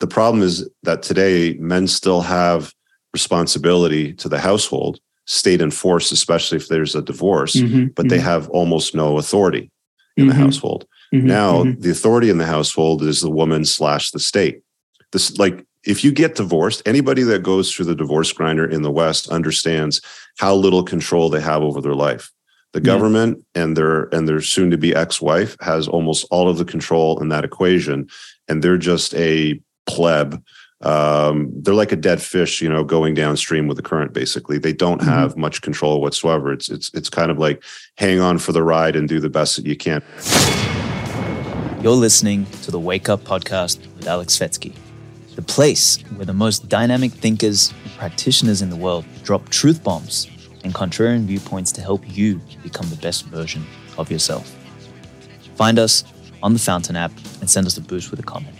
the 0.00 0.06
problem 0.06 0.42
is 0.42 0.68
that 0.82 1.02
today 1.02 1.54
men 1.58 1.86
still 1.86 2.20
have 2.22 2.72
responsibility 3.12 4.12
to 4.14 4.28
the 4.28 4.38
household, 4.38 5.00
state 5.26 5.60
enforced, 5.60 6.12
especially 6.12 6.56
if 6.58 6.68
there's 6.68 6.94
a 6.94 7.02
divorce, 7.02 7.56
Mhm, 7.56 7.94
but 7.94 8.08
they 8.08 8.18
mhm, 8.18 8.22
have 8.22 8.48
almost 8.50 8.94
no 8.94 9.18
authority 9.18 9.70
in 10.16 10.26
the 10.28 10.34
Mhm. 10.34 10.36
household. 10.44 10.86
mhm, 11.14 11.24
Now, 11.24 11.64
mhm. 11.64 11.80
the 11.80 11.90
authority 11.90 12.30
in 12.30 12.38
the 12.38 12.46
household 12.46 13.02
is 13.02 13.20
the 13.20 13.30
woman 13.30 13.64
slash 13.64 14.10
the 14.10 14.18
state. 14.18 14.60
This, 15.12 15.38
like, 15.38 15.64
if 15.84 16.04
you 16.04 16.10
get 16.12 16.34
divorced, 16.34 16.82
anybody 16.84 17.22
that 17.22 17.42
goes 17.42 17.72
through 17.72 17.84
the 17.86 17.94
divorce 17.94 18.32
grinder 18.32 18.66
in 18.66 18.82
the 18.82 18.90
West 18.90 19.28
understands 19.28 20.00
how 20.38 20.54
little 20.54 20.82
control 20.82 21.30
they 21.30 21.40
have 21.40 21.62
over 21.62 21.80
their 21.80 21.94
life. 21.94 22.30
The 22.72 22.80
Yeah. 22.80 22.86
government 22.94 23.38
and 23.54 23.76
their 23.76 24.08
and 24.14 24.28
their 24.28 24.40
soon 24.42 24.70
to 24.72 24.76
be 24.76 24.94
ex-wife 24.94 25.56
has 25.60 25.88
almost 25.88 26.26
all 26.30 26.48
of 26.48 26.58
the 26.58 26.64
control 26.64 27.18
in 27.22 27.28
that 27.30 27.44
equation, 27.44 28.08
and 28.48 28.62
they're 28.62 28.76
just 28.92 29.14
a 29.14 29.58
pleb. 29.86 30.42
Um, 30.82 31.50
they're 31.62 31.74
like 31.74 31.90
a 31.92 31.96
dead 31.96 32.20
fish, 32.20 32.60
you 32.60 32.68
know, 32.68 32.84
going 32.84 33.14
downstream 33.14 33.66
with 33.66 33.78
the 33.78 33.82
current. 33.82 34.12
Basically, 34.12 34.58
they 34.58 34.74
don't 34.74 35.00
Mhm. 35.00 35.06
have 35.06 35.36
much 35.36 35.62
control 35.62 36.02
whatsoever. 36.02 36.52
It's 36.52 36.68
it's 36.68 36.90
it's 36.92 37.08
kind 37.08 37.30
of 37.30 37.38
like 37.38 37.62
hang 37.96 38.20
on 38.20 38.38
for 38.38 38.52
the 38.52 38.62
ride 38.62 38.94
and 38.94 39.08
do 39.08 39.18
the 39.18 39.30
best 39.30 39.56
that 39.56 39.64
you 39.66 39.74
can. 39.76 40.02
You're 41.82 41.94
listening 41.94 42.46
to 42.62 42.70
the 42.70 42.80
Wake 42.80 43.08
Up 43.08 43.22
Podcast 43.24 43.78
with 43.96 44.06
Aleks 44.06 44.36
Svetski, 44.36 44.74
the 45.36 45.42
place 45.42 45.98
where 46.16 46.26
the 46.26 46.32
most 46.34 46.68
dynamic 46.68 47.12
thinkers 47.12 47.72
and 47.84 47.92
practitioners 47.96 48.60
in 48.60 48.70
the 48.70 48.76
world 48.76 49.04
drop 49.22 49.48
truth 49.50 49.82
bombs 49.84 50.26
and 50.64 50.74
contrarian 50.74 51.24
viewpoints 51.26 51.70
to 51.72 51.80
help 51.80 52.02
you 52.16 52.40
become 52.62 52.88
the 52.90 52.96
best 52.96 53.24
version 53.26 53.64
of 53.98 54.10
yourself. 54.10 54.52
Find 55.54 55.78
us 55.78 56.02
on 56.42 56.52
the 56.54 56.58
Fountain 56.58 56.96
app 56.96 57.12
and 57.40 57.48
send 57.48 57.66
us 57.66 57.76
a 57.78 57.80
boost 57.80 58.10
with 58.10 58.18
a 58.20 58.24
comment. 58.24 58.56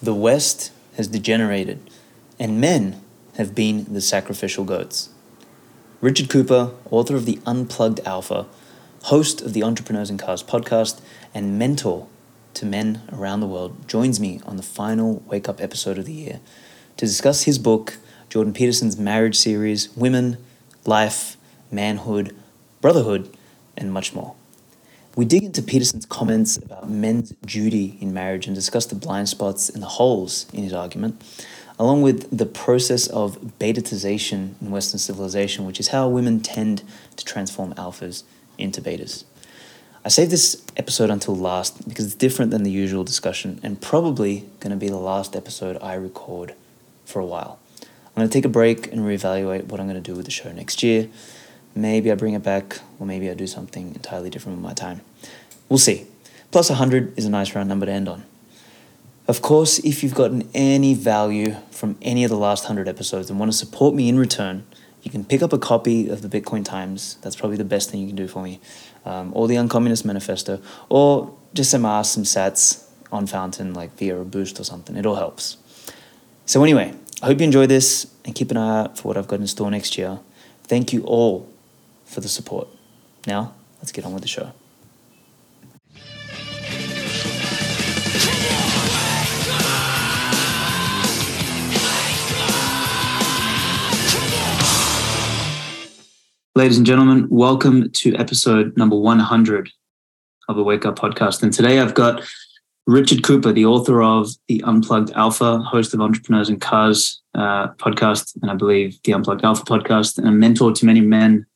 The 0.00 0.14
West 0.14 0.70
has 0.96 1.08
degenerated, 1.08 1.90
and 2.38 2.60
men 2.60 3.02
have 3.36 3.52
been 3.52 3.92
the 3.92 4.00
sacrificial 4.00 4.64
goats. 4.64 5.08
Richard 6.00 6.30
Cooper, 6.30 6.70
author 6.88 7.16
of 7.16 7.26
The 7.26 7.40
Unplugged 7.44 7.98
Alpha, 8.06 8.46
host 9.04 9.42
of 9.42 9.54
the 9.54 9.64
Entrepreneurs 9.64 10.08
in 10.08 10.16
Cars 10.16 10.40
podcast, 10.40 11.00
and 11.34 11.58
mentor 11.58 12.06
to 12.54 12.64
men 12.64 13.02
around 13.12 13.40
the 13.40 13.48
world, 13.48 13.88
joins 13.88 14.20
me 14.20 14.40
on 14.46 14.56
the 14.56 14.62
final 14.62 15.20
Wake 15.26 15.48
Up 15.48 15.60
episode 15.60 15.98
of 15.98 16.04
the 16.04 16.12
year 16.12 16.38
to 16.96 17.04
discuss 17.04 17.42
his 17.42 17.58
book, 17.58 17.98
Jordan 18.28 18.52
Peterson's 18.52 18.96
marriage 18.96 19.36
series, 19.36 19.88
Women, 19.96 20.36
Life, 20.84 21.36
Manhood, 21.72 22.36
Brotherhood, 22.80 23.36
and 23.76 23.92
much 23.92 24.14
more. 24.14 24.36
We 25.16 25.24
dig 25.24 25.42
into 25.42 25.62
Peterson's 25.62 26.06
comments 26.06 26.56
about 26.58 26.88
men's 26.88 27.30
duty 27.44 27.98
in 28.00 28.12
marriage 28.12 28.46
and 28.46 28.54
discuss 28.54 28.86
the 28.86 28.94
blind 28.94 29.28
spots 29.28 29.68
and 29.68 29.82
the 29.82 29.86
holes 29.86 30.46
in 30.52 30.62
his 30.62 30.72
argument, 30.72 31.20
along 31.78 32.02
with 32.02 32.36
the 32.36 32.46
process 32.46 33.08
of 33.08 33.38
betatization 33.58 34.54
in 34.60 34.70
Western 34.70 34.98
civilization, 34.98 35.66
which 35.66 35.80
is 35.80 35.88
how 35.88 36.08
women 36.08 36.40
tend 36.40 36.82
to 37.16 37.24
transform 37.24 37.74
alphas 37.74 38.22
into 38.58 38.80
betas. 38.80 39.24
I 40.04 40.08
saved 40.08 40.30
this 40.30 40.62
episode 40.76 41.10
until 41.10 41.36
last 41.36 41.88
because 41.88 42.06
it's 42.06 42.14
different 42.14 42.50
than 42.50 42.62
the 42.62 42.70
usual 42.70 43.04
discussion 43.04 43.60
and 43.62 43.80
probably 43.80 44.44
going 44.60 44.70
to 44.70 44.76
be 44.76 44.88
the 44.88 44.96
last 44.96 45.34
episode 45.34 45.76
I 45.82 45.94
record 45.94 46.54
for 47.04 47.20
a 47.20 47.26
while. 47.26 47.58
I'm 47.82 48.14
going 48.14 48.28
to 48.28 48.32
take 48.32 48.44
a 48.44 48.48
break 48.48 48.92
and 48.92 49.02
reevaluate 49.02 49.64
what 49.64 49.80
I'm 49.80 49.86
going 49.86 50.02
to 50.02 50.10
do 50.10 50.16
with 50.16 50.24
the 50.24 50.30
show 50.30 50.50
next 50.52 50.82
year. 50.82 51.08
Maybe 51.78 52.10
I 52.10 52.16
bring 52.16 52.34
it 52.34 52.42
back, 52.42 52.80
or 52.98 53.06
maybe 53.06 53.30
I 53.30 53.34
do 53.34 53.46
something 53.46 53.94
entirely 53.94 54.30
different 54.30 54.58
with 54.58 54.64
my 54.64 54.74
time. 54.74 55.00
We'll 55.68 55.78
see. 55.78 56.08
Plus, 56.50 56.70
100 56.70 57.16
is 57.16 57.24
a 57.24 57.30
nice 57.30 57.54
round 57.54 57.68
number 57.68 57.86
to 57.86 57.92
end 57.92 58.08
on. 58.08 58.24
Of 59.28 59.42
course, 59.42 59.78
if 59.78 60.02
you've 60.02 60.14
gotten 60.14 60.48
any 60.54 60.94
value 60.94 61.54
from 61.70 61.96
any 62.02 62.24
of 62.24 62.30
the 62.30 62.36
last 62.36 62.64
100 62.64 62.88
episodes 62.88 63.30
and 63.30 63.38
want 63.38 63.52
to 63.52 63.56
support 63.56 63.94
me 63.94 64.08
in 64.08 64.18
return, 64.18 64.66
you 65.04 65.10
can 65.12 65.24
pick 65.24 65.40
up 65.40 65.52
a 65.52 65.58
copy 65.58 66.08
of 66.08 66.20
the 66.20 66.28
Bitcoin 66.28 66.64
Times. 66.64 67.16
That's 67.22 67.36
probably 67.36 67.56
the 67.56 67.64
best 67.64 67.90
thing 67.90 68.00
you 68.00 68.08
can 68.08 68.16
do 68.16 68.26
for 68.26 68.42
me. 68.42 68.58
Um, 69.04 69.30
or 69.32 69.46
the 69.46 69.54
Uncommunist 69.54 70.04
Manifesto, 70.04 70.60
or 70.88 71.32
just 71.54 71.70
some 71.70 71.84
ask 71.84 72.12
some 72.12 72.24
sats 72.24 72.88
on 73.12 73.28
Fountain, 73.28 73.72
like 73.72 73.96
via 73.96 74.18
a 74.18 74.24
boost 74.24 74.58
or 74.58 74.64
something. 74.64 74.96
It 74.96 75.06
all 75.06 75.14
helps. 75.14 75.58
So, 76.44 76.60
anyway, 76.64 76.92
I 77.22 77.26
hope 77.26 77.38
you 77.38 77.44
enjoy 77.44 77.68
this 77.68 78.12
and 78.24 78.34
keep 78.34 78.50
an 78.50 78.56
eye 78.56 78.80
out 78.80 78.98
for 78.98 79.06
what 79.06 79.16
I've 79.16 79.28
got 79.28 79.38
in 79.38 79.46
store 79.46 79.70
next 79.70 79.96
year. 79.96 80.18
Thank 80.64 80.92
you 80.92 81.04
all 81.04 81.48
for 82.08 82.20
the 82.20 82.28
support. 82.28 82.68
Now, 83.26 83.54
let's 83.78 83.92
get 83.92 84.04
on 84.04 84.12
with 84.12 84.22
the 84.22 84.28
show. 84.28 84.52
Ladies 96.56 96.76
and 96.76 96.86
gentlemen, 96.86 97.28
welcome 97.30 97.88
to 97.90 98.16
episode 98.16 98.76
number 98.76 98.96
100 98.96 99.70
of 100.48 100.56
the 100.56 100.64
Wake 100.64 100.84
Up 100.84 100.98
Podcast. 100.98 101.42
And 101.44 101.52
today 101.52 101.78
I've 101.78 101.94
got 101.94 102.28
Richard 102.86 103.22
Cooper, 103.22 103.52
the 103.52 103.66
author 103.66 104.02
of 104.02 104.30
The 104.48 104.64
Unplugged 104.66 105.12
Alpha, 105.12 105.58
host 105.58 105.94
of 105.94 106.00
Entrepreneurs 106.00 106.48
in 106.48 106.58
Cars 106.58 107.22
uh, 107.34 107.68
podcast, 107.74 108.34
and 108.42 108.50
I 108.50 108.54
believe 108.54 108.98
The 109.04 109.12
Unplugged 109.12 109.44
Alpha 109.44 109.62
podcast, 109.62 110.18
and 110.18 110.26
a 110.26 110.32
mentor 110.32 110.72
to 110.72 110.86
many 110.86 111.00
men 111.00 111.46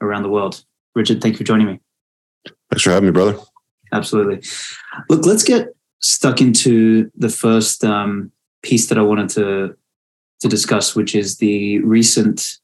around 0.00 0.22
the 0.22 0.28
world. 0.28 0.64
Richard, 0.94 1.20
thank 1.20 1.34
you 1.34 1.38
for 1.38 1.44
joining 1.44 1.66
me. 1.66 1.80
Thanks 2.70 2.82
for 2.82 2.90
having 2.90 3.08
me, 3.08 3.12
brother. 3.12 3.38
Absolutely. 3.92 4.42
Look, 5.08 5.24
let's 5.26 5.44
get 5.44 5.68
stuck 6.00 6.40
into 6.40 7.10
the 7.16 7.28
first 7.28 7.84
um, 7.84 8.30
piece 8.62 8.88
that 8.88 8.98
I 8.98 9.02
wanted 9.02 9.28
to 9.30 9.76
to 10.40 10.48
discuss, 10.48 10.94
which 10.94 11.14
is 11.14 11.38
the 11.38 11.78
recent, 11.78 12.58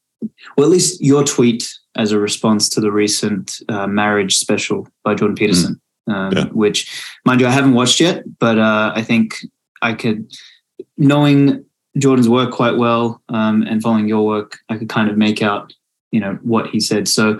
well, 0.55 0.67
at 0.67 0.71
least 0.71 1.01
your 1.01 1.23
tweet 1.23 1.73
as 1.95 2.11
a 2.11 2.19
response 2.19 2.69
to 2.69 2.79
the 2.79 2.91
recent 2.91 3.61
uh, 3.67 3.87
marriage 3.87 4.37
special 4.37 4.87
by 5.03 5.15
Jordan 5.15 5.35
Peterson, 5.35 5.81
um, 6.07 6.31
Yeah. 6.33 6.45
which, 6.49 7.03
mind 7.25 7.41
you, 7.41 7.47
I 7.47 7.51
haven't 7.51 7.73
watched 7.73 7.99
yet, 7.99 8.23
but 8.37 8.59
uh, 8.59 8.93
I 8.95 9.01
think 9.01 9.37
I 9.81 9.93
could, 9.93 10.31
knowing 10.97 11.65
Jordan's 11.97 12.29
work 12.29 12.51
quite 12.51 12.77
well 12.77 13.23
um, 13.29 13.63
and 13.63 13.81
following 13.81 14.07
your 14.07 14.23
work, 14.23 14.59
I 14.69 14.77
could 14.77 14.89
kind 14.89 15.09
of 15.09 15.17
make 15.17 15.41
out, 15.41 15.73
you 16.13 16.21
know, 16.21 16.37
what 16.43 16.69
he 16.69 16.79
said. 16.79 17.07
So, 17.09 17.39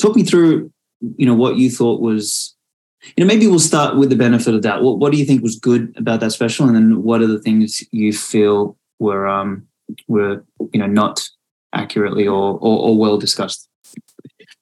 talk 0.00 0.16
me 0.16 0.24
through, 0.24 0.72
you 1.16 1.26
know, 1.26 1.34
what 1.34 1.56
you 1.56 1.70
thought 1.70 2.00
was 2.00 2.56
you 3.14 3.24
know, 3.24 3.26
maybe 3.26 3.46
we'll 3.46 3.58
start 3.58 3.96
with 3.96 4.10
the 4.10 4.16
benefit 4.16 4.54
of 4.54 4.62
that. 4.62 4.82
What, 4.82 4.98
what 4.98 5.12
do 5.12 5.18
you 5.18 5.24
think 5.24 5.42
was 5.42 5.56
good 5.56 5.94
about 5.96 6.20
that 6.20 6.32
special, 6.32 6.66
and 6.66 6.74
then 6.74 7.02
what 7.02 7.20
are 7.20 7.26
the 7.26 7.38
things 7.38 7.84
you 7.92 8.12
feel 8.12 8.76
were 8.98 9.28
um, 9.28 9.66
were 10.08 10.44
you 10.72 10.80
know 10.80 10.86
not 10.86 11.28
accurately 11.72 12.26
or 12.26 12.54
or, 12.54 12.88
or 12.88 12.98
well 12.98 13.18
discussed? 13.18 13.68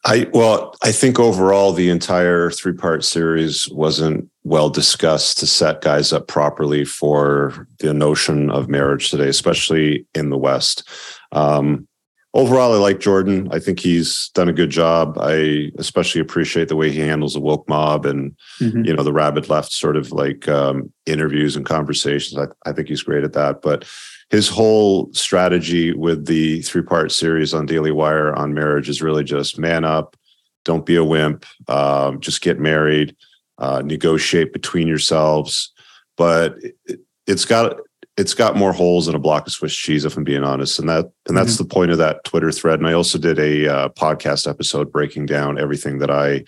I 0.04 0.28
well, 0.34 0.74
I 0.82 0.92
think 0.92 1.18
overall 1.18 1.72
the 1.72 1.88
entire 1.88 2.50
three 2.50 2.74
part 2.74 3.04
series 3.04 3.70
wasn't 3.70 4.28
well 4.42 4.68
discussed 4.68 5.38
to 5.38 5.46
set 5.46 5.80
guys 5.80 6.12
up 6.12 6.28
properly 6.28 6.84
for 6.84 7.66
the 7.78 7.94
notion 7.94 8.50
of 8.50 8.68
marriage 8.68 9.10
today, 9.10 9.28
especially 9.28 10.06
in 10.14 10.28
the 10.28 10.36
West. 10.36 10.86
Um, 11.32 11.88
overall, 12.34 12.74
I 12.74 12.76
like 12.76 13.00
Jordan. 13.00 13.48
I 13.52 13.58
think 13.60 13.80
he's 13.80 14.28
done 14.34 14.48
a 14.48 14.52
good 14.52 14.70
job. 14.70 15.16
I 15.20 15.70
especially 15.78 16.20
appreciate 16.20 16.68
the 16.68 16.76
way 16.76 16.90
he 16.90 16.98
handles 17.00 17.34
the 17.34 17.40
woke 17.40 17.66
mob 17.68 18.04
and 18.04 18.36
Mhm. 18.60 18.86
you 18.86 18.92
know 18.94 19.02
the 19.02 19.12
rabid 19.12 19.48
left 19.48 19.72
sort 19.72 19.96
of 19.96 20.12
like 20.12 20.48
um, 20.48 20.92
interviews 21.06 21.56
and 21.56 21.64
conversations. 21.64 22.36
I, 22.38 22.46
I 22.68 22.72
think 22.72 22.88
he's 22.88 23.02
great 23.02 23.24
at 23.24 23.32
that. 23.34 23.62
But 23.62 23.84
his 24.30 24.48
whole 24.48 25.12
strategy 25.12 25.92
with 25.94 26.26
the 26.26 26.60
three 26.62 26.82
part 26.82 27.12
series 27.12 27.54
on 27.54 27.66
Daily 27.66 27.92
Wire 27.92 28.34
on 28.34 28.52
marriage 28.52 28.88
is 28.88 29.00
really 29.02 29.24
just 29.24 29.58
man 29.58 29.84
up, 29.84 30.16
don't 30.64 30.84
be 30.86 30.96
a 30.96 31.04
wimp, 31.04 31.46
um, 31.68 32.20
just 32.20 32.40
get 32.42 32.58
married, 32.58 33.14
uh, 33.58 33.82
negotiate 33.84 34.52
between 34.52 34.88
yourselves. 34.88 35.72
But 36.16 36.56
it, 36.86 37.00
it's 37.26 37.44
got 37.44 37.78
it's 38.16 38.34
got 38.34 38.56
more 38.56 38.72
holes 38.72 39.06
than 39.06 39.14
a 39.14 39.18
block 39.18 39.46
of 39.46 39.52
Swiss 39.52 39.74
cheese, 39.74 40.04
if 40.04 40.16
I'm 40.16 40.24
being 40.24 40.44
honest. 40.44 40.78
And 40.78 40.88
that 40.88 41.10
and 41.28 41.36
that's 41.36 41.56
the 41.58 41.64
point 41.64 41.90
of 41.90 41.98
that 41.98 42.24
Twitter 42.24 42.52
thread. 42.52 42.78
And 42.78 42.88
I 42.88 42.92
also 42.92 43.18
did 43.18 43.38
a 43.38 43.66
uh, 43.68 43.88
podcast 43.90 44.48
episode 44.48 44.92
breaking 44.92 45.26
down 45.26 45.58
everything 45.58 45.98
that 45.98 46.10
I 46.10 46.44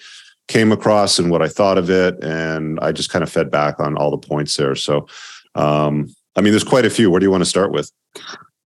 came 0.49 0.71
across 0.71 1.19
and 1.19 1.31
what 1.31 1.43
I 1.43 1.49
thought 1.49 1.77
of 1.79 1.91
it, 1.91 2.23
and 2.23 2.79
I 2.81 2.93
just 2.93 3.11
kind 3.11 3.23
of 3.25 3.31
fed 3.31 3.51
back 3.51 3.81
on 3.81 3.97
all 3.97 4.11
the 4.11 4.19
points 4.19 4.57
there. 4.57 4.75
So. 4.75 5.07
Um, 5.55 6.15
I 6.39 6.43
mean, 6.43 6.53
there's 6.53 6.65
quite 6.65 6.85
a 6.85 6.91
few. 6.91 7.11
Where 7.11 7.19
do 7.19 7.25
you 7.25 7.31
want 7.31 7.41
to 7.43 7.49
start 7.49 7.73
with? 7.73 7.91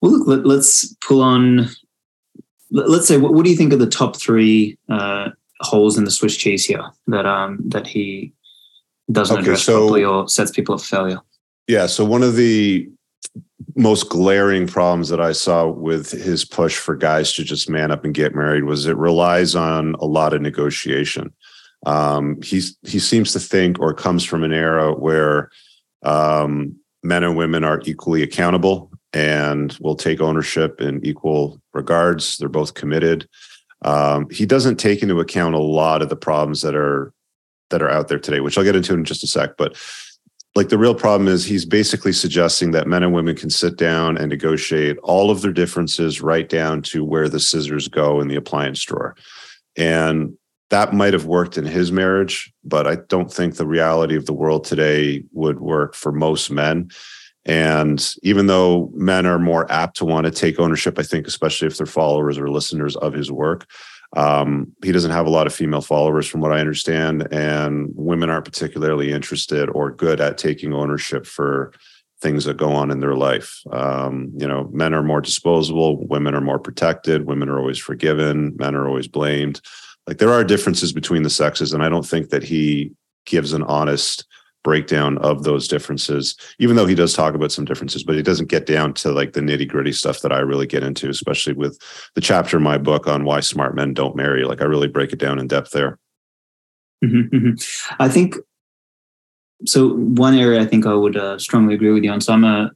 Well, 0.01 0.11
look, 0.11 0.27
let, 0.27 0.43
let's 0.43 0.91
pull 1.07 1.21
on. 1.21 1.69
let- 2.71 2.89
Let's 2.89 3.07
say, 3.07 3.17
what, 3.17 3.35
what 3.35 3.43
do 3.45 3.51
you 3.51 3.55
think 3.55 3.71
of 3.73 3.77
the 3.77 3.85
top 3.85 4.15
three 4.15 4.75
uh, 4.89 5.29
holes 5.61 5.95
in 5.95 6.03
the 6.03 6.09
Swiss 6.09 6.35
cheese 6.35 6.65
here 6.65 6.83
that 7.05 7.27
um, 7.27 7.59
that 7.67 7.85
he 7.85 8.33
doesn't 9.11 9.35
Okay, 9.37 9.41
address 9.43 9.63
so- 9.65 9.81
properly 9.81 10.03
or 10.03 10.27
sets 10.27 10.49
people 10.49 10.73
up 10.73 10.81
for 10.81 10.87
failure? 10.87 11.19
Yeah. 11.69 11.85
So 11.85 12.03
one 12.03 12.23
of 12.23 12.35
the 12.35 12.89
most 13.75 14.09
glaring 14.09 14.65
problems 14.65 15.09
that 15.09 15.21
I 15.21 15.33
saw 15.33 15.67
with 15.67 16.09
his 16.09 16.43
push 16.43 16.75
for 16.75 16.95
guys 16.95 17.31
to 17.33 17.43
just 17.43 17.69
man 17.69 17.91
up 17.91 18.03
and 18.03 18.11
get 18.11 18.33
married 18.33 18.63
was 18.63 18.87
it 18.87 18.97
relies 18.97 19.53
on 19.53 19.93
a 19.99 20.05
lot 20.05 20.33
of 20.33 20.41
negotiation. 20.41 21.31
Um, 21.85 22.41
he 22.41 22.59
seems 22.59 23.33
to 23.33 23.39
think 23.39 23.79
or 23.79 23.93
comes 23.93 24.25
from 24.25 24.43
an 24.43 24.51
era 24.51 24.93
where 24.93 25.51
um, 26.01 26.75
men 27.03 27.23
and 27.23 27.37
women 27.37 27.63
are 27.63 27.83
equally 27.85 28.23
accountable 28.23 28.91
and 29.13 29.77
will 29.79 29.95
take 29.95 30.21
ownership 30.21 30.81
in 30.81 31.05
equal 31.05 31.61
regards. 31.73 32.37
They're 32.37 32.49
both 32.49 32.73
committed. 32.73 33.29
Um, 33.85 34.27
he 34.31 34.47
doesn't 34.47 34.77
take 34.77 35.03
into 35.03 35.19
account 35.19 35.53
a 35.53 35.59
lot 35.59 36.01
of 36.01 36.09
the 36.09 36.15
problems 36.15 36.63
that 36.63 36.75
are 36.75 37.13
that 37.69 37.83
are 37.83 37.91
out 37.91 38.07
there 38.07 38.17
today, 38.17 38.39
which 38.39 38.57
I'll 38.57 38.63
get 38.63 38.75
into 38.75 38.95
in 38.95 39.05
just 39.05 39.23
a 39.23 39.27
sec. 39.27 39.51
But 39.55 39.77
like 40.59 40.67
the 40.67 40.77
real 40.77 40.93
problem 40.93 41.29
is 41.29 41.45
he's 41.45 41.63
basically 41.63 42.11
suggesting 42.11 42.71
that 42.71 42.85
men 42.85 43.01
and 43.01 43.13
women 43.13 43.33
can 43.33 43.49
sit 43.49 43.77
down 43.77 44.17
and 44.17 44.27
negotiate 44.27 44.97
all 45.03 45.31
of 45.31 45.41
their 45.41 45.53
differences 45.53 46.19
right 46.19 46.49
down 46.49 46.81
to 46.81 47.01
where 47.01 47.29
the 47.29 47.39
scissors 47.39 47.87
go 47.87 48.19
in 48.19 48.27
the 48.27 48.35
appliance 48.35 48.83
drawer. 48.83 49.15
And 49.77 50.37
that 50.69 50.93
might 50.93 51.13
have 51.13 51.25
worked 51.25 51.57
in 51.57 51.63
his 51.63 51.93
marriage, 51.93 52.51
but 52.65 52.87
I 52.87 52.97
don't 53.07 53.31
think 53.31 53.55
the 53.55 53.65
reality 53.65 54.17
of 54.17 54.25
the 54.25 54.33
world 54.33 54.65
today 54.65 55.23
would 55.31 55.61
work 55.61 55.95
for 55.95 56.11
most 56.11 56.51
men. 56.51 56.89
And 57.45 58.05
even 58.23 58.47
though 58.47 58.91
men 58.93 59.25
are 59.25 59.39
more 59.39 59.65
apt 59.71 59.95
to 59.99 60.05
want 60.05 60.25
to 60.25 60.31
take 60.31 60.59
ownership, 60.59 60.99
I 60.99 61.03
think, 61.03 61.25
especially 61.25 61.69
if 61.69 61.77
they're 61.77 61.85
followers 61.85 62.37
or 62.37 62.49
listeners 62.49 62.97
of 62.97 63.13
his 63.13 63.31
work, 63.31 63.65
um, 64.15 64.73
he 64.83 64.91
doesn't 64.91 65.11
have 65.11 65.27
a 65.27 65.31
lot 65.31 65.47
of 65.47 65.53
female 65.53 65.81
followers, 65.81 66.27
from 66.27 66.41
what 66.41 66.51
I 66.51 66.59
understand, 66.59 67.27
and 67.31 67.89
women 67.93 68.29
aren't 68.29 68.45
particularly 68.45 69.11
interested 69.11 69.69
or 69.69 69.91
good 69.91 70.19
at 70.19 70.37
taking 70.37 70.73
ownership 70.73 71.25
for 71.25 71.73
things 72.21 72.43
that 72.45 72.57
go 72.57 72.71
on 72.71 72.91
in 72.91 72.99
their 72.99 73.15
life. 73.15 73.61
Um, 73.71 74.31
you 74.35 74.47
know, 74.47 74.69
men 74.73 74.93
are 74.93 75.03
more 75.03 75.21
disposable, 75.21 76.05
women 76.07 76.35
are 76.35 76.41
more 76.41 76.59
protected, 76.59 77.27
women 77.27 77.49
are 77.49 77.59
always 77.59 77.77
forgiven, 77.77 78.55
men 78.57 78.75
are 78.75 78.87
always 78.87 79.07
blamed. 79.07 79.61
Like 80.07 80.17
there 80.17 80.33
are 80.33 80.43
differences 80.43 80.91
between 80.91 81.23
the 81.23 81.29
sexes, 81.29 81.71
and 81.71 81.83
I 81.83 81.89
don't 81.89 82.05
think 82.05 82.29
that 82.29 82.43
he 82.43 82.91
gives 83.25 83.53
an 83.53 83.63
honest 83.63 84.25
breakdown 84.63 85.17
of 85.19 85.43
those 85.43 85.67
differences, 85.67 86.35
even 86.59 86.75
though 86.75 86.85
he 86.85 86.95
does 86.95 87.13
talk 87.13 87.33
about 87.33 87.51
some 87.51 87.65
differences, 87.65 88.03
but 88.03 88.15
he 88.15 88.21
doesn't 88.21 88.49
get 88.49 88.65
down 88.65 88.93
to 88.93 89.11
like 89.11 89.33
the 89.33 89.41
nitty 89.41 89.67
gritty 89.67 89.91
stuff 89.91 90.21
that 90.21 90.31
I 90.31 90.39
really 90.39 90.67
get 90.67 90.83
into, 90.83 91.09
especially 91.09 91.53
with 91.53 91.79
the 92.15 92.21
chapter 92.21 92.57
in 92.57 92.63
my 92.63 92.77
book 92.77 93.07
on 93.07 93.23
why 93.23 93.39
smart 93.39 93.75
men 93.75 93.93
don't 93.93 94.15
marry. 94.15 94.43
Like 94.45 94.61
I 94.61 94.65
really 94.65 94.87
break 94.87 95.13
it 95.13 95.19
down 95.19 95.39
in 95.39 95.47
depth 95.47 95.71
there. 95.71 95.97
Mm-hmm, 97.03 97.35
mm-hmm. 97.35 97.93
I 98.01 98.09
think 98.09 98.35
so. 99.65 99.93
One 99.93 100.37
area 100.37 100.61
I 100.61 100.65
think 100.65 100.85
I 100.85 100.93
would 100.93 101.15
uh, 101.15 101.39
strongly 101.39 101.75
agree 101.75 101.91
with 101.91 102.03
you 102.03 102.11
on. 102.11 102.19
So 102.19 102.33
I'm 102.33 102.43
a 102.43 102.71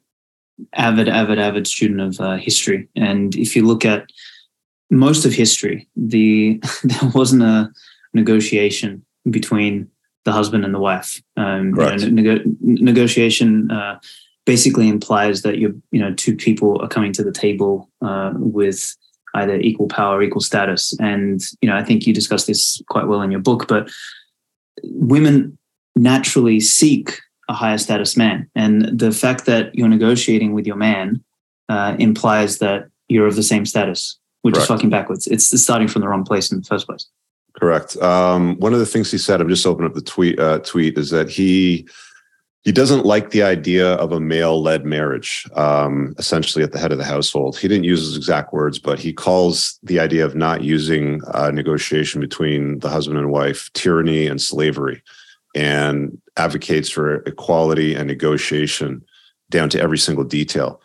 avid, 0.74 1.10
avid, 1.10 1.40
avid 1.40 1.68
student 1.68 2.00
of 2.00 2.22
uh, 2.22 2.38
history, 2.38 2.88
and 2.96 3.36
if 3.36 3.56
you 3.56 3.66
look 3.66 3.84
at 3.84 4.06
most 4.90 5.26
of 5.26 5.34
history, 5.34 5.90
the 5.98 6.62
there 6.84 7.12
wasn't 7.14 7.44
a 7.44 7.70
negotiation 8.14 9.04
between 9.30 9.90
the 10.26 10.32
husband 10.32 10.66
and 10.66 10.74
the 10.74 10.80
wife. 10.80 11.22
Um, 11.38 11.76
you 11.78 12.12
know, 12.12 12.40
negotiation 12.62 13.70
uh, 13.72 14.00
basically 14.46 14.88
implies 14.88 15.42
that 15.42 15.58
you're, 15.58 15.74
you 15.92 16.00
know, 16.00 16.14
two 16.14 16.36
people 16.36 16.82
are 16.82 16.88
coming 16.88 17.14
to 17.14 17.24
the 17.24 17.32
table 17.32 17.90
uh, 18.02 18.32
with 18.36 18.96
either 19.36 19.56
equal 19.56 19.88
power, 19.88 20.18
or 20.18 20.24
equal 20.24 20.42
status, 20.42 20.96
and 21.00 21.42
you 21.62 21.68
know, 21.68 21.76
I 21.76 21.84
think 21.84 22.06
you 22.06 22.14
discussed 22.14 22.48
this 22.48 22.82
quite 22.90 23.08
well 23.08 23.22
in 23.22 23.32
your 23.32 23.40
book. 23.40 23.68
But 23.68 23.90
women 24.84 25.58
naturally 25.96 26.60
seek 26.60 27.20
a 27.50 27.54
higher 27.54 27.78
status 27.78 28.16
man, 28.16 28.50
and 28.56 28.98
the 28.98 29.12
fact 29.12 29.46
that 29.46 29.74
you're 29.74 29.90
negotiating 29.90 30.54
with 30.54 30.68
your 30.68 30.76
man 30.76 31.24
uh, 31.68 31.96
implies 31.98 32.60
that 32.60 32.90
you're 33.08 33.28
of 33.28 33.36
the 33.36 33.44
same 33.44 33.66
status, 33.66 34.18
which 34.44 34.54
Correct. 34.54 34.64
is 34.64 34.68
fucking 34.68 34.90
backwards. 34.90 35.28
It's 35.28 35.60
starting 35.62 35.88
from 35.88 36.02
the 36.02 36.08
wrong 36.08 36.24
place 36.24 36.52
in 36.52 36.60
the 36.60 36.66
first 36.66 36.86
place. 36.86 37.08
Correct. 37.64 37.96
Um, 38.02 38.58
one 38.58 38.74
of 38.74 38.80
the 38.80 38.86
things 38.86 39.10
he 39.10 39.18
said, 39.18 39.40
I'm 39.40 39.48
just 39.48 39.66
opening 39.66 39.90
up 39.90 39.96
the 39.96 40.02
tweet. 40.02 40.38
Uh, 40.38 40.60
tweet 40.60 40.98
is 40.98 41.12
that 41.12 41.30
he 41.30 41.88
he 42.66 42.74
doesn't 42.74 43.06
like 43.06 43.30
the 43.30 43.42
idea 43.42 43.94
of 43.94 44.12
a 44.12 44.20
male-led 44.20 44.84
marriage, 44.84 45.48
um, 45.56 46.14
essentially 46.18 46.62
at 46.62 46.74
the 46.74 46.78
head 46.78 46.92
of 46.92 46.98
the 46.98 47.06
household. 47.06 47.58
He 47.58 47.70
didn't 47.70 47.86
use 47.86 48.02
his 48.02 48.18
exact 48.18 48.52
words, 48.52 48.80
but 48.80 49.00
he 49.00 49.14
calls 49.14 49.80
the 49.82 50.02
idea 50.02 50.26
of 50.26 50.36
not 50.36 50.62
using 50.62 51.22
a 51.28 51.54
negotiation 51.54 52.20
between 52.20 52.80
the 52.80 52.90
husband 52.90 53.18
and 53.18 53.32
wife 53.32 53.72
tyranny 53.72 54.28
and 54.28 54.42
slavery, 54.42 55.02
and 55.56 56.22
advocates 56.36 56.90
for 56.90 57.24
equality 57.24 57.96
and 57.96 58.10
negotiation 58.10 59.06
down 59.52 59.70
to 59.70 59.80
every 59.80 59.98
single 59.98 60.26
detail 60.26 60.82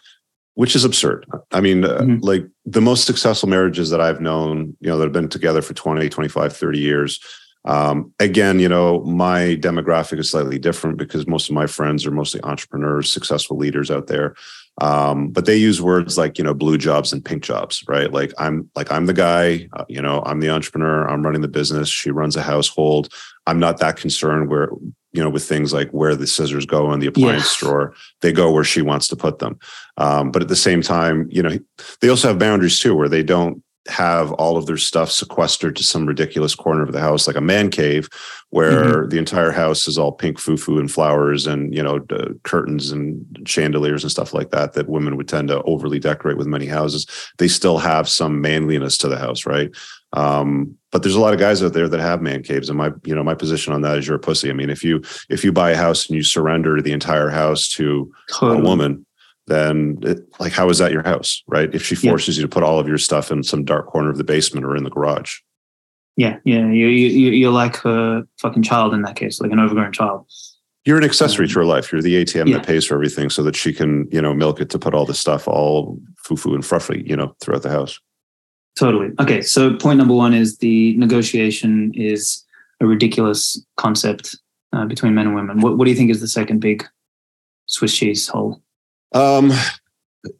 which 0.58 0.74
is 0.74 0.84
absurd. 0.84 1.24
I 1.52 1.60
mean, 1.60 1.84
uh, 1.84 2.00
mm-hmm. 2.00 2.16
like 2.18 2.44
the 2.66 2.80
most 2.80 3.04
successful 3.04 3.48
marriages 3.48 3.90
that 3.90 4.00
I've 4.00 4.20
known, 4.20 4.76
you 4.80 4.88
know, 4.88 4.98
that 4.98 5.04
have 5.04 5.12
been 5.12 5.28
together 5.28 5.62
for 5.62 5.72
20, 5.72 6.08
25, 6.08 6.56
30 6.56 6.78
years. 6.80 7.20
Um, 7.64 8.12
again, 8.18 8.58
you 8.58 8.68
know, 8.68 9.04
my 9.04 9.56
demographic 9.60 10.18
is 10.18 10.32
slightly 10.32 10.58
different 10.58 10.98
because 10.98 11.28
most 11.28 11.48
of 11.48 11.54
my 11.54 11.68
friends 11.68 12.04
are 12.04 12.10
mostly 12.10 12.42
entrepreneurs, 12.42 13.12
successful 13.12 13.56
leaders 13.56 13.88
out 13.88 14.08
there. 14.08 14.34
Um, 14.80 15.28
but 15.28 15.46
they 15.46 15.56
use 15.56 15.80
words 15.80 16.18
like, 16.18 16.38
you 16.38 16.44
know, 16.44 16.54
blue 16.54 16.76
jobs 16.76 17.12
and 17.12 17.24
pink 17.24 17.44
jobs, 17.44 17.84
right? 17.86 18.12
Like 18.12 18.32
I'm 18.36 18.68
like 18.74 18.90
I'm 18.90 19.06
the 19.06 19.14
guy, 19.14 19.68
uh, 19.74 19.84
you 19.88 20.02
know, 20.02 20.24
I'm 20.26 20.40
the 20.40 20.50
entrepreneur, 20.50 21.06
I'm 21.06 21.22
running 21.22 21.42
the 21.42 21.46
business, 21.46 21.88
she 21.88 22.10
runs 22.10 22.34
a 22.34 22.42
household. 22.42 23.12
I'm 23.46 23.60
not 23.60 23.78
that 23.78 23.96
concerned 23.96 24.50
where 24.50 24.70
you 25.12 25.22
know, 25.22 25.30
with 25.30 25.44
things 25.44 25.72
like 25.72 25.90
where 25.90 26.14
the 26.14 26.26
scissors 26.26 26.66
go 26.66 26.92
in 26.92 27.00
the 27.00 27.06
appliance 27.06 27.48
store, 27.50 27.94
they 28.20 28.32
go 28.32 28.52
where 28.52 28.64
she 28.64 28.82
wants 28.82 29.08
to 29.08 29.16
put 29.16 29.38
them. 29.38 29.58
Um, 29.96 30.30
but 30.30 30.42
at 30.42 30.48
the 30.48 30.56
same 30.56 30.82
time, 30.82 31.28
you 31.30 31.42
know, 31.42 31.58
they 32.00 32.08
also 32.08 32.28
have 32.28 32.38
boundaries 32.38 32.78
too, 32.78 32.94
where 32.94 33.08
they 33.08 33.22
don't 33.22 33.62
have 33.88 34.32
all 34.32 34.56
of 34.56 34.66
their 34.66 34.76
stuff 34.76 35.10
sequestered 35.10 35.74
to 35.76 35.82
some 35.82 36.06
ridiculous 36.06 36.54
corner 36.54 36.82
of 36.82 36.92
the 36.92 37.00
house, 37.00 37.26
like 37.26 37.36
a 37.36 37.40
man 37.40 37.70
cave, 37.70 38.08
where 38.50 38.84
mm-hmm. 38.84 39.08
the 39.08 39.18
entire 39.18 39.50
house 39.50 39.88
is 39.88 39.98
all 39.98 40.12
pink 40.12 40.38
fufu 40.38 40.78
and 40.78 40.90
flowers 40.90 41.46
and 41.46 41.74
you 41.74 41.82
know 41.82 42.00
curtains 42.42 42.90
and 42.90 43.24
chandeliers 43.46 44.04
and 44.04 44.10
stuff 44.10 44.34
like 44.34 44.50
that. 44.50 44.74
That 44.74 44.88
women 44.88 45.16
would 45.16 45.28
tend 45.28 45.48
to 45.48 45.62
overly 45.62 45.98
decorate 45.98 46.36
with 46.36 46.46
many 46.46 46.66
houses. 46.66 47.06
They 47.38 47.48
still 47.48 47.78
have 47.78 48.08
some 48.08 48.40
manliness 48.40 48.98
to 48.98 49.08
the 49.08 49.18
house, 49.18 49.46
right? 49.46 49.70
Um, 50.12 50.76
but 50.90 51.02
there's 51.02 51.14
a 51.14 51.20
lot 51.20 51.34
of 51.34 51.40
guys 51.40 51.62
out 51.62 51.72
there 51.72 51.88
that 51.88 52.00
have 52.00 52.22
man 52.22 52.42
caves 52.42 52.68
and 52.68 52.78
my 52.78 52.90
you 53.04 53.14
know 53.14 53.22
my 53.22 53.34
position 53.34 53.72
on 53.72 53.82
that 53.82 53.98
is 53.98 54.06
you're 54.06 54.16
a 54.16 54.20
pussy 54.20 54.50
i 54.50 54.52
mean 54.52 54.70
if 54.70 54.82
you 54.82 55.02
if 55.28 55.44
you 55.44 55.52
buy 55.52 55.70
a 55.70 55.76
house 55.76 56.08
and 56.08 56.16
you 56.16 56.22
surrender 56.22 56.80
the 56.80 56.92
entire 56.92 57.28
house 57.28 57.68
to 57.68 58.10
totally. 58.30 58.60
a 58.60 58.62
woman 58.62 59.04
then 59.46 59.98
it, 60.02 60.18
like 60.38 60.52
how 60.52 60.68
is 60.68 60.78
that 60.78 60.92
your 60.92 61.02
house 61.02 61.42
right 61.46 61.74
if 61.74 61.84
she 61.84 61.94
forces 61.94 62.36
yeah. 62.36 62.42
you 62.42 62.46
to 62.46 62.52
put 62.52 62.62
all 62.62 62.78
of 62.78 62.88
your 62.88 62.98
stuff 62.98 63.30
in 63.30 63.42
some 63.42 63.64
dark 63.64 63.86
corner 63.86 64.10
of 64.10 64.18
the 64.18 64.24
basement 64.24 64.64
or 64.64 64.76
in 64.76 64.84
the 64.84 64.90
garage 64.90 65.38
yeah 66.16 66.38
yeah 66.44 66.66
you, 66.66 66.86
you 66.86 67.30
you're 67.30 67.52
like 67.52 67.84
a 67.84 68.22
fucking 68.40 68.62
child 68.62 68.94
in 68.94 69.02
that 69.02 69.16
case 69.16 69.40
like 69.40 69.52
an 69.52 69.60
overgrown 69.60 69.92
child 69.92 70.26
you're 70.84 70.96
an 70.96 71.04
accessory 71.04 71.44
um, 71.44 71.50
to 71.50 71.58
her 71.58 71.64
life. 71.66 71.92
You're 71.92 72.00
the 72.00 72.24
ATM 72.24 72.48
yeah. 72.48 72.56
that 72.56 72.66
pays 72.66 72.86
for 72.86 72.94
everything 72.94 73.28
so 73.28 73.42
that 73.42 73.54
she 73.54 73.74
can, 73.74 74.08
you 74.10 74.22
know, 74.22 74.32
milk 74.32 74.58
it 74.58 74.70
to 74.70 74.78
put 74.78 74.94
all 74.94 75.04
the 75.04 75.12
stuff 75.12 75.46
all 75.46 75.98
foo-foo 76.16 76.54
and 76.54 76.64
fruffy, 76.64 77.02
you 77.06 77.14
know, 77.14 77.36
throughout 77.42 77.60
the 77.60 77.68
house. 77.68 78.00
Totally. 78.76 79.10
Okay. 79.18 79.42
So 79.42 79.74
point 79.76 79.98
number 79.98 80.14
one 80.14 80.34
is 80.34 80.58
the 80.58 80.96
negotiation 80.96 81.92
is 81.94 82.44
a 82.80 82.86
ridiculous 82.86 83.60
concept 83.76 84.36
uh, 84.72 84.84
between 84.86 85.14
men 85.14 85.26
and 85.26 85.34
women. 85.34 85.60
What, 85.60 85.78
what 85.78 85.84
do 85.84 85.90
you 85.90 85.96
think 85.96 86.10
is 86.10 86.20
the 86.20 86.28
second 86.28 86.60
big 86.60 86.86
Swiss 87.66 87.96
cheese 87.96 88.28
hole? 88.28 88.62
Um, 89.12 89.52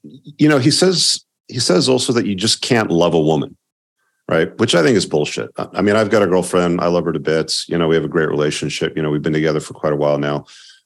you 0.03 0.49
know, 0.49 0.59
he 0.59 0.71
says 0.71 1.25
he 1.49 1.59
says 1.59 1.89
also 1.89 2.13
that 2.13 2.27
you 2.27 2.35
just 2.35 2.61
can't 2.61 2.91
love 2.91 3.15
a 3.15 3.21
woman, 3.21 3.57
right? 4.29 4.57
Which 4.59 4.75
I 4.75 4.83
think 4.83 4.97
is 4.97 5.07
bullshit. 5.07 5.51
I 5.57 5.83
mean, 5.83 5.97
I've 5.97 6.11
got 6.11 6.23
a 6.23 6.27
girlfriend. 6.27 6.81
I 6.81 6.89
love 6.89 7.05
her 7.05 7.13
to 7.13 7.19
bits. 7.19 7.69
You 7.69 7.79
know, 7.79 7.89
we 7.89 7.95
have 7.95 8.05
a 8.05 8.09
great 8.09 8.29
relationship. 8.29 8.97
You 8.97 9.03
know, 9.03 9.11
we've 9.11 9.23
been 9.23 9.33
together 9.33 9.61
for 9.61 9.75
quite 9.75 9.93
a 9.93 9.97
while 9.97 10.19
now. 10.19 10.45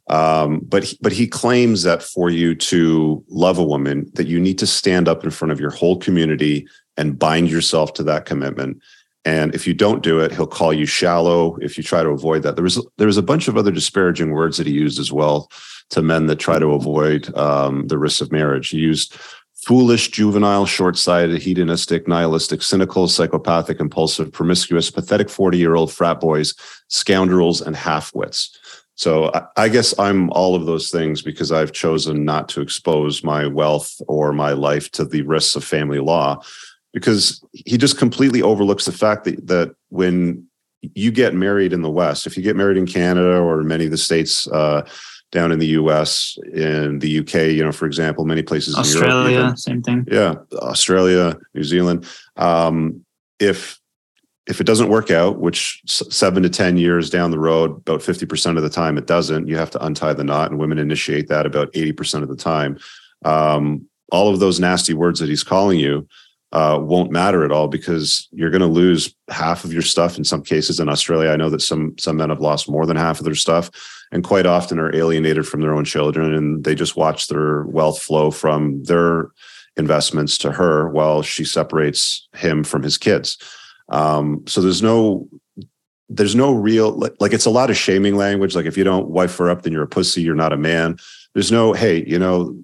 Um, 0.09 0.61
but 0.61 0.93
but 1.01 1.13
he 1.13 1.27
claims 1.27 1.83
that 1.85 2.03
for 2.03 2.31
you 2.31 2.55
to 2.55 3.25
love 3.29 3.59
a 3.59 3.65
woman, 3.65 4.11
that 4.15 4.27
you 4.27 4.41
need 4.41 4.59
to 4.59 4.67
stand 4.67 5.09
up 5.09 5.25
in 5.25 5.31
front 5.31 5.53
of 5.53 5.61
your 5.61 5.71
whole 5.71 5.97
community 5.97 6.67
and 6.97 7.19
bind 7.19 7.51
yourself 7.51 7.95
to 7.95 8.03
that 8.05 8.25
commitment. 8.25 8.81
And 9.25 9.55
if 9.55 9.67
you 9.67 9.75
don't 9.75 10.03
do 10.03 10.21
it, 10.21 10.33
he'll 10.33 10.47
call 10.47 10.73
you 10.73 10.87
shallow 10.87 11.57
if 11.61 11.77
you 11.77 11.85
try 11.85 12.03
to 12.03 12.11
avoid 12.11 12.43
that. 12.43 12.57
There 12.57 12.65
was 12.65 12.85
there 12.99 13.07
was 13.07 13.17
a 13.17 13.23
bunch 13.23 13.47
of 13.47 13.57
other 13.57 13.71
disparaging 13.71 14.33
words 14.33 14.57
that 14.57 14.67
he 14.67 14.73
used 14.73 14.99
as 14.99 15.13
well 15.13 15.49
to 15.91 16.03
men 16.03 16.27
that 16.27 16.37
try 16.37 16.59
to 16.59 16.73
avoid 16.73 17.35
um, 17.37 17.87
the 17.87 17.99
risks 17.99 18.21
of 18.21 18.33
marriage. 18.33 18.71
He 18.71 18.79
used 18.79 19.17
foolish, 19.55 20.11
juvenile, 20.11 20.67
short-sighted, 20.67 21.41
hedonistic, 21.41 22.09
nihilistic, 22.09 22.63
cynical, 22.63 23.07
psychopathic, 23.07 23.79
impulsive, 23.79 24.33
promiscuous, 24.33 24.91
pathetic 24.91 25.29
40-year-old 25.29 25.93
frat 25.93 26.19
boys, 26.19 26.55
scoundrels, 26.89 27.61
and 27.61 27.77
half-wits. 27.77 28.59
So 28.97 29.31
I, 29.33 29.43
I 29.57 29.69
guess 29.69 29.97
I'm 30.01 30.31
all 30.31 30.57
of 30.57 30.67
those 30.67 30.91
things 30.91 31.23
because 31.23 31.53
I've 31.53 31.71
chosen 31.71 32.25
not 32.25 32.49
to 32.51 32.61
expose 32.61 33.23
my 33.23 33.47
wealth 33.47 34.01
or 34.09 34.33
my 34.33 34.51
life 34.53 34.91
to 34.93 35.05
the 35.05 35.23
risks 35.23 35.55
of 35.55 35.63
family 35.63 36.01
law 36.01 36.43
because 36.93 37.45
he 37.53 37.79
just 37.79 37.99
completely 37.99 38.43
overlooks 38.43 38.85
the 38.85 38.93
fact 38.93 39.25
that 39.25 39.47
that 39.47 39.75
when 39.89 40.47
you 40.95 41.11
get 41.11 41.35
married 41.35 41.73
in 41.73 41.83
the 41.83 41.91
West, 41.91 42.27
if 42.27 42.37
you 42.37 42.43
get 42.43 42.57
married 42.57 42.77
in 42.77 42.87
Canada 42.87 43.39
or 43.39 43.63
many 43.63 43.85
of 43.85 43.91
the 43.91 43.99
states 43.99 44.49
uh, 44.49 44.87
down 45.31 45.53
in 45.53 45.59
the 45.59 45.69
U.S., 45.69 46.37
in 46.53 46.99
the 46.99 47.09
U.K., 47.09 47.53
you 47.53 47.65
know, 47.65 47.73
for 47.73 47.87
example, 47.87 48.25
many 48.25 48.43
places 48.43 48.77
Australia, 48.77 49.39
Europe, 49.39 49.59
same 49.59 49.83
thing. 49.83 50.07
Yeah, 50.11 50.35
Australia, 50.55 51.39
New 51.55 51.65
Zealand. 51.65 52.07
Um, 52.37 53.05
if 53.39 53.79
if 54.49 54.61
it 54.61 54.65
doesn't 54.65 54.89
work 54.89 55.11
out, 55.11 55.39
which 55.39 55.81
seven 55.87 56.43
to 56.43 56.51
10 56.51 56.77
years 56.77 57.09
down 57.09 57.31
the 57.31 57.39
road, 57.39 57.71
about 57.71 58.01
50% 58.01 58.57
of 58.57 58.65
the 58.65 58.69
time 58.69 58.99
it 58.99 59.07
doesn't, 59.07 59.47
you 59.47 59.57
have 59.57 59.71
to 59.71 59.85
untie 59.85 60.15
the 60.15 60.25
knot, 60.25 60.51
and 60.51 60.59
women 60.59 60.79
initiate 60.79 61.29
that 61.29 61.47
about 61.47 61.73
80% 61.75 62.23
of 62.23 62.29
the 62.29 62.37
time. 62.37 62.77
Um, 63.25 63.87
all 64.11 64.33
of 64.35 64.41
those 64.41 64.59
nasty 64.59 64.95
words 64.95 65.21
that 65.21 65.29
he's 65.29 65.45
calling 65.45 65.79
you 65.79 66.09
uh, 66.53 66.79
won't 66.81 67.11
matter 67.11 67.45
at 67.45 67.53
all 67.53 67.67
because 67.67 68.29
you're 68.31 68.51
going 68.51 68.61
to 68.61 68.67
lose 68.67 69.15
half 69.31 69.65
of 69.65 69.73
your 69.73 69.83
stuff 69.83 70.19
in 70.19 70.25
some 70.25 70.43
cases. 70.43 70.79
In 70.79 70.89
Australia, 70.89 71.31
I 71.31 71.37
know 71.37 71.49
that 71.49 71.63
some 71.63 71.97
some 71.99 72.17
men 72.17 72.29
have 72.29 72.41
lost 72.41 72.69
more 72.69 72.85
than 72.85 72.97
half 72.97 73.19
of 73.19 73.25
their 73.25 73.35
stuff, 73.35 73.71
and 74.13 74.23
quite 74.23 74.47
often 74.47 74.79
are 74.79 74.95
alienated 74.95 75.47
from 75.47 75.63
their 75.63 75.75
own 75.75 75.85
children, 75.85 76.35
and 76.35 76.65
they 76.65 76.75
just 76.75 76.97
watch 76.97 77.29
their 77.29 77.63
wealth 77.65 78.03
flow 78.03 78.31
from 78.31 78.83
their 78.85 79.31
investments 79.79 80.37
to 80.39 80.53
her 80.53 80.89
while 80.91 81.23
she 81.23 81.45
separates 81.45 82.29
him 82.35 82.63
from 82.65 82.83
his 82.83 82.99
kids. 82.99 83.39
Um, 83.89 84.45
so 84.47 84.61
there's 84.61 84.83
no 84.83 85.29
there's 86.11 86.35
no 86.35 86.53
real 86.53 86.91
like, 86.91 87.15
like 87.19 87.33
it's 87.33 87.47
a 87.47 87.51
lot 87.51 87.71
of 87.71 87.79
shaming 87.79 88.17
language. 88.17 88.55
Like 88.55 88.67
if 88.67 88.77
you 88.77 88.85
don't 88.85 89.09
wife 89.09 89.37
her 89.39 89.49
up, 89.49 89.63
then 89.63 89.73
you're 89.73 89.83
a 89.83 89.89
pussy. 89.89 90.21
You're 90.21 90.35
not 90.35 90.53
a 90.53 90.59
man. 90.59 90.99
There's 91.33 91.51
no 91.51 91.73
hey, 91.73 92.05
you 92.07 92.19
know 92.19 92.62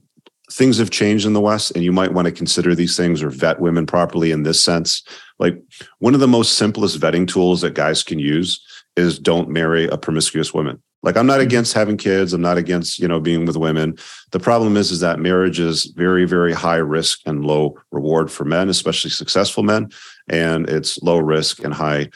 things 0.50 0.78
have 0.78 0.90
changed 0.90 1.26
in 1.26 1.32
the 1.32 1.40
West, 1.40 1.72
and 1.72 1.84
you 1.84 1.92
might 1.92 2.12
want 2.12 2.26
to 2.26 2.32
consider 2.32 2.74
these 2.74 2.96
things 2.96 3.22
or 3.22 3.30
vet 3.30 3.60
women 3.60 3.86
properly 3.86 4.30
in 4.30 4.42
this 4.42 4.62
sense. 4.62 5.02
Like 5.38 5.60
one 5.98 6.14
of 6.14 6.20
the 6.20 6.28
most 6.28 6.54
simplest 6.54 6.98
vetting 6.98 7.28
tools 7.28 7.60
that 7.60 7.74
guys 7.74 8.02
can 8.02 8.18
use 8.18 8.64
is 8.96 9.18
don't 9.18 9.48
marry 9.48 9.86
a 9.86 9.96
promiscuous 9.96 10.52
woman. 10.52 10.82
Like 11.02 11.16
I'm 11.16 11.26
not 11.26 11.34
mm-hmm. 11.34 11.46
against 11.46 11.74
having 11.74 11.96
kids. 11.96 12.32
I'm 12.32 12.40
not 12.40 12.58
against, 12.58 12.98
you 12.98 13.06
know, 13.06 13.20
being 13.20 13.46
with 13.46 13.56
women. 13.56 13.96
The 14.32 14.40
problem 14.40 14.76
is, 14.76 14.90
is 14.90 15.00
that 15.00 15.20
marriage 15.20 15.60
is 15.60 15.84
very, 15.96 16.24
very 16.24 16.52
high 16.52 16.76
risk 16.76 17.20
and 17.24 17.44
low 17.44 17.78
reward 17.92 18.32
for 18.32 18.44
men, 18.44 18.68
especially 18.68 19.10
successful 19.10 19.62
men. 19.62 19.90
And 20.28 20.68
it's 20.68 21.00
low 21.02 21.18
risk 21.18 21.62
and 21.62 21.72
high 21.72 22.10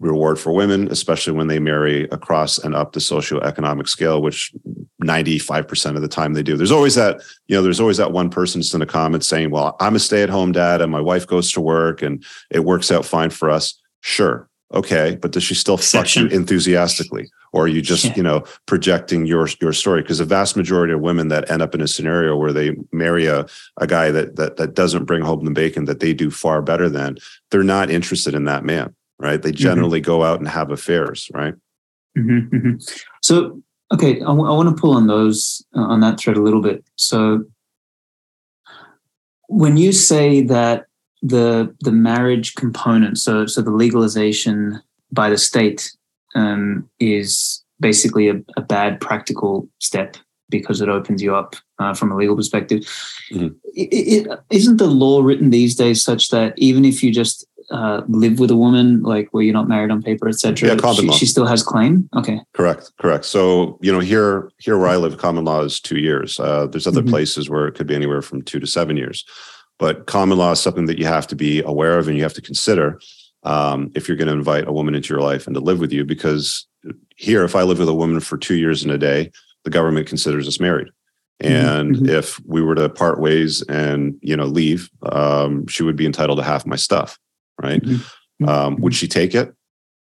reward 0.00 0.38
for 0.38 0.52
women, 0.52 0.88
especially 0.90 1.32
when 1.32 1.48
they 1.48 1.58
marry 1.58 2.04
across 2.04 2.58
and 2.58 2.74
up 2.74 2.92
the 2.92 3.00
socioeconomic 3.00 3.88
scale, 3.88 4.22
which 4.22 4.52
95% 5.02 5.96
of 5.96 6.02
the 6.02 6.08
time 6.08 6.34
they 6.34 6.42
do. 6.42 6.56
There's 6.56 6.70
always 6.72 6.94
that, 6.94 7.20
you 7.48 7.56
know, 7.56 7.62
there's 7.62 7.80
always 7.80 7.96
that 7.96 8.12
one 8.12 8.30
person 8.30 8.62
in 8.72 8.80
the 8.80 8.86
comments 8.86 9.26
saying, 9.26 9.50
well, 9.50 9.76
I'm 9.80 9.96
a 9.96 9.98
stay 9.98 10.22
at 10.22 10.30
home 10.30 10.52
dad 10.52 10.80
and 10.80 10.92
my 10.92 11.00
wife 11.00 11.26
goes 11.26 11.50
to 11.52 11.60
work 11.60 12.02
and 12.02 12.24
it 12.50 12.60
works 12.60 12.92
out 12.92 13.04
fine 13.04 13.30
for 13.30 13.50
us. 13.50 13.80
Sure. 14.00 14.48
Okay. 14.72 15.18
But 15.20 15.32
does 15.32 15.42
she 15.42 15.54
still 15.54 15.78
fuck 15.78 16.14
you 16.14 16.26
enthusiastically? 16.26 17.28
Or 17.52 17.64
are 17.64 17.68
you 17.68 17.80
just, 17.80 18.04
yeah. 18.04 18.14
you 18.16 18.22
know, 18.22 18.44
projecting 18.66 19.24
your 19.24 19.48
your 19.62 19.72
story? 19.72 20.02
Because 20.02 20.18
the 20.18 20.26
vast 20.26 20.54
majority 20.54 20.92
of 20.92 21.00
women 21.00 21.28
that 21.28 21.50
end 21.50 21.62
up 21.62 21.74
in 21.74 21.80
a 21.80 21.88
scenario 21.88 22.36
where 22.36 22.52
they 22.52 22.76
marry 22.92 23.24
a, 23.24 23.46
a 23.78 23.86
guy 23.86 24.10
that, 24.10 24.36
that 24.36 24.58
that 24.58 24.74
doesn't 24.74 25.06
bring 25.06 25.22
home 25.22 25.44
the 25.46 25.50
bacon 25.50 25.86
that 25.86 26.00
they 26.00 26.12
do 26.12 26.30
far 26.30 26.60
better 26.60 26.90
than, 26.90 27.16
they're 27.50 27.62
not 27.62 27.90
interested 27.90 28.34
in 28.34 28.44
that 28.44 28.64
man 28.64 28.94
right? 29.18 29.40
They 29.40 29.50
mm-hmm. 29.50 29.56
generally 29.56 30.00
mm-hmm. 30.00 30.06
go 30.06 30.22
out 30.24 30.38
and 30.38 30.48
have 30.48 30.70
affairs, 30.70 31.30
right? 31.34 31.54
Mm-hmm, 32.16 32.56
mm-hmm. 32.56 32.72
So, 33.22 33.60
okay, 33.92 34.16
I, 34.16 34.26
w- 34.26 34.48
I 34.48 34.52
want 34.52 34.74
to 34.74 34.80
pull 34.80 34.94
on 34.94 35.06
those 35.06 35.64
uh, 35.76 35.80
on 35.80 36.00
that 36.00 36.18
thread 36.18 36.36
a 36.36 36.42
little 36.42 36.62
bit. 36.62 36.84
So, 36.96 37.44
when 39.48 39.76
you 39.76 39.92
say 39.92 40.42
that 40.42 40.86
the 41.22 41.74
the 41.80 41.92
marriage 41.92 42.54
component, 42.54 43.18
so 43.18 43.46
so 43.46 43.62
the 43.62 43.70
legalization 43.70 44.80
by 45.12 45.30
the 45.30 45.38
state 45.38 45.92
um, 46.34 46.88
is 47.00 47.64
basically 47.80 48.28
a, 48.28 48.40
a, 48.56 48.60
bad 48.60 49.00
practical 49.00 49.68
step 49.78 50.16
because 50.50 50.80
it 50.80 50.88
opens 50.88 51.22
you 51.22 51.34
up 51.34 51.56
uh, 51.78 51.94
from 51.94 52.12
a 52.12 52.16
legal 52.16 52.36
perspective. 52.36 52.80
Mm-hmm. 53.32 53.54
It, 53.74 54.26
it, 54.26 54.40
isn't 54.50 54.76
the 54.76 54.86
law 54.86 55.22
written 55.22 55.50
these 55.50 55.74
days 55.74 56.02
such 56.02 56.28
that 56.30 56.54
even 56.56 56.84
if 56.84 57.02
you 57.02 57.12
just 57.12 57.46
uh, 57.70 58.02
live 58.08 58.38
with 58.38 58.50
a 58.50 58.56
woman, 58.56 59.02
like 59.02 59.28
where 59.32 59.42
you're 59.42 59.52
not 59.52 59.68
married 59.68 59.90
on 59.90 60.02
paper, 60.02 60.28
etc. 60.28 60.68
Yeah, 60.68 60.76
common 60.76 61.10
she, 61.12 61.18
she, 61.18 61.26
still 61.26 61.46
has 61.46 61.62
claim. 61.62 62.08
Okay. 62.16 62.40
Correct. 62.54 62.90
Correct. 62.98 63.24
So 63.24 63.78
you 63.82 63.92
know, 63.92 64.00
here 64.00 64.50
here 64.58 64.78
where 64.78 64.88
I 64.88 64.96
live, 64.96 65.18
common 65.18 65.44
law 65.44 65.62
is 65.62 65.80
two 65.80 65.98
years. 65.98 66.40
Uh, 66.40 66.66
there's 66.66 66.86
other 66.86 67.02
mm-hmm. 67.02 67.10
places 67.10 67.50
where 67.50 67.66
it 67.66 67.74
could 67.74 67.86
be 67.86 67.94
anywhere 67.94 68.22
from 68.22 68.42
two 68.42 68.58
to 68.60 68.66
seven 68.66 68.96
years, 68.96 69.24
but 69.78 70.06
common 70.06 70.38
law 70.38 70.52
is 70.52 70.60
something 70.60 70.86
that 70.86 70.98
you 70.98 71.04
have 71.04 71.26
to 71.28 71.36
be 71.36 71.62
aware 71.62 71.98
of 71.98 72.08
and 72.08 72.16
you 72.16 72.22
have 72.22 72.34
to 72.34 72.42
consider 72.42 73.00
um, 73.42 73.92
if 73.94 74.08
you're 74.08 74.16
going 74.16 74.28
to 74.28 74.34
invite 74.34 74.66
a 74.66 74.72
woman 74.72 74.94
into 74.94 75.12
your 75.12 75.22
life 75.22 75.46
and 75.46 75.54
to 75.54 75.60
live 75.60 75.78
with 75.78 75.92
you. 75.92 76.04
Because 76.04 76.66
here, 77.16 77.44
if 77.44 77.54
I 77.54 77.64
live 77.64 77.78
with 77.78 77.88
a 77.88 77.94
woman 77.94 78.20
for 78.20 78.38
two 78.38 78.56
years 78.56 78.82
and 78.82 78.92
a 78.92 78.98
day, 78.98 79.30
the 79.64 79.70
government 79.70 80.06
considers 80.06 80.48
us 80.48 80.58
married. 80.58 80.88
Mm-hmm. 81.42 81.54
And 81.54 81.96
mm-hmm. 81.96 82.08
if 82.08 82.40
we 82.46 82.62
were 82.62 82.74
to 82.76 82.88
part 82.88 83.20
ways 83.20 83.60
and 83.62 84.18
you 84.22 84.36
know 84.36 84.46
leave, 84.46 84.88
um, 85.02 85.66
she 85.66 85.82
would 85.82 85.96
be 85.96 86.06
entitled 86.06 86.38
to 86.38 86.44
half 86.44 86.64
my 86.64 86.76
stuff 86.76 87.18
right? 87.60 87.82
Mm-hmm. 87.82 88.48
Um, 88.48 88.76
would 88.76 88.94
she 88.94 89.08
take 89.08 89.34
it? 89.34 89.52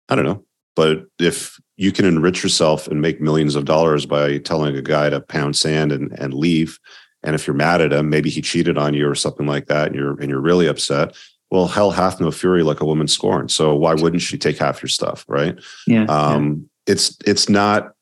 I 0.08 0.16
don't 0.16 0.26
know. 0.26 0.44
But 0.76 1.06
if 1.20 1.60
you 1.78 1.92
can 1.92 2.06
enrich 2.06 2.42
yourself 2.44 2.88
and 2.88 3.02
make 3.02 3.20
millions 3.20 3.56
of 3.56 3.66
dollars 3.66 4.06
by 4.06 4.38
telling 4.38 4.76
a 4.76 4.82
guy 4.82 5.10
to 5.10 5.20
pound 5.20 5.56
sand 5.56 5.92
and, 5.92 6.12
and 6.20 6.34
leave, 6.34 6.80
and 7.24 7.36
if 7.36 7.46
you're 7.46 7.56
mad 7.56 7.82
at 7.82 7.92
him, 7.92 8.10
maybe 8.10 8.30
he 8.30 8.42
cheated 8.42 8.78
on 8.78 8.94
you 8.94 9.10
or 9.10 9.16
something 9.16 9.46
like 9.46 9.68
that, 9.68 9.88
and 9.88 9.96
you're 9.96 10.20
and 10.20 10.30
you're 10.30 10.40
really 10.40 10.68
upset. 10.68 11.16
Well, 11.52 11.68
hell 11.68 11.92
hath 11.92 12.22
no 12.22 12.32
fury 12.32 12.64
like 12.64 12.80
a 12.80 12.86
woman 12.86 13.08
scorned. 13.08 13.52
So 13.52 13.76
why 13.76 13.94
wouldn't 13.94 14.22
she 14.22 14.38
take 14.38 14.58
half 14.58 14.82
your 14.82 14.90
stuff, 14.90 15.26
right? 15.28 15.60
Yeah. 15.88 16.06
Um, 16.06 16.70
yeah. 16.88 16.94
It's 16.94 17.18
it's 17.26 17.50
not. 17.50 17.94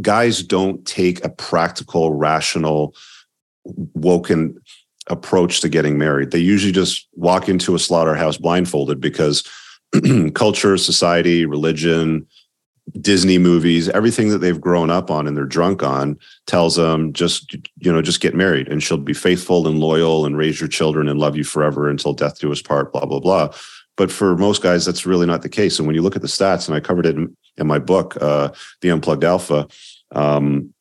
Guys 0.00 0.42
don't 0.42 0.86
take 0.86 1.24
a 1.24 1.28
practical, 1.28 2.14
rational, 2.14 2.94
woken 3.64 4.60
approach 5.08 5.60
to 5.60 5.68
getting 5.68 5.98
married. 5.98 6.30
They 6.30 6.38
usually 6.38 6.72
just 6.72 7.08
walk 7.14 7.48
into 7.48 7.74
a 7.74 7.78
slaughterhouse 7.78 8.36
blindfolded 8.36 9.00
because 9.00 9.48
culture, 10.34 10.76
society, 10.76 11.46
religion, 11.46 12.26
Disney 13.00 13.38
movies, 13.38 13.88
everything 13.90 14.30
that 14.30 14.38
they've 14.38 14.60
grown 14.60 14.90
up 14.90 15.10
on 15.10 15.26
and 15.26 15.36
they're 15.36 15.44
drunk 15.44 15.82
on 15.82 16.18
tells 16.46 16.76
them 16.76 17.12
just, 17.12 17.54
you 17.78 17.92
know, 17.92 18.00
just 18.00 18.20
get 18.20 18.34
married 18.34 18.68
and 18.68 18.82
she'll 18.82 18.96
be 18.96 19.12
faithful 19.12 19.66
and 19.66 19.78
loyal 19.78 20.24
and 20.24 20.36
raise 20.36 20.60
your 20.60 20.68
children 20.68 21.08
and 21.08 21.20
love 21.20 21.36
you 21.36 21.44
forever 21.44 21.88
until 21.88 22.14
death 22.14 22.38
do 22.38 22.50
us 22.50 22.62
part, 22.62 22.92
blah, 22.92 23.04
blah, 23.04 23.20
blah. 23.20 23.50
But 23.96 24.10
for 24.10 24.36
most 24.36 24.62
guys, 24.62 24.86
that's 24.86 25.04
really 25.04 25.26
not 25.26 25.42
the 25.42 25.48
case. 25.48 25.78
And 25.78 25.86
when 25.86 25.96
you 25.96 26.02
look 26.02 26.16
at 26.16 26.22
the 26.22 26.28
stats, 26.28 26.68
and 26.68 26.76
I 26.76 26.80
covered 26.80 27.04
it 27.04 27.16
in, 27.16 27.36
in 27.56 27.66
my 27.66 27.78
book, 27.78 28.16
uh, 28.20 28.50
The 28.80 28.90
Unplugged 28.90 29.24
Alpha, 29.24 29.66
um, 30.12 30.72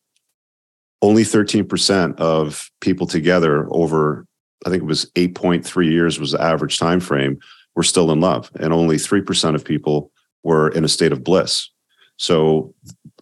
only 1.02 1.24
13% 1.24 2.16
of 2.18 2.70
people 2.82 3.08
together 3.08 3.68
over 3.72 4.26
i 4.66 4.70
think 4.70 4.84
it 4.84 4.88
was 4.88 5.10
8.3 5.12 5.90
years 5.90 6.20
was 6.20 6.32
the 6.32 6.42
average 6.42 6.78
time 6.78 7.00
frame 7.00 7.40
were 7.78 7.84
still 7.84 8.12
in 8.12 8.20
love. 8.20 8.52
And 8.60 8.74
only 8.74 8.96
3% 8.98 9.56
of 9.56 9.64
people 9.64 10.12
were 10.44 10.70
in 10.70 10.84
a 10.84 10.90
state 10.90 11.14
of 11.14 11.24
bliss. 11.24 11.70
So 12.18 12.74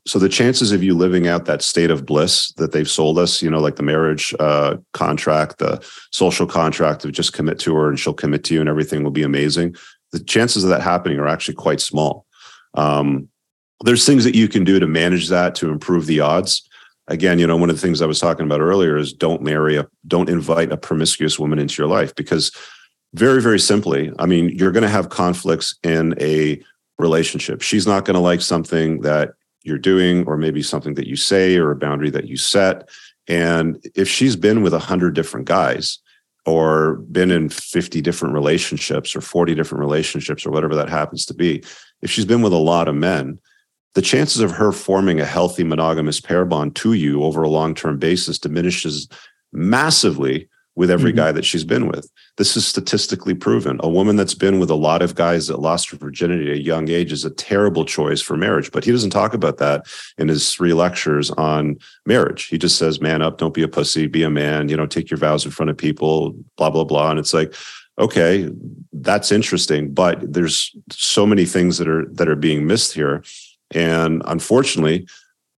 so 0.08 0.20
the 0.20 0.30
chances 0.30 0.72
of 0.72 0.84
you 0.84 0.96
living 0.96 1.28
out 1.28 1.46
that 1.46 1.64
state 1.64 1.90
of 1.90 2.06
bliss 2.06 2.54
that 2.58 2.72
they've 2.72 2.90
sold 2.90 3.18
us 3.18 3.42
you 3.42 3.50
know 3.50 3.60
like 3.60 3.76
the 3.76 3.84
marriage 3.84 4.34
uh, 4.40 4.78
contract 4.94 5.58
the 5.58 5.84
social 6.12 6.46
contract 6.46 7.04
of 7.04 7.12
just 7.12 7.34
commit 7.34 7.58
to 7.60 7.76
her 7.76 7.90
and 7.90 8.00
she'll 8.00 8.14
commit 8.14 8.44
to 8.46 8.54
you 8.54 8.60
and 8.60 8.70
everything 8.70 9.04
will 9.04 9.12
be 9.12 9.24
amazing 9.24 9.76
the 10.12 10.20
chances 10.20 10.64
of 10.64 10.70
that 10.70 10.82
happening 10.82 11.20
are 11.20 11.28
actually 11.28 11.56
quite 11.56 11.82
small. 11.82 12.26
Um, 12.76 13.28
there's 13.84 14.06
things 14.06 14.24
that 14.24 14.36
you 14.36 14.48
can 14.48 14.64
do 14.64 14.80
to 14.80 14.88
manage 14.88 15.28
that 15.30 15.56
to 15.56 15.70
improve 15.70 16.06
the 16.06 16.22
odds 16.22 16.70
again, 17.08 17.40
you 17.40 17.48
know, 17.48 17.58
one 17.58 17.70
of 17.70 17.76
the 17.76 17.82
things 17.82 18.02
I 18.02 18.08
was 18.08 18.20
talking 18.20 18.46
about 18.46 18.62
earlier 18.62 18.98
is 18.98 19.14
don't 19.14 19.42
marry 19.42 19.78
a, 19.78 19.88
don't 20.08 20.30
invite 20.30 20.72
a 20.72 20.78
promiscuous 20.78 21.40
woman 21.40 21.60
into 21.60 21.82
your 21.82 21.90
life 21.90 22.14
because 22.16 22.52
very, 23.14 23.42
very 23.42 23.60
simply, 23.60 24.12
I 24.20 24.26
mean, 24.26 24.50
you're 24.50 24.72
going 24.72 24.84
to 24.84 24.90
have 24.90 25.10
conflicts 25.10 25.76
in 25.84 26.16
a 26.20 26.62
relationship. 26.98 27.62
She's 27.62 27.88
not 27.88 28.06
going 28.06 28.16
to 28.16 28.20
like 28.20 28.42
something 28.42 29.02
that 29.02 29.34
you're 29.64 29.78
doing, 29.78 30.26
or 30.28 30.38
maybe 30.38 30.62
something 30.62 30.94
that 30.94 31.08
you 31.08 31.16
say, 31.16 31.58
or 31.58 31.72
a 31.72 31.76
boundary 31.76 32.12
that 32.12 32.28
you 32.28 32.38
set. 32.38 32.88
And 33.28 33.84
if 33.96 34.08
she's 34.08 34.36
been 34.36 34.62
with 34.62 34.74
a 34.74 34.80
hundred 34.80 35.16
different 35.16 35.48
guys, 35.48 36.00
or 36.46 36.96
been 37.12 37.32
in 37.32 37.50
50 37.50 38.02
different 38.02 38.36
relationships, 38.36 39.16
or 39.16 39.22
40 39.22 39.56
different 39.56 39.80
relationships, 39.80 40.46
or 40.46 40.52
whatever 40.52 40.76
that 40.76 40.90
happens 40.90 41.26
to 41.26 41.34
be, 41.34 41.64
if 42.04 42.12
she's 42.12 42.26
been 42.26 42.44
with 42.44 42.54
a 42.54 42.58
lot 42.58 42.88
of 42.88 42.94
men, 42.94 43.40
the 43.96 44.02
chances 44.02 44.42
of 44.42 44.52
her 44.52 44.72
forming 44.72 45.20
a 45.20 45.26
healthy 45.26 45.64
monogamous 45.64 46.20
pair 46.20 46.46
bond 46.46 46.76
to 46.76 46.94
you 46.94 47.24
over 47.24 47.42
a 47.42 47.50
long 47.50 47.74
term 47.74 47.98
basis 47.98 48.38
diminishes 48.38 49.08
massively 49.52 50.48
with 50.76 50.92
every 50.92 51.12
mm-hmm. 51.12 51.20
guy 51.20 51.32
that 51.32 51.46
she's 51.46 51.64
been 51.64 51.88
with. 51.88 52.12
This 52.38 52.58
is 52.58 52.68
statistically 52.68 53.34
proven. 53.34 53.80
A 53.82 53.88
woman 53.88 54.18
that's 54.18 54.34
been 54.34 54.60
with 54.60 54.70
a 54.70 54.76
lot 54.76 55.02
of 55.02 55.16
guys 55.16 55.48
that 55.48 55.62
lost 55.62 55.90
her 55.90 55.98
virginity 55.98 56.52
at 56.52 56.58
a 56.58 56.62
young 56.62 56.90
age 56.90 57.14
is 57.14 57.24
a 57.24 57.30
terrible 57.30 57.86
choice 57.86 58.22
for 58.22 58.36
marriage. 58.36 58.72
But 58.74 58.84
he 58.84 58.92
doesn't 58.92 59.12
talk 59.12 59.34
about 59.34 59.58
that 59.58 59.86
in 60.18 60.28
his 60.28 60.54
three 60.54 60.74
lectures 60.74 61.32
on 61.32 61.78
marriage. 62.06 62.48
He 62.48 62.58
just 62.58 62.78
says, 62.78 63.00
man 63.00 63.22
up, 63.22 63.38
don't 63.38 63.54
be 63.54 63.64
a 63.64 63.70
pussy, 63.70 64.08
be 64.08 64.24
a 64.24 64.30
man, 64.30 64.68
you 64.68 64.76
know, 64.76 64.86
take 64.86 65.10
your 65.10 65.18
vows 65.18 65.46
in 65.46 65.52
front 65.52 65.70
of 65.70 65.78
people, 65.78 66.36
blah, 66.58 66.70
blah, 66.70 66.84
blah. 66.84 67.12
And 67.12 67.20
it's 67.20 67.34
like, 67.34 67.54
okay, 67.98 68.50
that's 68.92 69.32
interesting. 69.32 69.94
But 69.94 70.34
there's 70.34 70.76
so 70.92 71.26
many 71.26 71.46
things 71.46 71.78
that 71.78 71.88
are 71.88 72.06
that 72.08 72.28
are 72.28 72.36
being 72.36 72.68
missed 72.68 72.94
here 72.94 73.24
and 73.76 74.24
unfortunately, 74.26 75.08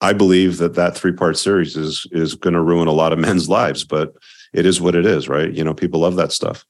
I 0.00 0.12
believe 0.12 0.58
that 0.58 0.74
that 0.74 0.96
three 0.96 1.12
part 1.12 1.36
series 1.36 1.76
is 1.76 2.06
is 2.10 2.34
going 2.34 2.54
to 2.54 2.62
ruin 2.62 2.88
a 2.88 2.92
lot 2.92 3.12
of 3.12 3.18
men's 3.26 3.48
lives, 3.48 3.84
but 3.84 4.14
it 4.52 4.66
is 4.66 4.80
what 4.80 4.94
it 4.94 5.06
is, 5.06 5.28
right? 5.28 5.52
You 5.52 5.62
know, 5.62 5.74
people 5.74 6.00
love 6.00 6.16
that 6.16 6.32
stuff. 6.32 6.64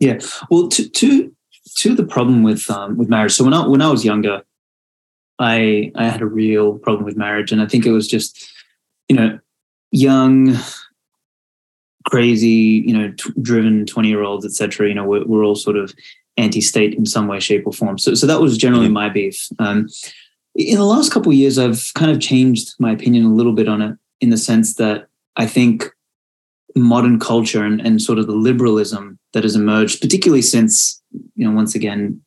Yeah. 0.00 0.18
Well, 0.50 0.68
to 0.68 0.88
to 0.88 1.32
to 1.78 1.94
the 1.94 2.04
problem 2.04 2.42
with 2.42 2.68
um, 2.70 2.96
with 2.96 3.08
marriage. 3.08 3.32
So 3.32 3.44
when 3.44 3.54
I 3.54 3.66
when 3.66 3.82
I 3.82 3.90
was 3.90 4.04
younger, 4.04 4.42
I 5.38 5.92
I 5.94 6.08
had 6.08 6.20
a 6.20 6.26
real 6.26 6.78
problem 6.78 7.04
with 7.04 7.16
marriage, 7.16 7.52
and 7.52 7.62
I 7.62 7.66
think 7.66 7.86
it 7.86 7.92
was 7.92 8.08
just 8.08 8.48
you 9.08 9.16
know 9.16 9.38
young, 9.90 10.56
crazy, 12.06 12.82
you 12.86 12.96
know, 12.96 13.12
t- 13.12 13.32
driven 13.40 13.86
twenty 13.86 14.08
year 14.08 14.22
olds, 14.22 14.44
etc. 14.44 14.88
You 14.88 14.94
know, 14.94 15.04
we're, 15.04 15.24
we're 15.24 15.44
all 15.44 15.56
sort 15.56 15.76
of 15.76 15.94
anti-state 16.36 16.94
in 16.94 17.04
some 17.04 17.26
way, 17.26 17.40
shape, 17.40 17.66
or 17.66 17.72
form. 17.72 17.98
So 17.98 18.14
so 18.14 18.26
that 18.26 18.40
was 18.40 18.56
generally 18.56 18.88
my 18.88 19.08
beef. 19.08 19.48
Um, 19.58 19.88
in 20.58 20.76
the 20.76 20.84
last 20.84 21.12
couple 21.12 21.30
of 21.30 21.38
years, 21.38 21.56
I've 21.56 21.90
kind 21.94 22.10
of 22.10 22.20
changed 22.20 22.74
my 22.80 22.90
opinion 22.90 23.24
a 23.24 23.32
little 23.32 23.52
bit 23.52 23.68
on 23.68 23.80
it, 23.80 23.96
in 24.20 24.30
the 24.30 24.36
sense 24.36 24.74
that 24.74 25.06
I 25.36 25.46
think 25.46 25.88
modern 26.74 27.20
culture 27.20 27.64
and, 27.64 27.80
and 27.80 28.02
sort 28.02 28.18
of 28.18 28.26
the 28.26 28.32
liberalism 28.32 29.18
that 29.32 29.44
has 29.44 29.54
emerged, 29.54 30.00
particularly 30.00 30.42
since, 30.42 31.00
you 31.36 31.46
know, 31.48 31.54
once 31.54 31.76
again, 31.76 32.20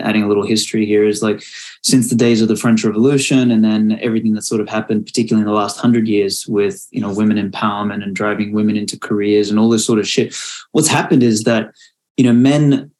adding 0.00 0.22
a 0.22 0.28
little 0.28 0.44
history 0.44 0.84
here 0.84 1.06
is 1.06 1.22
like 1.22 1.42
since 1.82 2.10
the 2.10 2.16
days 2.16 2.42
of 2.42 2.48
the 2.48 2.56
French 2.56 2.84
Revolution 2.84 3.50
and 3.50 3.64
then 3.64 3.98
everything 4.02 4.34
that 4.34 4.42
sort 4.42 4.60
of 4.60 4.68
happened, 4.68 5.06
particularly 5.06 5.42
in 5.42 5.46
the 5.46 5.54
last 5.54 5.78
hundred 5.78 6.08
years 6.08 6.46
with, 6.46 6.86
you 6.90 7.00
know, 7.00 7.14
women 7.14 7.38
empowerment 7.38 8.02
and 8.02 8.14
driving 8.14 8.52
women 8.52 8.76
into 8.76 8.98
careers 8.98 9.48
and 9.48 9.58
all 9.58 9.70
this 9.70 9.86
sort 9.86 10.00
of 10.00 10.08
shit. 10.08 10.36
What's 10.72 10.88
happened 10.88 11.22
is 11.22 11.44
that, 11.44 11.72
you 12.16 12.24
know, 12.24 12.32
men 12.32 12.90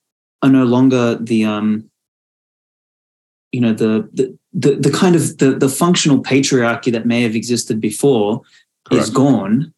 are 0.42 0.48
no 0.48 0.64
longer 0.64 1.16
the 1.16 1.44
um 1.44 1.90
you 3.56 3.62
know 3.62 3.72
the 3.72 4.08
the 4.12 4.38
the, 4.52 4.76
the 4.76 4.90
kind 4.90 5.16
of 5.16 5.38
the, 5.38 5.52
the 5.52 5.68
functional 5.68 6.22
patriarchy 6.22 6.92
that 6.92 7.06
may 7.06 7.22
have 7.22 7.34
existed 7.34 7.80
before 7.80 8.42
Correct. 8.84 9.04
is 9.04 9.10
gone 9.10 9.72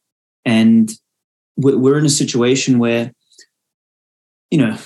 and 0.45 0.91
we're 1.59 1.99
in 1.99 2.07
a 2.07 2.11
situation 2.11 2.79
where, 2.79 3.13
you 4.51 4.59
know, 4.59 4.77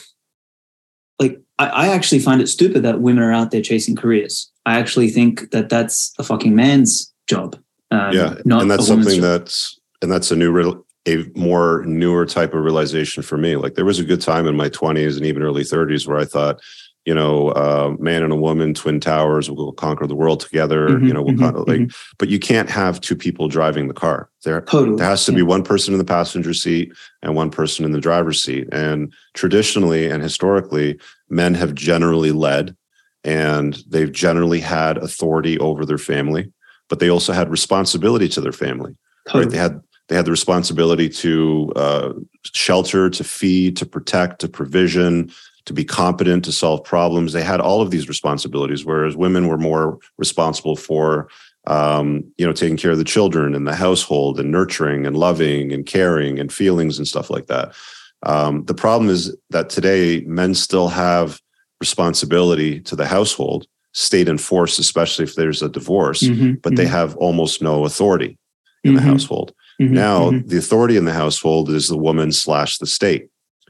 like 1.18 1.38
I, 1.58 1.68
I 1.68 1.88
actually 1.88 2.18
find 2.18 2.40
it 2.40 2.48
stupid 2.48 2.82
that 2.82 3.00
women 3.00 3.22
are 3.22 3.32
out 3.32 3.50
there 3.50 3.62
chasing 3.62 3.94
careers. 3.94 4.50
I 4.66 4.78
actually 4.78 5.10
think 5.10 5.50
that 5.50 5.68
that's 5.68 6.12
a 6.18 6.24
fucking 6.24 6.56
man's 6.56 7.12
job. 7.28 7.56
Um, 7.90 8.12
yeah, 8.12 8.34
and 8.44 8.70
that's 8.70 8.86
something 8.86 9.20
job. 9.20 9.22
that's 9.22 9.78
and 10.00 10.10
that's 10.10 10.30
a 10.30 10.36
new 10.36 10.50
real 10.50 10.84
a 11.06 11.24
more 11.36 11.84
newer 11.84 12.24
type 12.24 12.54
of 12.54 12.64
realization 12.64 13.22
for 13.22 13.36
me. 13.36 13.56
Like 13.56 13.74
there 13.74 13.84
was 13.84 13.98
a 13.98 14.04
good 14.04 14.20
time 14.20 14.46
in 14.46 14.56
my 14.56 14.68
20s 14.68 15.16
and 15.16 15.26
even 15.26 15.42
early 15.42 15.62
30s 15.62 16.06
where 16.06 16.18
I 16.18 16.24
thought, 16.24 16.60
you 17.04 17.14
know, 17.14 17.48
uh, 17.48 17.96
man 17.98 18.22
and 18.22 18.32
a 18.32 18.36
woman, 18.36 18.74
twin 18.74 19.00
towers, 19.00 19.50
we'll 19.50 19.72
conquer 19.72 20.06
the 20.06 20.14
world 20.14 20.40
together. 20.40 20.88
Mm-hmm, 20.88 21.06
you 21.06 21.12
know, 21.12 21.22
we'll 21.22 21.34
mm-hmm, 21.34 21.58
like, 21.58 21.80
mm-hmm. 21.80 22.14
but 22.18 22.28
you 22.28 22.38
can't 22.38 22.70
have 22.70 23.00
two 23.00 23.16
people 23.16 23.48
driving 23.48 23.88
the 23.88 23.94
car. 23.94 24.30
There, 24.44 24.60
totally. 24.60 24.96
there 24.96 25.08
has 25.08 25.24
to 25.26 25.32
yeah. 25.32 25.36
be 25.36 25.42
one 25.42 25.64
person 25.64 25.94
in 25.94 25.98
the 25.98 26.04
passenger 26.04 26.54
seat 26.54 26.92
and 27.20 27.34
one 27.34 27.50
person 27.50 27.84
in 27.84 27.92
the 27.92 28.00
driver's 28.00 28.42
seat. 28.42 28.68
And 28.70 29.12
traditionally 29.34 30.08
and 30.08 30.22
historically, 30.22 31.00
men 31.28 31.54
have 31.54 31.74
generally 31.74 32.30
led, 32.30 32.76
and 33.24 33.82
they've 33.88 34.12
generally 34.12 34.60
had 34.60 34.96
authority 34.98 35.58
over 35.58 35.84
their 35.84 35.98
family, 35.98 36.52
but 36.88 37.00
they 37.00 37.10
also 37.10 37.32
had 37.32 37.50
responsibility 37.50 38.28
to 38.28 38.40
their 38.40 38.52
family. 38.52 38.94
Totally. 39.26 39.44
Right? 39.44 39.52
They 39.52 39.58
had 39.58 39.80
they 40.08 40.16
had 40.16 40.24
the 40.26 40.32
responsibility 40.32 41.08
to 41.08 41.72
uh, 41.74 42.12
shelter, 42.44 43.08
to 43.08 43.24
feed, 43.24 43.76
to 43.78 43.86
protect, 43.86 44.40
to 44.40 44.48
provision, 44.48 45.32
to 45.66 45.72
be 45.72 45.84
competent 45.84 46.44
to 46.44 46.52
solve 46.52 46.84
problems. 46.84 47.32
They 47.32 47.42
had 47.42 47.60
all 47.60 47.82
of 47.82 47.90
these 47.90 48.08
responsibilities, 48.08 48.84
whereas 48.84 49.16
women 49.16 49.48
were 49.48 49.58
more 49.58 49.98
responsible 50.18 50.76
for 50.76 51.28
um, 51.66 52.24
you 52.38 52.46
know 52.46 52.52
taking 52.52 52.76
care 52.76 52.90
of 52.90 52.98
the 52.98 53.04
children 53.04 53.54
and 53.54 53.66
the 53.66 53.74
household 53.74 54.40
and 54.40 54.50
nurturing 54.50 55.06
and 55.06 55.16
loving 55.16 55.72
and 55.72 55.86
caring 55.86 56.38
and 56.38 56.52
feelings 56.52 56.98
and 56.98 57.06
stuff 57.06 57.30
like 57.30 57.46
that. 57.46 57.74
Um, 58.24 58.64
the 58.64 58.74
problem 58.74 59.10
is 59.10 59.36
that 59.50 59.70
today 59.70 60.20
men 60.26 60.54
still 60.54 60.88
have 60.88 61.40
responsibility 61.80 62.80
to 62.80 62.94
the 62.94 63.06
household, 63.06 63.66
state 63.92 64.28
enforced, 64.28 64.78
especially 64.78 65.24
if 65.24 65.34
there's 65.34 65.62
a 65.62 65.68
divorce, 65.68 66.22
mm-hmm, 66.22 66.54
but 66.62 66.70
mm-hmm. 66.70 66.76
they 66.76 66.86
have 66.86 67.16
almost 67.16 67.62
no 67.62 67.84
authority 67.84 68.38
in 68.84 68.94
mm-hmm. 68.94 68.96
the 68.96 69.10
household. 69.10 69.52
Mm-hmm, 69.80 69.94
now, 69.94 70.30
mm-hmm. 70.30 70.48
the 70.48 70.58
authority 70.58 70.96
in 70.96 71.04
the 71.04 71.12
household 71.12 71.70
is 71.70 71.88
the 71.88 71.96
woman 71.96 72.30
slash 72.32 72.78
the 72.78 72.86
state. 72.86 73.28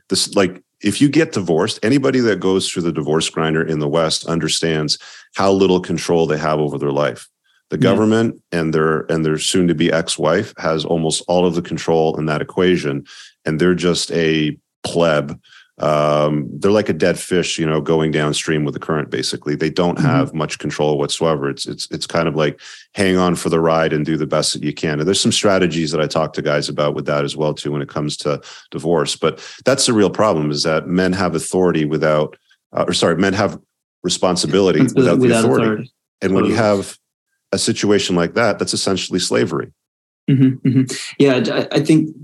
This 0.08 0.34
like 0.34 0.62
if 0.82 1.00
you 1.00 1.08
get 1.08 1.32
divorced, 1.32 1.78
anybody 1.82 2.20
that 2.20 2.40
goes 2.40 2.68
through 2.68 2.82
the 2.82 2.92
divorce 2.92 3.28
grinder 3.28 3.62
in 3.62 3.78
the 3.78 3.88
West 3.88 4.26
understands 4.26 4.98
how 5.34 5.52
little 5.52 5.80
control 5.80 6.26
they 6.26 6.38
have 6.38 6.58
over 6.58 6.78
their 6.78 6.92
life. 6.92 7.28
The 7.70 7.78
government 7.78 8.42
and 8.52 8.74
their 8.74 9.10
and 9.10 9.24
their 9.24 9.38
soon 9.38 9.66
to 9.68 9.74
be 9.74 9.90
ex-wife 9.90 10.52
has 10.58 10.84
almost 10.84 11.22
all 11.26 11.46
of 11.46 11.54
the 11.54 11.62
control 11.62 12.18
in 12.18 12.26
that 12.26 12.42
equation, 12.42 13.06
and 13.46 13.58
they're 13.58 13.74
just 13.74 14.12
a 14.12 14.58
pleb 14.84 15.40
um, 15.78 16.48
they're 16.52 16.70
like 16.70 16.88
a 16.88 16.94
dead 16.94 17.18
fish, 17.18 17.58
you 17.58 17.64
know, 17.64 17.80
going 17.80 18.10
downstream 18.10 18.64
with 18.64 18.74
the 18.74 18.80
current. 18.80 19.10
Basically, 19.10 19.54
they 19.54 19.70
don't 19.70 19.96
mm-hmm. 19.96 20.06
have 20.06 20.28
mm-hmm. 20.28 20.38
much 20.38 20.58
control 20.58 20.98
whatsoever. 20.98 21.48
It's 21.48 21.66
it's 21.66 21.90
it's 21.90 22.06
kind 22.06 22.28
of 22.28 22.36
like 22.36 22.60
hang 22.94 23.16
on 23.16 23.36
for 23.36 23.48
the 23.48 23.60
ride 23.60 23.92
and 23.92 24.04
do 24.04 24.16
the 24.16 24.26
best 24.26 24.52
that 24.52 24.62
you 24.62 24.74
can. 24.74 24.98
And 24.98 25.06
there's 25.06 25.20
some 25.20 25.32
strategies 25.32 25.90
that 25.90 26.00
I 26.00 26.06
talk 26.06 26.34
to 26.34 26.42
guys 26.42 26.68
about 26.68 26.94
with 26.94 27.06
that 27.06 27.24
as 27.24 27.36
well 27.36 27.54
too 27.54 27.72
when 27.72 27.82
it 27.82 27.88
comes 27.88 28.16
to 28.18 28.40
divorce. 28.70 29.16
But 29.16 29.42
that's 29.64 29.86
the 29.86 29.94
real 29.94 30.10
problem: 30.10 30.50
is 30.50 30.62
that 30.64 30.86
men 30.88 31.14
have 31.14 31.34
authority 31.34 31.84
without, 31.86 32.36
uh, 32.72 32.84
or 32.86 32.92
sorry, 32.92 33.16
men 33.16 33.32
have 33.32 33.58
responsibility 34.02 34.82
without, 34.82 35.18
without 35.18 35.20
the 35.20 35.38
authority. 35.38 35.64
authority. 35.64 35.92
And 36.20 36.34
when 36.34 36.44
you 36.44 36.54
have 36.54 36.98
a 37.50 37.58
situation 37.58 38.14
like 38.14 38.34
that, 38.34 38.58
that's 38.58 38.74
essentially 38.74 39.18
slavery. 39.18 39.72
Mm-hmm, 40.30 40.68
mm-hmm. 40.68 41.12
Yeah, 41.18 41.40
I, 41.52 41.76
I 41.76 41.80
think 41.80 42.14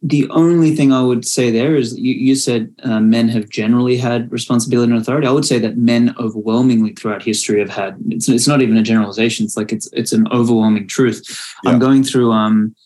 the 0.00 0.28
only 0.30 0.76
thing 0.76 0.92
I 0.92 1.02
would 1.02 1.26
say 1.26 1.50
there 1.50 1.74
is 1.74 1.98
you, 1.98 2.14
you 2.14 2.34
said 2.36 2.72
uh, 2.84 3.00
men 3.00 3.28
have 3.30 3.48
generally 3.48 3.96
had 3.96 4.30
responsibility 4.30 4.92
and 4.92 5.00
authority. 5.00 5.26
I 5.26 5.32
would 5.32 5.44
say 5.44 5.58
that 5.58 5.76
men 5.76 6.14
overwhelmingly 6.18 6.92
throughout 6.92 7.22
history 7.22 7.58
have 7.58 7.70
had. 7.70 7.96
It's, 8.08 8.28
it's 8.28 8.46
not 8.46 8.62
even 8.62 8.76
a 8.76 8.82
generalization. 8.82 9.44
It's 9.44 9.56
like 9.56 9.72
it's 9.72 9.88
it's 9.92 10.12
an 10.12 10.28
overwhelming 10.30 10.86
truth. 10.86 11.24
Yeah. 11.64 11.70
I'm 11.70 11.80
going 11.80 12.04
through 12.04 12.30
um, 12.30 12.76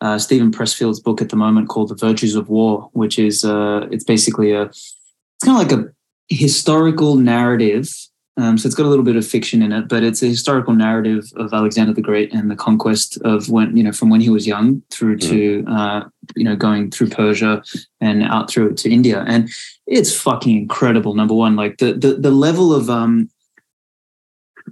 uh, 0.00 0.18
Steven 0.18 0.50
Pressfield's 0.50 1.00
book 1.00 1.20
at 1.20 1.28
the 1.28 1.36
moment 1.36 1.68
called 1.68 1.90
The 1.90 1.94
Virtues 1.94 2.34
of 2.34 2.48
War, 2.48 2.88
which 2.92 3.18
is 3.18 3.44
uh, 3.44 3.86
it's 3.90 4.04
basically 4.04 4.52
a 4.52 4.62
it's 4.62 4.96
kind 5.44 5.60
of 5.60 5.68
like 5.68 5.78
a 5.78 5.92
historical 6.28 7.16
narrative 7.16 7.88
um, 8.38 8.56
so 8.56 8.66
it's 8.66 8.74
got 8.74 8.86
a 8.86 8.88
little 8.88 9.04
bit 9.04 9.16
of 9.16 9.26
fiction 9.26 9.60
in 9.60 9.72
it, 9.72 9.88
but 9.88 10.02
it's 10.02 10.22
a 10.22 10.26
historical 10.26 10.72
narrative 10.72 11.30
of 11.36 11.52
Alexander 11.52 11.92
the 11.92 12.00
Great 12.00 12.32
and 12.32 12.50
the 12.50 12.56
conquest 12.56 13.20
of 13.22 13.50
when 13.50 13.76
you 13.76 13.82
know 13.82 13.92
from 13.92 14.08
when 14.08 14.22
he 14.22 14.30
was 14.30 14.46
young 14.46 14.82
through 14.90 15.18
to 15.18 15.62
mm-hmm. 15.62 15.72
uh, 15.72 16.04
you 16.34 16.44
know 16.44 16.56
going 16.56 16.90
through 16.90 17.10
Persia 17.10 17.62
and 18.00 18.22
out 18.22 18.50
through 18.50 18.72
to 18.74 18.90
India, 18.90 19.22
and 19.28 19.50
it's 19.86 20.18
fucking 20.18 20.56
incredible. 20.56 21.14
Number 21.14 21.34
one, 21.34 21.56
like 21.56 21.76
the 21.76 21.92
the 21.92 22.14
the 22.14 22.30
level 22.30 22.74
of 22.74 22.88
um 22.88 23.28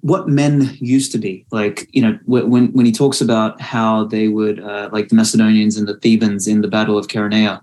what 0.00 0.28
men 0.28 0.74
used 0.80 1.12
to 1.12 1.18
be 1.18 1.44
like 1.52 1.86
you 1.92 2.00
know 2.00 2.18
when 2.24 2.72
when 2.72 2.86
he 2.86 2.92
talks 2.92 3.20
about 3.20 3.60
how 3.60 4.04
they 4.04 4.28
would 4.28 4.60
uh, 4.60 4.88
like 4.92 5.08
the 5.08 5.14
macedonians 5.14 5.76
and 5.76 5.86
the 5.86 5.98
thebans 5.98 6.46
in 6.46 6.62
the 6.62 6.68
battle 6.68 6.96
of 6.96 7.08
chaeronea 7.08 7.60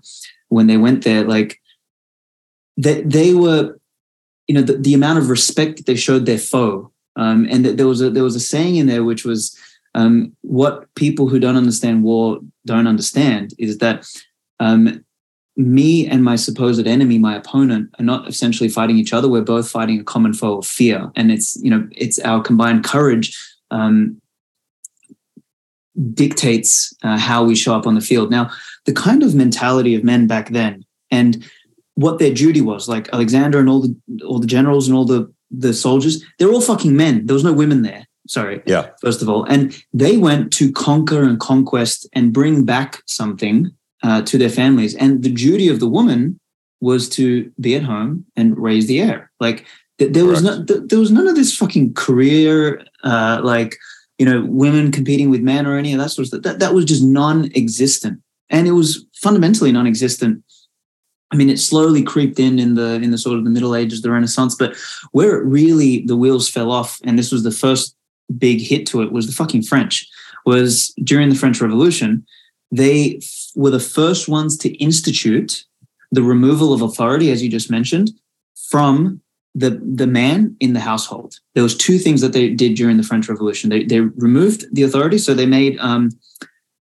when 0.48 0.66
they 0.66 0.76
went 0.76 1.02
there 1.02 1.24
like 1.24 1.58
they, 2.76 3.00
they 3.02 3.34
were 3.34 3.74
you 4.48 4.54
know 4.54 4.62
the, 4.62 4.76
the 4.76 4.94
amount 4.94 5.18
of 5.18 5.30
respect 5.30 5.76
that 5.76 5.86
they 5.86 5.94
showed 5.94 6.26
their 6.26 6.38
foe 6.38 6.90
um, 7.16 7.46
and 7.50 7.64
there 7.64 7.86
was 7.86 8.00
a 8.00 8.10
there 8.10 8.24
was 8.24 8.36
a 8.36 8.40
saying 8.40 8.76
in 8.76 8.86
there 8.86 9.04
which 9.04 9.24
was 9.24 9.56
um, 9.94 10.32
what 10.42 10.92
people 10.94 11.28
who 11.28 11.38
don't 11.38 11.56
understand 11.56 12.02
war 12.02 12.40
don't 12.66 12.86
understand 12.86 13.54
is 13.58 13.78
that 13.78 14.06
um, 14.60 15.04
me 15.58 16.06
and 16.06 16.22
my 16.22 16.36
supposed 16.36 16.86
enemy, 16.86 17.18
my 17.18 17.36
opponent, 17.36 17.90
are 17.98 18.04
not 18.04 18.28
essentially 18.28 18.68
fighting 18.68 18.96
each 18.96 19.12
other. 19.12 19.28
We're 19.28 19.42
both 19.42 19.68
fighting 19.68 19.98
a 19.98 20.04
common 20.04 20.32
foe 20.32 20.58
of 20.58 20.66
fear, 20.66 21.10
and 21.16 21.32
it's 21.32 21.56
you 21.56 21.70
know 21.70 21.86
it's 21.96 22.18
our 22.20 22.40
combined 22.40 22.84
courage 22.84 23.36
um, 23.70 24.20
dictates 26.14 26.94
uh, 27.02 27.18
how 27.18 27.42
we 27.42 27.56
show 27.56 27.74
up 27.74 27.88
on 27.88 27.96
the 27.96 28.00
field. 28.00 28.30
Now, 28.30 28.50
the 28.86 28.92
kind 28.92 29.24
of 29.24 29.34
mentality 29.34 29.96
of 29.96 30.04
men 30.04 30.28
back 30.28 30.50
then, 30.50 30.84
and 31.10 31.44
what 31.98 32.20
their 32.20 32.32
duty 32.32 32.60
was. 32.60 32.88
Like 32.88 33.12
Alexander 33.12 33.58
and 33.58 33.68
all 33.68 33.80
the 33.80 33.94
all 34.24 34.38
the 34.38 34.46
generals 34.46 34.86
and 34.86 34.96
all 34.96 35.04
the 35.04 35.32
the 35.50 35.74
soldiers, 35.74 36.22
they're 36.38 36.52
all 36.52 36.60
fucking 36.60 36.96
men. 36.96 37.26
There 37.26 37.34
was 37.34 37.42
no 37.44 37.52
women 37.52 37.82
there. 37.82 38.06
Sorry. 38.28 38.62
Yeah. 38.66 38.90
First 39.00 39.20
of 39.20 39.28
all, 39.28 39.42
and 39.44 39.74
they 39.92 40.16
went 40.16 40.52
to 40.54 40.70
conquer 40.70 41.22
and 41.22 41.40
conquest 41.40 42.08
and 42.12 42.32
bring 42.32 42.64
back 42.64 43.02
something 43.06 43.72
uh, 44.04 44.22
to 44.22 44.38
their 44.38 44.50
families. 44.50 44.94
And 44.94 45.24
the 45.24 45.32
duty 45.32 45.68
of 45.68 45.80
the 45.80 45.88
woman 45.88 46.38
was 46.80 47.08
to 47.18 47.50
be 47.58 47.74
at 47.74 47.82
home 47.82 48.26
and 48.36 48.56
raise 48.56 48.86
the 48.86 49.00
heir. 49.00 49.32
Like 49.40 49.66
th- 49.98 50.12
there 50.12 50.24
Correct. 50.24 50.42
was 50.42 50.44
no, 50.44 50.64
th- 50.64 50.88
there 50.88 51.00
was 51.00 51.10
none 51.10 51.26
of 51.26 51.34
this 51.34 51.56
fucking 51.56 51.94
career, 51.94 52.84
uh, 53.02 53.40
like 53.42 53.76
you 54.18 54.26
know, 54.26 54.44
women 54.46 54.92
competing 54.92 55.30
with 55.30 55.40
men 55.40 55.66
or 55.66 55.76
any 55.76 55.92
of 55.92 55.98
that 55.98 56.10
sort 56.10 56.24
of 56.24 56.28
stuff. 56.28 56.42
That 56.42 56.60
that 56.60 56.74
was 56.74 56.84
just 56.84 57.02
non-existent, 57.02 58.20
and 58.50 58.68
it 58.68 58.72
was 58.72 59.04
fundamentally 59.14 59.72
non-existent 59.72 60.44
I 61.30 61.36
mean, 61.36 61.50
it 61.50 61.58
slowly 61.58 62.02
creeped 62.02 62.38
in 62.38 62.58
in 62.58 62.74
the 62.74 62.94
in 62.94 63.10
the 63.10 63.18
sort 63.18 63.38
of 63.38 63.44
the 63.44 63.50
Middle 63.50 63.74
Ages, 63.74 64.02
the 64.02 64.10
Renaissance, 64.10 64.54
but 64.54 64.76
where 65.12 65.38
it 65.38 65.44
really 65.44 66.02
the 66.06 66.16
wheels 66.16 66.48
fell 66.48 66.70
off, 66.70 67.00
and 67.04 67.18
this 67.18 67.30
was 67.30 67.42
the 67.42 67.50
first 67.50 67.94
big 68.36 68.60
hit 68.60 68.86
to 68.86 69.02
it, 69.02 69.12
was 69.12 69.26
the 69.26 69.32
fucking 69.32 69.62
French. 69.62 70.06
Was 70.46 70.94
during 71.04 71.28
the 71.28 71.34
French 71.34 71.60
Revolution, 71.60 72.24
they 72.70 73.20
were 73.54 73.70
the 73.70 73.80
first 73.80 74.28
ones 74.28 74.56
to 74.58 74.70
institute 74.76 75.64
the 76.10 76.22
removal 76.22 76.72
of 76.72 76.80
authority, 76.80 77.30
as 77.30 77.42
you 77.42 77.50
just 77.50 77.70
mentioned, 77.70 78.10
from 78.70 79.20
the 79.54 79.80
the 79.84 80.06
man 80.06 80.56
in 80.60 80.72
the 80.72 80.80
household. 80.80 81.34
There 81.54 81.62
was 81.62 81.76
two 81.76 81.98
things 81.98 82.20
that 82.20 82.32
they 82.32 82.48
did 82.50 82.74
during 82.74 82.96
the 82.96 83.02
French 83.02 83.28
Revolution. 83.28 83.68
They 83.68 83.84
they 83.84 84.00
removed 84.00 84.64
the 84.74 84.82
authority, 84.82 85.18
so 85.18 85.34
they 85.34 85.46
made 85.46 85.78
um, 85.78 86.10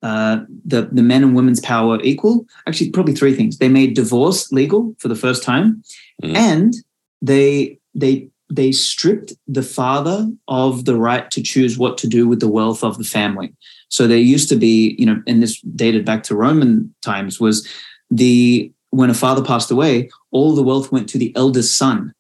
uh, 0.04 0.40
the 0.66 0.90
the 0.92 1.04
men 1.04 1.24
and 1.24 1.36
women's 1.36 1.60
power 1.60 2.00
equal. 2.02 2.46
Actually, 2.68 2.90
probably 2.92 3.14
three 3.16 3.36
things. 3.36 3.58
They 3.58 3.70
made 3.70 3.94
divorce 3.96 4.52
legal 4.52 4.96
for 5.00 5.08
the 5.08 5.16
first 5.16 5.44
time, 5.44 5.84
Mm. 6.24 6.36
and 6.36 6.74
they 7.22 7.80
they 7.96 8.28
they 8.54 8.72
stripped 8.72 9.34
the 9.48 9.64
father 9.64 10.30
of 10.48 10.86
the 10.86 10.96
right 10.98 11.32
to 11.32 11.42
choose 11.42 11.78
what 11.78 11.98
to 12.00 12.08
do 12.08 12.28
with 12.28 12.40
the 12.40 12.50
wealth 12.50 12.84
of 12.84 12.98
the 12.98 13.04
family. 13.04 13.54
So 13.90 14.08
there 14.08 14.18
used 14.18 14.50
to 14.50 14.56
be, 14.56 14.96
you 15.00 15.06
know, 15.06 15.22
and 15.26 15.42
this 15.42 15.60
dated 15.62 16.06
back 16.06 16.24
to 16.24 16.36
Roman 16.36 16.94
times, 17.02 17.40
was 17.40 17.68
the 18.10 18.72
when 18.90 19.10
a 19.10 19.14
father 19.14 19.44
passed 19.44 19.72
away, 19.72 20.10
all 20.32 20.54
the 20.54 20.64
wealth 20.64 20.92
went 20.92 21.08
to 21.10 21.18
the 21.18 21.34
eldest 21.36 21.78
son, 21.78 22.14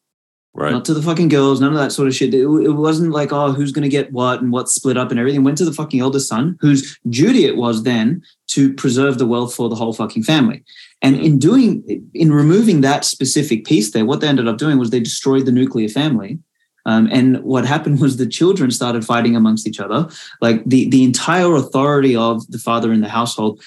Right. 0.53 0.73
not 0.73 0.83
to 0.85 0.93
the 0.93 1.01
fucking 1.01 1.29
girls, 1.29 1.61
none 1.61 1.71
of 1.71 1.79
that 1.79 1.93
sort 1.93 2.09
of 2.09 2.15
shit. 2.15 2.33
It, 2.33 2.43
it 2.43 2.73
wasn't 2.73 3.11
like, 3.11 3.31
oh, 3.31 3.53
who's 3.53 3.71
going 3.71 3.83
to 3.83 3.89
get 3.89 4.11
what 4.11 4.41
and 4.41 4.51
what's 4.51 4.73
split 4.73 4.97
up 4.97 5.09
and 5.09 5.19
everything. 5.19 5.45
Went 5.45 5.57
to 5.59 5.65
the 5.65 5.71
fucking 5.71 6.01
eldest 6.01 6.27
son, 6.27 6.57
whose 6.59 6.99
duty 7.07 7.45
it 7.45 7.55
was 7.55 7.83
then 7.83 8.21
to 8.47 8.73
preserve 8.73 9.17
the 9.17 9.25
wealth 9.25 9.55
for 9.55 9.69
the 9.69 9.75
whole 9.75 9.93
fucking 9.93 10.23
family. 10.23 10.61
And 11.01 11.15
in 11.15 11.39
doing, 11.39 12.09
in 12.13 12.33
removing 12.33 12.81
that 12.81 13.05
specific 13.05 13.63
piece 13.63 13.91
there, 13.91 14.05
what 14.05 14.19
they 14.19 14.27
ended 14.27 14.47
up 14.49 14.57
doing 14.57 14.77
was 14.77 14.89
they 14.89 14.99
destroyed 14.99 15.45
the 15.45 15.53
nuclear 15.53 15.87
family. 15.87 16.37
Um, 16.85 17.07
and 17.11 17.41
what 17.43 17.65
happened 17.65 18.01
was 18.01 18.17
the 18.17 18.27
children 18.27 18.71
started 18.71 19.05
fighting 19.05 19.35
amongst 19.35 19.67
each 19.67 19.79
other. 19.79 20.09
Like 20.41 20.63
the 20.65 20.89
the 20.89 21.03
entire 21.03 21.55
authority 21.55 22.15
of 22.15 22.45
the 22.51 22.57
father 22.57 22.91
in 22.91 23.01
the 23.01 23.09
household 23.09 23.61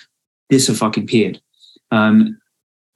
disappeared. 0.50 1.40
Um, 1.90 2.38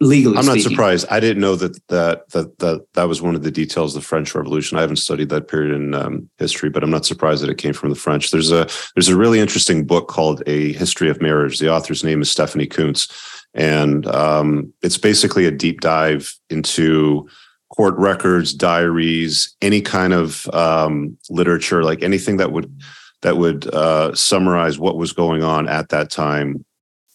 legally, 0.00 0.36
I'm 0.36 0.46
not 0.46 0.52
speaking. 0.52 0.70
surprised. 0.70 1.06
I 1.10 1.20
didn't 1.20 1.40
know 1.40 1.56
that 1.56 1.86
that 1.88 2.28
that 2.30 2.58
that 2.58 2.86
that 2.94 3.08
was 3.08 3.20
one 3.20 3.34
of 3.34 3.42
the 3.42 3.50
details 3.50 3.94
of 3.94 4.02
the 4.02 4.06
French 4.06 4.34
Revolution. 4.34 4.78
I 4.78 4.82
haven't 4.82 4.96
studied 4.96 5.28
that 5.30 5.48
period 5.48 5.74
in 5.74 5.94
um, 5.94 6.30
history, 6.38 6.70
but 6.70 6.82
I'm 6.82 6.90
not 6.90 7.06
surprised 7.06 7.42
that 7.42 7.50
it 7.50 7.58
came 7.58 7.72
from 7.72 7.90
the 7.90 7.96
French. 7.96 8.30
There's 8.30 8.52
a 8.52 8.68
there's 8.94 9.08
a 9.08 9.16
really 9.16 9.40
interesting 9.40 9.86
book 9.86 10.08
called 10.08 10.42
A 10.46 10.72
History 10.74 11.10
of 11.10 11.20
Marriage. 11.20 11.58
The 11.58 11.72
author's 11.72 12.04
name 12.04 12.22
is 12.22 12.30
Stephanie 12.30 12.66
Coontz, 12.66 13.08
and 13.54 14.06
um, 14.06 14.72
it's 14.82 14.98
basically 14.98 15.46
a 15.46 15.50
deep 15.50 15.80
dive 15.80 16.34
into 16.50 17.28
court 17.74 17.94
records, 17.96 18.54
diaries, 18.54 19.54
any 19.60 19.80
kind 19.80 20.12
of 20.12 20.46
um, 20.48 21.16
literature, 21.28 21.84
like 21.84 22.02
anything 22.02 22.38
that 22.38 22.52
would 22.52 22.80
that 23.22 23.36
would 23.36 23.66
uh, 23.74 24.14
summarize 24.14 24.78
what 24.78 24.96
was 24.96 25.12
going 25.12 25.42
on 25.42 25.68
at 25.68 25.88
that 25.88 26.08
time 26.10 26.64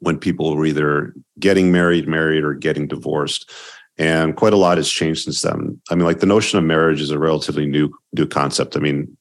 when 0.03 0.17
people 0.17 0.55
were 0.55 0.65
either 0.65 1.13
getting 1.39 1.71
married, 1.71 2.07
married, 2.07 2.43
or 2.43 2.53
getting 2.53 2.87
divorced. 2.87 3.49
And 3.97 4.35
quite 4.35 4.53
a 4.53 4.57
lot 4.57 4.77
has 4.77 4.89
changed 4.89 5.23
since 5.23 5.41
then. 5.41 5.79
I 5.89 5.95
mean, 5.95 6.05
like 6.05 6.19
the 6.19 6.25
notion 6.25 6.57
of 6.57 6.65
marriage 6.65 7.01
is 7.01 7.11
a 7.11 7.19
relatively 7.19 7.65
new 7.65 7.93
new 8.13 8.25
concept. 8.25 8.75
I 8.75 8.79
mean, 8.79 9.15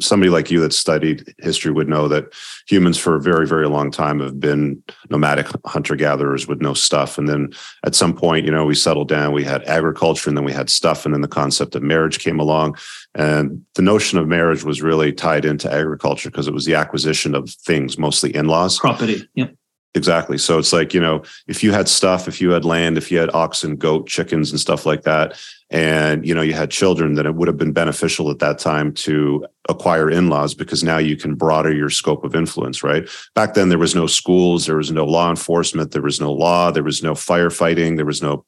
somebody 0.00 0.30
like 0.30 0.50
you 0.50 0.60
that 0.60 0.72
studied 0.72 1.34
history 1.38 1.70
would 1.72 1.88
know 1.88 2.08
that 2.08 2.32
humans 2.66 2.98
for 2.98 3.16
a 3.16 3.20
very, 3.20 3.46
very 3.46 3.68
long 3.68 3.90
time 3.90 4.20
have 4.20 4.40
been 4.40 4.82
nomadic 5.10 5.46
hunter 5.66 5.96
gatherers 5.96 6.46
with 6.46 6.60
no 6.60 6.74
stuff. 6.74 7.18
And 7.18 7.28
then 7.28 7.52
at 7.84 7.94
some 7.94 8.14
point, 8.14 8.46
you 8.46 8.50
know, 8.50 8.64
we 8.64 8.74
settled 8.74 9.08
down, 9.08 9.32
we 9.32 9.44
had 9.44 9.62
agriculture, 9.64 10.30
and 10.30 10.36
then 10.36 10.44
we 10.44 10.52
had 10.52 10.70
stuff. 10.70 11.04
And 11.04 11.14
then 11.14 11.20
the 11.20 11.28
concept 11.28 11.74
of 11.74 11.82
marriage 11.82 12.18
came 12.18 12.40
along. 12.40 12.76
And 13.14 13.64
the 13.74 13.82
notion 13.82 14.18
of 14.18 14.28
marriage 14.28 14.64
was 14.64 14.82
really 14.82 15.12
tied 15.12 15.44
into 15.44 15.72
agriculture 15.72 16.30
because 16.30 16.48
it 16.48 16.54
was 16.54 16.64
the 16.64 16.74
acquisition 16.74 17.34
of 17.34 17.50
things, 17.50 17.98
mostly 17.98 18.34
in 18.34 18.46
laws. 18.46 18.78
property. 18.78 19.28
Yep. 19.34 19.54
Exactly. 19.96 20.38
So 20.38 20.58
it's 20.58 20.72
like, 20.72 20.92
you 20.92 21.00
know, 21.00 21.22
if 21.46 21.62
you 21.62 21.70
had 21.70 21.88
stuff, 21.88 22.26
if 22.26 22.40
you 22.40 22.50
had 22.50 22.64
land, 22.64 22.98
if 22.98 23.12
you 23.12 23.18
had 23.18 23.32
oxen, 23.32 23.76
goat, 23.76 24.08
chickens, 24.08 24.50
and 24.50 24.58
stuff 24.58 24.84
like 24.84 25.02
that, 25.02 25.38
and, 25.70 26.26
you 26.26 26.34
know, 26.34 26.42
you 26.42 26.52
had 26.52 26.72
children, 26.72 27.14
then 27.14 27.26
it 27.26 27.36
would 27.36 27.46
have 27.46 27.56
been 27.56 27.72
beneficial 27.72 28.28
at 28.30 28.40
that 28.40 28.58
time 28.58 28.92
to 28.92 29.46
acquire 29.68 30.10
in 30.10 30.28
laws 30.28 30.52
because 30.52 30.82
now 30.82 30.98
you 30.98 31.16
can 31.16 31.36
broaden 31.36 31.76
your 31.76 31.90
scope 31.90 32.24
of 32.24 32.34
influence, 32.34 32.82
right? 32.82 33.08
Back 33.34 33.54
then, 33.54 33.68
there 33.68 33.78
was 33.78 33.94
no 33.94 34.08
schools, 34.08 34.66
there 34.66 34.76
was 34.76 34.90
no 34.90 35.04
law 35.04 35.30
enforcement, 35.30 35.92
there 35.92 36.02
was 36.02 36.20
no 36.20 36.32
law, 36.32 36.72
there 36.72 36.82
was 36.82 37.02
no 37.02 37.12
firefighting, 37.14 37.96
there 37.96 38.04
was 38.04 38.20
no, 38.20 38.44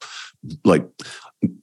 like, 0.64 0.84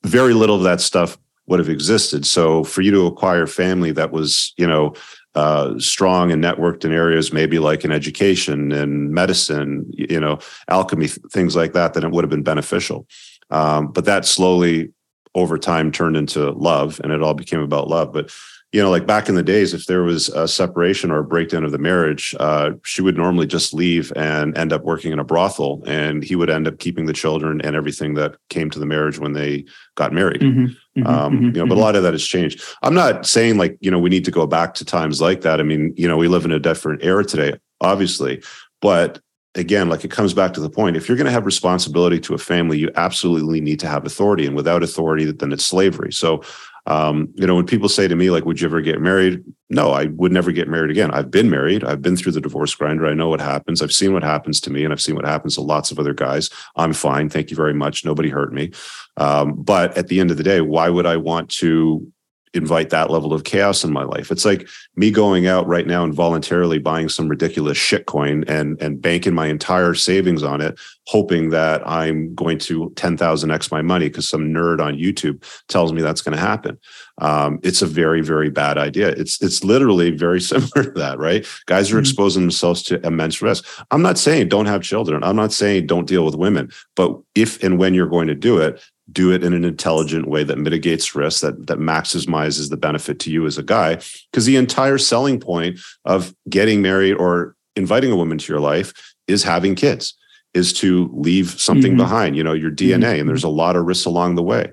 very 0.06 0.34
little 0.34 0.56
of 0.56 0.64
that 0.64 0.80
stuff 0.80 1.18
would 1.48 1.60
have 1.60 1.70
existed. 1.70 2.26
So 2.26 2.64
for 2.64 2.82
you 2.82 2.92
to 2.92 3.06
acquire 3.06 3.48
family 3.48 3.92
that 3.92 4.12
was, 4.12 4.54
you 4.58 4.66
know, 4.66 4.94
uh, 5.36 5.78
strong 5.80 6.32
and 6.32 6.44
networked 6.44 6.86
in 6.86 6.92
areas 6.92 7.34
maybe 7.34 7.60
like 7.60 7.84
in 7.84 7.92
education 7.92 8.72
and 8.72 9.12
medicine, 9.12 9.90
you 9.94 10.20
know, 10.20 10.40
alchemy, 10.70 11.08
things 11.08 11.56
like 11.56 11.74
that, 11.74 11.94
then 11.94 12.04
it 12.04 12.12
would 12.12 12.24
have 12.24 12.30
been 12.30 12.44
beneficial. 12.44 13.08
Um, 13.50 13.88
but 13.88 14.06
that 14.06 14.26
slowly 14.26 14.92
over 15.36 15.58
time 15.58 15.92
turned 15.92 16.16
into 16.16 16.52
love 16.52 17.02
and 17.04 17.12
it 17.12 17.24
all 17.24 17.34
became 17.34 17.62
about 17.62 17.88
love. 17.88 18.14
But, 18.14 18.32
you 18.74 18.82
know, 18.82 18.90
like 18.90 19.06
back 19.06 19.30
in 19.30 19.36
the 19.36 19.44
days, 19.44 19.72
if 19.72 19.86
there 19.86 20.02
was 20.02 20.30
a 20.30 20.48
separation 20.48 21.12
or 21.12 21.20
a 21.20 21.24
breakdown 21.24 21.64
of 21.64 21.72
the 21.72 21.78
marriage, 21.78 22.36
uh, 22.40 22.72
she 22.84 23.04
would 23.04 23.16
normally 23.16 23.46
just 23.46 23.72
leave 23.72 24.12
and 24.16 24.58
end 24.58 24.74
up 24.74 24.84
working 24.84 25.14
in 25.14 25.20
a 25.20 25.24
brothel 25.24 25.84
and 25.86 26.24
he 26.24 26.36
would 26.36 26.50
end 26.50 26.68
up 26.68 26.80
keeping 26.80 27.06
the 27.06 27.14
children 27.14 27.62
and 27.62 27.76
everything 27.76 28.16
that 28.16 28.36
came 28.50 28.72
to 28.72 28.80
the 28.80 28.86
marriage 28.88 29.20
when 29.20 29.34
they 29.34 29.64
got 29.94 30.12
married 30.12 30.42
Mhm, 30.42 30.76
mhm, 30.98 31.06
um, 31.08 31.40
mhm, 31.40 31.56
you 31.56 31.62
know, 31.62 31.68
but 31.68 31.76
a 31.76 31.78
mhm. 31.78 31.84
lot 31.84 31.96
of 31.96 32.02
that 32.02 32.14
has 32.14 32.26
changed. 32.26 32.64
I'm 32.82 32.96
not 32.96 33.28
saying 33.28 33.58
like, 33.58 33.78
you 33.80 33.92
know, 33.92 34.00
we 34.00 34.10
need 34.10 34.26
to 34.26 34.32
go 34.32 34.48
back 34.48 34.74
to 34.76 34.86
times 34.86 35.22
like 35.22 35.42
that. 35.42 35.60
I 35.60 35.64
mean, 35.64 35.94
you 35.96 36.08
know, 36.08 36.18
we 36.18 36.28
live 36.28 36.44
in 36.44 36.52
a 36.52 36.60
different 36.60 37.04
era 37.04 37.24
today, 37.24 37.60
obviously, 37.80 38.42
but 38.82 39.20
again, 39.54 39.88
like 39.88 40.04
it 40.04 40.10
comes 40.10 40.34
back 40.34 40.52
to 40.54 40.60
the 40.60 40.70
point. 40.70 40.98
If 40.98 41.08
you're 41.08 41.18
going 41.18 41.26
to 41.26 41.32
have 41.32 41.46
responsibility 41.46 42.20
to 42.22 42.34
a 42.34 42.40
family, 42.40 42.80
you 42.80 42.90
absolutely 42.96 43.62
need 43.62 43.80
to 43.82 43.88
have 43.88 44.04
authority. 44.04 44.48
And 44.48 44.56
without 44.56 44.82
authority, 44.82 45.32
then 45.32 45.52
it's 45.52 45.64
slavery. 45.64 46.12
So, 46.12 46.42
um, 46.86 47.30
you 47.36 47.48
know, 47.48 47.56
when 47.56 47.66
people 47.66 47.88
say 47.88 48.08
to 48.08 48.16
me, 48.16 48.30
like, 48.30 48.46
would 48.46 48.60
you 48.60 48.68
ever 48.68 48.82
get 48.82 49.00
married? 49.00 49.44
No, 49.70 49.92
I 49.92 50.06
would 50.08 50.32
never 50.32 50.52
get 50.52 50.68
married 50.68 50.92
again. 50.92 51.12
I've 51.12 51.32
been 51.32 51.50
married. 51.50 51.84
I've 51.84 52.02
been 52.02 52.18
through 52.18 52.34
the 52.34 52.42
divorce 52.42 52.76
grinder. 52.76 53.08
I 53.08 53.14
know 53.14 53.30
what 53.30 53.40
happens. 53.40 53.82
I've 53.82 53.94
seen 53.94 54.14
what 54.14 54.24
happens 54.24 54.60
to 54.62 54.70
me 54.70 54.84
and 54.84 54.92
I've 54.92 55.02
seen 55.02 55.16
what 55.16 55.26
happens 55.26 55.56
to 55.56 55.62
lots 55.62 55.92
of 55.92 56.00
other 56.00 56.14
guys. 56.14 56.50
I'm 56.76 56.94
fine. 56.94 57.30
Thank 57.30 57.50
you 57.50 57.56
very 57.56 57.74
much. 57.74 58.04
Nobody 58.04 58.30
hurt 58.30 58.54
me. 58.54 58.72
Um, 59.18 59.54
but 59.54 59.98
at 59.98 60.10
the 60.10 60.20
end 60.20 60.32
of 60.32 60.38
the 60.38 60.44
day, 60.44 60.62
why 60.62 60.90
would 60.90 61.06
I 61.06 61.18
want 61.18 61.50
to 61.52 62.12
invite 62.54 62.90
that 62.92 63.10
level 63.10 63.34
of 63.34 63.44
chaos 63.44 63.84
in 63.84 63.92
my 63.92 64.04
life? 64.04 64.32
It's 64.32 64.46
like 64.46 64.68
me 64.96 65.12
going 65.12 65.48
out 65.48 65.68
right 65.68 65.88
now 65.88 66.04
and 66.04 66.14
voluntarily 66.14 66.80
buying 66.80 67.10
some 67.10 67.28
ridiculous 67.28 67.78
shit 67.78 68.06
coin 68.06 68.44
and 68.48 68.82
and 68.82 69.02
banking 69.02 69.34
my 69.34 69.48
entire 69.48 69.94
savings 69.94 70.44
on 70.44 70.62
it, 70.62 70.80
hoping 71.08 71.50
that 71.50 71.86
I'm 71.88 72.34
going 72.36 72.58
to 72.60 72.92
10,000x 72.92 73.72
my 73.72 73.82
money 73.82 74.08
because 74.10 74.28
some 74.30 74.50
nerd 74.50 74.80
on 74.80 74.96
YouTube 74.96 75.44
tells 75.68 75.92
me 75.94 76.02
that's 76.02 76.22
going 76.22 76.36
to 76.36 76.42
happen. 76.42 76.80
Um, 77.20 77.60
it's 77.64 77.82
a 77.82 77.86
very, 77.86 78.22
very 78.22 78.50
bad 78.50 78.78
idea. 78.78 79.10
It's 79.10 79.42
it's 79.42 79.64
literally 79.64 80.12
very 80.12 80.42
similar 80.52 80.84
to 80.84 80.92
that, 81.00 81.20
right? 81.20 81.46
Guys 81.68 81.92
are 81.92 81.98
Mhm. 81.98 82.02
exposing 82.02 82.42
themselves 82.44 82.82
to 82.84 83.06
immense 83.06 83.42
risk. 83.42 83.66
I'm 83.92 84.02
not 84.02 84.18
saying 84.18 84.50
don't 84.50 84.66
have 84.66 84.82
children. 84.82 85.24
I'm 85.24 85.36
not 85.36 85.54
saying 85.54 85.88
don't 85.88 86.08
deal 86.08 86.26
with 86.26 86.36
women, 86.36 86.72
but 86.96 87.16
if 87.36 87.62
and 87.64 87.78
when 87.78 87.94
you're 87.94 88.08
going 88.08 88.28
to 88.28 88.36
do 88.36 88.58
it, 88.58 88.82
do 89.12 89.32
it 89.32 89.44
in 89.44 89.54
an 89.54 89.66
intelligent 89.66 90.28
way 90.28 90.44
that 90.44 90.58
mitigates 90.58 91.14
risk, 91.14 91.42
that 91.42 91.68
that 91.68 91.78
maximizes 91.78 92.70
the 92.70 92.78
benefit 92.78 93.20
to 93.20 93.32
you 93.32 93.46
as 93.46 93.58
a 93.58 93.64
guy. 93.64 93.96
Because 94.32 94.46
the 94.46 94.56
entire 94.56 94.98
selling 94.98 95.40
point 95.40 95.80
of 96.06 96.34
getting 96.50 96.82
married 96.82 97.16
or 97.16 97.56
inviting 97.76 98.12
a 98.12 98.16
woman 98.16 98.38
to 98.38 98.54
your 98.54 98.62
life 98.62 98.94
is 99.28 99.44
having 99.44 99.76
kids, 99.76 100.16
is 100.54 100.72
to 100.74 101.10
leave 101.14 101.50
something 101.60 101.94
Mhm. 101.94 101.98
behind, 101.98 102.36
you 102.38 102.44
know, 102.44 102.54
your 102.54 102.72
DNA. 102.72 103.20
And 103.20 103.28
there's 103.28 103.44
a 103.44 103.50
lot 103.50 103.76
of 103.76 103.86
risks 103.86 104.06
along 104.06 104.36
the 104.36 104.44
way. 104.44 104.72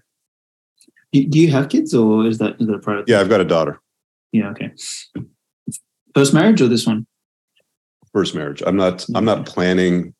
Do, 1.13 1.41
you 1.41 1.51
have 1.51 1.69
kids 1.69 1.93
or 1.93 2.27
is 2.27 2.39
that 2.39 2.57
is 2.61 2.69
that 2.69 2.75
a 2.75 2.79
private? 2.79 3.09
Yeah, 3.09 3.21
I've 3.21 3.29
got 3.29 3.41
a 3.41 3.45
daughter. 3.45 3.81
Yeah. 4.33 4.51
Okay. 4.51 4.71
First 6.15 6.33
marriage 6.33 6.61
or 6.61 6.69
this 6.69 6.87
one? 6.87 7.07
First 8.13 8.35
marriage. 8.35 8.63
I'm 8.65 8.77
not, 8.77 9.07
I'm 9.15 9.25
not 9.25 9.47
planning. 9.47 10.15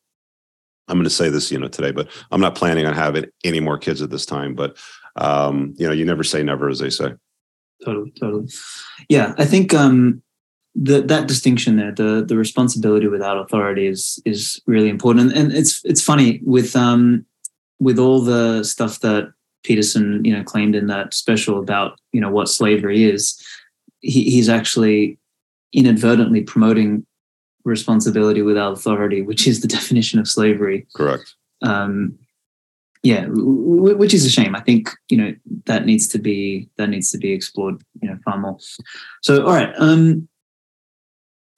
I'm 0.91 0.97
going 0.97 1.05
to 1.05 1.09
say 1.09 1.29
this, 1.29 1.51
you 1.51 1.57
know, 1.57 1.69
today, 1.69 1.91
but 1.91 2.09
I'm 2.31 2.41
not 2.41 2.55
planning 2.55 2.85
on 2.85 2.93
having 2.93 3.25
any 3.45 3.61
more 3.61 3.77
kids 3.77 4.01
at 4.01 4.09
this 4.09 4.25
time. 4.25 4.53
But 4.55 4.77
um, 5.15 5.73
you 5.77 5.87
know, 5.87 5.93
you 5.93 6.03
never 6.03 6.23
say 6.23 6.43
never, 6.43 6.67
as 6.67 6.79
they 6.79 6.89
say. 6.89 7.13
Totally. 7.85 8.11
Totally. 8.19 8.49
Yeah. 9.07 9.33
I 9.37 9.45
think 9.45 9.73
um, 9.73 10.21
the, 10.75 11.01
that 11.01 11.27
distinction 11.27 11.77
there, 11.77 11.93
the 11.93 12.25
the 12.27 12.37
responsibility 12.37 13.07
without 13.07 13.37
authority 13.37 13.87
is 13.87 14.21
is 14.25 14.61
really 14.67 14.89
important. 14.89 15.31
And, 15.31 15.37
and 15.37 15.53
it's 15.53 15.81
it's 15.85 16.01
funny 16.01 16.41
with 16.43 16.75
um 16.75 17.25
with 17.79 17.97
all 17.97 18.21
the 18.21 18.63
stuff 18.63 18.99
that 18.99 19.31
Peterson 19.63 20.23
you 20.25 20.35
know 20.35 20.43
claimed 20.43 20.75
in 20.75 20.87
that 20.87 21.13
special 21.13 21.59
about 21.59 21.99
you 22.11 22.21
know 22.21 22.29
what 22.29 22.49
slavery 22.49 23.03
is. 23.03 23.41
He, 24.01 24.23
he's 24.31 24.49
actually 24.49 25.19
inadvertently 25.73 26.41
promoting 26.41 27.05
responsibility 27.63 28.41
without 28.41 28.73
authority, 28.73 29.21
which 29.21 29.47
is 29.47 29.61
the 29.61 29.67
definition 29.67 30.19
of 30.19 30.27
slavery. 30.27 30.87
Correct. 30.95 31.35
um, 31.63 32.17
yeah, 33.03 33.21
w- 33.25 33.97
which 33.97 34.13
is 34.13 34.25
a 34.25 34.29
shame. 34.29 34.55
I 34.55 34.59
think 34.61 34.89
you 35.09 35.17
know 35.17 35.33
that 35.65 35.85
needs 35.85 36.07
to 36.09 36.19
be 36.19 36.69
that 36.77 36.87
needs 36.89 37.09
to 37.11 37.17
be 37.17 37.31
explored, 37.31 37.81
you 37.99 38.07
know, 38.09 38.17
far 38.23 38.37
more. 38.37 38.57
So, 39.23 39.43
all 39.45 39.53
right, 39.53 39.73
um, 39.77 40.27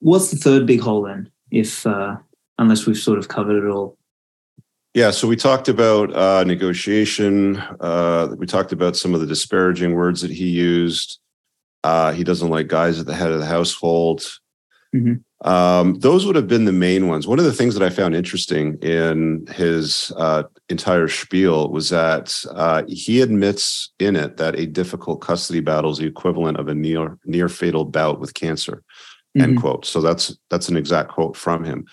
what's 0.00 0.30
the 0.30 0.36
third 0.38 0.66
big 0.66 0.80
hole 0.80 1.02
then? 1.02 1.30
If 1.50 1.86
uh, 1.86 2.16
unless 2.58 2.86
we've 2.86 2.96
sort 2.96 3.18
of 3.18 3.28
covered 3.28 3.62
it 3.62 3.70
all, 3.70 3.98
Yeah, 4.94 5.10
so 5.10 5.28
we 5.28 5.36
talked 5.36 5.68
about 5.68 6.14
uh, 6.16 6.44
negotiation. 6.44 7.58
Uh, 7.78 8.34
we 8.38 8.46
talked 8.46 8.72
about 8.72 8.96
some 8.96 9.14
of 9.14 9.20
the 9.20 9.26
disparaging 9.26 9.92
words 9.94 10.22
that 10.22 10.30
he 10.30 10.48
used. 10.48 11.18
Uh, 11.82 12.12
he 12.12 12.24
doesn't 12.24 12.48
like 12.48 12.68
guys 12.68 12.98
at 12.98 13.04
the 13.04 13.14
head 13.14 13.30
of 13.30 13.38
the 13.40 13.44
household. 13.46 14.22
Mhm. 14.96 15.22
Um, 15.44 15.94
those 16.00 16.24
would 16.24 16.36
have 16.36 16.48
been 16.48 16.64
the 16.64 16.72
main 16.72 17.06
ones. 17.06 17.26
One 17.26 17.38
of 17.38 17.44
the 17.44 17.52
things 17.52 17.74
that 17.74 17.82
I 17.82 17.90
found 17.90 18.16
interesting 18.16 18.78
in 18.80 19.46
his 19.54 20.10
uh, 20.16 20.44
entire 20.70 21.06
spiel 21.06 21.68
was 21.68 21.90
that 21.90 22.34
uh, 22.50 22.82
he 22.88 23.20
admits 23.20 23.92
in 23.98 24.16
it 24.16 24.38
that 24.38 24.58
a 24.58 24.64
difficult 24.66 25.20
custody 25.20 25.60
battle 25.60 25.90
is 25.90 25.98
the 25.98 26.06
equivalent 26.06 26.56
of 26.58 26.68
a 26.68 26.74
near 26.74 27.18
near 27.26 27.50
fatal 27.50 27.84
bout 27.84 28.20
with 28.20 28.32
cancer. 28.32 28.82
End 29.38 29.58
Mhm. 29.58 29.60
quote. 29.60 29.84
So 29.84 30.00
that's 30.00 30.34
that's 30.48 30.70
an 30.70 30.76
exact 30.78 31.10
quote 31.10 31.36
from 31.36 31.62
him. 31.62 31.84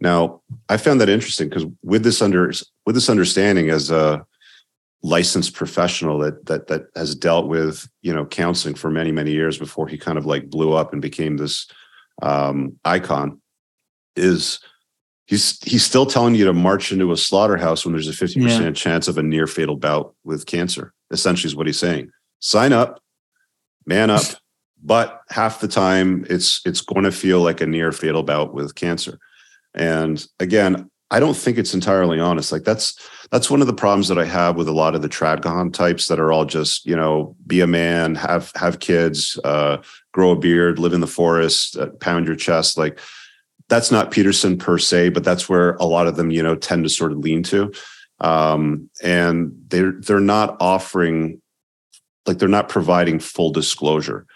Now, 0.00 0.40
I 0.68 0.76
found 0.76 1.00
that 1.00 1.08
interesting 1.08 1.48
because 1.48 1.66
with 1.82 2.04
this 2.04 2.22
under 2.22 2.52
with 2.86 2.94
this 2.94 3.10
understanding 3.10 3.70
as 3.70 3.90
a 3.90 4.24
licensed 5.02 5.54
professional 5.54 6.18
that 6.18 6.46
that 6.46 6.68
that 6.68 6.82
has 6.94 7.14
dealt 7.16 7.48
with 7.48 7.88
you 8.02 8.14
know 8.14 8.24
counseling 8.26 8.74
for 8.76 8.90
many 8.90 9.10
many 9.10 9.32
years 9.32 9.58
before 9.58 9.88
he 9.88 9.98
kind 9.98 10.18
of 10.18 10.26
like 10.26 10.48
blew 10.50 10.74
up 10.74 10.92
and 10.92 11.02
became 11.02 11.38
this 11.38 11.66
um, 12.22 12.78
icon, 12.84 13.40
is 14.16 14.60
he's 15.26 15.58
he's 15.64 15.84
still 15.84 16.06
telling 16.06 16.34
you 16.34 16.44
to 16.44 16.52
march 16.52 16.92
into 16.92 17.12
a 17.12 17.16
slaughterhouse 17.16 17.84
when 17.84 17.92
there's 17.92 18.08
a 18.08 18.12
fifty 18.12 18.40
percent 18.40 18.76
chance 18.76 19.08
of 19.08 19.18
a 19.18 19.22
near 19.22 19.46
fatal 19.46 19.76
bout 19.76 20.14
with 20.24 20.46
cancer. 20.46 20.92
Essentially, 21.10 21.48
is 21.48 21.56
what 21.56 21.66
he's 21.66 21.78
saying. 21.78 22.10
Sign 22.40 22.72
up, 22.72 23.02
man 23.86 24.10
up, 24.10 24.22
but 24.82 25.20
half 25.30 25.60
the 25.60 25.68
time 25.68 26.26
it's 26.28 26.60
it's 26.64 26.80
going 26.80 27.04
to 27.04 27.12
feel 27.12 27.40
like 27.40 27.60
a 27.60 27.66
near 27.66 27.92
fatal 27.92 28.22
bout 28.22 28.54
with 28.54 28.74
cancer. 28.74 29.18
And 29.74 30.24
again, 30.38 30.90
I 31.10 31.18
don't 31.18 31.36
think 31.36 31.58
it's 31.58 31.74
entirely 31.74 32.20
honest. 32.20 32.52
Like 32.52 32.64
that's 32.64 32.98
that's 33.30 33.50
one 33.50 33.60
of 33.60 33.66
the 33.66 33.74
problems 33.74 34.08
that 34.08 34.18
I 34.18 34.24
have 34.24 34.56
with 34.56 34.68
a 34.68 34.72
lot 34.72 34.94
of 34.94 35.02
the 35.02 35.08
tradcon 35.08 35.72
types 35.72 36.06
that 36.06 36.20
are 36.20 36.32
all 36.32 36.44
just 36.44 36.86
you 36.86 36.96
know 36.96 37.36
be 37.46 37.60
a 37.60 37.66
man, 37.66 38.14
have 38.14 38.52
have 38.54 38.78
kids, 38.78 39.38
uh, 39.44 39.78
grow 40.12 40.30
a 40.30 40.36
beard, 40.36 40.78
live 40.78 40.92
in 40.92 41.00
the 41.00 41.06
forest, 41.06 41.76
uh, 41.76 41.86
pound 42.00 42.26
your 42.26 42.36
chest. 42.36 42.78
Like 42.78 42.98
that's 43.68 43.90
not 43.90 44.10
Peterson 44.10 44.56
per 44.56 44.78
se, 44.78 45.10
but 45.10 45.24
that's 45.24 45.48
where 45.48 45.74
a 45.74 45.84
lot 45.84 46.06
of 46.06 46.16
them 46.16 46.30
you 46.30 46.42
know 46.42 46.54
tend 46.54 46.84
to 46.84 46.90
sort 46.90 47.12
of 47.12 47.18
lean 47.18 47.42
to. 47.44 47.72
Um, 48.20 48.90
and 49.02 49.52
they're 49.68 49.92
they're 49.92 50.20
not 50.20 50.56
offering 50.60 51.40
like 52.26 52.38
they're 52.38 52.48
not 52.48 52.68
providing 52.68 53.18
full 53.18 53.50
disclosure. 53.50 54.26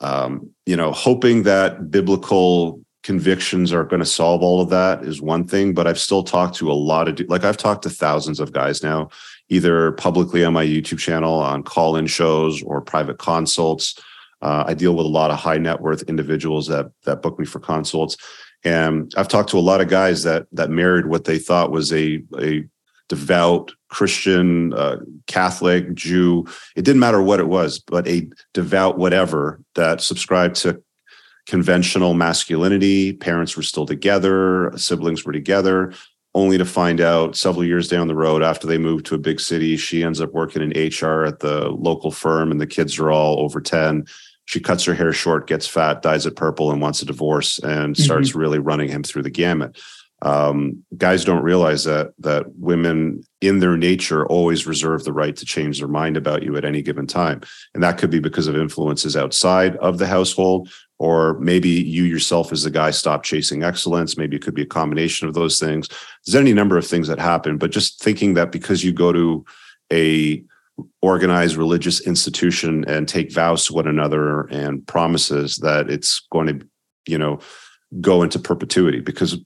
Um, 0.00 0.50
you 0.66 0.76
know, 0.76 0.92
hoping 0.92 1.42
that 1.42 1.90
biblical 1.90 2.79
convictions 3.02 3.72
are 3.72 3.84
going 3.84 4.00
to 4.00 4.06
solve 4.06 4.42
all 4.42 4.60
of 4.60 4.68
that 4.68 5.02
is 5.04 5.22
one 5.22 5.46
thing 5.46 5.72
but 5.72 5.86
i've 5.86 5.98
still 5.98 6.22
talked 6.22 6.54
to 6.54 6.70
a 6.70 6.74
lot 6.74 7.08
of 7.08 7.28
like 7.28 7.44
i've 7.44 7.56
talked 7.56 7.82
to 7.82 7.90
thousands 7.90 8.40
of 8.40 8.52
guys 8.52 8.82
now 8.82 9.08
either 9.48 9.92
publicly 9.92 10.44
on 10.44 10.52
my 10.52 10.64
youtube 10.64 10.98
channel 10.98 11.34
on 11.34 11.62
call-in 11.62 12.06
shows 12.06 12.62
or 12.62 12.80
private 12.80 13.18
consults. 13.18 13.98
Uh, 14.42 14.64
i 14.66 14.74
deal 14.74 14.94
with 14.94 15.06
a 15.06 15.08
lot 15.08 15.30
of 15.30 15.38
high 15.38 15.58
net 15.58 15.80
worth 15.80 16.02
individuals 16.02 16.66
that 16.66 16.90
that 17.04 17.22
book 17.22 17.38
me 17.38 17.46
for 17.46 17.58
consults. 17.60 18.16
And 18.64 19.12
i've 19.16 19.28
talked 19.28 19.50
to 19.50 19.58
a 19.58 19.60
lot 19.60 19.80
of 19.80 19.88
guys 19.88 20.22
that 20.24 20.46
that 20.52 20.70
married 20.70 21.06
what 21.06 21.24
they 21.24 21.38
thought 21.38 21.70
was 21.70 21.92
a 21.92 22.22
a 22.38 22.64
devout 23.08 23.72
christian 23.88 24.72
uh, 24.74 24.98
catholic 25.26 25.94
jew. 25.94 26.46
It 26.76 26.84
didn't 26.84 27.00
matter 27.00 27.22
what 27.22 27.40
it 27.40 27.48
was 27.48 27.78
but 27.78 28.06
a 28.06 28.28
devout 28.52 28.98
whatever 28.98 29.60
that 29.74 30.02
subscribed 30.02 30.56
to 30.56 30.82
conventional 31.46 32.14
masculinity. 32.14 33.12
Parents 33.12 33.56
were 33.56 33.62
still 33.62 33.86
together, 33.86 34.72
siblings 34.76 35.24
were 35.24 35.32
together, 35.32 35.92
only 36.34 36.58
to 36.58 36.64
find 36.64 37.00
out 37.00 37.36
several 37.36 37.64
years 37.64 37.88
down 37.88 38.06
the 38.06 38.14
road 38.14 38.42
after 38.42 38.66
they 38.66 38.78
moved 38.78 39.06
to 39.06 39.14
a 39.14 39.18
big 39.18 39.40
city, 39.40 39.76
she 39.76 40.04
ends 40.04 40.20
up 40.20 40.32
working 40.32 40.62
in 40.62 40.70
HR 40.70 41.24
at 41.24 41.40
the 41.40 41.68
local 41.70 42.10
firm 42.10 42.50
and 42.50 42.60
the 42.60 42.66
kids 42.66 42.98
are 42.98 43.10
all 43.10 43.40
over 43.40 43.60
10. 43.60 44.04
She 44.44 44.60
cuts 44.60 44.84
her 44.84 44.94
hair 44.94 45.12
short, 45.12 45.46
gets 45.46 45.66
fat, 45.66 46.02
dyes 46.02 46.26
it 46.26 46.36
purple, 46.36 46.70
and 46.70 46.80
wants 46.80 47.02
a 47.02 47.04
divorce 47.04 47.58
and 47.60 47.96
starts 47.96 48.34
really 48.34 48.58
running 48.58 48.88
him 48.88 49.02
through 49.02 49.22
the 49.22 49.30
gamut. 49.30 49.80
Um, 50.22 50.84
guys 50.96 51.24
don't 51.24 51.42
realize 51.42 51.84
that 51.84 52.12
that 52.18 52.44
women 52.56 53.22
in 53.40 53.60
their 53.60 53.76
nature 53.76 54.26
always 54.26 54.66
reserve 54.66 55.04
the 55.04 55.12
right 55.12 55.34
to 55.36 55.46
change 55.46 55.78
their 55.78 55.88
mind 55.88 56.16
about 56.16 56.42
you 56.42 56.56
at 56.56 56.64
any 56.64 56.82
given 56.82 57.06
time. 57.06 57.40
And 57.74 57.82
that 57.82 57.96
could 57.96 58.10
be 58.10 58.18
because 58.18 58.46
of 58.46 58.56
influences 58.56 59.16
outside 59.16 59.76
of 59.76 59.98
the 59.98 60.06
household 60.06 60.70
or 61.00 61.38
maybe 61.38 61.70
you 61.70 62.04
yourself 62.04 62.52
as 62.52 62.62
the 62.62 62.70
guy 62.70 62.90
stop 62.90 63.22
chasing 63.22 63.62
excellence. 63.62 64.18
Maybe 64.18 64.36
it 64.36 64.42
could 64.42 64.54
be 64.54 64.62
a 64.62 64.66
combination 64.66 65.26
of 65.26 65.32
those 65.32 65.58
things. 65.58 65.88
There's 66.26 66.34
any 66.34 66.52
number 66.52 66.76
of 66.76 66.86
things 66.86 67.08
that 67.08 67.18
happen 67.18 67.56
but 67.56 67.70
just 67.70 68.02
thinking 68.02 68.34
that 68.34 68.52
because 68.52 68.84
you 68.84 68.92
go 68.92 69.10
to 69.10 69.44
a 69.90 70.44
organized 71.00 71.56
religious 71.56 72.06
institution 72.06 72.84
and 72.86 73.08
take 73.08 73.32
vows 73.32 73.64
to 73.64 73.72
one 73.72 73.86
another 73.86 74.42
and 74.48 74.86
promises 74.86 75.56
that 75.56 75.88
it's 75.88 76.20
going 76.30 76.46
to 76.46 76.66
you 77.06 77.16
know 77.16 77.40
go 78.02 78.22
into 78.22 78.38
perpetuity 78.38 79.00
because 79.00 79.38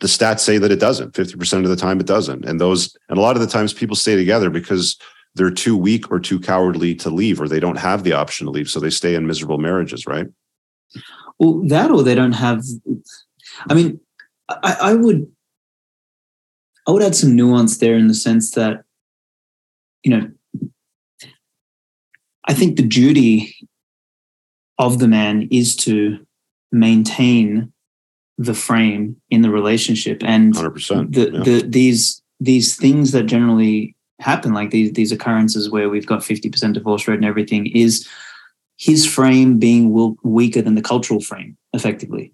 the 0.00 0.06
stats 0.06 0.40
say 0.40 0.58
that 0.58 0.70
it 0.70 0.78
doesn't. 0.78 1.14
50% 1.14 1.64
of 1.64 1.70
the 1.70 1.74
time 1.74 2.00
it 2.00 2.06
doesn't. 2.06 2.44
And 2.44 2.60
those 2.60 2.94
and 3.08 3.16
a 3.16 3.22
lot 3.22 3.34
of 3.34 3.40
the 3.40 3.48
times 3.48 3.72
people 3.72 3.96
stay 3.96 4.14
together 4.14 4.50
because 4.50 4.98
they're 5.36 5.50
too 5.50 5.76
weak 5.76 6.12
or 6.12 6.20
too 6.20 6.38
cowardly 6.38 6.94
to 6.96 7.08
leave 7.08 7.40
or 7.40 7.48
they 7.48 7.60
don't 7.60 7.78
have 7.78 8.04
the 8.04 8.12
option 8.12 8.44
to 8.44 8.50
leave. 8.50 8.68
So 8.68 8.78
they 8.78 8.90
stay 8.90 9.14
in 9.14 9.26
miserable 9.26 9.56
marriages 9.56 10.06
right 10.06 10.26
Well, 11.38 11.62
that 11.68 11.90
or 11.90 12.02
they 12.02 12.14
don't 12.14 12.32
have. 12.32 12.62
I 13.68 13.74
mean, 13.74 14.00
I, 14.48 14.76
I 14.80 14.94
would, 14.94 15.30
I 16.86 16.90
would 16.90 17.02
add 17.02 17.16
some 17.16 17.36
nuance 17.36 17.78
there 17.78 17.96
in 17.96 18.08
the 18.08 18.14
sense 18.14 18.52
that, 18.52 18.84
you 20.02 20.10
know, 20.10 20.30
I 22.44 22.54
think 22.54 22.76
the 22.76 22.82
duty 22.82 23.54
of 24.78 24.98
the 24.98 25.08
man 25.08 25.48
is 25.50 25.76
to 25.76 26.18
maintain 26.72 27.72
the 28.38 28.54
frame 28.54 29.16
in 29.30 29.42
the 29.42 29.50
relationship 29.50 30.22
and 30.24 30.54
100% 30.54 31.14
the, 31.14 31.30
yeah. 31.30 31.42
the 31.42 31.62
these 31.68 32.22
these 32.40 32.76
things 32.76 33.12
that 33.12 33.24
generally 33.24 33.94
happen 34.20 34.52
like 34.52 34.70
these 34.70 34.92
these 34.92 35.12
occurrences 35.12 35.70
where 35.70 35.88
we've 35.88 36.06
got 36.06 36.20
50% 36.20 36.72
divorce 36.72 37.06
rate 37.06 37.16
and 37.16 37.24
everything 37.24 37.66
is 37.66 38.08
his 38.82 39.06
frame 39.06 39.58
being 39.58 39.92
will, 39.92 40.16
weaker 40.24 40.60
than 40.60 40.74
the 40.74 40.82
cultural 40.82 41.20
frame 41.20 41.56
effectively 41.72 42.32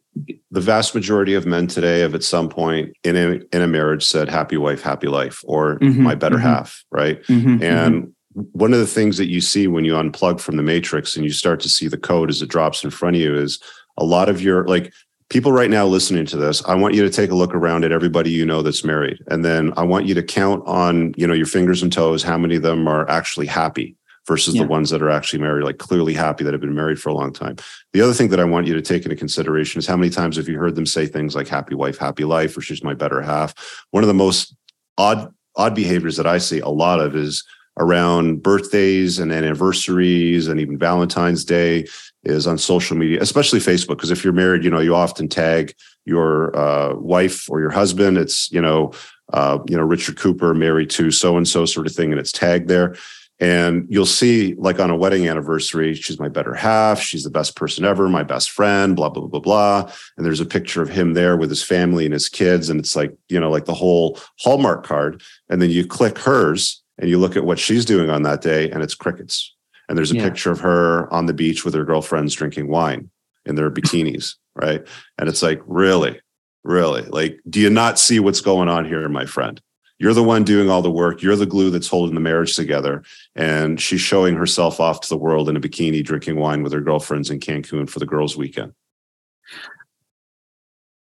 the 0.50 0.60
vast 0.60 0.94
majority 0.94 1.34
of 1.34 1.46
men 1.46 1.66
today 1.66 2.00
have 2.00 2.14
at 2.14 2.24
some 2.24 2.48
point 2.48 2.90
in 3.04 3.16
a 3.16 3.40
in 3.54 3.62
a 3.62 3.68
marriage 3.68 4.04
said 4.04 4.28
happy 4.28 4.56
wife 4.56 4.82
happy 4.82 5.06
life 5.08 5.42
or 5.44 5.78
Mhm, 5.80 5.98
my 5.98 6.14
better 6.14 6.38
mhm. 6.38 6.42
half 6.42 6.84
right 6.90 7.22
Mhm, 7.24 7.58
mhm. 7.58 7.62
and 7.62 8.12
one 8.52 8.72
of 8.72 8.78
the 8.78 8.86
things 8.86 9.16
that 9.18 9.28
you 9.28 9.40
see 9.40 9.66
when 9.66 9.84
you 9.84 9.94
unplug 9.94 10.40
from 10.40 10.56
the 10.56 10.62
matrix 10.62 11.16
and 11.16 11.24
you 11.24 11.32
start 11.32 11.60
to 11.60 11.68
see 11.68 11.88
the 11.88 11.96
code 11.96 12.30
as 12.30 12.40
it 12.40 12.48
drops 12.48 12.82
in 12.84 12.90
front 12.90 13.16
of 13.16 13.22
you 13.22 13.36
is 13.36 13.58
a 13.96 14.04
lot 14.04 14.28
of 14.28 14.40
your 14.40 14.64
like 14.66 14.92
people 15.28 15.52
right 15.52 15.70
now 15.70 15.86
listening 15.86 16.24
to 16.24 16.36
this 16.36 16.64
i 16.66 16.74
want 16.74 16.94
you 16.94 17.02
to 17.02 17.10
take 17.10 17.30
a 17.30 17.34
look 17.34 17.54
around 17.54 17.84
at 17.84 17.92
everybody 17.92 18.30
you 18.30 18.46
know 18.46 18.62
that's 18.62 18.84
married 18.84 19.18
and 19.28 19.44
then 19.44 19.72
i 19.76 19.82
want 19.82 20.06
you 20.06 20.14
to 20.14 20.22
count 20.22 20.62
on 20.66 21.12
you 21.16 21.26
know 21.26 21.34
your 21.34 21.46
fingers 21.46 21.82
and 21.82 21.92
toes 21.92 22.22
how 22.22 22.38
many 22.38 22.56
of 22.56 22.62
them 22.62 22.88
are 22.88 23.08
actually 23.10 23.46
happy 23.46 23.94
versus 24.28 24.54
Yeah. 24.54 24.62
the 24.62 24.68
ones 24.68 24.90
that 24.90 25.02
are 25.02 25.10
actually 25.10 25.40
married 25.40 25.64
like 25.64 25.78
clearly 25.78 26.14
happy 26.14 26.44
that 26.44 26.52
have 26.52 26.60
been 26.60 26.74
married 26.74 27.00
for 27.00 27.08
a 27.08 27.14
long 27.14 27.32
time 27.32 27.56
the 27.92 28.00
other 28.00 28.12
thing 28.12 28.28
that 28.28 28.38
i 28.38 28.44
want 28.44 28.66
you 28.68 28.74
to 28.74 28.82
take 28.82 29.04
into 29.04 29.16
consideration 29.16 29.78
is 29.78 29.86
how 29.86 29.96
many 29.96 30.10
times 30.10 30.36
have 30.36 30.48
you 30.48 30.58
heard 30.58 30.76
them 30.76 30.86
say 30.86 31.06
things 31.06 31.34
like 31.34 31.48
happy 31.48 31.74
wife 31.74 31.98
happy 31.98 32.24
life 32.24 32.56
or 32.56 32.60
she's 32.60 32.84
my 32.84 32.94
better 32.94 33.20
half 33.22 33.54
one 33.90 34.04
of 34.04 34.08
the 34.08 34.14
most 34.14 34.54
odd 34.98 35.32
odd 35.56 35.74
behaviors 35.74 36.16
that 36.16 36.26
i 36.26 36.38
see 36.38 36.60
a 36.60 36.68
lot 36.68 37.00
of 37.00 37.16
is 37.16 37.42
around 37.80 38.42
birthdays 38.42 39.18
and 39.18 39.32
anniversaries 39.32 40.48
and 40.48 40.60
even 40.60 40.76
valentine's 40.76 41.44
day 41.44 41.86
is 42.24 42.46
on 42.46 42.58
social 42.58 42.96
media, 42.96 43.20
especially 43.20 43.60
Facebook. 43.60 43.96
Because 43.96 44.10
if 44.10 44.24
you're 44.24 44.32
married, 44.32 44.64
you 44.64 44.70
know, 44.70 44.80
you 44.80 44.94
often 44.94 45.28
tag 45.28 45.74
your 46.04 46.56
uh, 46.56 46.94
wife 46.96 47.48
or 47.48 47.60
your 47.60 47.70
husband. 47.70 48.18
It's, 48.18 48.50
you 48.50 48.60
know, 48.60 48.92
uh, 49.32 49.58
you 49.68 49.76
know, 49.76 49.82
Richard 49.84 50.16
Cooper 50.18 50.54
married 50.54 50.90
to 50.90 51.10
so 51.10 51.36
and 51.36 51.46
so 51.46 51.64
sort 51.66 51.86
of 51.86 51.94
thing, 51.94 52.10
and 52.10 52.18
it's 52.20 52.32
tagged 52.32 52.68
there. 52.68 52.96
And 53.40 53.86
you'll 53.88 54.06
see, 54.06 54.54
like 54.58 54.80
on 54.80 54.90
a 54.90 54.96
wedding 54.96 55.28
anniversary, 55.28 55.94
she's 55.94 56.18
my 56.18 56.28
better 56.28 56.54
half. 56.54 57.00
She's 57.00 57.22
the 57.22 57.30
best 57.30 57.54
person 57.54 57.84
ever, 57.84 58.08
my 58.08 58.24
best 58.24 58.50
friend, 58.50 58.96
blah, 58.96 59.08
blah, 59.10 59.22
blah, 59.22 59.40
blah, 59.40 59.84
blah. 59.84 59.92
And 60.16 60.26
there's 60.26 60.40
a 60.40 60.46
picture 60.46 60.82
of 60.82 60.88
him 60.88 61.14
there 61.14 61.36
with 61.36 61.48
his 61.48 61.62
family 61.62 62.04
and 62.04 62.12
his 62.12 62.28
kids. 62.28 62.68
And 62.68 62.80
it's 62.80 62.96
like, 62.96 63.16
you 63.28 63.38
know, 63.38 63.50
like 63.50 63.66
the 63.66 63.74
whole 63.74 64.18
Hallmark 64.40 64.84
card. 64.84 65.22
And 65.48 65.62
then 65.62 65.70
you 65.70 65.86
click 65.86 66.18
hers 66.18 66.82
and 66.98 67.08
you 67.08 67.18
look 67.18 67.36
at 67.36 67.44
what 67.44 67.60
she's 67.60 67.84
doing 67.84 68.10
on 68.10 68.24
that 68.24 68.40
day, 68.40 68.70
and 68.70 68.82
it's 68.82 68.94
crickets 68.94 69.54
and 69.88 69.96
there's 69.96 70.10
a 70.12 70.16
Yeah. 70.16 70.24
picture 70.24 70.50
of 70.50 70.60
her 70.60 71.12
on 71.12 71.26
the 71.26 71.32
beach 71.32 71.64
with 71.64 71.74
her 71.74 71.84
girlfriends 71.84 72.34
drinking 72.34 72.68
wine 72.68 73.10
in 73.46 73.54
their 73.54 73.70
bikinis, 73.70 74.34
right? 74.54 74.86
And 75.18 75.28
it's 75.28 75.42
like, 75.42 75.62
really, 75.66 76.20
really, 76.62 77.02
like, 77.02 77.40
do 77.48 77.60
you 77.60 77.70
not 77.70 77.98
see 77.98 78.20
what's 78.20 78.40
going 78.40 78.68
on 78.68 78.84
here, 78.84 79.08
my 79.08 79.24
friend? 79.24 79.60
You're 79.98 80.14
the 80.14 80.22
one 80.22 80.44
doing 80.44 80.70
all 80.70 80.82
the 80.82 80.90
work. 80.90 81.22
You're 81.22 81.36
the 81.36 81.46
glue 81.46 81.70
that's 81.70 81.88
holding 81.88 82.14
the 82.14 82.20
marriage 82.20 82.54
together. 82.54 83.02
And 83.34 83.80
she's 83.80 84.00
showing 84.00 84.36
herself 84.36 84.78
off 84.80 85.00
to 85.02 85.08
the 85.08 85.16
world 85.16 85.48
in 85.48 85.56
a 85.56 85.60
bikini, 85.60 86.04
drinking 86.04 86.36
wine 86.36 86.62
with 86.62 86.72
her 86.72 86.80
girlfriends 86.80 87.30
in 87.30 87.40
Cancun 87.40 87.90
for 87.90 87.98
the 87.98 88.06
girls' 88.06 88.36
weekend. 88.36 88.72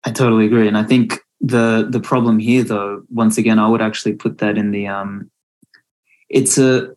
I 0.04 0.10
totally 0.12 0.46
agree. 0.46 0.66
And 0.66 0.78
I 0.78 0.84
think 0.84 1.20
the 1.40 1.86
the 1.90 2.00
problem 2.00 2.38
here 2.38 2.62
though 2.62 3.02
once 3.08 3.38
again 3.38 3.58
i 3.58 3.66
would 3.66 3.80
actually 3.80 4.12
put 4.12 4.38
that 4.38 4.58
in 4.58 4.72
the 4.72 4.86
um 4.86 5.30
it's 6.28 6.58
a 6.58 6.90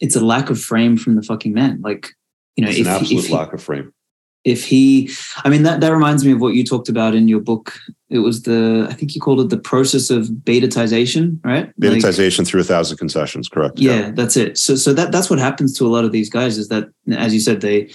it's 0.00 0.16
a 0.16 0.24
lack 0.24 0.48
of 0.48 0.60
frame 0.60 0.96
from 0.96 1.16
the 1.16 1.22
fucking 1.22 1.52
man 1.52 1.78
like 1.82 2.08
you 2.56 2.64
know 2.64 2.70
it's 2.70 2.80
if, 2.80 2.86
an 2.86 2.92
absolute 2.92 3.24
if 3.24 3.26
he, 3.28 3.34
lack 3.34 3.52
of 3.52 3.62
frame. 3.62 3.92
If 4.44 4.64
he 4.64 5.10
i 5.44 5.48
mean 5.50 5.64
that 5.64 5.80
that 5.80 5.92
reminds 5.92 6.24
me 6.24 6.32
of 6.32 6.40
what 6.40 6.54
you 6.54 6.64
talked 6.64 6.88
about 6.88 7.14
in 7.14 7.28
your 7.28 7.40
book. 7.40 7.74
It 8.08 8.20
was 8.20 8.42
the 8.42 8.86
i 8.90 8.94
think 8.94 9.14
you 9.14 9.20
called 9.20 9.40
it 9.40 9.50
the 9.50 9.58
process 9.58 10.10
of 10.10 10.26
betatization 10.28 11.38
right? 11.44 11.66
Like- 11.78 12.00
Betaization 12.00 12.46
through 12.46 12.62
a 12.62 12.64
thousand 12.64 12.96
concessions, 12.98 13.48
correct? 13.48 13.78
yeah, 13.78 14.10
that's 14.12 14.36
it. 14.36 14.58
So 14.58 14.74
so 14.76 14.92
that 14.94 15.12
that's 15.12 15.30
what 15.30 15.38
happens 15.38 15.76
to 15.78 15.86
a 15.86 15.92
lot 15.94 16.04
of 16.04 16.12
these 16.12 16.30
guys 16.30 16.58
is 16.58 16.68
that 16.68 16.88
as 17.12 17.34
you 17.34 17.40
said 17.40 17.60
they 17.60 17.90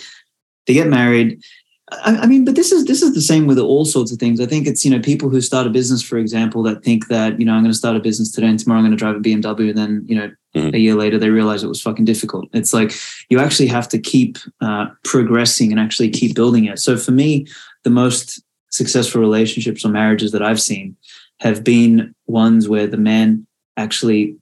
they 0.68 0.74
get 0.74 0.88
married 0.88 1.42
I, 1.92 2.18
I 2.18 2.26
mean 2.26 2.46
but 2.46 2.56
this 2.56 2.72
is 2.72 2.86
this 2.86 3.02
is 3.02 3.14
the 3.14 3.22
same 3.22 3.46
with 3.48 3.60
all 3.60 3.86
sorts 3.86 4.12
of 4.12 4.18
things 4.18 4.40
i 4.42 4.46
think 4.46 4.66
it's 4.66 4.84
you 4.84 4.92
know 4.92 5.00
people 5.00 5.30
who 5.30 5.40
start 5.40 5.68
a 5.68 5.70
business 5.70 6.02
for 6.02 6.18
example 6.18 6.64
that 6.64 6.84
think 6.84 7.08
that 7.08 7.40
you 7.40 7.46
know 7.46 7.54
i'm 7.54 7.62
going 7.62 7.72
to 7.72 7.78
start 7.78 7.96
a 7.96 8.00
business 8.00 8.32
today 8.32 8.48
and 8.48 8.60
tomorrow 8.60 8.80
i'm 8.80 8.86
going 8.86 8.92
to 8.92 8.98
drive 8.98 9.16
a 9.16 9.20
bmw 9.20 9.70
and 9.70 9.78
then 9.78 10.04
you 10.08 10.16
know 10.16 10.32
Mhm. 10.56 10.74
a 10.74 10.80
year 10.80 10.96
later 10.96 11.20
they 11.20 11.30
realize 11.30 11.64
it 11.64 11.68
was 11.68 11.82
fucking 11.82 12.06
difficult 12.06 12.48
it's 12.54 12.74
like 12.74 12.94
you 13.30 13.40
actually 13.40 13.68
have 13.68 13.90
to 13.90 14.00
keep 14.00 14.38
uh, 14.62 14.86
progressing 15.04 15.70
and 15.72 15.82
actually 15.82 16.10
keep 16.10 16.34
building 16.34 16.64
it 16.64 16.80
so 16.80 16.96
for 16.96 17.12
me 17.12 17.46
the 17.84 17.90
most 17.90 18.42
successful 18.72 19.20
relationships 19.20 19.84
or 19.84 19.90
marriages 19.90 20.32
that 20.32 20.42
i've 20.42 20.62
seen 20.62 20.96
have 21.42 21.62
been 21.62 22.16
ones 22.28 22.70
where 22.70 22.88
the 22.88 22.96
man 22.96 23.46
actually 23.76 24.38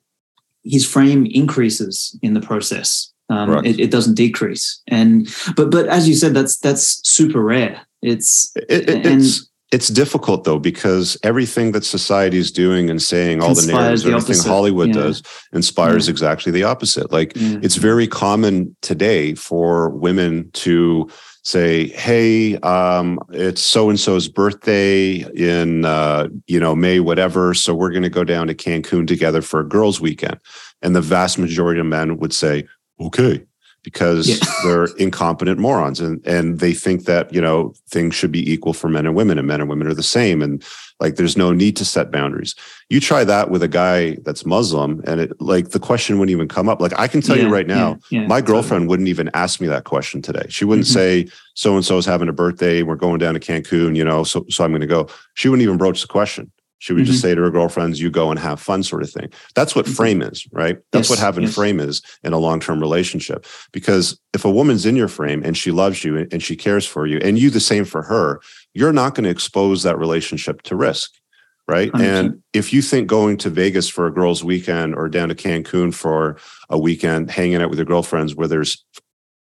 his 0.63 0.85
frame 0.85 1.25
increases 1.25 2.17
in 2.21 2.33
the 2.33 2.41
process. 2.41 3.12
Um, 3.33 3.65
it, 3.65 3.79
it 3.79 3.91
doesn't 3.91 4.15
decrease. 4.15 4.81
And 4.87 5.27
but 5.55 5.69
but 5.71 5.87
as 5.87 6.07
you 6.07 6.15
said, 6.15 6.33
that's 6.33 6.57
that's 6.57 7.01
super 7.07 7.41
rare. 7.41 7.81
It's 8.01 8.51
It, 8.69 8.89
it- 8.89 9.05
And- 9.05 9.21
it's 9.21 9.49
it's 9.71 9.87
difficult 9.87 10.43
though 10.43 10.59
because 10.59 11.17
everything 11.23 11.71
that 11.71 11.83
society 11.83 12.37
is 12.37 12.51
doing 12.51 12.91
and 12.91 13.01
saying, 13.01 13.41
all 13.41 13.55
the 13.55 13.65
narratives, 13.65 14.03
the 14.03 14.09
everything 14.11 14.35
opposite. 14.35 14.47
Hollywood 14.47 14.89
Yeah. 14.89 15.01
does, 15.01 15.23
inspires 15.51 16.07
exactly 16.07 16.51
the 16.51 16.63
opposite. 16.63 17.11
Like 17.11 17.33
yeah, 17.35 17.57
it's 17.63 17.77
very 17.77 18.07
common 18.07 18.75
today 18.81 19.33
for 19.33 19.89
women 19.89 20.51
to 20.65 21.09
say 21.45 21.87
hey 21.87 22.55
um 22.59 23.19
it's 23.33 23.61
so 23.61 23.89
and 23.89 23.99
so's 23.99 24.29
birthday 24.29 25.25
in 25.35 25.83
uh 25.83 26.27
you 26.47 26.57
know 26.57 26.73
may 26.73 27.01
whatever 27.01 27.53
so 27.53 27.73
we're 27.75 27.91
going 27.91 28.01
to 28.03 28.09
go 28.19 28.23
down 28.23 28.47
to 28.47 28.55
cancun 28.55 29.05
together 29.05 29.41
for 29.41 29.59
a 29.59 29.67
girls 29.67 29.99
weekend 29.99 30.37
and 30.81 30.95
the 30.95 31.01
vast 31.01 31.37
majority 31.37 31.81
of 31.81 31.85
men 31.85 32.15
would 32.17 32.31
say 32.33 32.63
okay 32.99 33.43
because 33.83 34.29
Yeah. 34.29 34.35
they're 34.63 34.85
incompetent 34.97 35.59
morons 35.59 35.99
and 35.99 36.25
and 36.25 36.59
they 36.59 36.73
think 36.73 37.05
that 37.05 37.33
you 37.33 37.41
know 37.41 37.73
things 37.89 38.15
should 38.15 38.31
be 38.31 38.49
equal 38.51 38.73
for 38.73 38.87
men 38.89 39.05
and 39.05 39.15
women 39.15 39.37
and 39.37 39.47
men 39.47 39.59
and 39.59 39.69
women 39.69 39.87
are 39.87 39.93
the 39.93 40.03
same 40.03 40.41
and 40.41 40.63
like 40.99 41.15
there's 41.15 41.35
no 41.35 41.51
need 41.51 41.75
to 41.75 41.83
set 41.83 42.11
boundaries 42.11 42.55
you 42.89 42.99
try 43.01 43.23
that 43.25 43.49
with 43.49 43.61
a 43.61 43.67
guy 43.67 44.15
that's 44.23 44.45
muslim 44.45 45.01
and 45.05 45.19
it 45.19 45.31
like 45.41 45.69
the 45.71 45.79
question 45.79 46.17
wouldn't 46.17 46.31
even 46.31 46.47
come 46.47 46.69
up 46.69 46.79
like 46.79 46.97
i 46.97 47.07
can 47.07 47.19
tell 47.19 47.35
Yeah, 47.35 47.43
you 47.43 47.49
right 47.49 47.67
now 47.67 47.99
yeah, 48.09 48.25
my 48.27 48.39
totally. 48.39 48.47
girlfriend 48.53 48.87
wouldn't 48.89 49.09
even 49.09 49.29
ask 49.33 49.59
me 49.59 49.67
that 49.67 49.83
question 49.83 50.21
today. 50.21 50.45
She 50.49 50.63
wouldn't 50.65 50.87
Mhm. 50.87 50.93
say, 50.93 51.27
so 51.55 51.75
and 51.75 51.83
so 51.83 51.97
is 51.97 52.05
having 52.05 52.29
a 52.29 52.33
birthday. 52.33 52.83
We're 52.83 52.95
going 52.95 53.19
down 53.19 53.33
to 53.33 53.39
Cancun, 53.39 53.95
you 53.95 54.05
know, 54.05 54.23
so, 54.23 54.45
so 54.49 54.63
I'm 54.63 54.71
going 54.71 54.81
to 54.81 54.87
go. 54.87 55.07
She 55.35 55.49
wouldn't 55.49 55.63
even 55.63 55.77
broach 55.77 56.01
the 56.01 56.07
question. 56.07 56.51
She 56.83 56.91
would 56.91 57.05
just 57.05 57.19
Mm-hmm. 57.19 57.29
say 57.29 57.35
to 57.35 57.41
her 57.43 57.49
girlfriends, 57.49 58.01
you 58.01 58.09
go 58.11 58.29
and 58.29 58.37
have 58.37 58.59
fun, 58.59 58.83
sort 58.83 59.03
of 59.03 59.09
thing. 59.09 59.29
That's 59.55 59.73
what 59.73 59.85
Mhm. 59.85 59.95
frame 59.95 60.21
is, 60.21 60.45
right? 60.51 60.79
That's 60.91 61.09
what 61.09 61.17
having 61.17 61.45
yes. 61.45 61.53
frame 61.55 61.79
is 61.79 62.01
in 62.25 62.33
a 62.33 62.37
long 62.37 62.59
term 62.59 62.81
relationship. 62.81 63.45
Because 63.71 64.19
if 64.33 64.43
a 64.43 64.51
woman's 64.51 64.85
in 64.85 64.97
your 64.97 65.07
frame 65.07 65.41
and 65.45 65.55
she 65.55 65.71
loves 65.71 66.03
you 66.03 66.17
and- 66.17 66.33
and 66.33 66.43
she 66.43 66.57
cares 66.57 66.85
for 66.85 67.07
you, 67.07 67.19
and 67.23 67.39
you 67.39 67.49
the 67.49 67.61
same 67.61 67.85
for 67.85 68.01
her, 68.03 68.41
you're 68.73 68.91
not 68.91 69.15
going 69.15 69.23
to 69.23 69.29
expose 69.29 69.83
that 69.83 69.97
relationship 69.97 70.61
to 70.63 70.75
risk. 70.75 71.11
Right. 71.69 71.89
100%. 71.93 72.03
And 72.25 72.39
if 72.51 72.73
you 72.73 72.81
think 72.81 73.07
going 73.07 73.37
to 73.37 73.49
Vegas 73.49 73.87
for 73.87 74.05
a 74.05 74.13
girls' 74.13 74.43
weekend 74.43 74.93
or 74.93 75.07
down 75.07 75.29
to 75.29 75.35
Cancun 75.35 75.93
for 75.93 76.35
a 76.69 76.77
weekend, 76.77 77.31
hanging 77.31 77.61
out 77.61 77.69
with 77.69 77.79
your 77.79 77.85
girlfriends 77.85 78.35
where 78.35 78.49
there's 78.49 78.83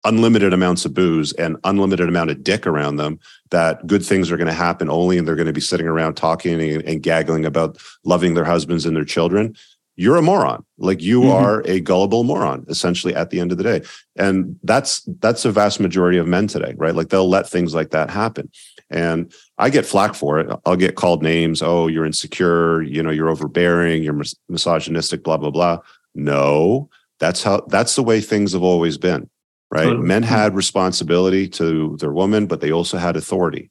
unlimited 0.04 0.52
amounts 0.52 0.84
of 0.84 0.94
booze 0.94 1.32
and 1.34 1.56
unlimited 1.64 2.08
amount 2.08 2.30
of 2.30 2.42
dick 2.42 2.66
around 2.66 2.96
them, 2.96 3.18
that 3.50 3.86
good 3.86 4.04
things 4.04 4.30
are 4.30 4.36
going 4.36 4.46
to 4.46 4.52
happen 4.52 4.88
only 4.88 5.18
and 5.18 5.26
they're 5.28 5.36
going 5.36 5.46
to 5.46 5.52
be 5.52 5.60
sitting 5.60 5.86
around 5.86 6.14
talking 6.14 6.60
and, 6.60 6.82
and 6.84 7.02
gaggling 7.02 7.44
about 7.44 7.76
loving 8.04 8.34
their 8.34 8.44
husbands 8.44 8.86
and 8.86 8.96
their 8.96 9.04
children. 9.04 9.54
You're 9.96 10.16
a 10.16 10.22
moron. 10.22 10.64
Like 10.78 11.02
you 11.02 11.20
Mhm. 11.22 11.32
are 11.32 11.62
a 11.66 11.80
gullible 11.80 12.24
moron, 12.24 12.64
essentially, 12.68 13.14
at 13.14 13.28
the 13.28 13.38
end 13.38 13.52
of 13.52 13.58
the 13.58 13.64
day. 13.64 13.82
And 14.16 14.56
that's 14.62 15.02
that's 15.20 15.44
a 15.44 15.52
vast 15.52 15.78
majority 15.78 16.16
of 16.16 16.26
men 16.26 16.46
today, 16.46 16.72
right? 16.78 16.94
Like 16.94 17.10
they'll 17.10 17.28
let 17.28 17.46
things 17.46 17.74
like 17.74 17.90
that 17.90 18.08
happen. 18.08 18.48
And 18.88 19.30
I 19.58 19.68
get 19.68 19.84
flack 19.84 20.14
for 20.14 20.40
it. 20.40 20.48
I'll 20.64 20.76
get 20.76 20.94
called 20.94 21.22
names. 21.22 21.60
Oh, 21.60 21.86
you're 21.86 22.06
insecure. 22.06 22.80
You 22.82 23.02
know, 23.02 23.10
you're 23.10 23.28
overbearing. 23.28 24.02
You're 24.02 24.14
mis- 24.14 24.34
misogynistic. 24.48 25.22
Blah 25.22 25.36
blah 25.36 25.50
blah. 25.50 25.78
No, 26.14 26.88
that's 27.18 27.42
how. 27.42 27.66
That's 27.68 27.94
the 27.94 28.02
way 28.02 28.22
things 28.22 28.52
have 28.52 28.62
always 28.62 28.96
been, 28.96 29.28
right? 29.70 29.84
Totally. 29.84 30.06
Men 30.06 30.22
had 30.22 30.54
responsibility 30.54 31.48
to 31.48 31.96
their 32.00 32.12
woman, 32.12 32.46
but 32.46 32.60
they 32.60 32.72
also 32.72 32.98
had 32.98 33.16
authority. 33.16 33.70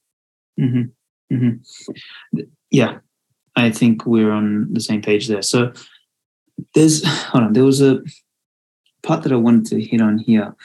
hmm 0.58 0.84
hmm 1.30 1.50
Yeah, 2.72 3.00
I 3.56 3.70
think 3.72 4.06
we're 4.06 4.32
on 4.32 4.68
the 4.74 4.80
same 4.82 5.02
page 5.02 5.28
there. 5.28 5.42
So 5.42 5.72
there's 6.74 7.04
hold 7.32 7.44
on. 7.46 7.54
There 7.54 7.66
was 7.66 7.82
a 7.82 8.02
part 9.04 9.24
that 9.24 9.32
I 9.32 9.36
wanted 9.38 9.66
to 9.68 9.82
hit 9.82 10.02
on 10.02 10.18
here. 10.18 10.56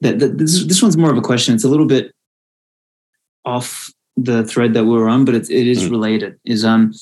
That, 0.00 0.20
that 0.20 0.38
this 0.38 0.64
this 0.64 0.80
one's 0.82 0.96
more 0.96 1.10
of 1.10 1.18
a 1.18 1.22
question. 1.22 1.54
It's 1.54 1.64
a 1.64 1.68
little 1.68 1.86
bit 1.86 2.14
off 3.44 3.92
the 4.16 4.44
thread 4.44 4.74
that 4.74 4.84
we 4.84 4.96
are 4.96 5.08
on, 5.08 5.24
but 5.24 5.34
it's, 5.34 5.50
it 5.50 5.66
is 5.66 5.84
Mm. 5.84 5.90
related. 5.90 6.38
Is 6.44 6.64
um, 6.64 6.92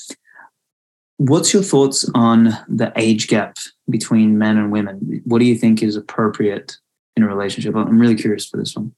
what's 1.19 1.53
your 1.53 1.63
thoughts 1.63 2.09
on 2.15 2.57
the 2.69 2.93
age 2.97 3.29
gap 3.29 3.57
between 3.89 4.39
men 4.39 4.57
and 4.57 4.71
women? 4.73 5.23
What 5.25 5.39
do 5.41 5.45
you 5.45 5.55
think 5.57 5.83
is 5.83 5.97
appropriate 5.97 6.77
in 7.17 7.23
a 7.23 7.27
relationship? 7.27 7.75
I'm 7.75 7.99
really 7.99 8.15
curious 8.15 8.47
for 8.47 8.59
this 8.59 8.75
one. 8.77 8.93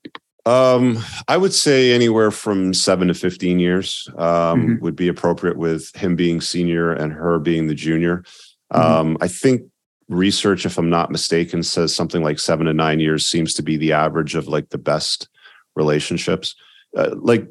Um, 0.45 0.99
I 1.29 1.37
would 1.37 1.53
say 1.53 1.93
anywhere 1.93 2.31
from 2.31 2.73
seven 2.75 3.09
to 3.09 3.15
fifteen 3.15 3.59
years 3.59 4.09
um, 4.17 4.79
Mhm. 4.79 4.81
would 4.81 4.97
be 4.97 5.09
appropriate, 5.09 5.57
with 5.57 5.95
him 5.97 6.17
being 6.17 6.41
senior 6.41 6.93
and 6.93 7.13
her 7.13 7.39
being 7.39 7.67
the 7.67 7.75
junior. 7.75 8.25
Mhm. 8.73 8.81
Um, 8.81 9.17
I 9.21 9.29
think 9.29 9.63
research, 10.09 10.65
if 10.65 10.79
I'm 10.79 10.89
not 10.91 11.11
mistaken, 11.11 11.63
says 11.63 11.95
something 11.95 12.23
like 12.23 12.39
seven 12.39 12.67
to 12.67 12.73
nine 12.73 12.99
years 12.99 13.27
seems 13.29 13.53
to 13.55 13.63
be 13.63 13.77
the 13.77 13.93
average 13.93 14.35
of 14.35 14.49
like 14.49 14.71
the 14.71 14.79
best 14.79 15.29
relationships. 15.77 16.55
Uh, 16.97 17.11
like 17.17 17.47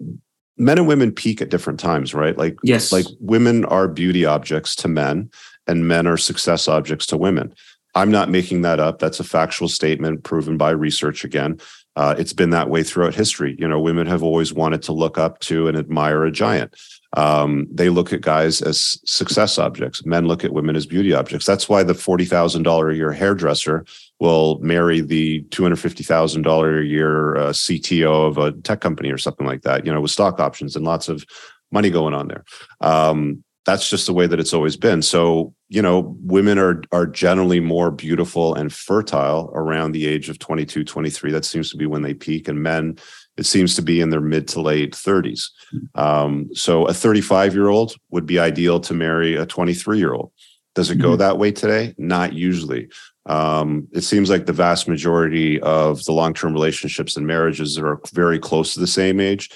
men 0.58 0.80
and 0.80 0.88
women 0.88 1.12
peak 1.12 1.40
at 1.40 1.50
different 1.50 1.80
times, 1.80 2.16
right? 2.16 2.36
Like 2.36 2.58
Yes, 2.64 2.92
like 2.92 3.06
women 3.20 3.64
are 3.66 3.88
beauty 3.88 4.26
objects 4.26 4.76
to 4.78 4.88
men 4.88 5.30
and 5.68 5.88
men 5.88 6.08
are 6.08 6.18
success 6.18 6.68
objects 6.68 7.06
to 7.08 7.18
women 7.18 7.54
i'm 7.98 8.12
not 8.12 8.30
making 8.30 8.62
that 8.62 8.80
up. 8.80 9.00
That's 9.00 9.20
a 9.20 9.24
factual 9.24 9.68
statement 9.68 10.24
proven 10.24 10.56
by 10.56 10.70
research 10.70 11.24
again. 11.24 11.60
Uh, 11.96 12.14
it's 12.18 12.34
been 12.34 12.52
that 12.52 12.70
way 12.70 12.84
throughout 12.84 13.16
history. 13.16 13.56
You 13.58 13.68
know 13.68 13.80
women 13.82 14.06
have 14.08 14.24
always 14.24 14.54
wanted 14.54 14.84
to 14.84 14.94
look 14.94 15.18
up 15.18 15.40
to 15.42 15.68
and 15.68 15.76
admire 15.76 16.24
a 16.24 16.32
giant. 16.32 16.76
Um, 17.14 17.68
they 17.72 17.90
look 17.90 18.14
at 18.14 18.22
guys 18.22 18.62
as 18.62 19.00
success 19.06 19.58
objects. 19.58 20.06
Men 20.06 20.28
look 20.28 20.44
at 20.44 20.54
women 20.54 20.76
as 20.76 20.86
beauty 20.86 21.14
objects. 21.14 21.46
That's 21.46 21.68
why 21.68 21.82
the 21.82 21.94
$40000 21.94 22.92
a 22.92 22.96
year 22.96 23.14
hairdresser 23.14 23.86
will 24.20 24.60
marry 24.60 25.00
the 25.02 25.42
$250000 25.46 26.82
a 26.82 26.86
year 26.86 27.36
uh, 27.38 27.50
cto 27.50 28.28
of 28.28 28.38
a 28.38 28.52
tech 28.52 28.82
company 28.82 29.10
or 29.10 29.18
something 29.18 29.48
like 29.48 29.62
that 29.62 29.86
you 29.86 29.94
know 29.94 30.02
with 30.02 30.12
stock 30.12 30.40
options 30.40 30.76
and 30.76 30.86
lots 30.86 31.08
of 31.10 31.26
money 31.72 31.90
going 31.90 32.14
on 32.14 32.28
there. 32.28 32.46
Um, 32.82 33.44
that's 33.68 33.90
just 33.90 34.08
the 34.08 34.14
way 34.14 34.26
that 34.28 34.40
it's 34.40 34.54
always 34.54 34.78
been. 34.78 35.02
So, 35.02 35.54
you 35.68 35.82
know, 35.82 36.16
women 36.22 36.58
are 36.58 36.82
are 36.94 37.06
generally 37.06 37.60
more 37.60 37.92
beautiful 37.92 38.56
and 38.56 38.74
fertile 38.74 39.52
around 39.54 39.92
the 39.92 40.08
age 40.08 40.30
of 40.30 40.40
22, 40.40 40.86
23. 40.86 41.32
That 41.32 41.44
seems 41.44 41.70
to 41.72 41.78
be 41.78 41.86
when 41.86 42.02
they 42.02 42.14
peak. 42.14 42.48
And 42.48 42.64
men, 42.64 42.98
it 43.36 43.46
seems 43.46 43.76
to 43.76 43.82
be 43.82 44.00
in 44.00 44.10
their 44.10 44.22
mid 44.22 44.48
to 44.50 44.62
late 44.62 44.94
30s. 44.96 45.50
Um, 45.96 46.50
so 46.54 46.86
a 46.88 46.94
35 46.94 47.54
year 47.54 47.68
old 47.68 47.96
would 48.10 48.26
be 48.26 48.40
ideal 48.40 48.80
to 48.80 48.94
marry 48.94 49.36
a 49.36 49.46
23 49.46 49.98
year 50.00 50.14
old. 50.14 50.32
Does 50.74 50.90
it 50.90 50.96
go 50.96 51.16
Mhm. 51.16 51.18
that 51.20 51.38
way 51.38 51.52
today? 51.52 51.94
Not 51.98 52.32
usually. 52.34 52.88
Um, 53.26 53.90
it 53.92 54.06
seems 54.06 54.30
like 54.30 54.46
the 54.46 54.54
vast 54.54 54.88
majority 54.88 55.60
of 55.60 56.06
the 56.06 56.14
long 56.14 56.34
term 56.34 56.54
relationships 56.54 57.18
and 57.18 57.28
marriages 57.28 57.78
are 57.78 58.00
very 58.13 58.40
close 58.40 58.74
to 58.76 58.80
the 58.80 58.88
same 58.88 59.20
age. 59.20 59.50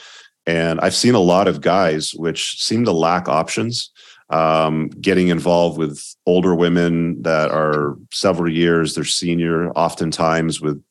And 0.45 0.81
I've 0.81 0.95
seen 0.95 1.13
a 1.15 1.19
lot 1.19 1.47
of 1.47 1.61
guys 1.61 2.11
which 2.15 2.61
seem 2.61 2.83
to 2.85 2.91
lack 2.91 3.29
options, 3.29 3.91
um, 4.31 4.89
getting 4.89 5.27
involved 5.27 5.77
with 5.77 6.15
older 6.25 6.55
women 6.55 7.21
that 7.23 7.51
are 7.51 7.97
several 8.11 8.51
years, 8.51 8.95
they're 8.95 9.03
senior, 9.03 9.71
oftentimes 9.71 10.61
with 10.61 10.81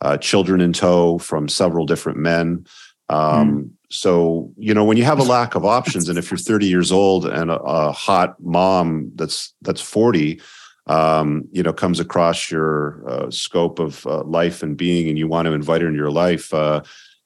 uh, 0.00 0.16
children 0.16 0.60
in 0.60 0.72
tow 0.72 1.18
from 1.18 1.48
several 1.48 1.86
different 1.86 2.18
men. 2.18 2.66
Um, 3.08 3.76
So, 3.88 4.50
you 4.56 4.74
know, 4.74 4.84
when 4.84 4.96
you 4.96 5.04
have 5.04 5.20
a 5.20 5.22
lack 5.22 5.54
of 5.54 5.64
options, 5.64 6.08
and 6.08 6.18
if 6.18 6.30
you're 6.30 6.38
30 6.38 6.66
years 6.66 6.90
old 6.90 7.24
and 7.24 7.50
a, 7.50 7.60
a 7.60 7.92
hot 7.92 8.34
mom 8.40 9.12
that's 9.14 9.54
that's 9.62 9.80
40, 9.80 10.40
um, 10.88 11.44
you 11.52 11.62
know, 11.62 11.72
comes 11.72 12.00
across 12.00 12.50
your 12.50 13.02
uh, 13.08 13.30
scope 13.30 13.78
of 13.78 14.04
uh, 14.06 14.24
life 14.24 14.62
and 14.64 14.76
being, 14.76 15.08
and 15.08 15.18
you 15.18 15.28
want 15.28 15.46
to 15.46 15.52
invite 15.52 15.82
her 15.82 15.88
into 15.88 15.98
your 15.98 16.10
life, 16.10 16.52
uh, 16.52 16.80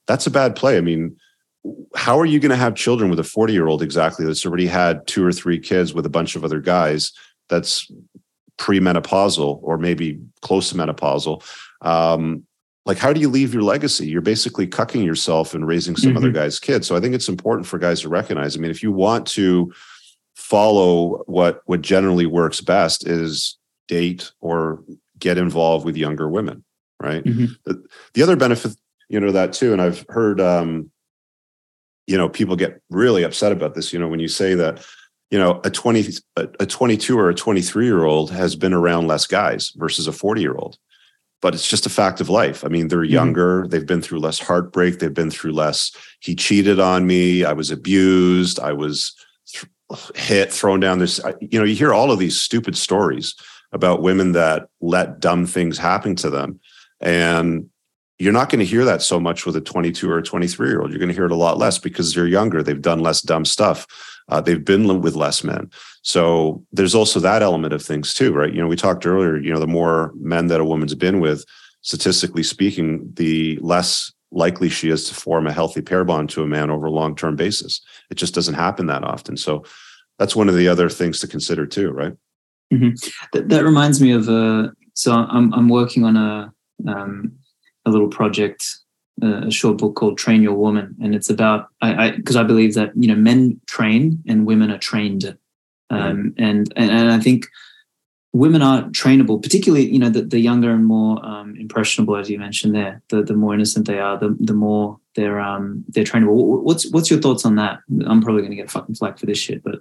that's 0.06 0.26
a 0.26 0.30
bad 0.30 0.54
play. 0.54 0.76
I 0.76 0.82
mean, 0.82 1.16
how 1.94 2.18
are 2.18 2.26
you 2.26 2.40
going 2.40 2.50
to 2.50 2.56
have 2.56 2.74
children 2.74 3.10
with 3.10 3.18
a 3.18 3.24
40 3.24 3.52
year 3.52 3.66
old 3.66 3.82
exactly 3.82 4.24
that's 4.24 4.46
already 4.46 4.66
had 4.66 5.06
two 5.06 5.24
or 5.24 5.32
three 5.32 5.58
kids 5.58 5.92
with 5.92 6.06
a 6.06 6.10
bunch 6.10 6.36
of 6.36 6.44
other 6.44 6.60
guys 6.60 7.12
that's 7.48 7.90
premenopausal 8.58 9.60
or 9.62 9.78
maybe 9.78 10.20
close 10.42 10.70
to 10.70 10.76
menopausal 10.76 11.42
um, 11.82 12.44
like 12.86 12.98
how 12.98 13.12
do 13.12 13.20
you 13.20 13.28
leave 13.28 13.52
your 13.52 13.62
legacy 13.62 14.06
you're 14.06 14.20
basically 14.20 14.66
cucking 14.66 15.04
yourself 15.04 15.54
and 15.54 15.66
raising 15.66 15.96
some 15.96 16.10
mm-hmm. 16.10 16.18
other 16.18 16.30
guy's 16.30 16.58
kids 16.58 16.86
so 16.86 16.96
i 16.96 17.00
think 17.00 17.14
it's 17.14 17.28
important 17.28 17.66
for 17.66 17.78
guys 17.78 18.00
to 18.00 18.08
recognize 18.08 18.56
i 18.56 18.60
mean 18.60 18.70
if 18.70 18.82
you 18.82 18.92
want 18.92 19.26
to 19.26 19.72
follow 20.34 21.22
what 21.26 21.62
what 21.66 21.82
generally 21.82 22.26
works 22.26 22.60
best 22.60 23.06
is 23.06 23.58
date 23.86 24.32
or 24.40 24.82
get 25.18 25.36
involved 25.36 25.84
with 25.84 25.96
younger 25.96 26.28
women 26.28 26.64
right 27.00 27.24
mm-hmm. 27.24 27.46
the, 27.64 27.82
the, 28.14 28.22
other 28.22 28.36
benefit 28.36 28.72
you 29.08 29.20
know 29.20 29.30
that 29.30 29.52
too 29.52 29.72
and 29.72 29.82
i've 29.82 30.04
heard 30.08 30.40
um 30.40 30.90
you 32.10 32.18
know 32.18 32.28
people 32.28 32.56
get 32.56 32.82
really 32.90 33.22
upset 33.22 33.52
about 33.52 33.74
this 33.74 33.92
you 33.92 33.98
know 33.98 34.08
when 34.08 34.20
you 34.20 34.28
say 34.28 34.54
that 34.54 34.84
you 35.30 35.38
know 35.38 35.60
a 35.64 35.70
20 35.70 36.14
a, 36.36 36.48
a 36.60 36.66
22 36.66 37.18
or 37.18 37.28
a 37.28 37.34
23 37.34 37.84
year 37.86 38.04
old 38.04 38.30
has 38.30 38.56
been 38.56 38.72
around 38.72 39.06
less 39.06 39.26
guys 39.26 39.72
versus 39.76 40.08
a 40.08 40.12
40 40.12 40.40
year 40.40 40.54
old 40.54 40.76
but 41.40 41.54
it's 41.54 41.68
just 41.68 41.86
a 41.86 41.90
fact 41.90 42.20
of 42.20 42.28
life. 42.28 42.64
I 42.64 42.68
mean, 42.68 42.88
they're 42.88 42.98
mm-hmm. 42.98 43.12
younger, 43.12 43.66
they've 43.68 43.86
been 43.86 44.02
through 44.02 44.20
less 44.20 44.38
heartbreak, 44.38 44.98
they've 44.98 45.12
been 45.12 45.30
through 45.30 45.52
less. 45.52 45.92
He 46.20 46.34
cheated 46.34 46.78
on 46.78 47.06
me, 47.06 47.44
I 47.44 47.52
was 47.52 47.70
abused, 47.70 48.60
I 48.60 48.72
was 48.72 49.14
th- 49.48 49.66
hit, 50.14 50.52
thrown 50.52 50.80
down 50.80 50.98
this. 50.98 51.20
You 51.40 51.58
know, 51.58 51.64
you 51.64 51.74
hear 51.74 51.94
all 51.94 52.12
of 52.12 52.18
these 52.18 52.38
stupid 52.38 52.76
stories 52.76 53.34
about 53.72 54.02
women 54.02 54.32
that 54.32 54.68
let 54.80 55.20
dumb 55.20 55.46
things 55.46 55.78
happen 55.78 56.14
to 56.16 56.30
them. 56.30 56.60
And 57.00 57.70
you're 58.20 58.34
not 58.34 58.50
going 58.50 58.58
to 58.58 58.66
hear 58.66 58.84
that 58.84 59.00
so 59.00 59.18
much 59.18 59.46
with 59.46 59.56
a 59.56 59.62
22 59.62 60.10
or 60.10 60.18
a 60.18 60.22
23 60.22 60.68
year 60.68 60.82
old. 60.82 60.90
You're 60.90 60.98
going 60.98 61.08
to 61.08 61.14
hear 61.14 61.24
it 61.24 61.32
a 61.32 61.36
lot 61.36 61.56
less 61.56 61.78
because 61.78 62.14
they're 62.14 62.26
younger, 62.26 62.62
they've 62.62 62.80
done 62.80 63.00
less 63.00 63.22
dumb 63.22 63.46
stuff. 63.46 63.86
Uh, 64.28 64.40
they've 64.40 64.64
been 64.64 65.00
with 65.00 65.16
less 65.16 65.42
men. 65.42 65.70
So 66.02 66.64
there's 66.70 66.94
also 66.94 67.18
that 67.20 67.42
element 67.42 67.72
of 67.72 67.82
things 67.82 68.14
too, 68.14 68.32
right? 68.32 68.52
You 68.52 68.60
know, 68.60 68.68
we 68.68 68.76
talked 68.76 69.06
earlier, 69.06 69.38
you 69.38 69.52
know, 69.52 69.58
the 69.58 69.66
more 69.66 70.12
men 70.20 70.46
that 70.48 70.60
a 70.60 70.64
woman's 70.64 70.94
been 70.94 71.18
with, 71.18 71.44
statistically 71.80 72.42
speaking, 72.42 73.10
the 73.14 73.58
less 73.60 74.12
likely 74.30 74.68
she 74.68 74.90
is 74.90 75.08
to 75.08 75.14
form 75.14 75.46
a 75.46 75.52
healthy 75.52 75.80
pair 75.80 76.04
bond 76.04 76.30
to 76.30 76.42
a 76.42 76.46
man 76.46 76.70
over 76.70 76.86
a 76.86 76.92
long 76.92 77.16
term 77.16 77.34
basis. 77.34 77.80
It 78.10 78.16
just 78.16 78.34
doesn't 78.34 78.54
happen 78.54 78.86
that 78.86 79.02
often. 79.02 79.36
So 79.36 79.64
that's 80.18 80.36
one 80.36 80.48
of 80.48 80.54
the 80.54 80.68
other 80.68 80.90
things 80.90 81.20
to 81.20 81.26
consider 81.26 81.66
too, 81.66 81.90
right? 81.90 82.12
Mm-hmm. 82.72 82.90
That, 83.32 83.48
that 83.48 83.64
reminds 83.64 84.00
me 84.00 84.12
of 84.12 84.28
uh, 84.28 84.68
so 84.94 85.12
I'm 85.12 85.52
I'm 85.54 85.68
working 85.68 86.04
on 86.04 86.16
a 86.16 86.52
um, 86.86 87.39
a 87.86 87.90
little 87.90 88.08
project 88.08 88.80
a 89.22 89.50
short 89.50 89.78
book 89.78 89.96
called 89.96 90.18
Train 90.18 90.42
Your 90.42 90.54
Woman, 90.54 90.96
and 91.02 91.14
it's 91.14 91.30
about 91.30 91.68
I 91.82 92.12
because 92.12 92.36
I, 92.36 92.40
I, 92.40 92.44
believe 92.44 92.74
that 92.74 92.92
you 92.96 93.08
know 93.08 93.14
men 93.14 93.60
train 93.66 94.22
and 94.26 94.46
women 94.46 94.70
are 94.70 94.78
trained, 94.78 95.36
um, 95.90 96.34
and, 96.38 96.72
and 96.76 96.90
and 96.90 97.10
I 97.10 97.18
think 97.18 97.46
women 98.32 98.62
are 98.62 98.84
trainable, 98.84 99.42
particularly 99.42 99.90
you 99.90 99.98
know 99.98 100.08
the, 100.08 100.22
the 100.22 100.38
younger 100.38 100.70
and 100.70 100.86
more 100.86 101.24
um, 101.24 101.54
impressionable, 101.58 102.16
as 102.16 102.30
you 102.30 102.38
mentioned 102.38 102.74
there. 102.74 103.02
The 103.08 103.22
the 103.22 103.34
more 103.34 103.54
innocent 103.54 103.86
they 103.86 103.98
are, 103.98 104.18
the 104.18 104.36
the 104.40 104.54
more 104.54 104.98
they're 105.16 105.40
um 105.40 105.84
they're 105.88 106.04
trainable. 106.04 106.62
What's 106.62 106.90
what's 106.90 107.10
your 107.10 107.20
thoughts 107.20 107.44
on 107.44 107.56
that? 107.56 107.80
I'm 108.06 108.22
probably 108.22 108.42
going 108.42 108.52
to 108.52 108.56
get 108.56 108.70
fucking 108.70 108.94
flack 108.94 109.18
for 109.18 109.26
this 109.26 109.38
shit, 109.38 109.62
but 109.62 109.80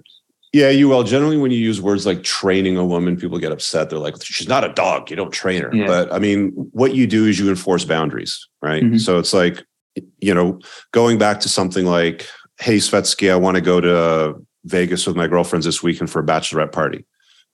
yeah, 0.52 0.70
you 0.70 0.88
will. 0.88 1.04
Generally, 1.04 1.36
when 1.36 1.52
you 1.52 1.58
use 1.58 1.80
words 1.80 2.06
like 2.06 2.22
training 2.24 2.76
a 2.76 2.84
woman, 2.84 3.16
people 3.16 3.38
get 3.38 3.52
upset. 3.52 3.88
They're 3.88 3.98
like, 3.98 4.16
she's 4.24 4.48
not 4.48 4.64
a 4.64 4.72
dog. 4.72 5.08
You 5.08 5.16
don't 5.16 5.30
train 5.30 5.62
her. 5.62 5.70
Yeah. 5.72 5.86
But 5.86 6.12
I 6.12 6.18
mean, 6.18 6.50
what 6.72 6.94
you 6.94 7.06
do 7.06 7.26
is 7.26 7.38
you 7.38 7.48
enforce 7.48 7.84
boundaries, 7.84 8.48
right? 8.60 8.82
Mm-hmm. 8.82 8.98
So 8.98 9.18
it's 9.18 9.32
like, 9.32 9.64
you 10.20 10.34
know, 10.34 10.60
going 10.92 11.18
back 11.18 11.40
to 11.40 11.48
something 11.48 11.86
like, 11.86 12.28
hey, 12.58 12.78
Svetski, 12.78 13.30
I 13.30 13.36
want 13.36 13.56
to 13.56 13.60
go 13.60 13.80
to 13.80 14.44
Vegas 14.64 15.06
with 15.06 15.16
my 15.16 15.28
girlfriends 15.28 15.66
this 15.66 15.82
weekend 15.82 16.10
for 16.10 16.20
a 16.20 16.26
bachelorette 16.26 16.72
party, 16.72 17.06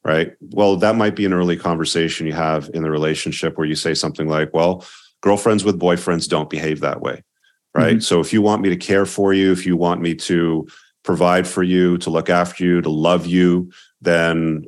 right? 0.03 0.33
Well, 0.41 0.77
that 0.77 0.97
might 0.97 1.17
be 1.17 1.27
an 1.27 1.33
early 1.35 1.57
conversation 1.57 2.27
you 2.27 2.33
have 2.33 2.71
in 2.73 2.83
the 2.83 2.91
relationship 2.91 3.59
where 3.59 3.67
you 3.67 3.75
say 3.75 3.93
something 3.95 4.27
like, 4.27 4.55
well, 4.55 4.85
girlfriends 5.21 5.65
with 5.65 5.79
boyfriends 5.79 6.29
don't 6.29 6.51
behave 6.51 6.81
that 6.81 7.01
way, 7.03 7.23
right? 7.75 7.97
Mm-hmm. 7.97 8.01
So 8.01 8.21
if 8.21 8.33
you 8.33 8.43
want 8.43 8.63
me 8.63 8.71
to 8.71 8.77
care 8.77 9.07
for 9.07 9.35
you, 9.35 9.53
if 9.53 9.67
you 9.67 9.77
want 9.77 10.01
me 10.01 10.15
to, 10.15 10.67
provide 11.07 11.47
for 11.47 11.63
you, 11.63 11.97
to 11.99 12.11
look 12.11 12.29
after 12.29 12.65
you, 12.65 12.83
to 12.83 12.91
love 12.91 13.25
you, 13.25 13.71
then 14.03 14.67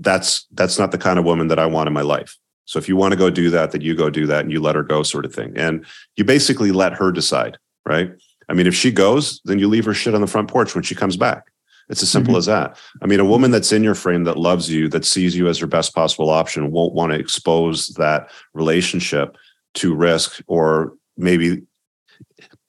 that's 0.00 0.46
that's 0.52 0.78
not 0.78 0.90
the 0.90 0.98
kind 0.98 1.18
of 1.18 1.24
woman 1.24 1.48
that 1.48 1.58
I 1.58 1.66
want 1.66 1.86
in 1.86 1.92
my 1.92 2.00
life. 2.00 2.36
So 2.64 2.78
if 2.78 2.88
you 2.88 2.96
want 2.96 3.12
to 3.12 3.18
go 3.18 3.28
do 3.28 3.50
that, 3.50 3.70
then 3.70 3.82
you 3.82 3.94
go 3.94 4.08
do 4.08 4.26
that 4.26 4.40
and 4.40 4.50
you 4.50 4.60
let 4.60 4.74
her 4.74 4.82
go, 4.82 5.02
sort 5.02 5.26
of 5.26 5.34
thing. 5.34 5.52
And 5.54 5.84
you 6.16 6.24
basically 6.24 6.72
let 6.72 6.94
her 6.94 7.12
decide, 7.12 7.58
right? 7.84 8.10
I 8.48 8.54
mean, 8.54 8.66
if 8.66 8.74
she 8.74 8.90
goes, 8.90 9.40
then 9.44 9.58
you 9.58 9.68
leave 9.68 9.84
her 9.84 9.94
shit 9.94 10.14
on 10.14 10.20
the 10.20 10.26
front 10.26 10.48
porch 10.48 10.74
when 10.74 10.82
she 10.82 10.94
comes 10.94 11.16
back. 11.16 11.44
It's 11.88 12.02
as 12.02 12.10
simple 12.10 12.32
mm-hmm. 12.32 12.38
as 12.38 12.46
that. 12.46 12.78
I 13.02 13.06
mean, 13.06 13.20
a 13.20 13.24
woman 13.24 13.50
that's 13.50 13.72
in 13.72 13.84
your 13.84 13.94
frame 13.94 14.24
that 14.24 14.38
loves 14.38 14.70
you, 14.70 14.88
that 14.88 15.04
sees 15.04 15.36
you 15.36 15.48
as 15.48 15.58
her 15.58 15.66
best 15.66 15.94
possible 15.94 16.30
option, 16.30 16.70
won't 16.70 16.94
want 16.94 17.12
to 17.12 17.18
expose 17.18 17.88
that 17.98 18.30
relationship 18.54 19.36
to 19.74 19.94
risk 19.94 20.40
or 20.46 20.94
maybe 21.16 21.62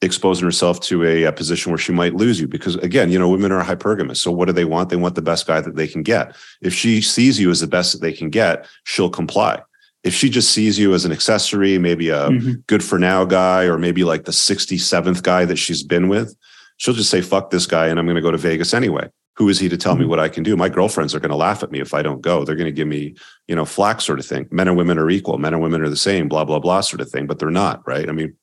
exposing 0.04 0.44
herself 0.44 0.80
to 0.80 1.04
a, 1.04 1.24
a, 1.24 1.32
position 1.32 1.72
where 1.72 1.78
she 1.78 1.92
might 1.92 2.14
lose 2.14 2.40
you 2.40 2.46
because 2.46 2.76
again 2.76 3.10
you 3.10 3.18
know 3.18 3.28
women 3.28 3.52
are 3.52 3.64
hypergamous. 3.64 4.18
So 4.18 4.30
what 4.30 4.46
do 4.46 4.52
they 4.52 4.64
want? 4.64 4.90
They 4.90 4.96
want 4.96 5.14
the 5.14 5.22
best 5.22 5.46
guy 5.46 5.60
that 5.60 5.76
they 5.76 5.88
can 5.88 6.02
get. 6.02 6.36
If 6.62 6.74
she 6.74 7.00
sees 7.00 7.40
you 7.40 7.50
as 7.50 7.60
the 7.60 7.66
best 7.66 7.92
that 7.92 8.00
they 8.00 8.12
can 8.12 8.30
get 8.30 8.66
she'll 8.84 9.10
comply. 9.10 9.62
If 10.02 10.14
she 10.14 10.28
just 10.28 10.50
sees 10.50 10.78
you 10.78 10.92
as 10.92 11.04
an 11.04 11.12
accessory 11.12 11.78
maybe 11.78 12.10
a 12.10 12.28
mm-hmm. 12.28 12.52
good 12.66 12.84
for 12.84 12.98
now 12.98 13.24
guy 13.24 13.64
or 13.64 13.78
maybe 13.78 14.04
like 14.04 14.24
the 14.24 14.32
67th 14.32 15.22
guy 15.22 15.44
that 15.44 15.56
she's 15.56 15.82
been 15.82 16.08
with 16.08 16.36
she'll 16.76 16.94
just 16.94 17.10
say 17.10 17.20
fuck 17.20 17.50
this 17.50 17.66
guy 17.66 17.86
and 17.86 17.98
i'm 17.98 18.06
going 18.06 18.16
to 18.16 18.22
go 18.22 18.30
to 18.30 18.38
vegas 18.38 18.74
anyway. 18.74 19.08
Who 19.36 19.48
is 19.48 19.58
he 19.58 19.68
to 19.68 19.76
tell 19.76 19.94
mm-hmm. 19.94 20.02
me 20.02 20.06
what 20.06 20.20
i 20.20 20.28
can 20.28 20.42
do? 20.42 20.56
My 20.56 20.68
girlfriends 20.68 21.14
are 21.14 21.20
going 21.20 21.30
to 21.30 21.36
laugh 21.36 21.62
at 21.62 21.70
me 21.70 21.80
if 21.80 21.94
i 21.94 22.02
don't 22.02 22.20
go. 22.20 22.44
They're 22.44 22.56
going 22.56 22.66
to 22.66 22.72
give 22.72 22.88
me 22.88 23.14
you 23.48 23.56
know 23.56 23.64
flack 23.64 24.00
sort 24.00 24.18
of 24.18 24.26
thing. 24.26 24.46
Men 24.50 24.68
and 24.68 24.76
women 24.76 24.98
are 24.98 25.10
equal. 25.10 25.38
Men 25.38 25.54
and 25.54 25.62
women 25.62 25.82
are 25.82 25.88
the 25.88 25.96
same 25.96 26.28
blah 26.28 26.44
blah 26.44 26.58
blah 26.58 26.80
sort 26.80 27.00
of 27.00 27.10
thing 27.10 27.26
but 27.26 27.38
they're 27.38 27.50
not 27.50 27.86
right? 27.86 28.08
I 28.08 28.12
mean 28.12 28.36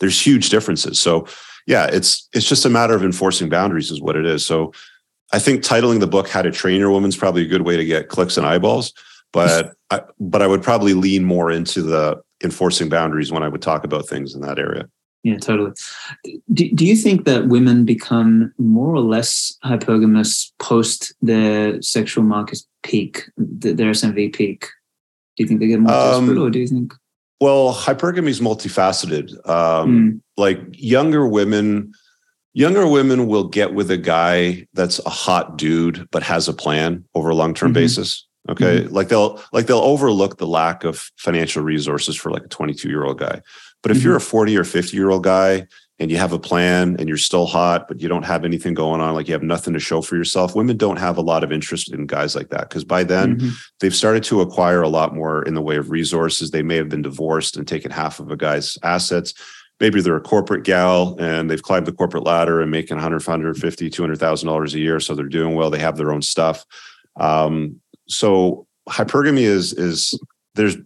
there's 0.00 0.24
huge 0.24 0.50
differences. 0.50 1.00
So 1.00 1.26
yeah, 1.66 1.86
it's 1.86 2.28
it's 2.32 2.48
just 2.48 2.64
a 2.64 2.70
matter 2.70 2.94
of 2.94 3.04
enforcing 3.04 3.48
boundaries 3.48 3.90
is 3.90 4.00
what 4.00 4.16
it 4.16 4.26
is. 4.26 4.44
So 4.44 4.72
I 5.32 5.38
think 5.38 5.62
titling 5.62 6.00
the 6.00 6.06
book 6.06 6.28
"How 6.28 6.42
to 6.42 6.50
Train 6.50 6.80
Your 6.80 6.90
Woman" 6.90 7.08
is 7.08 7.16
probably 7.16 7.42
a 7.42 7.48
good 7.48 7.62
way 7.62 7.76
to 7.76 7.84
get 7.84 8.08
clicks 8.08 8.36
and 8.36 8.46
eyeballs. 8.46 8.92
But 9.32 9.74
I, 9.90 10.02
but 10.18 10.40
I 10.40 10.46
would 10.46 10.62
probably 10.62 10.94
lean 10.94 11.24
more 11.24 11.50
into 11.50 11.82
the 11.82 12.22
enforcing 12.42 12.88
boundaries 12.88 13.30
when 13.30 13.42
I 13.42 13.48
would 13.48 13.60
talk 13.60 13.84
about 13.84 14.08
things 14.08 14.34
in 14.34 14.40
that 14.40 14.58
area. 14.58 14.88
Yeah, 15.24 15.36
totally. 15.36 15.72
Do, 16.52 16.70
do 16.70 16.86
you 16.86 16.96
think 16.96 17.24
that 17.24 17.48
women 17.48 17.84
become 17.84 18.52
more 18.56 18.94
or 18.94 19.00
less 19.00 19.56
hypergamous 19.64 20.52
post 20.58 21.12
their 21.20 21.82
sexual 21.82 22.24
market 22.24 22.60
peak, 22.82 23.28
their 23.36 23.90
SMV 23.90 24.32
peak? 24.32 24.66
Do 25.36 25.42
you 25.42 25.48
think 25.48 25.60
they 25.60 25.66
get 25.66 25.80
more 25.80 25.92
desperate, 25.92 26.38
um, 26.38 26.42
or 26.42 26.50
do 26.50 26.60
you 26.60 26.66
think? 26.66 26.94
Well, 27.40 27.72
hypergamy 27.72 28.28
is 28.28 28.40
multifaceted. 28.40 29.30
Um, 29.48 29.88
mm. 29.88 30.20
Like 30.36 30.60
younger 30.72 31.26
women, 31.26 31.92
younger 32.52 32.86
women 32.86 33.26
will 33.26 33.48
get 33.48 33.74
with 33.74 33.90
a 33.90 33.96
guy 33.96 34.66
that's 34.74 34.98
a 35.06 35.10
hot 35.10 35.56
dude 35.56 36.08
but 36.10 36.22
has 36.22 36.48
a 36.48 36.54
plan 36.54 37.04
over 37.14 37.28
a 37.28 37.34
long 37.34 37.54
term 37.54 37.68
mm-hmm. 37.68 37.74
basis. 37.74 38.26
Okay, 38.48 38.80
mm-hmm. 38.80 38.94
like 38.94 39.08
they'll 39.08 39.42
like 39.52 39.66
they'll 39.66 39.78
overlook 39.78 40.38
the 40.38 40.46
lack 40.46 40.82
of 40.82 41.10
financial 41.16 41.62
resources 41.62 42.16
for 42.16 42.30
like 42.30 42.44
a 42.44 42.48
22 42.48 42.88
year 42.88 43.04
old 43.04 43.18
guy. 43.18 43.42
But 43.82 43.92
if 43.92 43.98
mm-hmm. 43.98 44.06
you're 44.06 44.16
a 44.16 44.20
40 44.20 44.56
or 44.56 44.64
50 44.64 44.96
year 44.96 45.10
old 45.10 45.22
guy 45.22 45.66
and 46.00 46.10
you 46.10 46.16
have 46.16 46.32
a 46.32 46.38
plan 46.38 46.96
and 46.98 47.08
you're 47.08 47.16
still 47.16 47.46
hot, 47.46 47.88
but 47.88 48.00
you 48.00 48.08
don't 48.08 48.24
have 48.24 48.44
anything 48.44 48.72
going 48.72 49.00
on, 49.00 49.14
like 49.14 49.26
you 49.26 49.32
have 49.32 49.42
nothing 49.42 49.74
to 49.74 49.80
show 49.80 50.00
for 50.00 50.16
yourself, 50.16 50.54
women 50.54 50.76
don't 50.76 50.98
have 50.98 51.18
a 51.18 51.22
lot 51.22 51.42
of 51.42 51.50
interest 51.50 51.92
in 51.92 52.06
guys 52.06 52.36
like 52.36 52.50
that 52.50 52.68
because 52.68 52.84
by 52.84 53.02
then 53.02 53.36
mm-hmm. 53.36 53.48
they've 53.80 53.94
started 53.94 54.22
to 54.24 54.40
acquire 54.40 54.82
a 54.82 54.88
lot 54.88 55.14
more 55.14 55.42
in 55.42 55.54
the 55.54 55.62
way 55.62 55.76
of 55.76 55.90
resources. 55.90 56.50
They 56.50 56.62
may 56.62 56.76
have 56.76 56.88
been 56.88 57.02
divorced 57.02 57.56
and 57.56 57.66
taken 57.66 57.90
half 57.90 58.20
of 58.20 58.30
a 58.30 58.36
guy's 58.36 58.78
assets. 58.82 59.34
Maybe 59.80 60.00
they're 60.00 60.16
a 60.16 60.20
corporate 60.20 60.64
gal 60.64 61.16
and 61.20 61.50
they've 61.50 61.62
climbed 61.62 61.86
the 61.86 61.92
corporate 61.92 62.24
ladder 62.24 62.60
and 62.60 62.70
making 62.70 62.96
100, 62.96 63.26
150, 63.26 63.90
200,000 63.90 64.46
dollars 64.46 64.74
a 64.74 64.78
year. 64.78 65.00
So 65.00 65.14
they're 65.14 65.26
doing 65.26 65.54
well. 65.54 65.70
They 65.70 65.78
have 65.78 65.96
their 65.96 66.12
own 66.12 66.22
stuff. 66.22 66.64
Um, 67.16 67.80
so 68.06 68.66
hypergamy 68.88 69.42
is, 69.42 69.72
is 69.72 70.18
there's 70.54 70.76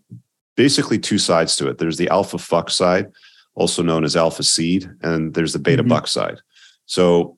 basically 0.57 0.99
two 0.99 1.19
sides 1.19 1.57
to 1.57 1.69
it. 1.69 1.79
There's 1.79 1.97
the 1.97 2.09
alpha 2.11 2.39
fuck 2.39 2.71
side, 2.71 3.11
also 3.55 3.83
known 3.83 4.05
as 4.05 4.17
alpha 4.17 4.43
seed, 4.43 4.91
and 5.03 5.35
there's 5.35 5.53
the 5.53 5.59
beta 5.59 5.83
mm-hmm. 5.83 5.91
buck 5.91 6.07
side. 6.07 6.41
So, 6.87 7.37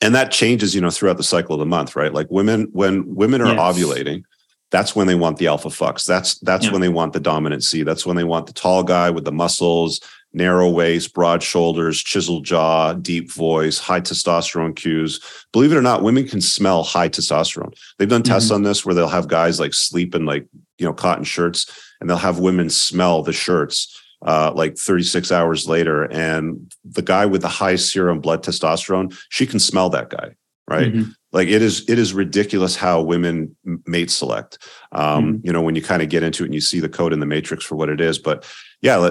and 0.00 0.14
that 0.14 0.32
changes, 0.32 0.74
you 0.74 0.80
know, 0.80 0.90
throughout 0.90 1.16
the 1.16 1.22
cycle 1.22 1.54
of 1.54 1.60
the 1.60 1.66
month, 1.66 1.96
right? 1.96 2.12
Like 2.12 2.30
women, 2.30 2.68
when 2.72 3.14
women 3.14 3.40
are 3.40 3.54
yes. 3.54 3.58
ovulating, 3.58 4.24
that's 4.70 4.96
when 4.96 5.06
they 5.06 5.14
want 5.14 5.36
the 5.36 5.46
alpha 5.46 5.68
fucks. 5.68 6.04
That's 6.04 6.38
that's 6.40 6.66
yeah. 6.66 6.72
when 6.72 6.80
they 6.80 6.88
want 6.88 7.12
the 7.12 7.20
dominant 7.20 7.62
seed. 7.62 7.86
That's 7.86 8.06
when 8.06 8.16
they 8.16 8.24
want 8.24 8.46
the 8.46 8.52
tall 8.52 8.82
guy 8.82 9.10
with 9.10 9.24
the 9.24 9.32
muscles, 9.32 10.00
narrow 10.32 10.70
waist, 10.70 11.12
broad 11.12 11.42
shoulders, 11.42 12.02
chiseled 12.02 12.44
jaw, 12.44 12.94
deep 12.94 13.30
voice, 13.30 13.78
high 13.78 14.00
testosterone 14.00 14.74
cues. 14.74 15.20
Believe 15.52 15.72
it 15.72 15.76
or 15.76 15.82
not, 15.82 16.02
women 16.02 16.26
can 16.26 16.40
smell 16.40 16.82
high 16.82 17.08
testosterone. 17.08 17.76
They've 17.98 18.08
done 18.08 18.22
tests 18.22 18.48
mm-hmm. 18.48 18.56
on 18.56 18.62
this 18.62 18.84
where 18.84 18.94
they'll 18.94 19.08
have 19.08 19.28
guys 19.28 19.60
like 19.60 19.74
sleep 19.74 20.14
in 20.14 20.24
like, 20.24 20.46
you 20.78 20.86
know, 20.86 20.94
cotton 20.94 21.24
shirts 21.24 21.70
and 22.00 22.08
they'll 22.08 22.16
have 22.16 22.38
women 22.38 22.70
smell 22.70 23.22
the 23.22 23.32
shirts 23.32 24.01
uh, 24.24 24.52
like 24.54 24.76
36 24.76 25.32
hours 25.32 25.68
later. 25.68 26.04
And 26.04 26.72
the 26.84 27.02
guy 27.02 27.26
with 27.26 27.42
the 27.42 27.48
high 27.48 27.76
serum 27.76 28.20
blood 28.20 28.42
testosterone, 28.42 29.16
she 29.28 29.46
can 29.46 29.58
smell 29.58 29.90
that 29.90 30.10
guy, 30.10 30.36
right? 30.68 30.92
Mm-hmm. 30.92 31.10
Like 31.32 31.48
it 31.48 31.62
is, 31.62 31.88
it 31.88 31.98
is 31.98 32.12
ridiculous 32.12 32.76
how 32.76 33.00
women 33.00 33.56
mate 33.86 34.10
select. 34.10 34.58
Um, 34.92 35.24
mm-hmm. 35.24 35.46
You 35.46 35.52
know, 35.52 35.62
when 35.62 35.74
you 35.74 35.82
kind 35.82 36.02
of 36.02 36.10
get 36.10 36.22
into 36.22 36.44
it 36.44 36.46
and 36.46 36.54
you 36.54 36.60
see 36.60 36.78
the 36.78 36.88
code 36.88 37.12
in 37.12 37.20
the 37.20 37.26
matrix 37.26 37.64
for 37.64 37.74
what 37.74 37.88
it 37.88 38.00
is, 38.00 38.18
but 38.18 38.46
yeah, 38.82 39.08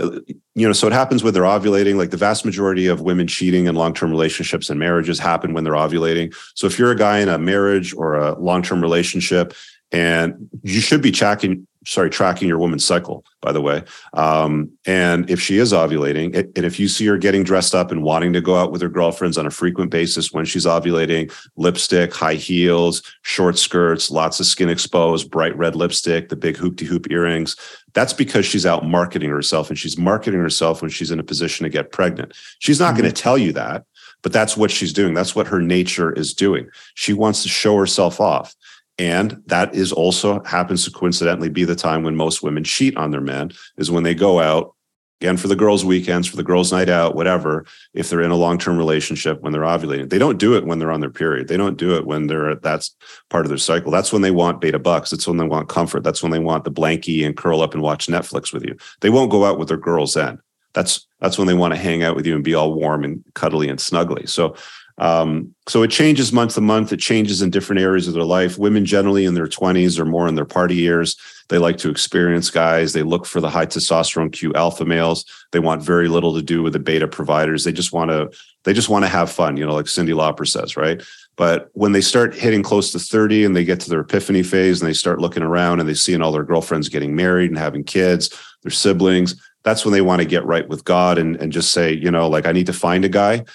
you 0.54 0.68
know, 0.68 0.74
so 0.74 0.86
it 0.86 0.94
happens 0.94 1.24
when 1.24 1.34
they're 1.34 1.44
ovulating. 1.44 1.96
Like 1.96 2.12
the 2.12 2.18
vast 2.18 2.46
majority 2.46 2.88
of 2.88 3.02
women 3.02 3.26
cheating 3.26 3.68
in 3.68 3.76
long-term 3.76 4.12
relationships 4.12 4.70
and 4.70 4.78
marriages 4.80 5.18
happen 5.18 5.54
when 5.54 5.64
they're 5.64 5.74
ovulating. 5.74 6.36
So 6.56 6.68
if 6.68 6.78
you're 6.78 6.92
a 6.92 6.98
guy 6.98 7.20
in 7.20 7.30
a 7.30 7.40
marriage 7.40 7.94
or 7.94 8.16
a 8.16 8.38
long-term 8.38 8.82
relationship 8.82 9.54
and 9.92 10.50
you 10.64 10.82
should 10.82 11.02
be 11.02 11.12
tracking 11.12 11.68
sorry 11.84 12.12
tracking 12.12 12.48
your 12.48 12.60
woman's 12.60 12.86
cycle 12.86 13.26
by 13.42 13.52
the 13.52 13.62
way. 13.62 13.84
Um, 14.14 14.70
and 14.86 15.28
if 15.30 15.42
she 15.42 15.58
is 15.58 15.74
ovulating 15.74 16.36
and 16.36 16.64
if 16.64 16.80
you 16.80 16.88
see 16.88 17.08
her 17.08 17.18
getting 17.18 17.44
dressed 17.44 17.74
up 17.74 17.92
and 17.92 18.04
wanting 18.04 18.34
to 18.34 18.42
go 18.42 18.56
out 18.56 18.72
with 18.72 18.82
her 18.82 18.90
girlfriends 18.90 19.38
on 19.38 19.48
a 19.48 19.52
frequent 19.52 19.90
basis 19.90 20.32
when 20.32 20.46
she's 20.46 20.66
ovulating 20.66 21.34
lipstick 21.58 22.14
high 22.14 22.36
heels 22.36 23.02
short 23.24 23.58
skirts 23.58 24.12
lots 24.12 24.40
of 24.40 24.46
skin 24.46 24.70
exposed 24.70 25.32
bright 25.32 25.58
red 25.58 25.76
lipstick 25.76 26.30
the 26.30 26.36
big 26.36 26.56
hoopty 26.56 26.86
hoop 26.86 27.10
earrings 27.10 27.56
that's 27.94 28.14
because 28.14 28.46
she's 28.46 28.66
out 28.66 28.86
marketing 28.86 29.30
herself 29.30 29.70
and 29.70 29.78
she's 29.78 29.98
marketing 29.98 30.40
herself 30.40 30.82
when 30.82 30.92
she's 30.92 31.12
in 31.12 31.20
a 31.20 31.24
position 31.24 31.66
to 31.66 31.70
get 31.70 31.92
pregnant. 31.92 32.32
She's 32.60 32.80
not 32.80 32.94
mm-hmm. 32.94 33.02
going 33.02 33.14
to 33.14 33.22
tell 33.22 33.38
you 33.38 33.52
that 33.54 33.84
but 34.22 34.32
that's 34.32 34.56
what 34.56 34.72
she's 34.72 34.94
doing. 34.94 35.14
That's 35.14 35.36
what 35.36 35.48
her 35.48 35.62
nature 35.62 36.12
is 36.14 36.34
doing. 36.34 36.70
She 36.94 37.14
wants 37.14 37.44
to 37.44 37.50
show 37.50 37.76
herself 37.78 38.20
off 38.20 38.56
and 38.98 39.42
that 39.48 39.74
is 39.74 39.92
also 39.92 40.44
happens 40.44 40.86
to 40.86 40.92
coincidentally 40.92 41.50
be 41.50 41.64
the 41.64 41.76
time 41.76 42.04
when 42.04 42.16
most 42.16 42.44
women 42.44 42.64
cheat 42.64 42.96
on 42.98 43.12
their 43.12 43.22
men 43.22 43.52
is 43.78 43.90
when 43.90 44.04
they 44.04 44.14
go 44.14 44.40
out 44.40 44.76
again 45.22 45.38
for 45.38 45.48
the 45.48 45.56
girls' 45.56 45.86
weekends, 45.86 46.28
for 46.28 46.36
the 46.36 46.44
girls' 46.44 46.72
night 46.72 46.90
out, 46.90 47.16
whatever. 47.16 47.64
If 47.94 48.10
they're 48.10 48.24
in 48.24 48.32
a 48.32 48.36
long-term 48.36 48.78
relationship 48.78 49.40
when 49.42 49.54
they're 49.54 49.62
ovulating, 49.62 50.10
they 50.10 50.18
don't 50.18 50.40
do 50.40 50.56
it 50.56 50.66
when 50.66 50.80
they're 50.80 50.92
on 50.92 51.00
their 51.00 51.12
period. 51.12 51.48
They 51.48 51.58
don't 51.58 51.78
do 51.78 51.96
it 51.96 52.08
when 52.08 52.26
they're 52.26 52.50
at 52.50 52.64
that's 52.64 52.96
part 53.30 53.46
of 53.46 53.50
their 53.50 53.60
cycle. 53.60 53.92
That's 53.92 54.12
when 54.12 54.24
they 54.24 54.32
want 54.32 54.62
beta 54.62 54.80
bucks. 54.80 55.12
That's 55.12 55.28
when 55.28 55.38
they 55.38 55.46
want 55.46 55.70
comfort. 55.70 56.04
That's 56.04 56.24
when 56.24 56.32
they 56.32 56.40
want 56.40 56.64
the 56.64 56.72
blankie 56.72 57.26
and 57.26 57.38
curl 57.38 57.62
up 57.62 57.74
and 57.74 57.84
watch 57.84 58.08
Netflix 58.08 58.52
with 58.52 58.66
you. 58.66 58.76
They 59.02 59.12
won't 59.12 59.32
go 59.32 59.46
out 59.46 59.60
with 59.60 59.68
their 59.68 59.78
girls 59.78 60.16
then. 60.16 60.40
That's 60.74 61.06
that's 61.20 61.38
when 61.38 61.48
they 61.48 61.54
want 61.54 61.74
to 61.74 61.80
hang 61.80 62.02
out 62.02 62.16
with 62.16 62.26
you 62.26 62.34
and 62.34 62.44
be 62.44 62.56
all 62.56 62.74
warm 62.74 63.04
and 63.04 63.24
cuddly 63.36 63.70
and 63.70 63.78
snuggly. 63.78 64.28
So 64.28 64.56
um, 65.02 65.56
so 65.68 65.82
it 65.82 65.90
changes 65.90 66.32
month 66.32 66.54
to 66.54 66.62
month. 66.62 66.94
It 66.94 67.00
changes 67.00 67.42
in 67.42 67.50
different 67.50 67.82
areas 67.82 68.08
of 68.08 68.14
their 68.14 68.24
life. 68.24 68.60
Women 68.60 68.86
generally 68.86 69.26
in 69.26 69.34
their 69.34 69.48
20s 69.48 69.98
or 69.98 70.06
more 70.06 70.28
in 70.28 70.36
their 70.36 70.46
party 70.46 70.76
years, 70.76 71.18
they 71.50 71.58
like 71.58 71.80
to 71.80 71.90
experience 71.90 72.52
guys. 72.52 72.94
They 72.94 73.02
look 73.02 73.26
for 73.26 73.42
the 73.42 73.50
high 73.50 73.66
testosterone 73.66 74.32
Q 74.32 74.54
alpha 74.54 74.86
males. 74.86 75.26
They 75.54 75.60
want 75.60 75.82
very 75.82 76.08
little 76.08 76.36
to 76.36 76.42
do 76.44 76.62
with 76.62 76.74
the 76.74 76.80
beta 76.80 77.08
providers. 77.08 77.64
They 77.64 77.72
just 77.72 77.92
want 77.92 78.12
to 78.12 78.30
they 78.64 78.74
just 78.74 78.90
want 78.90 79.04
to 79.04 79.10
have 79.10 79.32
fun, 79.32 79.58
you 79.58 79.66
know, 79.66 79.74
like 79.74 79.86
Cyndi 79.86 80.14
Lauper 80.14 80.48
says, 80.48 80.78
right? 80.78 81.02
But 81.36 81.72
when 81.74 81.94
they 81.94 82.02
start 82.02 82.36
hitting 82.36 82.62
close 82.62 82.92
to 82.92 83.00
30 83.00 83.44
and 83.44 83.56
they 83.56 83.66
get 83.66 83.80
to 83.80 83.90
their 83.90 84.02
epiphany 84.02 84.44
phase 84.44 84.82
and 84.82 84.88
they 84.88 84.94
start 84.94 85.20
looking 85.20 85.42
around 85.42 85.80
and 85.80 85.90
they 85.90 85.96
see 85.96 86.16
all 86.16 86.32
their 86.32 86.44
girlfriends 86.44 86.90
getting 86.90 87.16
married 87.16 87.50
and 87.50 87.58
having 87.58 87.84
kids, 87.84 88.30
their 88.62 88.72
siblings, 88.72 89.34
that's 89.64 89.84
when 89.84 89.94
they 89.94 90.02
want 90.02 90.22
to 90.22 90.28
get 90.28 90.46
right 90.46 90.68
with 90.70 90.84
God 90.84 91.18
and, 91.18 91.38
and 91.38 91.52
just 91.52 91.72
say, 91.72 91.92
you 91.92 92.12
know, 92.12 92.30
like 92.30 92.46
I 92.46 92.52
need 92.52 92.68
to 92.68 92.74
find 92.74 93.04
a 93.04 93.10
guy 93.10 93.46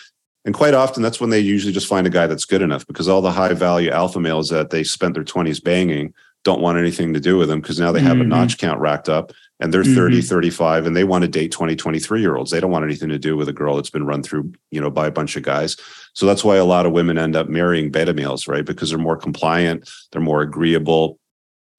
and 0.46 0.54
quite 0.54 0.74
often, 0.74 1.02
that's 1.02 1.20
when 1.20 1.30
they 1.30 1.40
usually 1.40 1.72
just 1.72 1.88
find 1.88 2.06
a 2.06 2.10
guy 2.10 2.28
that's 2.28 2.44
good 2.44 2.62
enough 2.62 2.86
because 2.86 3.08
all 3.08 3.20
the 3.20 3.32
high 3.32 3.52
value 3.52 3.90
alpha 3.90 4.20
males 4.20 4.48
that 4.50 4.70
they 4.70 4.84
spent 4.84 5.14
their 5.14 5.24
20s 5.24 5.62
banging 5.62 6.14
don't 6.44 6.60
want 6.60 6.78
anything 6.78 7.12
to 7.12 7.18
do 7.18 7.36
with 7.36 7.48
them 7.48 7.60
because 7.60 7.80
now 7.80 7.90
they 7.90 8.00
have 8.00 8.12
mm-hmm. 8.12 8.32
a 8.32 8.36
notch 8.36 8.56
count 8.56 8.78
racked 8.78 9.08
up 9.08 9.32
and 9.58 9.74
they're 9.74 9.82
mm-hmm. 9.82 9.96
30, 9.96 10.22
35 10.22 10.86
and 10.86 10.96
they 10.96 11.02
want 11.02 11.22
to 11.22 11.28
date 11.28 11.50
20, 11.50 11.74
23 11.74 12.20
year 12.20 12.36
olds. 12.36 12.52
They 12.52 12.60
don't 12.60 12.70
want 12.70 12.84
anything 12.84 13.08
to 13.08 13.18
do 13.18 13.36
with 13.36 13.48
a 13.48 13.52
girl 13.52 13.74
that's 13.74 13.90
been 13.90 14.06
run 14.06 14.22
through, 14.22 14.52
you 14.70 14.80
know, 14.80 14.88
by 14.88 15.08
a 15.08 15.10
bunch 15.10 15.34
of 15.34 15.42
guys. 15.42 15.76
So 16.12 16.26
that's 16.26 16.44
why 16.44 16.56
a 16.56 16.64
lot 16.64 16.86
of 16.86 16.92
women 16.92 17.18
end 17.18 17.34
up 17.34 17.48
marrying 17.48 17.90
beta 17.90 18.14
males, 18.14 18.46
right? 18.46 18.64
Because 18.64 18.90
they're 18.90 18.98
more 18.98 19.16
compliant, 19.16 19.90
they're 20.12 20.22
more 20.22 20.42
agreeable, 20.42 21.18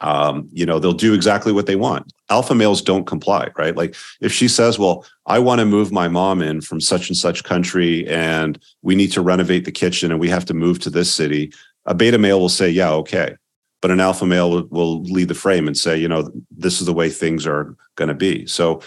um, 0.02 0.48
you 0.52 0.66
know, 0.66 0.80
they'll 0.80 0.94
do 0.94 1.14
exactly 1.14 1.52
what 1.52 1.66
they 1.66 1.76
want. 1.76 2.14
Alpha 2.30 2.54
males 2.54 2.82
don't 2.82 3.08
comply, 3.08 3.50
right? 3.58 3.76
Like 3.76 3.96
if 4.22 4.32
she 4.32 4.48
says, 4.48 4.78
well, 4.78 5.06
I 5.26 5.40
want 5.40 5.60
to 5.60 5.66
move 5.66 5.92
my 5.92 6.08
mom 6.08 6.42
in 6.42 6.62
from 6.62 6.80
such 6.80 7.10
and 7.10 7.18
such 7.18 7.44
country 7.44 8.08
and 8.08 8.60
we 8.82 8.96
need 8.96 9.12
to 9.14 9.22
renovate 9.22 9.66
the 9.66 9.72
kitchen 9.72 10.12
and 10.12 10.20
we 10.20 10.30
have 10.30 10.46
to 10.46 10.54
move 10.54 10.80
to 10.80 10.90
this 10.90 11.12
city, 11.12 11.52
a 11.86 11.96
beta 11.96 12.18
male 12.18 12.40
will 12.40 12.50
say, 12.50 12.70
yeah, 12.70 12.92
okay. 12.92 13.36
But 13.82 13.92
an 13.92 14.00
alpha 14.00 14.26
male 14.26 14.68
will, 14.68 15.04
lead 15.04 15.28
the 15.28 15.36
frame 15.36 15.68
and 15.68 15.78
say, 15.78 15.98
you 15.98 16.08
know, 16.08 16.32
this 16.52 16.80
is 16.80 16.86
the 16.86 16.94
way 16.94 17.10
things 17.10 17.46
are 17.46 17.76
going 17.96 18.10
to 18.10 18.16
be. 18.16 18.46
So 18.46 18.82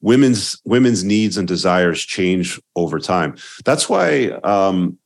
women's 0.00 0.60
women's 0.64 1.04
needs 1.04 1.36
and 1.36 1.46
desires 1.46 2.02
change 2.02 2.60
over 2.76 2.98
time. 2.98 3.36
That's 3.64 3.88
why 3.88 4.26
um, 4.42 4.98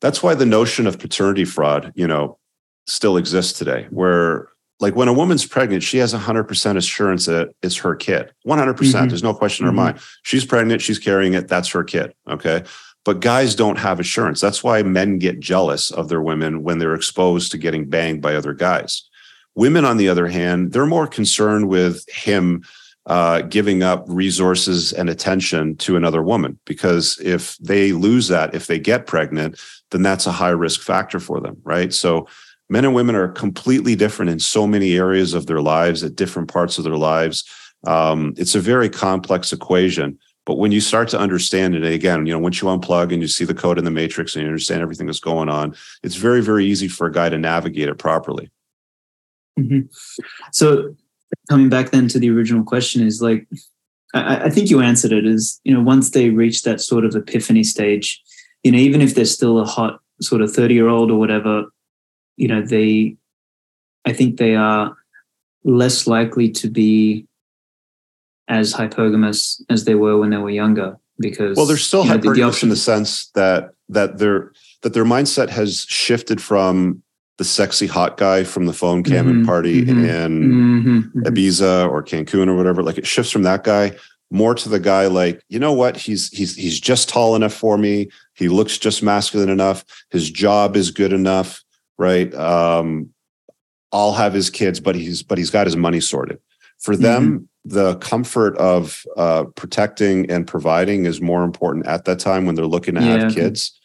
that's 0.00 0.22
why 0.22 0.34
the 0.34 0.46
notion 0.46 0.86
of 0.86 0.98
paternity 0.98 1.44
fraud, 1.44 1.92
you 1.94 2.06
know, 2.06 2.38
still 2.86 3.16
exists 3.16 3.56
today, 3.56 3.86
where 3.90 4.48
like 4.80 4.94
when 4.94 5.08
a 5.08 5.12
woman's 5.12 5.44
pregnant, 5.44 5.82
she 5.82 5.98
has 5.98 6.14
100% 6.14 6.76
assurance 6.76 7.26
that 7.26 7.50
it's 7.62 7.76
her 7.76 7.96
kid. 7.96 8.32
100%. 8.46 8.76
percent 8.76 8.94
mm 8.94 9.00
hmm 9.02 9.08
There's 9.08 9.22
no 9.22 9.34
question 9.34 9.66
mm-hmm. 9.66 9.78
in 9.78 9.84
her 9.84 9.90
mm-hmm. 9.90 9.96
mind. 9.96 10.04
She's 10.22 10.44
pregnant, 10.44 10.82
she's 10.82 10.98
carrying 10.98 11.34
it, 11.34 11.48
that's 11.48 11.68
her 11.68 11.84
kid. 11.84 12.14
Okay. 12.28 12.64
But 13.04 13.20
guys 13.20 13.54
don't 13.54 13.78
have 13.78 14.00
assurance. 14.00 14.40
That's 14.40 14.62
why 14.62 14.82
men 14.82 15.18
get 15.18 15.40
jealous 15.40 15.90
of 15.90 16.08
their 16.08 16.20
women 16.20 16.62
when 16.62 16.78
they're 16.78 16.94
exposed 16.94 17.50
to 17.52 17.58
getting 17.58 17.86
banged 17.88 18.20
by 18.20 18.34
other 18.34 18.52
guys. 18.52 19.08
Women, 19.54 19.84
on 19.84 19.96
the 19.96 20.08
other 20.08 20.28
hand, 20.28 20.72
they're 20.72 20.86
more 20.86 21.06
concerned 21.06 21.68
with 21.68 22.04
him 22.08 22.62
uh, 23.06 23.40
giving 23.40 23.82
up 23.82 24.04
resources 24.06 24.92
and 24.92 25.08
attention 25.08 25.74
to 25.76 25.96
another 25.96 26.22
woman 26.22 26.58
because 26.66 27.18
if 27.24 27.56
they 27.56 27.92
lose 27.92 28.28
that, 28.28 28.54
if 28.54 28.66
they 28.66 28.78
get 28.78 29.06
pregnant, 29.06 29.58
then 29.90 30.02
that's 30.02 30.26
a 30.26 30.32
high 30.32 30.50
risk 30.50 30.82
factor 30.82 31.18
for 31.18 31.40
them, 31.40 31.56
right? 31.64 31.94
So 31.94 32.28
men 32.68 32.84
and 32.84 32.94
women 32.94 33.14
are 33.14 33.28
completely 33.28 33.94
different 33.96 34.30
in 34.30 34.38
so 34.38 34.66
many 34.66 34.96
areas 34.96 35.34
of 35.34 35.46
their 35.46 35.60
lives 35.60 36.02
at 36.02 36.16
different 36.16 36.48
parts 36.52 36.78
of 36.78 36.84
their 36.84 36.96
lives 36.96 37.44
um, 37.86 38.34
it's 38.36 38.54
a 38.54 38.60
very 38.60 38.88
complex 38.88 39.52
equation 39.52 40.18
but 40.44 40.56
when 40.56 40.72
you 40.72 40.80
start 40.80 41.08
to 41.08 41.18
understand 41.18 41.74
it 41.74 41.84
again 41.84 42.26
you 42.26 42.32
know 42.32 42.38
once 42.38 42.60
you 42.60 42.68
unplug 42.68 43.12
and 43.12 43.22
you 43.22 43.28
see 43.28 43.44
the 43.44 43.54
code 43.54 43.78
in 43.78 43.84
the 43.84 43.90
matrix 43.90 44.34
and 44.34 44.42
you 44.42 44.48
understand 44.48 44.82
everything 44.82 45.06
that's 45.06 45.20
going 45.20 45.48
on 45.48 45.74
it's 46.02 46.16
very 46.16 46.42
very 46.42 46.64
easy 46.64 46.88
for 46.88 47.06
a 47.06 47.12
guy 47.12 47.28
to 47.28 47.38
navigate 47.38 47.88
it 47.88 47.98
properly 47.98 48.50
mm-hmm. 49.58 49.80
so 50.52 50.94
coming 51.48 51.68
back 51.68 51.90
then 51.90 52.08
to 52.08 52.18
the 52.18 52.30
original 52.30 52.64
question 52.64 53.06
is 53.06 53.22
like 53.22 53.46
I, 54.14 54.44
I 54.46 54.50
think 54.50 54.70
you 54.70 54.80
answered 54.80 55.12
it 55.12 55.26
is 55.26 55.60
you 55.64 55.72
know 55.72 55.82
once 55.82 56.10
they 56.10 56.30
reach 56.30 56.62
that 56.62 56.80
sort 56.80 57.04
of 57.04 57.14
epiphany 57.14 57.62
stage 57.62 58.20
you 58.62 58.72
know 58.72 58.78
even 58.78 59.00
if 59.00 59.14
they're 59.14 59.24
still 59.24 59.58
a 59.58 59.64
hot 59.64 60.00
sort 60.20 60.42
of 60.42 60.52
30 60.52 60.74
year 60.74 60.88
old 60.88 61.10
or 61.10 61.18
whatever 61.18 61.66
you 62.38 62.48
know 62.48 62.62
they 62.62 63.16
i 64.06 64.12
think 64.12 64.38
they 64.38 64.54
are 64.54 64.96
less 65.64 66.06
likely 66.06 66.48
to 66.48 66.70
be 66.70 67.26
as 68.48 68.72
hypergamous 68.72 69.60
as 69.68 69.84
they 69.84 69.94
were 69.94 70.16
when 70.18 70.30
they 70.30 70.38
were 70.38 70.48
younger 70.48 70.96
because 71.18 71.56
well 71.56 71.66
they're 71.66 71.76
still 71.76 72.04
you 72.04 72.10
know, 72.10 72.18
hypergamous 72.18 72.60
the, 72.60 72.66
in 72.66 72.70
the 72.70 72.76
sense 72.76 73.30
that 73.34 73.70
that 73.88 74.18
their 74.18 74.52
that 74.82 74.94
their 74.94 75.04
mindset 75.04 75.50
has 75.50 75.84
shifted 75.88 76.40
from 76.40 77.02
the 77.38 77.44
sexy 77.44 77.86
hot 77.86 78.16
guy 78.16 78.42
from 78.44 78.66
the 78.66 78.72
phone 78.72 79.02
cam 79.02 79.26
mm-hmm, 79.26 79.38
and 79.38 79.46
party 79.46 79.82
mm-hmm, 79.82 80.04
in 80.04 80.42
mm-hmm, 80.42 80.98
mm-hmm, 80.98 81.20
Ibiza 81.20 81.88
or 81.88 82.02
Cancun 82.02 82.48
or 82.48 82.56
whatever. 82.56 82.82
Like 82.82 82.98
it 82.98 83.06
shifts 83.06 83.30
from 83.30 83.44
that 83.44 83.62
guy 83.62 83.96
more 84.30 84.54
to 84.56 84.68
the 84.68 84.80
guy 84.80 85.06
like, 85.06 85.40
you 85.48 85.58
know 85.58 85.72
what? 85.72 85.96
He's 85.96 86.28
he's 86.30 86.56
he's 86.56 86.80
just 86.80 87.08
tall 87.08 87.36
enough 87.36 87.54
for 87.54 87.78
me. 87.78 88.08
He 88.34 88.48
looks 88.48 88.76
just 88.76 89.02
masculine 89.02 89.48
enough. 89.48 89.84
His 90.10 90.30
job 90.30 90.76
is 90.76 90.90
good 90.90 91.12
enough 91.12 91.62
right? 91.98 92.32
Um, 92.34 93.10
I'll 93.92 94.12
have 94.12 94.32
his 94.32 94.50
kids, 94.50 94.80
but 94.80 94.94
he's 94.94 95.22
but 95.22 95.38
he's 95.38 95.50
got 95.50 95.66
his 95.66 95.76
money 95.76 96.00
sorted. 96.00 96.38
For 96.78 96.96
them, 96.96 97.48
mm-hmm. 97.64 97.76
the 97.76 97.96
comfort 97.96 98.56
of 98.58 99.04
uh, 99.16 99.44
protecting 99.56 100.30
and 100.30 100.46
providing 100.46 101.06
is 101.06 101.20
more 101.20 101.42
important 101.42 101.86
at 101.86 102.04
that 102.04 102.20
time 102.20 102.46
when 102.46 102.54
they're 102.54 102.66
looking 102.66 102.94
to 102.94 103.02
yeah. 103.02 103.18
have 103.18 103.34
kids. 103.34 103.78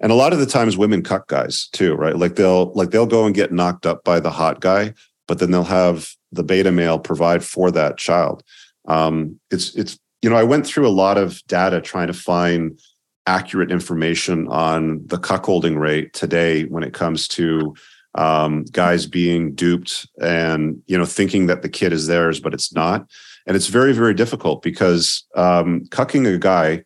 And 0.00 0.10
a 0.10 0.14
lot 0.14 0.32
of 0.32 0.38
the 0.38 0.46
times, 0.46 0.78
women 0.78 1.02
cut 1.02 1.26
guys 1.26 1.68
too, 1.72 1.94
right? 1.94 2.16
Like 2.16 2.36
they'll 2.36 2.72
like 2.72 2.90
they'll 2.90 3.06
go 3.06 3.26
and 3.26 3.34
get 3.34 3.52
knocked 3.52 3.84
up 3.84 4.04
by 4.04 4.20
the 4.20 4.30
hot 4.30 4.60
guy, 4.60 4.94
but 5.28 5.38
then 5.38 5.50
they'll 5.50 5.64
have 5.64 6.08
the 6.32 6.42
beta 6.42 6.72
male 6.72 6.98
provide 6.98 7.44
for 7.44 7.70
that 7.72 7.98
child. 7.98 8.42
Um, 8.86 9.38
it's 9.50 9.74
it's 9.74 9.98
you 10.22 10.30
know 10.30 10.36
I 10.36 10.44
went 10.44 10.66
through 10.66 10.88
a 10.88 10.90
lot 10.90 11.18
of 11.18 11.44
data 11.46 11.82
trying 11.82 12.06
to 12.06 12.14
find 12.14 12.80
accurate 13.26 13.70
information 13.70 14.48
on 14.48 15.06
the 15.06 15.18
cuckolding 15.18 15.78
rate 15.78 16.12
today 16.12 16.64
when 16.64 16.82
it 16.82 16.94
comes 16.94 17.28
to 17.28 17.74
um, 18.14 18.64
guys 18.72 19.06
being 19.06 19.54
duped 19.54 20.08
and 20.20 20.82
you 20.86 20.98
know 20.98 21.04
thinking 21.04 21.46
that 21.46 21.62
the 21.62 21.68
kid 21.68 21.92
is 21.92 22.08
theirs 22.08 22.40
but 22.40 22.52
it's 22.52 22.72
not 22.74 23.08
and 23.46 23.56
it's 23.56 23.68
very 23.68 23.92
very 23.92 24.14
difficult 24.14 24.62
because 24.62 25.24
um, 25.36 25.84
cucking 25.90 26.26
a 26.32 26.38
guy 26.38 26.82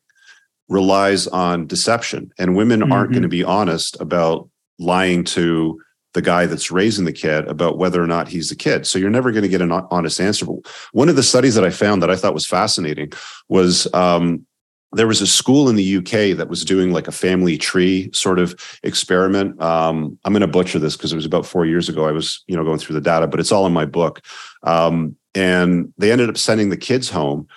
relies 0.69 1.27
on 1.29 1.67
deception 1.67 2.31
and 2.39 2.57
women 2.57 2.81
mm-hmm. 2.81 2.93
aren't 2.93 3.13
going 3.13 3.23
to 3.23 3.29
be 3.29 3.45
honest 3.45 3.99
about 4.01 4.49
lying 4.79 5.25
to 5.25 5.81
the 6.15 6.23
guy 6.23 6.47
that's 6.47 6.71
raising 6.71 7.05
the 7.05 7.13
kid 7.13 7.47
about 7.49 7.77
whether 7.77 8.03
or 8.03 8.07
not 8.07 8.29
he's 8.29 8.49
the 8.49 8.57
kid. 8.57 8.87
So 8.87 8.99
you're 8.99 9.11
never 9.11 9.33
going 9.33 9.43
to 9.43 9.49
get 9.49 9.61
an 9.61 9.73
honest 9.73 10.21
answer. 10.21 10.47
But 10.47 10.59
one 10.93 11.09
of 11.09 11.17
the 11.17 11.23
studies 11.23 11.57
that 11.57 11.65
I 11.65 11.71
found 11.71 12.03
that 12.03 12.11
I 12.11 12.17
thought 12.17 12.35
was 12.35 12.47
fascinating 12.47 13.13
was 13.49 13.93
um, 13.93 14.47
there 14.95 15.07
was 15.07 15.21
a 15.21 15.27
school 15.27 15.69
in 15.69 15.77
the 15.77 15.97
UK 15.99 16.37
that 16.37 16.49
was 16.49 16.65
doing 16.65 16.93
like 16.93 17.09
a 17.09 17.13
family 17.13 17.59
tree 17.59 18.11
sort 18.13 18.39
of 18.39 18.55
experiment. 18.83 19.61
Um, 19.61 20.19
I'm 20.25 20.33
going 20.33 20.41
to 20.41 20.47
butcher 20.47 20.79
this 20.79 20.97
because 20.97 21.13
it 21.13 21.17
was 21.17 21.27
about 21.27 21.47
four 21.47 21.67
years 21.67 21.89
ago. 21.89 22.07
I 22.07 22.13
was, 22.13 22.43
you 22.47 22.57
know, 22.57 22.65
going 22.65 22.79
through 22.79 22.95
the 22.95 23.01
data, 23.01 23.27
but 23.27 23.41
it's 23.41 23.53
all 23.53 23.67
in 23.67 23.73
my 23.73 23.85
book. 23.85 24.23
Um, 24.63 25.17
and 25.35 25.93
they 25.99 26.13
ended 26.13 26.29
up 26.29 26.39
sending 26.39 26.71
the 26.71 26.77
kids 26.77 27.11
home. 27.11 27.49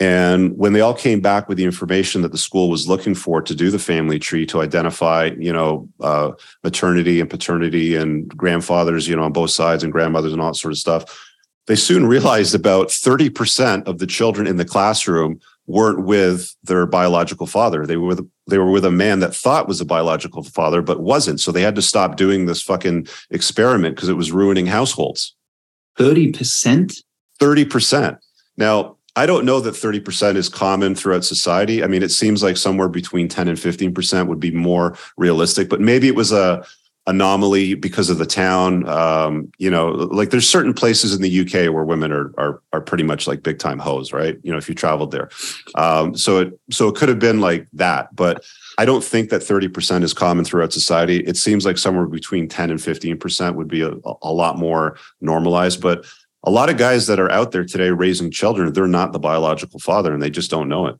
And 0.00 0.56
when 0.56 0.72
they 0.72 0.80
all 0.80 0.94
came 0.94 1.20
back 1.20 1.46
with 1.46 1.58
the 1.58 1.64
information 1.64 2.22
that 2.22 2.32
the 2.32 2.38
school 2.38 2.70
was 2.70 2.88
looking 2.88 3.14
for 3.14 3.42
to 3.42 3.54
do 3.54 3.70
the 3.70 3.78
family 3.78 4.18
tree 4.18 4.46
to 4.46 4.62
identify, 4.62 5.30
you 5.38 5.52
know, 5.52 5.88
uh, 6.00 6.32
maternity 6.64 7.20
and 7.20 7.28
paternity 7.28 7.94
and 7.94 8.26
grandfathers, 8.28 9.06
you 9.06 9.14
know, 9.14 9.24
on 9.24 9.32
both 9.32 9.50
sides 9.50 9.84
and 9.84 9.92
grandmothers 9.92 10.32
and 10.32 10.40
all 10.40 10.48
that 10.48 10.56
sort 10.56 10.72
of 10.72 10.78
stuff, 10.78 11.04
they 11.66 11.76
soon 11.76 12.06
realized 12.06 12.54
about 12.54 12.88
30% 12.88 13.86
of 13.86 13.98
the 13.98 14.06
children 14.06 14.46
in 14.46 14.56
the 14.56 14.64
classroom 14.64 15.38
weren't 15.70 16.04
with 16.04 16.54
their 16.64 16.84
biological 16.86 17.46
father. 17.46 17.86
They 17.86 17.96
were 17.96 18.08
with 18.08 18.30
they 18.48 18.58
were 18.58 18.70
with 18.70 18.84
a 18.84 18.90
man 18.90 19.20
that 19.20 19.34
thought 19.34 19.68
was 19.68 19.80
a 19.80 19.84
biological 19.84 20.42
father 20.42 20.82
but 20.82 21.00
wasn't. 21.00 21.40
So 21.40 21.52
they 21.52 21.62
had 21.62 21.76
to 21.76 21.82
stop 21.82 22.16
doing 22.16 22.46
this 22.46 22.60
fucking 22.60 23.06
experiment 23.30 23.94
because 23.94 24.08
it 24.08 24.16
was 24.16 24.32
ruining 24.32 24.66
households. 24.66 25.36
30%? 25.98 27.02
30%. 27.40 28.18
Now, 28.56 28.96
I 29.16 29.26
don't 29.26 29.44
know 29.44 29.60
that 29.60 29.74
30% 29.74 30.36
is 30.36 30.48
common 30.48 30.94
throughout 30.94 31.24
society. 31.24 31.82
I 31.82 31.86
mean, 31.86 32.02
it 32.02 32.10
seems 32.10 32.42
like 32.42 32.56
somewhere 32.56 32.88
between 32.88 33.28
10 33.28 33.48
and 33.48 33.58
15% 33.58 34.26
would 34.26 34.40
be 34.40 34.50
more 34.50 34.96
realistic, 35.16 35.68
but 35.68 35.80
maybe 35.80 36.08
it 36.08 36.14
was 36.14 36.32
a 36.32 36.64
anomaly 37.10 37.74
because 37.74 38.08
of 38.08 38.18
the 38.18 38.26
town. 38.26 38.88
Um, 38.88 39.50
you 39.58 39.68
know, 39.68 39.88
like 39.90 40.30
there's 40.30 40.48
certain 40.48 40.72
places 40.72 41.12
in 41.12 41.20
the 41.20 41.40
UK 41.40 41.72
where 41.74 41.84
women 41.84 42.12
are 42.12 42.32
are 42.38 42.62
are 42.72 42.80
pretty 42.80 43.04
much 43.04 43.26
like 43.26 43.42
big 43.42 43.58
time 43.58 43.78
hoes, 43.78 44.12
right? 44.12 44.38
You 44.42 44.52
know, 44.52 44.58
if 44.58 44.68
you 44.68 44.74
traveled 44.74 45.10
there. 45.10 45.28
Um, 45.74 46.16
so 46.16 46.38
it 46.38 46.60
so 46.70 46.88
it 46.88 46.94
could 46.94 47.08
have 47.08 47.18
been 47.18 47.40
like 47.40 47.66
that, 47.72 48.14
but 48.14 48.44
I 48.78 48.86
don't 48.86 49.04
think 49.04 49.28
that 49.28 49.42
30% 49.42 50.04
is 50.04 50.14
common 50.14 50.44
throughout 50.44 50.72
society. 50.72 51.18
It 51.18 51.36
seems 51.36 51.66
like 51.66 51.76
somewhere 51.76 52.06
between 52.06 52.48
10 52.48 52.70
and 52.70 52.80
15% 52.80 53.54
would 53.56 53.68
be 53.68 53.82
a, 53.82 53.92
a 54.22 54.32
lot 54.32 54.56
more 54.56 54.96
normalized. 55.20 55.82
But 55.82 56.06
a 56.44 56.50
lot 56.50 56.70
of 56.70 56.78
guys 56.78 57.06
that 57.08 57.20
are 57.20 57.30
out 57.30 57.50
there 57.50 57.64
today 57.64 57.90
raising 57.90 58.30
children, 58.30 58.72
they're 58.72 58.86
not 58.86 59.12
the 59.12 59.18
biological 59.18 59.80
father 59.80 60.14
and 60.14 60.22
they 60.22 60.30
just 60.30 60.50
don't 60.50 60.68
know 60.68 60.86
it. 60.86 60.96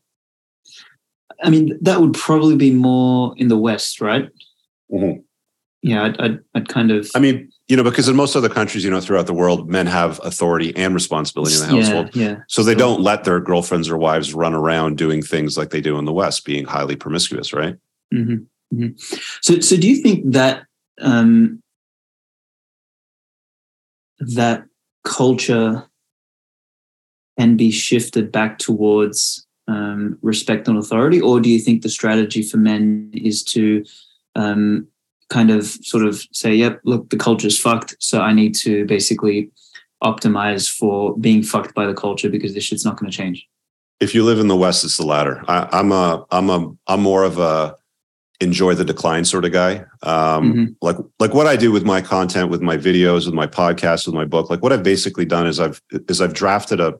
I 1.43 1.49
mean, 1.49 1.79
that 1.81 2.03
would 2.03 2.13
probably 2.13 2.57
be 2.57 2.71
more 2.71 3.33
in 3.39 3.49
the 3.49 3.57
West, 3.57 4.03
right? 4.03 4.29
Mm-hmm. 4.93 5.20
Yeah, 5.83 6.05
I'd, 6.05 6.21
I'd, 6.21 6.39
I'd, 6.55 6.69
kind 6.69 6.91
of. 6.91 7.11
I 7.15 7.21
mean, 7.21 7.51
you 7.69 7.77
know, 7.77 7.83
because 7.83 8.07
in 8.07 8.15
most 8.15 8.37
other 8.37 8.51
countries, 8.51 8.85
you 8.85 8.91
know, 8.91 9.01
throughout 9.01 9.27
the 9.27 9.33
world, 9.33 9.71
men 9.71 9.87
have 9.87 10.21
authority 10.23 10.77
and 10.77 10.93
responsibility 10.93 11.55
in 11.55 11.61
the 11.61 11.67
household. 11.69 12.15
Yeah, 12.15 12.29
yeah. 12.29 12.37
So 12.49 12.63
they 12.63 12.75
so, 12.75 12.79
don't 12.79 13.01
let 13.01 13.25
their 13.25 13.41
girlfriends 13.41 13.89
or 13.89 13.97
wives 13.97 14.35
run 14.35 14.53
around 14.53 14.99
doing 14.99 15.23
things 15.23 15.57
like 15.57 15.71
they 15.71 15.81
do 15.81 15.99
in 15.99 16.05
the 16.05 16.13
West, 16.13 16.45
being 16.45 16.67
highly 16.67 16.97
promiscuous, 16.97 17.55
right? 17.55 17.77
Mm-hmm, 18.13 18.77
mm-hmm. 18.77 19.17
So, 19.41 19.61
so 19.61 19.77
do 19.77 19.89
you 19.89 20.03
think 20.03 20.33
that 20.33 20.65
um, 21.01 21.63
that 24.19 24.65
culture 25.05 25.89
can 27.39 27.57
be 27.57 27.71
shifted 27.71 28.31
back 28.31 28.59
towards 28.59 29.47
um, 29.67 30.19
respect 30.21 30.69
and 30.69 30.77
authority, 30.77 31.23
or 31.23 31.41
do 31.41 31.49
you 31.49 31.59
think 31.59 31.81
the 31.81 31.89
strategy 31.89 32.43
for 32.43 32.59
men 32.59 33.11
is 33.15 33.43
to 33.45 33.83
um, 34.35 34.87
kind 35.31 35.51
of 35.51 35.67
sort 35.67 36.05
of 36.05 36.23
say, 36.33 36.55
"Yep, 36.55 36.81
look, 36.85 37.11
the 37.11 37.17
culture's 37.17 37.59
fucked, 37.59 37.97
so 37.99 38.21
I 38.21 38.33
need 38.33 38.55
to 38.57 38.85
basically 38.87 39.51
optimize 40.03 40.71
for 40.71 41.17
being 41.19 41.43
fucked 41.43 41.75
by 41.75 41.87
the 41.87 41.95
culture 41.95 42.29
because 42.29 42.55
this 42.55 42.65
shit's 42.65 42.85
not 42.85 42.99
going 42.99 43.11
to 43.11 43.17
change." 43.17 43.47
If 44.01 44.15
you 44.15 44.25
live 44.25 44.39
in 44.39 44.49
the 44.49 44.57
West, 44.57 44.85
it's 44.85 44.97
the 44.97 45.07
latter. 45.07 45.43
I, 45.47 45.69
I'm 45.73 45.93
a, 45.93 46.25
I'm 46.31 46.49
a, 46.49 46.73
I'm 46.87 47.03
more 47.03 47.25
of 47.25 47.39
a 47.39 47.77
enjoy 48.41 48.75
the 48.75 48.85
decline 48.85 49.25
sort 49.25 49.45
of 49.45 49.53
guy. 49.53 49.85
Um, 50.03 50.53
mm-hmm. 50.53 50.65
Like 50.81 50.97
like 51.19 51.35
what 51.35 51.47
I 51.47 51.57
do 51.57 51.71
with 51.71 51.85
my 51.85 52.01
content, 52.01 52.51
with 52.51 52.63
my 52.63 52.77
videos, 52.77 53.27
with 53.27 53.35
my 53.35 53.47
podcast, 53.47 54.07
with 54.07 54.15
my 54.15 54.25
book. 54.25 54.51
Like 54.51 54.63
what 54.63 54.73
I've 54.73 54.83
basically 54.83 55.25
done 55.25 55.47
is 55.47 55.61
I've 55.61 55.81
is 56.09 56.21
I've 56.21 56.35
drafted 56.35 56.81
a 56.81 56.95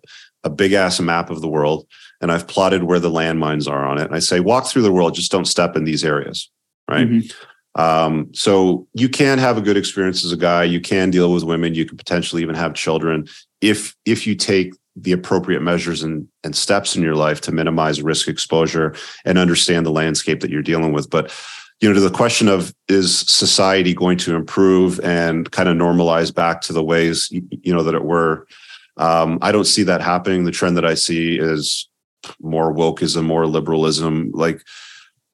a 0.45 0.51
big 0.51 0.73
ass 0.73 1.01
map 1.01 1.31
of 1.31 1.41
the 1.41 1.49
world 1.49 1.87
and 2.21 2.31
I've 2.31 2.47
plotted 2.47 2.85
where 2.85 3.01
the 3.01 3.11
landmines 3.11 3.71
are 3.71 3.85
on 3.85 3.99
it. 3.99 4.05
And 4.05 4.15
I 4.15 4.21
say, 4.21 4.41
walk 4.41 4.67
through 4.67 4.83
the 4.83 4.93
world, 4.93 5.15
just 5.15 5.31
don't 5.31 5.47
step 5.47 5.77
in 5.77 5.85
these 5.85 6.05
areas. 6.05 6.51
Right. 6.89 7.07
Mm-hmm. 7.07 7.29
Um, 7.77 8.31
so 8.35 8.87
you 8.95 9.09
can 9.09 9.39
have 9.39 9.57
a 9.57 9.61
good 9.61 9.77
experience 9.77 10.25
as 10.25 10.33
a 10.33 10.37
guy. 10.37 10.65
You 10.65 10.81
can 10.81 11.11
deal 11.11 11.33
with 11.33 11.45
women. 11.45 11.75
You 11.75 11.87
can 11.87 11.97
potentially 11.97 12.43
even 12.43 12.55
have 12.55 12.75
children 12.75 13.29
if 13.61 13.95
if 14.05 14.27
you 14.27 14.35
take 14.35 14.75
the 14.97 15.13
appropriate 15.13 15.61
measures 15.63 16.03
and, 16.03 16.27
and 16.43 16.55
steps 16.57 16.97
in 16.97 17.03
your 17.03 17.15
life 17.15 17.41
to 17.41 17.53
minimize 17.53 18.03
risk 18.03 18.29
exposure 18.29 18.95
and 19.25 19.39
understand 19.39 19.87
the 19.87 19.91
landscape 19.91 20.41
that 20.41 20.51
you're 20.51 20.63
dealing 20.63 20.93
with. 20.93 21.09
But 21.09 21.33
you 21.81 21.89
know, 21.89 21.95
to 21.95 22.01
the 22.01 22.11
question 22.11 22.49
of 22.49 22.75
is 22.89 23.21
society 23.21 23.95
going 23.95 24.19
to 24.19 24.35
improve 24.35 25.01
and 25.01 25.51
kind 25.51 25.69
of 25.69 25.77
normalize 25.77 26.35
back 26.35 26.61
to 26.63 26.73
the 26.73 26.85
ways 26.85 27.29
you 27.31 27.73
know 27.73 27.83
that 27.83 27.95
it 27.95 28.05
were? 28.05 28.47
Um, 28.97 29.39
I 29.41 29.53
don't 29.53 29.65
see 29.65 29.85
that 29.85 30.03
happening. 30.03 30.45
The 30.45 30.51
trend 30.51 30.77
that 30.77 30.85
I 30.85 30.95
see 30.95 31.39
is 31.39 31.89
more 32.41 32.75
wokeism, 32.75 33.25
more 33.25 33.47
liberalism. 33.47 34.31
Like 34.35 34.63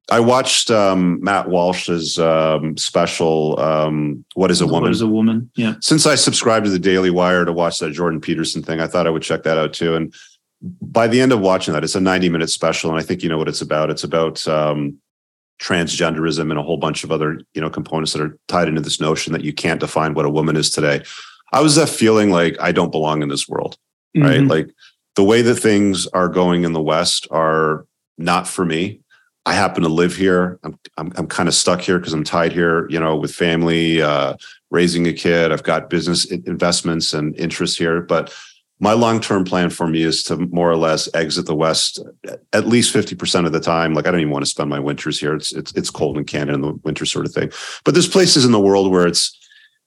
I 0.09 0.21
watched 0.21 0.71
um, 0.71 1.21
Matt 1.21 1.49
Walsh's 1.49 2.17
um, 2.17 2.77
special, 2.77 3.59
um, 3.59 4.23
"What 4.35 4.51
Is 4.51 4.61
a 4.61 4.65
Woman?" 4.65 4.83
What 4.83 4.91
is 4.91 5.01
a 5.01 5.07
woman? 5.07 5.51
Yeah. 5.55 5.75
Since 5.81 6.05
I 6.05 6.15
subscribed 6.15 6.65
to 6.65 6.71
the 6.71 6.79
Daily 6.79 7.09
Wire 7.09 7.43
to 7.43 7.51
watch 7.51 7.79
that 7.79 7.91
Jordan 7.91 8.21
Peterson 8.21 8.63
thing, 8.63 8.79
I 8.79 8.87
thought 8.87 9.05
I 9.05 9.09
would 9.09 9.21
check 9.21 9.43
that 9.43 9.57
out 9.57 9.73
too. 9.73 9.95
And 9.95 10.13
by 10.61 11.07
the 11.07 11.19
end 11.19 11.33
of 11.33 11.41
watching 11.41 11.73
that, 11.73 11.83
it's 11.83 11.95
a 11.95 11.99
ninety-minute 11.99 12.49
special, 12.49 12.89
and 12.89 12.97
I 12.97 13.03
think 13.03 13.21
you 13.21 13.29
know 13.29 13.37
what 13.37 13.49
it's 13.49 13.61
about. 13.61 13.89
It's 13.89 14.05
about 14.05 14.47
um, 14.47 14.97
transgenderism 15.59 16.49
and 16.49 16.59
a 16.59 16.63
whole 16.63 16.77
bunch 16.77 17.03
of 17.03 17.11
other 17.11 17.41
you 17.53 17.59
know 17.59 17.69
components 17.69 18.13
that 18.13 18.21
are 18.21 18.37
tied 18.47 18.69
into 18.69 18.81
this 18.81 19.01
notion 19.01 19.33
that 19.33 19.43
you 19.43 19.51
can't 19.51 19.79
define 19.79 20.13
what 20.13 20.25
a 20.25 20.29
woman 20.29 20.55
is 20.55 20.69
today. 20.69 21.03
I 21.51 21.61
was 21.61 21.77
left 21.77 21.93
feeling 21.93 22.29
like 22.29 22.55
I 22.61 22.71
don't 22.71 22.91
belong 22.91 23.23
in 23.23 23.29
this 23.29 23.47
world, 23.47 23.77
mm-hmm. 24.15 24.25
right? 24.25 24.41
Like 24.41 24.69
the 25.15 25.23
way 25.25 25.41
that 25.41 25.55
things 25.55 26.07
are 26.07 26.29
going 26.29 26.63
in 26.63 26.71
the 26.71 26.81
West 26.81 27.27
are 27.29 27.85
not 28.17 28.47
for 28.47 28.63
me 28.63 29.01
I 29.47 29.53
happen 29.53 29.81
to 29.83 29.89
live 29.89 30.13
here. 30.13 30.59
I'm 30.63 30.77
I'm, 30.97 31.13
I'm 31.15 31.27
kind 31.27 31.47
of 31.47 31.55
stuck 31.55 31.79
here 31.79 31.97
because 31.97 32.11
I'm 32.11 32.25
tied 32.25 32.51
here, 32.51 32.87
you 32.89 32.99
know, 32.99 33.15
with 33.15 33.33
family, 33.33 34.01
uh, 34.01 34.35
raising 34.71 35.07
a 35.07 35.13
kid. 35.13 35.53
I've 35.53 35.63
got 35.63 35.89
business 35.89 36.25
investments 36.25 37.13
and 37.13 37.33
interests 37.39 37.77
here, 37.77 38.01
but 38.01 38.35
my 38.79 38.91
long-term 38.91 39.45
plan 39.45 39.69
for 39.69 39.87
me 39.87 40.03
is 40.03 40.21
to 40.23 40.35
more 40.35 40.69
or 40.69 40.75
less 40.75 41.09
exit 41.15 41.45
the 41.45 41.55
West 41.55 41.99
at 42.53 42.67
least 42.67 42.93
50% 42.93 43.47
of 43.47 43.51
the 43.51 43.59
time. 43.59 43.93
Like 43.93 44.05
I 44.05 44.11
don't 44.11 44.19
even 44.19 44.33
want 44.33 44.45
to 44.45 44.51
spend 44.51 44.69
my 44.69 44.79
winters 44.79 45.17
here. 45.17 45.33
It's 45.33 45.53
it's 45.53 45.71
it's 45.73 45.89
cold 45.89 46.17
in 46.17 46.25
Canada 46.25 46.53
in 46.55 46.61
the 46.61 46.73
winter 46.83 47.05
sort 47.05 47.25
of 47.25 47.31
thing. 47.31 47.49
But 47.85 47.93
there's 47.93 48.07
places 48.09 48.43
in 48.43 48.51
the 48.51 48.59
world 48.59 48.91
where 48.91 49.07
it's 49.07 49.33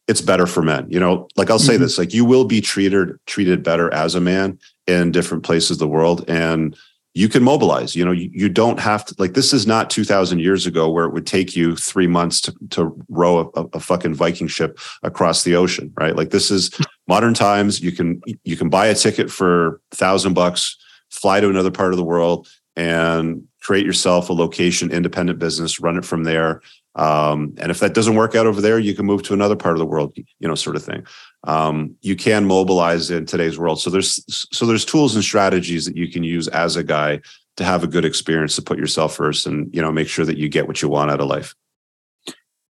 it's 0.09 0.23
better 0.23 0.47
for 0.47 0.63
men. 0.63 0.87
You 0.89 1.01
know, 1.01 1.29
like 1.37 1.51
I'll 1.51 1.59
say 1.59 1.75
mm-hmm. 1.75 1.83
this, 1.83 1.99
like 1.99 2.15
you 2.15 2.25
will 2.25 2.47
be 2.47 2.63
treated 2.63 3.11
treated 3.27 3.63
better 3.63 3.93
as 3.93 4.15
a 4.15 4.21
man 4.23 4.59
in 4.87 5.13
different 5.13 5.45
places 5.45 5.73
of 5.73 5.79
the 5.79 5.87
world. 5.87 6.25
And 6.29 6.75
you 7.15 7.29
can 7.29 7.43
mobilize. 7.43 7.97
You 7.97 8.05
know 8.05 8.13
you, 8.13 8.31
you, 8.33 8.49
don't 8.49 8.79
have 8.79 9.05
to 9.07 9.15
like 9.19 9.35
this 9.35 9.53
is 9.53 9.67
not 9.67 9.91
2000 9.91 10.39
years 10.39 10.67
ago 10.67 10.89
where 10.89 11.05
it 11.05 11.13
would 11.13 11.27
take 11.27 11.57
you 11.57 11.77
three 11.77 12.07
months 12.07 12.41
to, 12.43 12.55
to 12.71 13.05
row 13.09 13.51
a, 13.55 13.63
a 13.73 13.81
fucking 13.81 14.15
viking 14.15 14.47
ship 14.47 14.79
across 15.03 15.43
the 15.43 15.55
ocean 15.55 15.93
right? 15.97 16.17
Like 16.17 16.31
this 16.31 16.51
is 16.51 16.71
modern 17.09 17.35
times. 17.35 17.81
You 17.81 17.93
can 17.93 18.21
you 18.45 18.57
can 18.57 18.69
buy 18.69 18.87
a 18.87 18.95
ticket 18.95 19.31
for 19.31 19.81
a 19.93 19.97
thousand 19.97 20.35
bucks 20.35 20.77
fly 21.11 21.41
to 21.41 21.51
another 21.51 21.73
part 21.73 21.93
of 21.93 21.97
the 21.97 22.05
world 22.05 22.49
and 22.77 23.43
create 23.61 23.85
yourself 23.85 24.31
a 24.31 24.33
location 24.33 24.91
independent 24.91 25.39
business 25.39 25.81
run 25.81 25.97
it 25.97 26.05
from 26.05 26.25
there. 26.25 26.63
Um, 26.97 27.55
and 27.59 27.71
if 27.71 27.81
that 27.81 27.95
doesn't 27.95 28.17
work 28.17 28.35
out 28.35 28.47
over 28.47 28.61
there, 28.61 28.79
you 28.79 28.95
can 28.95 29.07
move 29.07 29.23
to 29.25 29.35
another 29.35 29.57
part 29.57 29.75
of 29.75 29.79
the 29.79 29.87
world, 29.87 30.13
you 30.17 30.49
know, 30.49 30.55
sort 30.55 30.77
of 30.77 30.85
thing. 30.85 31.07
Um, 31.45 31.97
you 32.03 32.17
can 32.17 32.45
mobilize 32.45 33.11
in 33.11 33.25
today's 33.25 33.59
world. 33.59 33.81
So 33.81 33.89
there's 33.89 34.23
so 34.53 34.67
there's 34.67 34.85
tools 34.85 35.15
and 35.15 35.25
strategies 35.25 35.87
that 35.87 35.97
you 35.97 36.11
can 36.11 36.23
use 36.23 36.49
as 36.49 36.77
a 36.77 36.83
guy 36.83 37.21
to 37.57 37.65
have 37.65 37.83
a 37.83 37.87
good 37.87 38.05
experience 38.05 38.57
to 38.57 38.63
put 38.63 38.79
yourself 38.79 39.15
first 39.15 39.47
and 39.47 39.75
you 39.75 39.81
know 39.81 39.93
make 39.93 40.09
sure 40.09 40.25
that 40.25 40.39
you 40.39 40.49
get 40.49 40.67
what 40.67 40.83
you 40.83 40.89
want 40.89 41.11
out 41.11 41.21
of 41.21 41.29
life. 41.29 41.55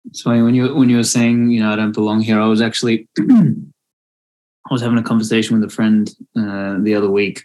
It's 0.06 0.22
funny 0.22 0.42
when 0.42 0.56
you 0.56 0.74
when 0.76 0.90
you 0.90 0.98
were 0.98 1.04
saying 1.04 1.52
you 1.52 1.62
know 1.62 1.72
I 1.72 1.76
don't 1.76 1.94
belong 1.94 2.22
here. 2.22 2.40
I 2.40 2.48
was 2.48 2.62
actually 2.62 3.08
I 3.20 4.72
was 4.72 4.82
having 4.82 4.98
a 4.98 5.04
conversation 5.04 5.60
with 5.60 5.70
a 5.70 5.74
friend 5.74 6.10
uh, 6.38 6.78
the 6.80 6.96
other 6.96 7.10
week, 7.10 7.44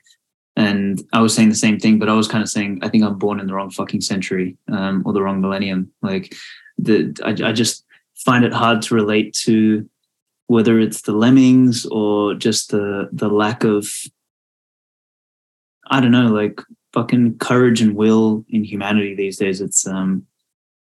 and 0.57 1.03
I 1.13 1.21
was 1.21 1.35
saying 1.35 1.49
the 1.49 1.55
same 1.57 1.81
thing, 1.81 1.99
but 1.99 2.09
I 2.09 2.15
was 2.15 2.29
kind 2.29 2.43
of 2.43 2.49
saying 2.49 2.81
I 2.83 2.89
think 2.89 3.03
I'm 3.03 3.19
born 3.19 3.41
in 3.41 3.49
the 3.49 3.55
wrong 3.55 3.71
fucking 3.71 4.03
century 4.03 4.57
um, 4.71 5.03
or 5.05 5.13
the 5.13 5.23
wrong 5.23 5.41
millennium. 5.41 5.93
Like 6.01 6.35
the 6.79 7.17
I, 7.25 7.49
I 7.49 7.53
just 7.53 7.85
find 8.17 8.45
it 8.45 8.53
hard 8.53 8.83
to 8.83 8.95
relate 8.95 9.33
to 9.45 9.89
whether 10.49 10.81
it's 10.81 11.03
the 11.03 11.13
lemmings 11.13 11.87
or 11.87 12.35
just 12.35 12.71
the 12.73 13.09
the 13.13 13.29
lack 13.29 13.63
of 13.65 13.89
I 15.91 16.01
don't 16.01 16.11
know, 16.11 16.27
like 16.27 16.61
fucking 16.93 17.39
courage 17.39 17.81
and 17.81 17.95
will 17.95 18.45
in 18.49 18.65
humanity 18.65 19.15
these 19.15 19.37
days. 19.39 19.61
It's 19.61 19.87
um 19.87 20.27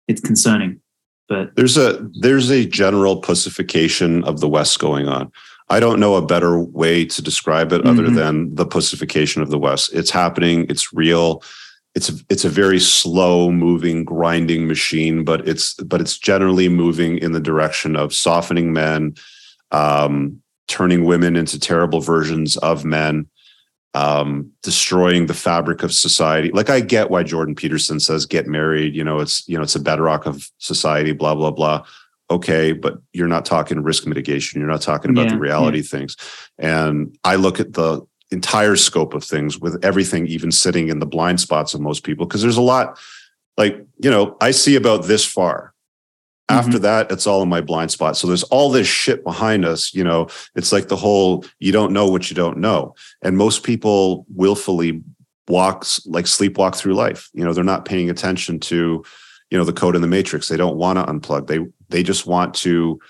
it's 0.08 0.20
concerning. 0.20 0.80
But 1.28 1.54
there's 1.54 1.76
a 1.76 2.06
there's 2.20 2.50
a 2.50 2.66
general 2.66 3.20
pussification 3.20 4.24
of 4.24 4.40
the 4.40 4.48
West 4.48 4.78
going 4.80 5.06
on. 5.08 5.30
I 5.68 5.78
don't 5.78 6.00
know 6.00 6.16
a 6.16 6.26
better 6.26 6.58
way 6.58 7.04
to 7.04 7.22
describe 7.22 7.72
it 7.72 7.86
other 7.86 8.08
Mhm. 8.08 8.16
than 8.16 8.54
the 8.56 8.66
pussification 8.66 9.40
of 9.40 9.50
the 9.50 9.58
West. 9.58 9.90
It's 9.94 10.10
happening. 10.10 10.66
It's 10.68 10.92
real. 10.92 11.44
It's 11.94 12.08
a, 12.08 12.14
it's 12.28 12.44
a 12.44 12.48
very 12.48 12.80
slow 12.80 13.50
moving, 13.52 14.04
grinding 14.04 14.66
machine, 14.66 15.22
but 15.22 15.46
it's 15.46 15.74
but 15.74 16.00
it's 16.00 16.18
generally 16.18 16.68
moving 16.68 17.18
in 17.18 17.32
the 17.32 17.40
direction 17.40 17.94
of 17.94 18.12
softening 18.14 18.72
men, 18.72 19.14
um, 19.70 20.42
turning 20.68 21.04
women 21.04 21.36
into 21.36 21.58
terrible 21.58 22.00
versions 22.00 22.56
of 22.58 22.84
men, 22.84 23.28
um, 23.94 24.52
destroying 24.62 25.26
the 25.26 25.34
fabric 25.34 25.82
of 25.82 25.92
society. 25.92 26.50
Like 26.52 26.70
I 26.70 26.80
get 26.80 27.10
why 27.10 27.22
Jordan 27.22 27.54
Peterson 27.54 28.00
says 28.00 28.26
get 28.26 28.46
married. 28.46 28.94
You 28.94 29.04
know, 29.04 29.18
it's 29.18 29.46
you 29.48 29.56
know 29.56 29.62
it's 29.62 29.76
a 29.76 29.80
bedrock 29.80 30.26
of 30.26 30.48
society. 30.58 31.12
Blah 31.12 31.34
blah 31.34 31.50
blah. 31.50 31.84
Okay, 32.30 32.72
but 32.72 32.98
you're 33.12 33.26
not 33.26 33.44
talking 33.44 33.82
risk 33.82 34.06
mitigation. 34.06 34.60
You're 34.60 34.70
not 34.70 34.82
talking 34.82 35.10
about 35.10 35.26
Yeah, 35.26 35.32
the 35.32 35.40
reality 35.40 35.82
things. 35.82 36.16
And 36.58 37.18
I 37.24 37.34
look 37.34 37.58
at 37.58 37.72
the 37.72 38.06
entire 38.30 38.76
scope 38.76 39.14
of 39.14 39.24
things 39.24 39.58
with 39.58 39.84
everything 39.84 40.26
even 40.26 40.52
sitting 40.52 40.88
in 40.88 41.00
the 41.00 41.06
blind 41.06 41.40
spots 41.40 41.74
of 41.74 41.80
most 41.80 42.04
people 42.04 42.26
because 42.26 42.42
there's 42.42 42.56
a 42.56 42.62
lot 42.62 42.98
like 43.56 43.84
you 43.98 44.10
know 44.10 44.36
i 44.40 44.50
see 44.50 44.76
about 44.76 45.04
this 45.04 45.24
far 45.26 45.69
after 46.50 46.72
mm-hmm. 46.72 46.82
that 46.82 47.10
it's 47.10 47.26
all 47.26 47.42
in 47.42 47.48
my 47.48 47.60
blind 47.60 47.90
spot. 47.90 48.16
So 48.16 48.26
there's 48.26 48.42
all 48.44 48.70
this 48.70 48.86
shit 48.86 49.24
behind 49.24 49.64
us 49.64 49.94
you 49.94 50.04
know. 50.04 50.28
It's 50.54 50.72
like 50.72 50.88
the 50.88 50.96
whole 50.96 51.44
you 51.58 51.72
don't 51.72 51.92
know 51.92 52.08
what 52.08 52.30
you 52.30 52.36
don't 52.36 52.58
know. 52.58 52.94
And 53.22 53.36
most 53.36 53.62
people 53.62 54.26
willfully 54.34 55.02
walks 55.48 56.04
like 56.06 56.26
sleepwalk 56.26 56.76
through 56.76 56.94
life. 56.94 57.28
You 57.32 57.44
know 57.44 57.52
they're 57.52 57.64
not 57.64 57.84
paying 57.84 58.10
attention 58.10 58.60
to 58.60 59.04
you 59.50 59.58
know 59.58 59.64
the 59.64 59.72
code 59.72 59.96
in 59.96 60.02
the 60.02 60.08
matrix. 60.08 60.48
They 60.48 60.56
don't 60.56 60.76
want 60.76 60.98
to 60.98 61.12
unplug. 61.12 61.46
They 61.46 61.60
they 61.88 62.02
just 62.02 62.26
want 62.26 62.54
to 62.54 63.00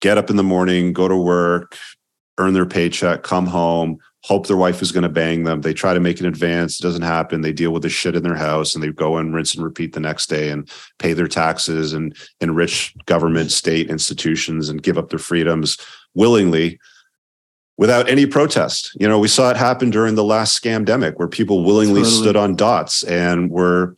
get 0.00 0.18
up 0.18 0.30
in 0.30 0.36
the 0.36 0.42
morning 0.42 0.92
go 0.92 1.08
to 1.08 1.16
work 1.16 1.76
earn 2.38 2.54
their 2.54 2.66
paycheck 2.66 3.22
come 3.22 3.46
home 3.46 3.98
hope 4.28 4.46
their 4.46 4.56
wife 4.56 4.82
is 4.82 4.92
going 4.92 5.02
to 5.02 5.08
bang 5.08 5.44
them 5.44 5.62
they 5.62 5.72
try 5.72 5.94
to 5.94 6.00
make 6.00 6.20
an 6.20 6.26
advance 6.26 6.78
it 6.78 6.82
doesn't 6.82 7.02
happen 7.02 7.40
they 7.40 7.52
deal 7.52 7.72
with 7.72 7.82
the 7.82 7.88
shit 7.88 8.14
in 8.14 8.22
their 8.22 8.36
house 8.36 8.74
and 8.74 8.84
they 8.84 8.90
go 8.90 9.16
and 9.16 9.34
rinse 9.34 9.54
and 9.54 9.64
repeat 9.64 9.94
the 9.94 10.00
next 10.00 10.28
day 10.28 10.50
and 10.50 10.70
pay 10.98 11.14
their 11.14 11.26
taxes 11.26 11.94
and 11.94 12.14
enrich 12.40 12.94
government 13.06 13.50
state 13.50 13.90
institutions 13.90 14.68
and 14.68 14.82
give 14.82 14.98
up 14.98 15.08
their 15.08 15.18
freedoms 15.18 15.78
willingly 16.14 16.78
without 17.78 18.08
any 18.10 18.26
protest. 18.26 18.90
You 19.00 19.08
know, 19.08 19.18
we 19.18 19.28
saw 19.28 19.50
it 19.50 19.56
happen 19.56 19.88
during 19.88 20.16
the 20.16 20.24
last 20.24 20.60
scamdemic 20.60 21.14
where 21.14 21.28
people 21.28 21.64
willingly 21.64 22.02
Totally. 22.02 22.22
stood 22.22 22.36
on 22.36 22.56
dots 22.56 23.04
and 23.04 23.50
were 23.50 23.96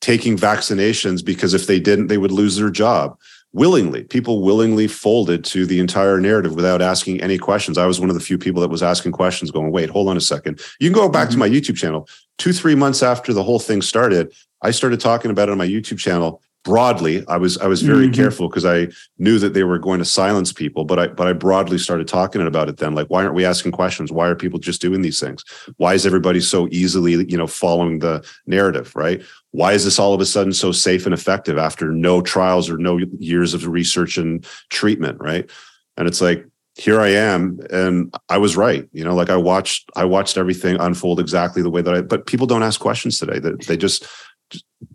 taking 0.00 0.36
vaccinations 0.36 1.24
because 1.24 1.54
if 1.54 1.66
they 1.66 1.80
didn't, 1.80 2.08
they 2.08 2.18
would 2.18 2.30
lose 2.30 2.56
their 2.56 2.70
job. 2.70 3.18
Willingly, 3.54 4.04
people 4.04 4.42
willingly 4.42 4.86
folded 4.88 5.44
to 5.44 5.66
the 5.66 5.78
entire 5.78 6.18
narrative 6.18 6.54
without 6.54 6.80
asking 6.80 7.20
any 7.20 7.36
questions. 7.36 7.76
I 7.76 7.84
was 7.84 8.00
one 8.00 8.08
of 8.08 8.14
the 8.14 8.20
few 8.20 8.38
people 8.38 8.62
that 8.62 8.70
was 8.70 8.82
asking 8.82 9.12
questions, 9.12 9.50
going, 9.50 9.70
wait, 9.70 9.90
hold 9.90 10.08
on 10.08 10.16
a 10.16 10.22
second. 10.22 10.60
You 10.80 10.88
can 10.88 10.98
go 10.98 11.08
back 11.08 11.28
to 11.30 11.36
Mhm. 11.36 11.40
my 11.40 11.48
YouTube 11.50 11.76
channel. 11.76 12.08
Two, 12.38 12.54
three 12.54 12.74
months 12.74 13.02
after 13.02 13.34
the 13.34 13.42
whole 13.42 13.58
thing 13.58 13.82
started, 13.82 14.32
I 14.62 14.70
started 14.70 15.00
talking 15.00 15.30
about 15.30 15.50
it 15.50 15.52
on 15.52 15.58
my 15.58 15.66
YouTube 15.68 15.98
channel 15.98 16.40
broadly. 16.64 17.24
I 17.26 17.36
was 17.36 17.58
I 17.58 17.66
was 17.66 17.82
very 17.82 18.08
Mhm. 18.08 18.14
careful 18.14 18.48
because 18.48 18.64
I 18.64 18.88
knew 19.18 19.38
that 19.38 19.52
they 19.54 19.64
were 19.64 19.78
going 19.78 19.98
to 19.98 20.04
silence 20.04 20.52
people, 20.52 20.84
but 20.84 20.98
I 20.98 21.06
but 21.08 21.26
I 21.26 21.32
broadly 21.32 21.78
started 21.78 22.06
talking 22.06 22.40
about 22.46 22.68
it 22.68 22.76
then. 22.76 22.94
Like, 22.94 23.08
why 23.08 23.22
aren't 23.22 23.34
we 23.34 23.44
asking 23.44 23.72
questions? 23.72 24.12
Why 24.12 24.28
are 24.28 24.34
people 24.36 24.58
just 24.58 24.80
doing 24.80 25.02
these 25.02 25.18
things? 25.18 25.44
Why 25.76 25.94
is 25.94 26.06
everybody 26.06 26.40
so 26.40 26.68
easily, 26.70 27.12
you 27.28 27.36
know, 27.36 27.46
following 27.46 27.98
the 27.98 28.24
narrative, 28.46 28.92
right? 28.94 29.22
Why 29.50 29.72
is 29.72 29.84
this 29.84 29.98
all 29.98 30.14
of 30.14 30.20
a 30.20 30.26
sudden 30.26 30.52
so 30.52 30.72
safe 30.72 31.04
and 31.04 31.14
effective 31.14 31.58
after 31.58 31.90
no 31.90 32.22
trials 32.22 32.70
or 32.70 32.78
no 32.78 32.98
years 33.18 33.54
of 33.54 33.66
research 33.66 34.16
and 34.16 34.46
treatment, 34.70 35.18
right? 35.20 35.50
And 35.96 36.08
it's 36.08 36.20
like, 36.22 36.46
here 36.76 37.00
I 37.00 37.08
am, 37.08 37.58
and 37.70 38.14
I 38.30 38.38
was 38.38 38.56
right. 38.56 38.88
You 38.92 39.04
know, 39.04 39.14
like 39.14 39.28
I 39.28 39.36
watched, 39.36 39.90
I 39.94 40.06
watched 40.06 40.38
everything 40.38 40.76
unfold 40.80 41.20
exactly 41.20 41.60
the 41.62 41.68
way 41.68 41.82
that 41.82 41.94
I. 41.94 42.00
But 42.00 42.24
people 42.24 42.46
don't 42.46 42.62
ask 42.62 42.80
questions 42.80 43.18
today. 43.18 43.38
They, 43.40 43.52
they 43.66 43.76
just, 43.76 44.06
just 44.06 44.10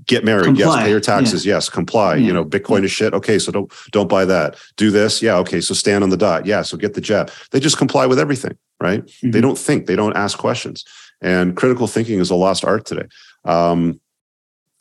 get 0.06 0.24
married. 0.24 0.58
Yes, 0.58 0.76
pay 0.76 0.90
your 0.90 1.00
taxes. 1.00 1.46
Yes, 1.46 1.70
comply. 1.70 2.16
Yeah. 2.16 2.28
You 2.28 2.34
know, 2.34 2.46
Bitcoin 2.46 2.84
is 2.84 2.92
shit. 2.92 3.14
Okay, 3.14 3.40
so 3.40 3.52
don't 3.52 3.72
don't 3.92 4.08
buy 4.10 4.26
that. 4.26 4.56
Do 4.78 4.92
this. 4.92 5.22
Yeah. 5.22 5.38
Okay, 5.38 5.62
so 5.62 5.74
stand 5.74 6.04
on 6.04 6.10
the 6.10 6.18
dot. 6.18 6.46
Yeah. 6.46 6.62
So 6.62 6.78
get 6.78 6.94
the 6.94 7.02
jab. 7.02 7.32
They 7.52 7.60
just 7.60 7.78
comply 7.78 8.06
with 8.06 8.20
everything, 8.20 8.58
right? 8.82 9.04
They 9.24 9.40
Mhm. 9.40 9.42
don't 9.42 9.58
think. 9.58 9.86
They 9.86 9.96
don't 9.96 10.16
ask 10.16 10.38
questions. 10.38 10.84
And 11.22 11.56
critical 11.56 11.88
thinking 11.88 12.20
is 12.20 12.30
a 12.30 12.36
lost 12.36 12.64
art 12.64 12.86
today. 12.86 13.08
Um, 13.46 14.00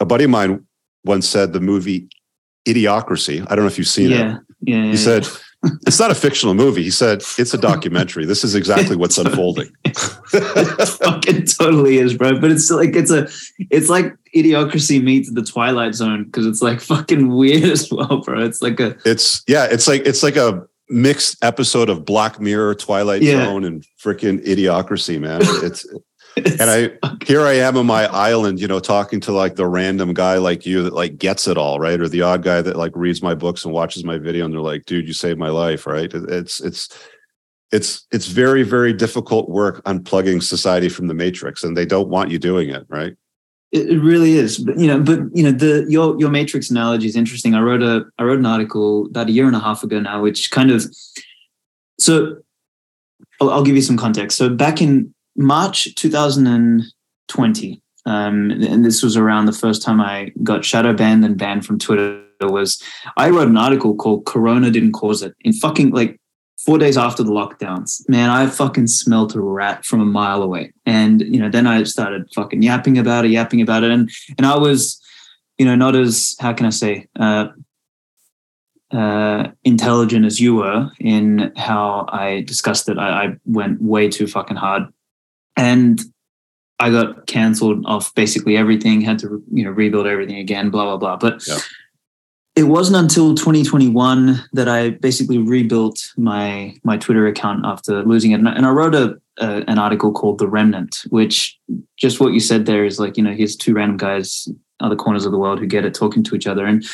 a 0.01 0.05
buddy 0.05 0.25
of 0.25 0.31
mine 0.31 0.67
once 1.05 1.27
said 1.29 1.53
the 1.53 1.61
movie 1.61 2.09
Idiocracy. 2.69 3.41
I 3.49 3.55
don't 3.55 3.65
know 3.65 3.69
if 3.69 3.79
you've 3.79 3.87
seen 3.87 4.13
it. 4.13 4.19
yeah, 4.19 4.37
yeah, 4.61 4.85
yeah. 4.85 4.91
He 4.91 4.97
said, 4.97 5.27
it's 5.87 5.99
not 5.99 6.11
a 6.11 6.15
fictional 6.15 6.55
movie. 6.55 6.83
He 6.83 6.91
said, 6.91 7.23
it's 7.39 7.55
a 7.55 7.59
documentary. 7.59 8.25
This 8.25 8.45
is 8.45 8.55
exactly 8.55 8.97
what's 9.01 9.19
unfolding. 9.19 9.71
it 9.85 10.89
fucking 10.89 11.47
totally 11.47 11.99
is, 11.99 12.15
bro. 12.15 12.39
But 12.39 12.51
it's 12.51 12.71
like 12.71 12.95
it's 12.97 13.11
a, 13.11 13.29
it's 13.71 13.89
like 13.89 14.17
idiocracy 14.35 15.03
meets 15.03 15.31
the 15.33 15.43
Twilight 15.43 15.95
Zone 15.95 16.25
because 16.25 16.47
it's 16.47 16.63
like 16.63 16.81
fucking 16.81 17.29
weird 17.29 17.65
as 17.65 17.91
well, 17.91 18.19
bro. 18.19 18.45
It's 18.45 18.63
like 18.63 18.81
a 18.81 18.97
it's, 19.05 19.43
yeah, 19.47 19.67
it's 19.71 19.89
like, 19.89 20.03
it's 20.07 20.23
like 20.23 20.37
a 20.37 20.67
mixed 20.89 21.43
episode 21.45 21.89
of 21.89 22.05
Black 22.05 22.41
Mirror, 22.41 22.75
Twilight 22.77 23.23
Yeah. 23.23 23.45
Zone, 23.45 23.65
and 23.65 23.85
freaking 24.03 24.45
Idiocracy, 24.47 25.21
man. 25.21 25.41
It's, 25.43 25.87
it's, 26.37 26.61
and 26.61 26.71
I, 26.71 27.17
here 27.25 27.43
I 27.43 27.55
am 27.55 27.77
on 27.77 27.87
my 27.87 28.07
island, 28.07 28.61
you 28.61 28.69
know, 28.69 28.81
talking 28.81 29.21
to 29.21 29.33
like 29.33 29.57
the 29.57 29.67
random 29.67 30.13
guy 30.15 30.37
like 30.37 30.67
you 30.67 30.83
that 30.83 30.93
like 30.93 31.19
gets 31.19 31.49
it 31.49 31.57
all, 31.57 31.81
right? 31.81 32.01
Or 32.01 32.09
the 32.09 32.23
odd 32.23 32.43
guy 32.43 32.63
that 32.63 32.77
like 32.77 32.93
reads 32.95 33.23
my 33.23 33.35
books 33.35 33.65
and 33.65 33.73
watches 33.73 34.05
my 34.05 34.19
video 34.19 34.45
and 34.45 34.53
they're 34.53 34.61
like, 34.61 34.85
dude, 34.85 35.07
you 35.07 35.15
saved 35.15 35.39
my 35.39 35.49
life, 35.49 35.87
right? 35.87 36.13
It's, 36.13 36.61
it's, 36.61 36.97
it's, 37.73 38.07
it's 38.13 38.27
very, 38.27 38.63
very 38.63 38.93
difficult 38.93 39.49
work 39.49 39.83
unplugging 39.85 40.43
society 40.43 40.89
from 40.89 41.09
the 41.09 41.15
matrix 41.15 41.65
and 41.65 41.77
they 41.77 41.87
don't 41.87 42.09
want 42.09 42.31
you 42.31 42.39
doing 42.39 42.71
it, 42.71 42.85
right? 42.89 43.15
It, 43.73 44.01
really 44.01 44.35
is, 44.35 44.59
but 44.59 44.79
you 44.79 44.87
know, 44.87 45.01
but 45.01 45.19
you 45.35 45.43
know, 45.43 45.51
the 45.51 45.85
your 45.89 46.19
your 46.21 46.31
matrix 46.31 46.71
analogy 46.71 47.09
is 47.09 47.17
interesting. 47.17 47.55
I 47.55 47.61
wrote 47.61 47.83
a 47.83 48.05
I 48.17 48.23
wrote 48.23 48.39
an 48.39 48.47
article 48.47 49.07
about 49.07 49.29
a 49.29 49.33
year 49.33 49.47
and 49.49 49.57
a 49.57 49.59
half 49.59 49.83
ago 49.83 49.99
now, 49.99 50.23
which 50.23 50.53
kind 50.53 50.71
of 50.71 50.87
so 51.99 52.37
I'll, 53.41 53.51
I'll 53.51 53.65
give 53.65 53.75
you 53.75 53.83
some 53.83 53.97
context. 53.97 54.39
So 54.39 54.49
back 54.49 54.81
in 54.81 55.13
March 55.37 55.95
2020, 55.95 57.83
um, 58.07 58.51
and 58.51 58.85
this 58.85 59.03
was 59.03 59.17
around 59.17 59.47
the 59.47 59.53
first 59.53 59.83
time 59.83 60.01
I 60.01 60.33
got 60.43 60.65
shadow 60.65 60.93
banned 60.93 61.25
and 61.25 61.39
banned 61.39 61.67
from 61.67 61.79
Twitter. 61.79 62.23
Was 62.41 62.83
I 63.17 63.31
wrote 63.31 63.49
an 63.49 63.57
article 63.57 63.95
called 63.95 64.27
"Corona 64.27 64.71
Didn't 64.71 64.93
Cause 64.93 65.23
It" 65.23 65.35
in 65.41 65.53
fucking 65.55 65.91
like 65.91 66.21
four 66.67 66.79
days 66.79 66.99
after 66.99 67.23
the 67.23 67.31
lockdowns, 67.31 68.07
man, 68.09 68.29
I 68.29 68.47
fucking 68.49 68.89
smelt 68.89 69.35
a 69.35 69.41
rat 69.41 69.85
from 69.85 70.01
a 70.01 70.05
mile 70.05 70.43
away. 70.43 70.73
And, 70.85 71.21
you 71.21 71.41
know, 71.41 71.49
then 71.49 71.67
I 71.67 71.85
started 71.85 72.29
fucking 72.35 72.63
yapping 72.63 72.99
about 72.99 73.25
it, 73.25 73.31
yapping 73.31 73.61
about 73.61 73.85
it. 73.85 73.91
And, 73.93 74.11
and 74.37 74.47
I 74.47 74.57
was, 74.57 75.01
you 75.59 75.65
know, 75.65 75.77
not 75.77 75.95
as, 75.95 76.35
how 76.41 76.53
can 76.53 76.67
I 76.67 76.71
say, 76.71 77.07
uh, 77.19 77.49
uh, 78.91 79.49
intelligent 79.65 80.25
as 80.25 80.41
you 80.41 80.57
were 80.57 80.91
in 80.99 81.53
how 81.57 82.07
I 82.09 82.43
discussed 82.43 82.89
it. 82.89 82.99
I, 82.99 83.25
I 83.25 83.37
went 83.45 83.81
way 83.83 84.09
too 84.09 84.27
fucking 84.27 84.57
hard. 84.57 84.85
And 85.57 86.01
I 86.79 86.91
got 86.91 87.27
canceled 87.27 87.85
off 87.87 88.15
basically 88.15 88.57
everything, 88.57 89.01
had 89.01 89.19
to, 89.21 89.43
you 89.53 89.65
know, 89.65 89.71
rebuild 89.71 90.07
everything 90.07 90.37
again, 90.37 90.71
blah, 90.71 90.85
blah, 90.85 90.97
blah. 90.97 91.17
But 91.17 91.47
Yeah. 91.47 91.59
it 92.55 92.65
wasn't 92.65 92.97
until 92.97 93.35
2021 93.35 94.45
that 94.53 94.69
I 94.69 94.91
basically 94.91 95.39
rebuilt 95.39 96.13
my 96.17 96.75
my 96.85 96.97
Twitter 96.99 97.27
account 97.27 97.65
after 97.65 98.03
losing 98.05 98.33
it, 98.33 98.37
and 98.41 98.49
I, 98.49 98.53
and 98.53 98.67
I 98.67 98.71
wrote 98.71 98.95
a, 98.95 99.17
a 99.39 99.65
an 99.69 99.79
article 99.79 100.13
called 100.13 100.39
"The 100.39 100.49
Remnant," 100.49 101.05
which 101.09 101.59
just 101.97 102.21
what 102.21 102.33
you 102.33 102.41
said 102.41 102.67
there 102.67 102.85
is 102.85 102.99
like 102.99 103.17
you 103.17 103.23
know 103.23 103.33
here's 103.33 103.57
two 103.57 103.75
random 103.75 103.97
guys 103.97 104.49
other 104.81 104.97
corners 104.97 105.25
of 105.25 105.33
the 105.33 105.39
world 105.39 105.59
who 105.59 105.67
get 105.67 105.87
it 105.87 105.95
talking 105.95 106.23
to 106.25 106.35
each 106.35 106.47
other, 106.47 106.67
and 106.67 106.85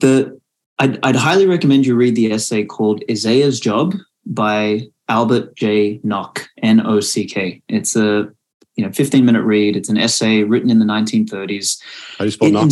the 0.00 0.38
I'd, 0.80 0.98
I'd 1.04 1.16
highly 1.16 1.46
recommend 1.46 1.86
you 1.86 1.94
read 1.94 2.16
the 2.16 2.32
essay 2.32 2.64
called 2.64 3.04
"Isaiah's 3.10 3.60
Job" 3.60 3.94
by 4.26 4.88
Albert 5.10 5.56
J. 5.56 6.00
Nock, 6.04 6.48
N 6.62 6.80
O 6.86 7.00
C 7.00 7.26
K. 7.26 7.60
It's 7.68 7.96
a 7.96 8.28
you 8.76 8.86
know 8.86 8.92
15 8.92 9.24
minute 9.24 9.42
read. 9.42 9.76
It's 9.76 9.88
an 9.90 9.98
essay 9.98 10.44
written 10.44 10.70
in 10.70 10.78
the 10.78 10.84
1930s. 10.86 11.82
How 12.16 12.18
do 12.18 12.24
you 12.26 12.30
spell 12.30 12.48
It 12.48 12.52
knock? 12.52 12.70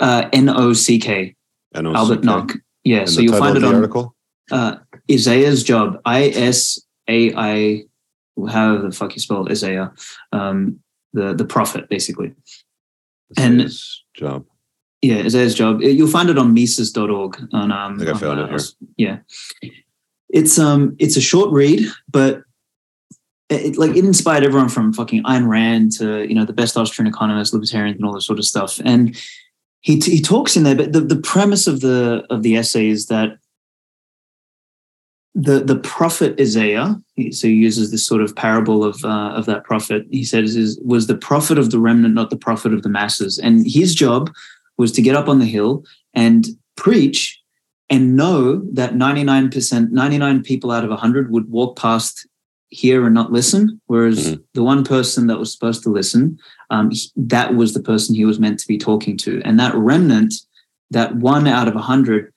uh, 0.00 0.28
N 0.32 0.48
O 0.48 0.72
C 0.74 0.98
K. 0.98 1.34
N-O-C-K. 1.74 1.98
Albert 1.98 2.22
Nock. 2.24 2.52
Yeah, 2.84 2.98
And 3.00 3.10
so 3.10 3.22
you'll 3.22 3.38
find 3.38 3.56
it 3.56 3.64
on 3.64 3.74
article? 3.74 4.14
uh, 4.50 4.76
Isaiah's 5.10 5.64
job. 5.64 5.98
I 6.04 6.24
S 6.28 6.78
A 7.08 7.32
I. 7.34 7.84
How 8.50 8.76
the 8.78 8.90
fuck 8.92 9.14
you 9.14 9.20
spell 9.20 9.48
Isaiah? 9.50 9.90
Um, 10.32 10.80
the 11.14 11.32
the 11.34 11.46
prophet, 11.46 11.88
basically. 11.88 12.34
and- 13.38 13.62
His 13.62 14.04
job. 14.14 14.44
Yeah, 15.00 15.16
Isaiah's 15.24 15.54
job. 15.54 15.80
You'll 15.82 16.06
find 16.08 16.28
it 16.30 16.38
on 16.38 16.52
Mises.org. 16.54 17.36
On 17.52 17.72
um, 17.72 17.94
I 17.94 17.96
think 17.96 18.08
I 18.08 18.12
on, 18.12 18.18
found 18.18 18.40
uh, 18.40 18.44
it 18.44 18.50
here. 18.50 19.22
Yeah, 19.62 19.70
it's 20.32 20.58
um, 20.58 20.96
it's 20.98 21.16
a 21.16 21.20
short 21.20 21.50
read, 21.50 21.86
but 22.10 22.42
it, 23.50 23.76
like 23.76 23.90
it 23.90 24.04
inspired 24.04 24.44
everyone 24.44 24.70
from 24.70 24.92
fucking 24.92 25.22
Ayn 25.24 25.46
Rand 25.46 25.92
to 25.98 26.26
you 26.26 26.34
know 26.34 26.44
the 26.44 26.52
best 26.52 26.76
Austrian 26.76 27.06
economists, 27.06 27.52
libertarians, 27.52 27.96
and 27.96 28.06
all 28.06 28.14
this 28.14 28.26
sort 28.26 28.38
of 28.38 28.44
stuff. 28.44 28.80
And 28.84 29.16
he 29.80 29.98
he 29.98 30.20
talks 30.20 30.56
in 30.56 30.64
there, 30.64 30.74
but 30.74 30.92
the, 30.92 31.00
the 31.00 31.20
premise 31.20 31.66
of 31.66 31.80
the 31.80 32.24
of 32.30 32.42
the 32.42 32.56
essay 32.56 32.88
is 32.88 33.06
that 33.06 33.38
the 35.34 35.60
the 35.60 35.76
prophet 35.76 36.40
Isaiah, 36.40 36.96
so 37.30 37.46
he 37.46 37.54
uses 37.54 37.90
this 37.90 38.06
sort 38.06 38.22
of 38.22 38.34
parable 38.34 38.84
of 38.84 39.04
uh, 39.04 39.32
of 39.34 39.44
that 39.46 39.64
prophet. 39.64 40.06
He 40.10 40.24
says 40.24 40.56
is 40.56 40.80
was 40.82 41.06
the 41.06 41.16
prophet 41.16 41.58
of 41.58 41.70
the 41.70 41.78
remnant, 41.78 42.14
not 42.14 42.30
the 42.30 42.36
prophet 42.36 42.72
of 42.72 42.82
the 42.82 42.88
masses, 42.88 43.38
and 43.38 43.70
his 43.70 43.94
job 43.94 44.30
was 44.78 44.92
to 44.92 45.02
get 45.02 45.14
up 45.14 45.28
on 45.28 45.38
the 45.38 45.46
hill 45.46 45.84
and 46.14 46.46
preach 46.76 47.41
and 47.92 48.16
know 48.16 48.62
that 48.72 48.94
99% 48.94 49.90
99 49.90 50.42
people 50.42 50.72
out 50.72 50.82
of 50.82 50.90
100 50.90 51.30
would 51.30 51.48
walk 51.50 51.78
past 51.78 52.26
hear 52.70 53.04
and 53.04 53.14
not 53.14 53.30
listen 53.30 53.80
whereas 53.86 54.26
mm-hmm. 54.26 54.42
the 54.54 54.62
one 54.62 54.82
person 54.82 55.26
that 55.26 55.38
was 55.38 55.52
supposed 55.52 55.82
to 55.82 55.90
listen 55.90 56.38
um, 56.72 56.90
that 57.14 57.54
was 57.54 57.74
the 57.74 57.82
person 57.82 58.14
he 58.14 58.24
was 58.24 58.40
meant 58.40 58.58
to 58.58 58.66
be 58.66 58.78
talking 58.78 59.16
to. 59.18 59.42
And 59.44 59.60
that 59.60 59.74
remnant 59.74 60.34
that 60.90 61.14
one 61.16 61.46
out 61.46 61.68
of 61.68 61.74
100 61.74 62.32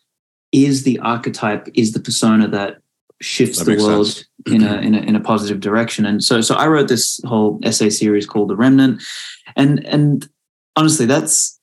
is 0.51 0.83
the 0.83 0.99
archetype 0.99 1.67
is 1.73 1.93
the 1.93 1.99
persona 1.99 2.47
that 2.49 2.77
shifts 3.21 3.59
that 3.59 3.65
the 3.65 3.81
world 3.81 4.25
in 4.45 4.61
a, 4.61 4.75
in 4.75 4.93
a 4.93 4.99
in 4.99 5.15
a 5.15 5.21
positive 5.21 5.61
direction. 5.61 6.05
And 6.05 6.21
so 6.21 6.41
so 6.41 6.55
i 6.55 6.67
wrote 6.67 6.89
this 6.89 7.21
whole 7.25 7.59
essay 7.63 7.89
series 7.89 8.25
called 8.25 8.49
the 8.49 8.57
remnant. 8.57 9.01
And 9.55 9.85
and 9.85 10.27
honestly 10.75 11.05
that's 11.05 11.54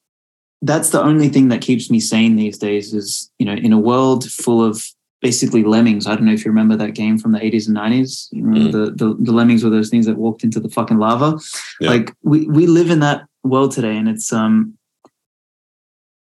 that's 0.63 0.91
the 0.91 1.03
only 1.03 1.29
thing 1.29 1.49
that 1.49 1.61
keeps 1.61 1.91
me 1.91 2.01
sane 2.01 2.37
these 2.37 2.57
days 2.57 2.95
is 2.95 3.31
you 3.39 3.45
know 3.45 3.55
in 3.55 3.73
a 3.73 3.79
world 3.79 4.31
full 4.31 4.65
of 4.65 4.83
basically 5.21 5.63
lemmings. 5.63 6.07
I 6.07 6.17
don't 6.17 6.25
know 6.25 6.33
if 6.33 6.45
you 6.45 6.51
remember 6.51 6.77
that 6.77 6.95
game 6.95 7.17
from 7.17 7.31
the 7.31 7.39
80s 7.39 7.69
and 7.69 7.77
90s 7.77 8.29
you 8.33 8.45
remember 8.45 8.69
mm. 8.69 8.99
the, 8.99 9.05
the, 9.07 9.15
the 9.23 9.33
lemmings 9.33 9.63
were 9.63 9.71
those 9.71 9.89
things 9.89 10.07
that 10.07 10.17
walked 10.17 10.43
into 10.43 10.59
the 10.59 10.69
fucking 10.69 10.99
lava? 10.99 11.39
Yeah. 11.81 11.91
like 11.91 12.13
we 12.23 12.47
we 12.49 12.67
live 12.67 12.91
in 12.91 13.01
that 13.01 13.27
world 13.45 13.73
today 13.73 13.97
and 13.97 14.09
it's 14.09 14.33
um 14.33 14.77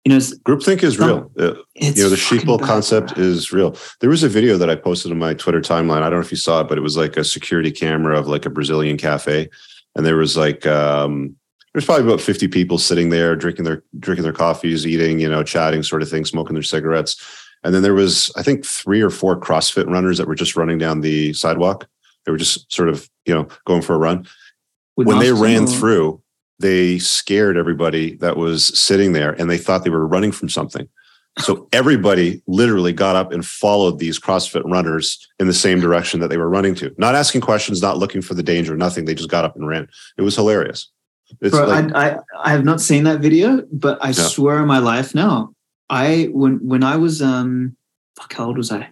you 0.05 0.13
know 0.13 0.19
groupthink 0.19 0.83
is 0.83 0.99
real. 0.99 1.31
Uh, 1.39 1.55
you 1.75 1.95
know 1.95 2.11
the 2.11 2.17
sheeple 2.17 2.61
concept 2.61 3.17
is 3.17 3.53
real. 3.53 3.77
There 4.01 4.11
was 4.11 4.23
a 4.23 4.29
video 4.29 4.59
that 4.59 4.69
i 4.69 4.75
posted 4.75 5.13
on 5.13 5.19
my 5.19 5.35
twitter 5.35 5.61
timeline. 5.61 6.03
I 6.03 6.11
don't 6.11 6.21
know 6.21 6.27
if 6.27 6.31
you 6.31 6.37
saw 6.37 6.61
it 6.61 6.69
but 6.69 6.79
it 6.79 6.83
was 6.83 6.97
like 6.97 7.17
a 7.17 7.25
security 7.25 7.71
camera 7.71 8.19
of 8.19 8.27
like 8.27 8.47
a 8.47 8.51
brazilian 8.51 8.97
cafe. 8.97 9.49
And 9.97 10.05
there 10.05 10.17
was 10.17 10.37
like 10.37 10.67
um 10.67 11.37
there's 11.75 11.85
probably 11.85 12.05
about 12.05 12.21
50 12.21 12.49
people 12.49 12.79
sitting 12.79 13.11
there 13.11 13.37
drinking 13.37 13.65
their 13.65 13.83
drinking 13.99 14.23
their 14.23 14.33
coffees 14.33 14.87
eating 14.87 15.19
you 15.19 15.29
know 15.29 15.43
chatting 15.43 15.83
sort 15.83 16.03
of 16.03 16.09
thing 16.09 16.25
smoking 16.25 16.55
their 16.55 16.63
cigarettes 16.63 17.23
and 17.63 17.75
then 17.75 17.83
there 17.83 17.95
was 17.95 18.33
i 18.37 18.43
think 18.43 18.65
three 18.65 19.03
or 19.03 19.11
four 19.11 19.39
crossfit 19.39 19.91
runners 19.91 20.17
that 20.19 20.29
were 20.29 20.35
just 20.35 20.57
running 20.57 20.79
down 20.79 21.01
the 21.01 21.33
sidewalk 21.35 21.87
they 22.25 22.33
were 22.33 22.39
just 22.39 22.73
sort 22.73 22.89
of 22.89 23.11
you 23.27 23.35
know 23.35 23.47
going 23.67 23.83
for 23.83 23.95
a 23.95 23.99
run 23.99 24.27
With 24.97 25.09
when 25.09 25.19
they 25.19 25.33
ran 25.33 25.67
through 25.67 26.23
they 26.61 26.99
scared 26.99 27.57
everybody 27.57 28.15
that 28.17 28.37
was 28.37 28.67
sitting 28.79 29.13
there 29.13 29.33
and 29.33 29.51
they 29.51 29.59
thought 29.59 29.85
they 29.85 29.91
were 29.91 30.07
running 30.07 30.33
from 30.33 30.49
something 30.49 30.89
so 31.41 31.69
everybody 31.73 32.41
literally 32.47 32.93
got 32.93 33.17
up 33.17 33.33
and 33.33 33.45
followed 33.45 33.99
these 33.99 34.21
CrossFit 34.21 34.63
runners 34.71 35.29
in 35.41 35.49
the 35.49 35.53
same 35.53 35.81
direction 35.81 36.21
that 36.21 36.29
they 36.29 36.37
were 36.37 36.49
running 36.49 36.77
to, 36.77 36.95
not 36.97 37.17
asking 37.17 37.41
questions, 37.41 37.83
not 37.83 37.99
looking 37.99 38.23
for 38.23 38.35
the 38.35 38.43
danger, 38.43 38.77
nothing. 38.77 39.05
They 39.05 39.17
just 39.17 39.31
got 39.31 39.45
up 39.45 39.57
and 39.57 39.67
ran. 39.67 39.89
It 40.17 40.23
was 40.23 40.37
hilarious. 40.37 40.93
It's 41.41 41.51
Bro, 41.51 41.67
like, 41.67 41.93
I, 41.95 42.11
I, 42.11 42.19
I 42.45 42.51
have 42.51 42.65
not 42.65 42.81
seen 42.81 43.05
that 43.05 43.21
video, 43.21 43.63
but 43.73 43.99
I 44.03 44.09
yeah. 44.09 44.13
swear 44.13 44.59
on 44.59 44.69
my 44.69 44.79
life 44.79 45.15
now, 45.15 45.55
I 45.91 46.29
when 46.33 46.67
when 46.67 46.83
I 46.83 46.97
was 46.97 47.23
um 47.23 47.77
fuck 48.17 48.33
how 48.33 48.47
old 48.47 48.57
was 48.57 48.73
I? 48.73 48.89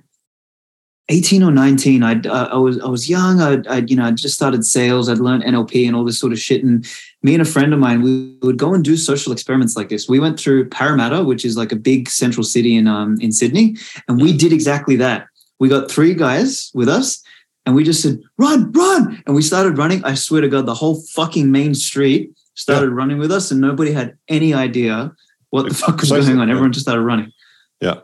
18 1.08 1.42
or 1.42 1.50
19 1.50 2.02
I, 2.02 2.20
I 2.26 2.56
was 2.56 2.80
I 2.80 2.86
was 2.86 3.10
young 3.10 3.40
I, 3.40 3.60
I 3.68 3.78
you 3.78 3.96
know 3.96 4.04
I 4.04 4.12
just 4.12 4.34
started 4.34 4.64
sales 4.64 5.08
I'd 5.08 5.18
learned 5.18 5.42
NLP 5.42 5.86
and 5.86 5.96
all 5.96 6.04
this 6.04 6.18
sort 6.18 6.32
of 6.32 6.38
shit 6.38 6.62
and 6.62 6.86
me 7.22 7.34
and 7.34 7.42
a 7.42 7.44
friend 7.44 7.74
of 7.74 7.80
mine 7.80 8.02
we 8.02 8.38
would 8.42 8.56
go 8.56 8.72
and 8.72 8.84
do 8.84 8.96
social 8.96 9.32
experiments 9.32 9.76
like 9.76 9.88
this 9.88 10.08
we 10.08 10.20
went 10.20 10.38
through 10.38 10.68
Parramatta 10.68 11.24
which 11.24 11.44
is 11.44 11.56
like 11.56 11.72
a 11.72 11.76
big 11.76 12.08
central 12.08 12.44
city 12.44 12.76
in 12.76 12.86
um 12.86 13.18
in 13.20 13.32
Sydney 13.32 13.76
and 14.06 14.20
we 14.20 14.34
did 14.34 14.52
exactly 14.52 14.94
that 14.96 15.26
we 15.58 15.68
got 15.68 15.90
three 15.90 16.14
guys 16.14 16.70
with 16.72 16.88
us 16.88 17.22
and 17.64 17.74
we 17.74 17.84
just 17.84 18.02
said, 18.02 18.20
run, 18.38 18.72
run. 18.72 19.22
And 19.26 19.34
we 19.34 19.42
started 19.42 19.78
running. 19.78 20.04
I 20.04 20.14
swear 20.14 20.40
to 20.40 20.48
God, 20.48 20.66
the 20.66 20.74
whole 20.74 21.02
fucking 21.14 21.50
main 21.50 21.74
street 21.74 22.32
started 22.54 22.88
yeah. 22.88 22.96
running 22.96 23.18
with 23.18 23.30
us, 23.30 23.50
and 23.50 23.60
nobody 23.60 23.92
had 23.92 24.16
any 24.28 24.52
idea 24.52 25.12
what 25.50 25.68
the 25.68 25.74
fuck 25.74 26.00
was 26.00 26.10
going 26.10 26.38
on. 26.38 26.50
Everyone 26.50 26.72
just 26.72 26.84
started 26.84 27.02
running. 27.02 27.32
Yeah. 27.80 28.00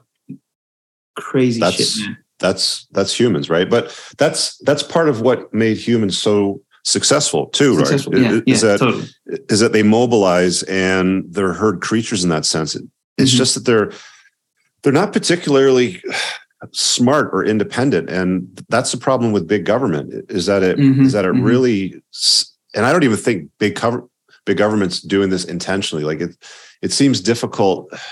Crazy 1.16 1.60
that's, 1.60 1.76
shit, 1.76 2.06
man. 2.06 2.18
That's 2.38 2.86
that's 2.92 3.18
humans, 3.18 3.50
right? 3.50 3.68
But 3.68 3.98
that's 4.18 4.56
that's 4.58 4.82
part 4.82 5.08
of 5.08 5.22
what 5.22 5.52
made 5.52 5.76
humans 5.76 6.16
so 6.16 6.62
successful 6.84 7.46
too, 7.46 7.76
successful. 7.78 8.12
right? 8.12 8.22
Yeah, 8.22 8.40
is 8.46 8.62
yeah, 8.62 8.68
that 8.70 8.78
totally. 8.78 9.08
is 9.48 9.60
that 9.60 9.72
they 9.72 9.82
mobilize 9.82 10.62
and 10.64 11.24
they're 11.32 11.52
herd 11.52 11.80
creatures 11.80 12.22
in 12.22 12.30
that 12.30 12.46
sense. 12.46 12.74
It's 12.74 12.84
mm-hmm. 13.30 13.38
just 13.38 13.54
that 13.54 13.64
they're 13.64 13.90
they're 14.82 14.92
not 14.92 15.12
particularly 15.12 16.00
smart 16.72 17.30
or 17.32 17.44
independent 17.44 18.10
and 18.10 18.64
that's 18.68 18.90
the 18.90 18.98
problem 18.98 19.30
with 19.30 19.46
big 19.46 19.64
government 19.64 20.12
is 20.28 20.46
that 20.46 20.62
it 20.62 20.76
mm-hmm, 20.76 21.02
is 21.02 21.12
that 21.12 21.24
it 21.24 21.32
mm-hmm. 21.32 21.44
really 21.44 22.02
and 22.74 22.84
i 22.84 22.92
don't 22.92 23.04
even 23.04 23.16
think 23.16 23.48
big 23.58 23.76
cover 23.76 24.04
big 24.44 24.56
government's 24.56 25.00
doing 25.00 25.30
this 25.30 25.44
intentionally 25.44 26.02
like 26.02 26.20
it 26.20 26.36
it 26.82 26.92
seems 26.92 27.20
difficult. 27.20 27.92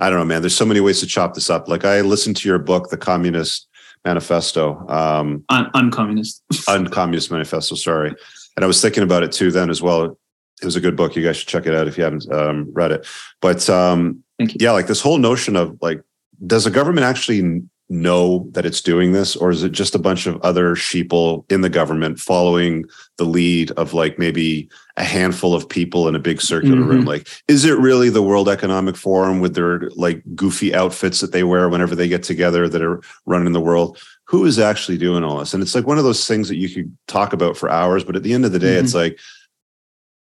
I 0.00 0.10
don't 0.10 0.20
know 0.20 0.24
man 0.24 0.42
there's 0.42 0.54
so 0.54 0.64
many 0.64 0.78
ways 0.78 1.00
to 1.00 1.06
chop 1.06 1.34
this 1.34 1.50
up. 1.50 1.68
Like 1.68 1.84
i 1.84 2.02
listened 2.02 2.36
to 2.36 2.48
your 2.48 2.60
book 2.60 2.90
the 2.90 2.96
communist 2.96 3.66
manifesto 4.04 4.88
um 4.88 5.44
Un- 5.48 5.70
uncommunist. 5.74 6.40
Uncommunist 6.68 7.32
manifesto 7.32 7.74
sorry. 7.74 8.14
And 8.56 8.64
i 8.64 8.68
was 8.68 8.80
thinking 8.80 9.02
about 9.02 9.24
it 9.24 9.32
too 9.32 9.50
then 9.50 9.70
as 9.70 9.82
well. 9.82 10.16
It 10.62 10.64
was 10.64 10.76
a 10.76 10.80
good 10.80 10.96
book. 10.96 11.16
You 11.16 11.24
guys 11.24 11.36
should 11.36 11.48
check 11.48 11.66
it 11.66 11.74
out 11.74 11.86
if 11.86 11.98
you 11.98 12.04
haven't 12.04 12.32
um, 12.32 12.72
read 12.72 12.92
it. 12.92 13.06
But 13.40 13.68
um 13.68 14.22
yeah 14.38 14.70
like 14.70 14.86
this 14.86 15.00
whole 15.00 15.18
notion 15.18 15.56
of 15.56 15.76
like 15.82 16.00
does 16.46 16.64
the 16.64 16.70
government 16.70 17.04
actually 17.04 17.62
know 17.90 18.46
that 18.52 18.66
it's 18.66 18.82
doing 18.82 19.12
this? 19.12 19.34
Or 19.34 19.50
is 19.50 19.62
it 19.62 19.72
just 19.72 19.94
a 19.94 19.98
bunch 19.98 20.26
of 20.26 20.40
other 20.42 20.74
sheeple 20.74 21.50
in 21.50 21.62
the 21.62 21.70
government 21.70 22.18
following 22.18 22.84
the 23.16 23.24
lead 23.24 23.70
of 23.72 23.94
like 23.94 24.18
maybe 24.18 24.68
a 24.96 25.04
handful 25.04 25.54
of 25.54 25.68
people 25.68 26.06
in 26.06 26.14
a 26.14 26.18
big 26.18 26.40
circular 26.40 26.76
mm-hmm. 26.76 26.88
room 26.88 27.04
like 27.04 27.28
is 27.46 27.64
it 27.64 27.78
really 27.78 28.10
the 28.10 28.22
world 28.22 28.48
economic 28.48 28.96
forum 28.96 29.40
with 29.40 29.54
their 29.54 29.88
like 29.90 30.22
goofy 30.34 30.74
outfits 30.74 31.20
that 31.20 31.32
they 31.32 31.44
wear 31.44 31.68
whenever 31.68 31.94
they 31.94 32.08
get 32.08 32.22
together 32.22 32.68
that 32.68 32.82
are 32.82 33.00
running 33.24 33.52
the 33.52 33.60
world? 33.60 33.98
Who 34.24 34.44
is 34.44 34.58
actually 34.58 34.98
doing 34.98 35.24
all 35.24 35.38
this? 35.38 35.54
And 35.54 35.62
it's 35.62 35.74
like 35.74 35.86
one 35.86 35.98
of 35.98 36.04
those 36.04 36.26
things 36.26 36.48
that 36.48 36.56
you 36.56 36.68
could 36.68 36.96
talk 37.06 37.32
about 37.32 37.56
for 37.56 37.70
hours 37.70 38.04
but 38.04 38.16
at 38.16 38.22
the 38.22 38.34
end 38.34 38.44
of 38.44 38.52
the 38.52 38.58
day 38.58 38.76
mm-hmm. 38.76 38.84
it's 38.84 38.94
like 38.94 39.18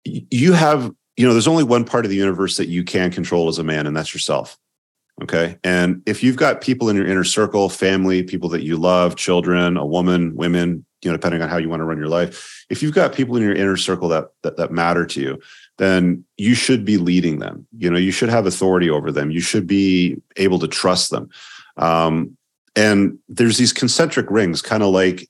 you 0.04 0.52
have 0.52 0.92
you 1.16 1.26
know 1.26 1.32
there's 1.32 1.48
only 1.48 1.64
one 1.64 1.84
part 1.84 2.04
of 2.04 2.10
the 2.10 2.16
universe 2.16 2.58
that 2.58 2.68
you 2.68 2.84
can 2.84 3.10
control 3.10 3.48
as 3.48 3.58
a 3.58 3.64
man 3.64 3.86
and 3.86 3.96
that's 3.96 4.12
yourself 4.12 4.58
Okay. 5.22 5.58
And 5.62 6.02
if 6.06 6.22
you've 6.24 6.36
got 6.36 6.60
people 6.60 6.88
in 6.88 6.96
your 6.96 7.06
inner 7.06 7.24
circle, 7.24 7.68
family, 7.68 8.22
people 8.22 8.48
that 8.50 8.64
you 8.64 8.76
love, 8.76 9.14
children, 9.14 9.76
a 9.76 9.86
woman, 9.86 10.34
women, 10.34 10.84
you 11.02 11.10
know, 11.10 11.16
depending 11.16 11.40
on 11.40 11.48
how 11.48 11.56
you 11.56 11.68
want 11.68 11.80
to 11.80 11.84
run 11.84 11.98
your 11.98 12.08
life, 12.08 12.64
if 12.68 12.82
you've 12.82 12.94
got 12.94 13.14
people 13.14 13.36
in 13.36 13.42
your 13.42 13.54
inner 13.54 13.76
circle 13.76 14.08
that, 14.08 14.30
that, 14.42 14.56
that 14.56 14.72
matter 14.72 15.06
to 15.06 15.20
you, 15.20 15.40
then 15.78 16.24
you 16.36 16.54
should 16.54 16.84
be 16.84 16.96
leading 16.96 17.38
them. 17.38 17.66
You 17.76 17.90
know, 17.90 17.98
you 17.98 18.10
should 18.10 18.28
have 18.28 18.46
authority 18.46 18.90
over 18.90 19.12
them. 19.12 19.30
You 19.30 19.40
should 19.40 19.66
be 19.66 20.20
able 20.36 20.58
to 20.58 20.68
trust 20.68 21.10
them. 21.10 21.30
Um, 21.76 22.36
and 22.74 23.18
there's 23.28 23.56
these 23.56 23.72
concentric 23.72 24.30
rings, 24.30 24.62
kind 24.62 24.82
of 24.82 24.92
like 24.92 25.28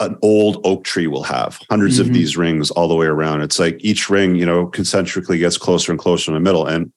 an 0.00 0.18
old 0.22 0.60
oak 0.64 0.84
tree 0.84 1.06
will 1.06 1.22
have 1.22 1.58
100s 1.70 1.92
mm-hmm. 1.92 2.00
of 2.00 2.14
these 2.14 2.36
rings 2.36 2.70
all 2.70 2.88
the 2.88 2.94
way 2.94 3.06
around. 3.06 3.42
It's 3.42 3.58
like 3.58 3.76
each 3.80 4.08
ring, 4.10 4.34
you 4.34 4.46
know, 4.46 4.66
concentrically 4.66 5.38
gets 5.38 5.58
closer 5.58 5.92
and 5.92 5.98
closer 5.98 6.30
in 6.30 6.34
the 6.34 6.40
middle. 6.40 6.66
And 6.66 6.92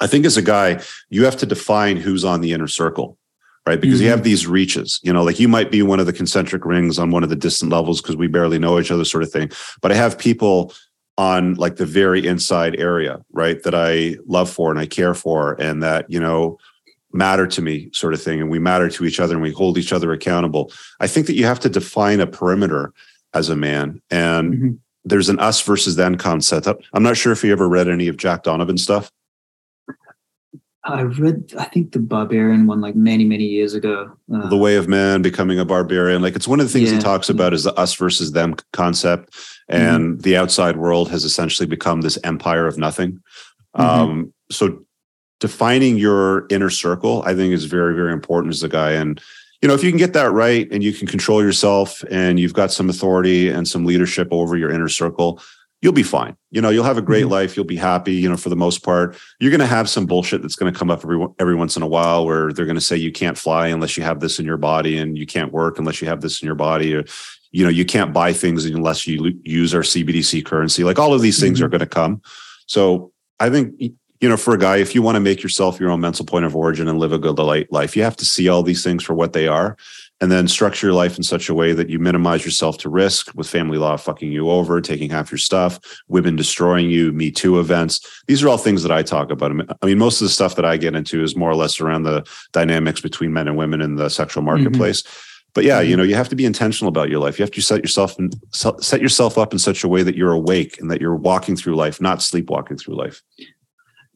I 0.00 0.06
think 0.06 0.26
as 0.26 0.36
a 0.36 0.42
guy, 0.42 0.82
you 1.08 1.24
have 1.24 1.36
to 1.38 1.46
define 1.46 1.96
who's 1.96 2.24
on 2.24 2.40
the 2.40 2.52
inner 2.52 2.68
circle, 2.68 3.18
right? 3.66 3.80
Because 3.80 3.98
mm-hmm. 3.98 4.04
you 4.04 4.10
have 4.10 4.22
these 4.22 4.46
reaches, 4.46 5.00
you 5.02 5.12
know, 5.12 5.24
like 5.24 5.40
you 5.40 5.48
might 5.48 5.70
be 5.70 5.82
one 5.82 6.00
of 6.00 6.06
the 6.06 6.12
concentric 6.12 6.64
rings 6.64 6.98
on 6.98 7.10
one 7.10 7.22
of 7.22 7.28
the 7.28 7.36
distant 7.36 7.72
levels 7.72 8.00
because 8.00 8.16
we 8.16 8.26
barely 8.26 8.58
know 8.58 8.78
each 8.78 8.90
other, 8.90 9.04
sort 9.04 9.22
of 9.22 9.30
thing. 9.30 9.50
But 9.80 9.92
I 9.92 9.94
have 9.94 10.18
people 10.18 10.72
on 11.18 11.54
like 11.54 11.76
the 11.76 11.86
very 11.86 12.26
inside 12.26 12.76
area, 12.76 13.24
right? 13.32 13.62
That 13.62 13.74
I 13.74 14.16
love 14.26 14.50
for 14.50 14.70
and 14.70 14.78
I 14.78 14.86
care 14.86 15.14
for 15.14 15.54
and 15.60 15.82
that, 15.82 16.10
you 16.10 16.20
know, 16.20 16.58
matter 17.12 17.46
to 17.46 17.62
me, 17.62 17.88
sort 17.92 18.12
of 18.12 18.22
thing. 18.22 18.40
And 18.40 18.50
we 18.50 18.58
matter 18.58 18.90
to 18.90 19.04
each 19.06 19.20
other 19.20 19.34
and 19.34 19.42
we 19.42 19.52
hold 19.52 19.78
each 19.78 19.92
other 19.92 20.12
accountable. 20.12 20.70
I 21.00 21.06
think 21.06 21.26
that 21.26 21.34
you 21.34 21.46
have 21.46 21.60
to 21.60 21.70
define 21.70 22.20
a 22.20 22.26
perimeter 22.26 22.92
as 23.32 23.48
a 23.48 23.56
man. 23.56 24.02
And 24.10 24.54
mm-hmm. 24.54 24.70
there's 25.04 25.30
an 25.30 25.38
us 25.38 25.62
versus 25.62 25.96
them 25.96 26.16
concept. 26.16 26.68
I'm 26.92 27.02
not 27.02 27.16
sure 27.16 27.32
if 27.32 27.42
you 27.42 27.52
ever 27.52 27.68
read 27.68 27.88
any 27.88 28.08
of 28.08 28.18
Jack 28.18 28.42
Donovan 28.42 28.76
stuff. 28.76 29.10
I 30.86 31.02
read, 31.02 31.52
I 31.58 31.64
think 31.64 31.92
the 31.92 31.98
Barbarian 31.98 32.66
one 32.66 32.80
like 32.80 32.94
many, 32.94 33.24
many 33.24 33.44
years 33.44 33.74
ago. 33.74 34.16
Uh, 34.32 34.48
the 34.48 34.56
Way 34.56 34.76
of 34.76 34.86
Man, 34.88 35.20
becoming 35.20 35.58
a 35.58 35.64
barbarian. 35.64 36.22
Like 36.22 36.36
it's 36.36 36.46
one 36.46 36.60
of 36.60 36.66
the 36.66 36.72
things 36.72 36.90
yeah. 36.90 36.96
he 36.96 37.02
talks 37.02 37.28
about 37.28 37.52
is 37.52 37.64
the 37.64 37.74
us 37.74 37.94
versus 37.94 38.32
them 38.32 38.54
concept. 38.72 39.34
And 39.68 40.12
mm-hmm. 40.14 40.20
the 40.20 40.36
outside 40.36 40.76
world 40.76 41.10
has 41.10 41.24
essentially 41.24 41.66
become 41.66 42.02
this 42.02 42.18
empire 42.22 42.66
of 42.66 42.78
nothing. 42.78 43.20
Mm-hmm. 43.76 43.82
Um, 43.82 44.34
so 44.50 44.84
defining 45.40 45.96
your 45.96 46.46
inner 46.50 46.70
circle, 46.70 47.22
I 47.26 47.34
think 47.34 47.52
is 47.52 47.64
very, 47.64 47.94
very 47.94 48.12
important 48.12 48.54
as 48.54 48.62
a 48.62 48.68
guy. 48.68 48.92
And, 48.92 49.20
you 49.62 49.68
know, 49.68 49.74
if 49.74 49.82
you 49.82 49.90
can 49.90 49.98
get 49.98 50.12
that 50.12 50.30
right 50.30 50.68
and 50.70 50.84
you 50.84 50.92
can 50.92 51.08
control 51.08 51.42
yourself 51.42 52.04
and 52.10 52.38
you've 52.38 52.54
got 52.54 52.70
some 52.70 52.88
authority 52.88 53.48
and 53.48 53.66
some 53.66 53.84
leadership 53.84 54.28
over 54.30 54.56
your 54.56 54.70
inner 54.70 54.88
circle, 54.88 55.42
you'll 55.82 55.92
be 55.92 56.02
fine. 56.02 56.36
You 56.50 56.60
know, 56.60 56.70
you'll 56.70 56.84
have 56.84 56.98
a 56.98 57.02
great 57.02 57.26
Mhm. 57.26 57.30
life. 57.30 57.56
You'll 57.56 57.66
be 57.66 57.76
happy. 57.76 58.14
You 58.14 58.28
know, 58.28 58.36
for 58.36 58.48
the 58.48 58.56
most 58.56 58.82
part, 58.82 59.16
you're 59.40 59.50
going 59.50 59.60
to 59.60 59.66
have 59.66 59.88
some 59.88 60.06
bullshit 60.06 60.42
that's 60.42 60.56
going 60.56 60.72
to 60.72 60.78
come 60.78 60.90
up 60.90 61.00
every 61.04 61.24
every 61.38 61.54
once 61.54 61.76
in 61.76 61.82
a 61.82 61.86
while, 61.86 62.24
where 62.26 62.52
they're 62.52 62.64
going 62.66 62.76
to 62.76 62.80
say 62.80 62.96
you 62.96 63.12
can't 63.12 63.36
fly 63.38 63.68
unless 63.68 63.96
you 63.96 64.02
have 64.02 64.20
this 64.20 64.38
in 64.38 64.46
your 64.46 64.56
body, 64.56 64.96
and 64.96 65.18
you 65.18 65.26
can't 65.26 65.52
work 65.52 65.78
unless 65.78 66.00
you 66.00 66.08
have 66.08 66.20
this 66.20 66.40
in 66.40 66.46
your 66.46 66.54
body, 66.54 66.94
or 66.94 67.04
you 67.52 67.62
know, 67.64 67.70
you 67.70 67.84
can't 67.84 68.12
buy 68.12 68.32
things 68.32 68.64
unless 68.64 69.06
you 69.06 69.38
use 69.44 69.74
our 69.74 69.82
CBDC 69.82 70.44
currency. 70.44 70.84
Like 70.84 70.98
all 70.98 71.14
of 71.14 71.22
these 71.22 71.40
things 71.40 71.60
Mhm. 71.60 71.64
are 71.64 71.68
going 71.68 71.80
to 71.80 71.86
come. 71.86 72.20
So 72.66 73.12
I 73.40 73.50
think 73.50 73.74
you 74.22 74.30
know, 74.30 74.36
for 74.38 74.54
a 74.54 74.58
guy, 74.58 74.78
if 74.78 74.94
you 74.94 75.02
want 75.02 75.16
to 75.16 75.20
make 75.20 75.42
yourself 75.42 75.78
your 75.78 75.90
own 75.90 76.00
mental 76.00 76.24
point 76.24 76.46
of 76.46 76.56
origin 76.56 76.88
and 76.88 76.98
live 76.98 77.12
a 77.12 77.18
good 77.18 77.38
li- 77.38 77.66
life, 77.70 77.94
you 77.94 78.02
have 78.02 78.16
to 78.16 78.24
see 78.24 78.48
all 78.48 78.62
these 78.62 78.82
things 78.82 79.04
for 79.04 79.12
what 79.12 79.34
they 79.34 79.46
are 79.46 79.76
and 80.20 80.32
then 80.32 80.48
structure 80.48 80.86
your 80.86 80.94
life 80.94 81.16
in 81.16 81.22
such 81.22 81.48
a 81.48 81.54
way 81.54 81.72
that 81.72 81.90
you 81.90 81.98
minimize 81.98 82.44
yourself 82.44 82.78
to 82.78 82.88
risk 82.88 83.34
with 83.34 83.48
family 83.48 83.76
law 83.76 83.96
fucking 83.96 84.32
you 84.32 84.48
over, 84.50 84.80
taking 84.80 85.10
half 85.10 85.30
your 85.30 85.38
stuff, 85.38 85.78
women 86.08 86.36
destroying 86.36 86.88
you, 86.88 87.12
Me 87.12 87.30
Too 87.30 87.60
events. 87.60 88.00
These 88.26 88.42
are 88.42 88.48
all 88.48 88.56
things 88.56 88.82
that 88.82 88.92
I 88.92 89.02
talk 89.02 89.30
about. 89.30 89.52
I 89.82 89.86
mean, 89.86 89.98
most 89.98 90.20
of 90.20 90.24
the 90.24 90.32
stuff 90.32 90.56
that 90.56 90.64
I 90.64 90.78
get 90.78 90.94
into 90.94 91.22
is 91.22 91.36
more 91.36 91.50
or 91.50 91.54
less 91.54 91.80
around 91.80 92.04
the 92.04 92.26
dynamics 92.52 93.00
between 93.00 93.32
men 93.32 93.46
and 93.46 93.58
women 93.58 93.82
in 93.82 93.96
the 93.96 94.08
sexual 94.08 94.42
mm-hmm. 94.42 94.62
marketplace. 94.62 95.02
But 95.54 95.64
yeah, 95.64 95.80
mm-hmm. 95.80 95.90
you 95.90 95.96
know, 95.98 96.02
you 96.02 96.14
have 96.14 96.30
to 96.30 96.36
be 96.36 96.46
intentional 96.46 96.88
about 96.88 97.10
your 97.10 97.18
life. 97.18 97.38
You 97.38 97.42
have 97.42 97.52
to 97.52 97.60
set 97.60 97.82
yourself 97.82 98.18
and 98.18 98.34
set 98.52 99.02
yourself 99.02 99.36
up 99.36 99.52
in 99.52 99.58
such 99.58 99.84
a 99.84 99.88
way 99.88 100.02
that 100.02 100.16
you're 100.16 100.32
awake 100.32 100.80
and 100.80 100.90
that 100.90 101.00
you're 101.00 101.16
walking 101.16 101.56
through 101.56 101.76
life, 101.76 102.00
not 102.00 102.22
sleepwalking 102.22 102.78
through 102.78 102.96
life. 102.96 103.22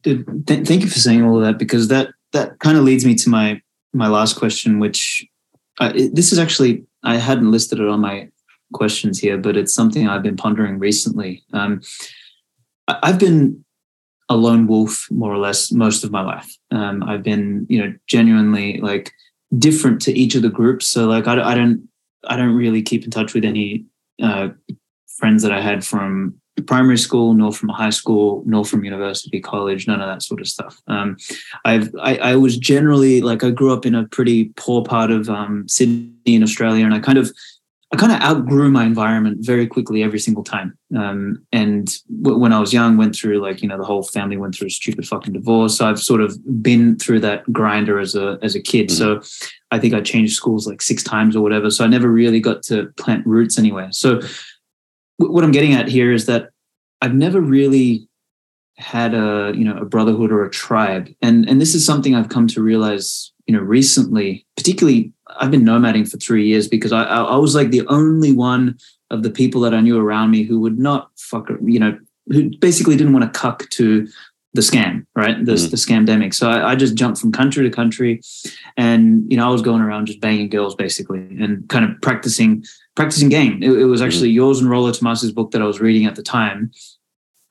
Dude, 0.01 0.47
th- 0.47 0.67
thank 0.67 0.81
you 0.81 0.89
for 0.89 0.99
saying 0.99 1.23
all 1.23 1.37
of 1.37 1.43
that 1.43 1.59
because 1.59 1.89
that 1.89 2.09
that 2.31 2.57
kind 2.59 2.77
of 2.77 2.83
leads 2.83 3.05
me 3.05 3.13
to 3.15 3.29
my 3.29 3.61
my 3.93 4.07
last 4.07 4.35
question, 4.35 4.79
which 4.79 5.25
uh, 5.81 5.91
this 6.13 6.31
is 6.31 6.39
actually 6.39 6.85
I 7.03 7.17
hadn't 7.17 7.51
listed 7.51 7.79
it 7.79 7.87
on 7.87 7.99
my 7.99 8.29
questions 8.73 9.19
here, 9.19 9.37
but 9.37 9.57
it's 9.57 9.73
something 9.73 10.07
I've 10.07 10.23
been 10.23 10.37
pondering 10.37 10.79
recently. 10.79 11.43
Um, 11.53 11.81
I've 12.87 13.19
been 13.19 13.65
a 14.29 14.35
lone 14.35 14.67
wolf 14.67 15.07
more 15.11 15.33
or 15.33 15.37
less 15.37 15.71
most 15.71 16.03
of 16.03 16.11
my 16.11 16.21
life. 16.21 16.55
Um, 16.69 17.03
I've 17.03 17.23
been, 17.23 17.65
you 17.69 17.79
know, 17.79 17.93
genuinely 18.07 18.79
like 18.79 19.11
different 19.57 20.01
to 20.03 20.17
each 20.17 20.35
of 20.35 20.41
the 20.41 20.49
groups. 20.49 20.87
So 20.87 21.07
like 21.07 21.27
I, 21.27 21.41
I 21.41 21.55
don't 21.55 21.87
I 22.27 22.37
don't 22.37 22.55
really 22.55 22.81
keep 22.81 23.03
in 23.03 23.11
touch 23.11 23.33
with 23.33 23.43
any 23.43 23.85
uh, 24.21 24.49
friends 25.17 25.43
that 25.43 25.51
I 25.51 25.61
had 25.61 25.83
from 25.83 26.40
primary 26.67 26.97
school, 26.97 27.33
nor 27.33 27.51
from 27.51 27.69
high 27.69 27.89
school, 27.89 28.43
nor 28.45 28.65
from 28.65 28.83
university, 28.83 29.39
college, 29.39 29.87
none 29.87 30.01
of 30.01 30.07
that 30.07 30.23
sort 30.23 30.41
of 30.41 30.47
stuff. 30.47 30.81
Um, 30.87 31.17
I've 31.65 31.93
I, 31.99 32.17
I 32.17 32.35
was 32.35 32.57
generally 32.57 33.21
like 33.21 33.43
I 33.43 33.51
grew 33.51 33.73
up 33.73 33.85
in 33.85 33.95
a 33.95 34.07
pretty 34.07 34.45
poor 34.55 34.83
part 34.83 35.11
of 35.11 35.29
um, 35.29 35.67
Sydney 35.67 36.11
in 36.25 36.43
Australia, 36.43 36.85
and 36.85 36.93
I 36.93 36.99
kind 36.99 37.17
of 37.17 37.31
I 37.93 37.97
kind 37.97 38.13
of 38.13 38.21
outgrew 38.21 38.71
my 38.71 38.85
environment 38.85 39.39
very 39.41 39.67
quickly 39.67 40.01
every 40.01 40.19
single 40.19 40.45
time. 40.45 40.77
Um, 40.95 41.45
and 41.51 41.93
w- 42.21 42.37
when 42.37 42.53
I 42.53 42.59
was 42.59 42.71
young, 42.71 42.95
went 42.95 43.15
through 43.15 43.41
like 43.41 43.61
you 43.61 43.67
know 43.67 43.77
the 43.77 43.83
whole 43.83 44.03
family 44.03 44.37
went 44.37 44.55
through 44.55 44.67
a 44.67 44.71
stupid 44.71 45.05
fucking 45.05 45.33
divorce. 45.33 45.77
So 45.77 45.89
I've 45.89 45.99
sort 45.99 46.21
of 46.21 46.37
been 46.63 46.97
through 46.97 47.19
that 47.21 47.51
grinder 47.51 47.99
as 47.99 48.15
a 48.15 48.39
as 48.41 48.55
a 48.55 48.61
kid. 48.61 48.91
So 48.91 49.21
I 49.71 49.79
think 49.79 49.93
I 49.93 49.99
changed 49.99 50.33
schools 50.33 50.67
like 50.67 50.81
six 50.81 51.03
times 51.03 51.35
or 51.35 51.41
whatever. 51.41 51.69
So 51.69 51.83
I 51.83 51.87
never 51.87 52.07
really 52.07 52.39
got 52.39 52.63
to 52.63 52.87
plant 52.97 53.25
roots 53.25 53.59
anywhere. 53.59 53.89
So 53.91 54.21
what 55.29 55.43
I'm 55.43 55.51
getting 55.51 55.73
at 55.73 55.87
here 55.87 56.11
is 56.11 56.25
that 56.25 56.49
I've 57.01 57.13
never 57.13 57.41
really 57.41 58.07
had 58.77 59.13
a 59.13 59.53
you 59.55 59.63
know 59.63 59.77
a 59.77 59.85
brotherhood 59.85 60.31
or 60.31 60.43
a 60.43 60.49
tribe, 60.49 61.09
and 61.21 61.47
and 61.47 61.61
this 61.61 61.75
is 61.75 61.85
something 61.85 62.15
I've 62.15 62.29
come 62.29 62.47
to 62.47 62.61
realize 62.63 63.31
you 63.47 63.55
know 63.55 63.61
recently. 63.61 64.45
Particularly, 64.57 65.11
I've 65.39 65.51
been 65.51 65.63
nomading 65.65 66.09
for 66.09 66.17
three 66.17 66.47
years 66.47 66.67
because 66.67 66.91
I 66.91 67.03
I, 67.03 67.23
I 67.23 67.35
was 67.37 67.55
like 67.55 67.71
the 67.71 67.85
only 67.87 68.31
one 68.31 68.77
of 69.09 69.23
the 69.23 69.29
people 69.29 69.61
that 69.61 69.73
I 69.73 69.81
knew 69.81 69.99
around 69.99 70.31
me 70.31 70.43
who 70.43 70.59
would 70.61 70.79
not 70.79 71.11
fuck 71.17 71.49
you 71.63 71.79
know 71.79 71.97
who 72.27 72.49
basically 72.59 72.95
didn't 72.95 73.13
want 73.13 73.31
to 73.31 73.39
cuck 73.39 73.69
to 73.71 74.07
the 74.53 74.61
scam, 74.61 75.05
right? 75.15 75.43
The, 75.45 75.53
Mhm. 75.53 75.69
the 75.71 75.77
scamdemic. 75.77 76.33
So 76.33 76.49
I, 76.49 76.71
I 76.71 76.75
just 76.75 76.95
jumped 76.95 77.19
from 77.19 77.31
country 77.31 77.63
to 77.63 77.69
country, 77.69 78.21
and 78.77 79.29
you 79.31 79.37
know 79.37 79.47
I 79.47 79.51
was 79.51 79.61
going 79.61 79.81
around 79.81 80.07
just 80.07 80.21
banging 80.21 80.49
girls 80.49 80.75
basically, 80.75 81.19
and 81.19 81.67
kind 81.69 81.85
of 81.85 82.01
practicing 82.01 82.63
practicing 82.95 83.29
game. 83.29 83.61
It, 83.63 83.71
it 83.71 83.85
was 83.85 84.01
actually 84.01 84.29
yours 84.29 84.59
and 84.59 84.69
Rollo 84.69 84.91
Tomassi's 84.91 85.31
book 85.31 85.51
that 85.51 85.61
I 85.61 85.65
was 85.65 85.79
reading 85.79 86.05
at 86.05 86.15
the 86.15 86.23
time, 86.23 86.71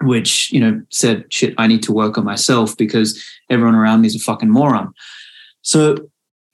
which 0.03 0.53
you 0.53 0.61
know 0.61 0.83
said, 0.91 1.25
"Shit, 1.33 1.55
I 1.59 1.67
need 1.67 1.83
to 1.85 1.93
work 1.93 2.19
on 2.19 2.25
myself 2.25 2.77
because 2.77 3.23
everyone 3.49 3.75
around 3.75 4.03
me 4.03 4.09
is 4.09 4.17
a 4.17 4.21
fucking 4.21 4.51
moron." 4.51 4.93
So 5.63 5.97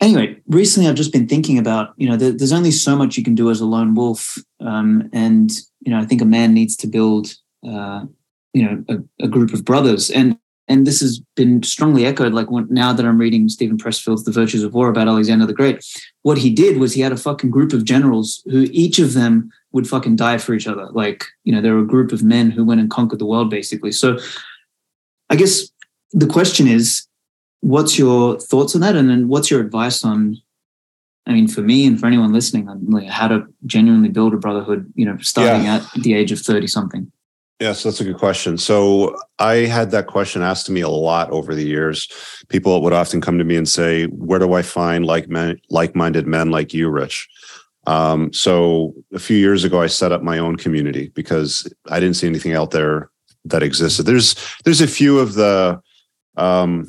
anyway, 0.01 0.37
recently 0.47 0.89
I've 0.89 0.97
just 0.97 1.13
been 1.13 1.29
thinking 1.29 1.59
about 1.59 1.95
you 1.97 2.09
know 2.09 2.17
there, 2.17 2.33
there's 2.33 2.53
only 2.53 2.71
so 2.71 2.97
much 2.97 3.17
you 3.17 3.25
can 3.25 3.35
do 3.35 3.51
as 3.51 3.61
a 3.61 3.67
lone 3.67 3.95
wolf, 3.95 4.37
um, 4.61 5.09
and 5.13 5.51
you 5.81 5.91
know 5.91 5.99
I 5.99 6.05
think 6.05 6.23
a 6.23 6.27
man 6.27 6.55
needs 6.55 6.77
to 6.77 6.87
build 6.87 7.35
uh, 7.67 8.05
you 8.53 8.65
know 8.65 8.85
a, 8.89 9.25
a 9.25 9.29
group 9.29 9.53
of 9.53 9.65
brothers 9.65 10.11
and. 10.11 10.39
And 10.69 10.87
this 10.87 11.01
has 11.01 11.21
been 11.37 11.63
strongly 11.63 12.05
echoed. 12.05 12.33
Like 12.35 12.51
when, 12.51 12.67
now 12.71 12.93
that 12.93 13.07
I'm 13.07 13.19
reading 13.19 13.49
Steven 13.49 13.79
Pressfield's 13.79 14.25
*The 14.25 14.33
Virtues 14.33 14.65
of 14.65 14.75
War* 14.75 14.89
about 14.89 15.07
Alexander 15.09 15.47
the 15.47 15.53
Great, 15.55 15.85
what 16.23 16.39
he 16.39 16.51
did 16.51 16.79
was 16.79 16.93
he 16.95 17.03
had 17.03 17.13
a 17.13 17.17
fucking 17.17 17.51
group 17.51 17.73
of 17.73 17.85
generals 17.85 18.43
who 18.47 18.67
each 18.73 18.99
of 18.99 19.15
them 19.15 19.51
would 19.73 19.89
fucking 19.89 20.17
die 20.17 20.39
for 20.39 20.55
each 20.55 20.67
other. 20.67 20.89
Like, 20.91 21.25
you 21.45 21.53
know, 21.53 21.61
they're 21.61 21.79
a 21.79 21.87
group 21.87 22.11
of 22.11 22.23
men 22.23 22.51
who 22.51 22.65
went 22.65 22.81
and 22.81 22.91
conquered 22.91 23.21
the 23.21 23.27
world 23.27 23.49
basically. 23.51 23.93
So 23.93 24.19
I 25.31 25.37
guess 25.37 25.69
the 26.13 26.27
question 26.27 26.67
is, 26.67 27.07
what's 27.61 27.99
your 27.99 28.39
thoughts 28.41 28.75
on 28.75 28.81
that? 28.81 28.97
And 28.97 29.09
then 29.09 29.29
what's 29.29 29.51
your 29.51 29.61
advice 29.61 30.05
on, 30.05 30.37
I 31.27 31.33
mean, 31.33 31.49
for 31.49 31.61
me 31.61 31.87
and 31.87 31.99
for 31.99 32.07
anyone 32.07 32.33
listening, 32.33 32.69
on 32.69 32.87
like 32.91 33.09
how 33.09 33.29
to 33.29 33.47
genuinely 33.67 34.09
build 34.09 34.35
a 34.35 34.37
brotherhood, 34.37 34.93
you 34.95 35.05
know, 35.05 35.17
starting 35.21 35.65
Yeah. 35.65 35.77
at 35.77 36.03
the 36.03 36.15
age 36.15 36.33
of 36.33 36.41
30 36.41 36.67
something. 36.67 37.11
Yes, 37.59 37.83
that's 37.83 38.01
a 38.01 38.05
good 38.05 38.19
question. 38.19 38.59
So 38.59 39.17
I 39.39 39.55
had 39.65 39.91
that 39.93 40.09
question 40.09 40.43
asked 40.43 40.67
to 40.67 40.73
me 40.73 40.83
a 40.83 40.91
lot 40.91 41.31
over 41.31 41.55
the 41.55 41.65
years. 41.65 42.07
People 42.49 42.83
would 42.83 42.93
often 42.93 43.23
come 43.23 43.39
to 43.39 43.45
me 43.45 43.57
and 43.57 43.67
say, 43.67 44.05
"Where 44.07 44.39
do 44.39 44.53
I 44.53 44.61
find 44.61 45.07
like 45.07 45.29
men, 45.29 45.59
like-minded 45.71 46.27
men 46.27 46.51
like 46.51 46.75
you, 46.75 46.91
Rich?" 46.91 47.27
Um, 47.87 48.31
so 48.33 48.95
a 49.15 49.19
few 49.19 49.39
years 49.39 49.65
ago, 49.65 49.81
I 49.81 49.87
set 49.87 50.13
up 50.13 50.23
my 50.23 50.39
own 50.39 50.57
community 50.57 51.11
because 51.15 51.67
I 51.89 51.99
didn't 51.99 52.17
see 52.17 52.27
anything 52.27 52.53
out 52.53 52.73
there 52.73 53.11
that 53.47 53.63
existed. 53.63 54.03
There's 54.05 54.35
there's 54.65 54.83
a 54.83 54.87
few 54.89 55.19
of 55.19 55.33
the, 55.35 55.81
um, 56.37 56.89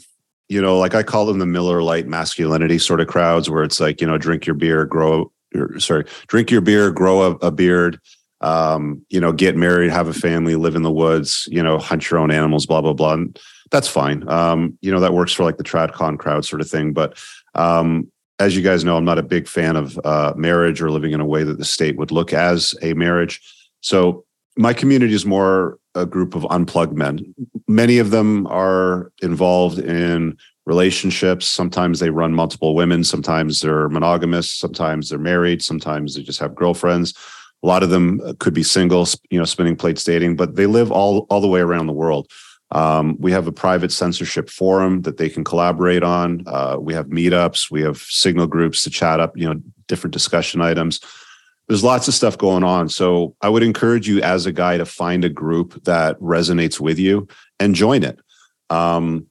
you 0.50 0.62
know, 0.62 0.78
like 0.78 0.96
I 0.96 1.04
call 1.04 1.26
them 1.26 1.40
the 1.40 1.46
Miller 1.46 1.82
Lite 1.82 2.08
masculinity 2.08 2.78
sort 2.78 3.00
of 3.00 3.08
crowds, 3.08 3.50
where 3.50 3.64
it's 3.64 3.80
like 3.80 4.02
you 4.02 4.08
know, 4.08 4.18
drink 4.18 4.46
your 4.46 4.56
beer, 4.56 4.84
grow, 4.86 5.32
or, 5.56 5.80
sorry, 5.80 6.04
drink 6.28 6.52
your 6.52 6.62
beer, 6.62 6.92
grow 6.92 7.22
a, 7.22 7.32
a 7.36 7.52
beard 7.52 8.02
um, 8.42 9.04
you 9.10 9.20
know, 9.20 9.32
get 9.32 9.56
married, 9.56 9.92
have 9.92 10.08
a 10.08 10.14
family, 10.14 10.56
live 10.56 10.76
in 10.76 10.84
the 10.84 10.92
woods, 10.92 11.48
you 11.52 11.62
know, 11.62 11.78
hunt 11.78 12.10
your 12.10 12.20
own 12.20 12.32
animals, 12.32 12.66
blah, 12.66 12.82
blah, 12.82 12.94
blah. 12.94 13.14
And 13.14 13.40
that's 13.72 13.88
fine. 13.88 14.28
Um, 14.30 14.78
you 14.82 14.92
know, 14.92 15.00
that 15.00 15.14
works 15.14 15.34
for 15.34 15.44
like 15.44 15.58
the 15.58 15.64
TradCon 15.64 16.20
crowd 16.20 16.46
sort 16.46 16.62
of 16.62 16.70
thing. 16.70 16.94
But 16.94 17.18
um, 17.56 18.12
as 18.40 18.56
you 18.56 18.62
guys 18.62 18.84
know, 18.84 18.96
I'm 18.96 19.06
not 19.06 19.18
a 19.18 19.24
big 19.24 19.48
fan 19.48 19.76
of 19.76 20.00
uh, 20.04 20.34
marriage 20.36 20.82
or 20.82 20.92
living 20.92 21.12
in 21.12 21.20
a 21.20 21.26
way 21.26 21.44
that 21.44 21.58
the 21.58 21.66
state 21.66 21.98
would 21.98 22.12
look 22.12 22.34
as 22.34 22.76
a 22.82 22.94
marriage. 22.94 23.42
So 23.82 24.26
my 24.56 24.74
community 24.74 25.14
is 25.14 25.26
more 25.26 25.80
a 25.96 26.06
group 26.06 26.36
of 26.36 26.46
unplugged 26.50 26.96
men. 26.96 27.34
Many 27.68 27.98
of 27.98 28.12
them 28.12 28.46
are 28.48 29.12
involved 29.22 29.80
in 29.80 30.38
relationships. 30.66 31.48
Sometimes 31.48 32.00
they 32.00 32.10
run 32.10 32.34
multiple 32.34 32.76
women. 32.76 33.04
Sometimes 33.04 33.62
they're 33.62 33.90
monogamous. 33.90 34.50
Sometimes 34.50 35.10
they're 35.10 35.18
married. 35.18 35.64
Sometimes 35.64 36.14
they 36.14 36.22
just 36.22 36.40
have 36.40 36.54
girlfriends. 36.54 37.14
A 37.64 37.68
lot 37.68 37.84
of 37.84 37.90
them 37.90 38.36
could 38.40 38.54
be 38.54 38.64
single, 38.64 39.08
you 39.30 39.40
know, 39.40 39.46
spinning 39.46 39.76
plates 39.76 40.04
dating, 40.04 40.36
but 40.36 40.56
they 40.56 40.68
live 40.68 40.92
all 40.92 41.26
all 41.30 41.42
the 41.42 41.48
way 41.48 41.60
around 41.60 41.88
the 41.88 41.94
world. 41.94 42.30
Um, 42.72 43.16
we 43.20 43.32
have 43.32 43.48
a 43.48 43.52
private 43.52 43.92
censorship 43.92 44.50
forum 44.50 45.04
that 45.04 45.18
they 45.18 45.30
can 45.30 45.44
collaborate 45.44 46.04
on. 46.04 46.44
Uh, 46.46 46.78
we 46.80 46.94
have 46.94 47.08
meetups, 47.08 47.72
we 47.72 47.82
have 47.82 47.98
signal 47.98 48.48
groups 48.48 48.84
to 48.84 48.90
chat 48.90 49.20
up, 49.20 49.38
you 49.38 49.48
know, 49.48 49.60
different 49.88 50.14
discussion 50.14 50.62
items. 50.62 51.00
There's 51.68 51.84
lots 51.84 52.08
of 52.08 52.14
stuff 52.14 52.38
going 52.38 52.64
on. 52.64 52.90
So 52.90 53.36
I 53.42 53.50
would 53.50 53.64
encourage 53.64 54.08
you 54.08 54.22
as 54.22 54.46
a 54.46 54.52
guy 54.52 54.78
to 54.78 54.86
find 54.86 55.24
a 55.24 55.30
group 55.30 55.84
that 55.84 56.20
resonates 56.20 56.80
with 56.80 57.00
you 57.00 57.28
and 57.60 57.76
join 57.76 58.04
it. 58.04 58.20
Um, 58.70 59.28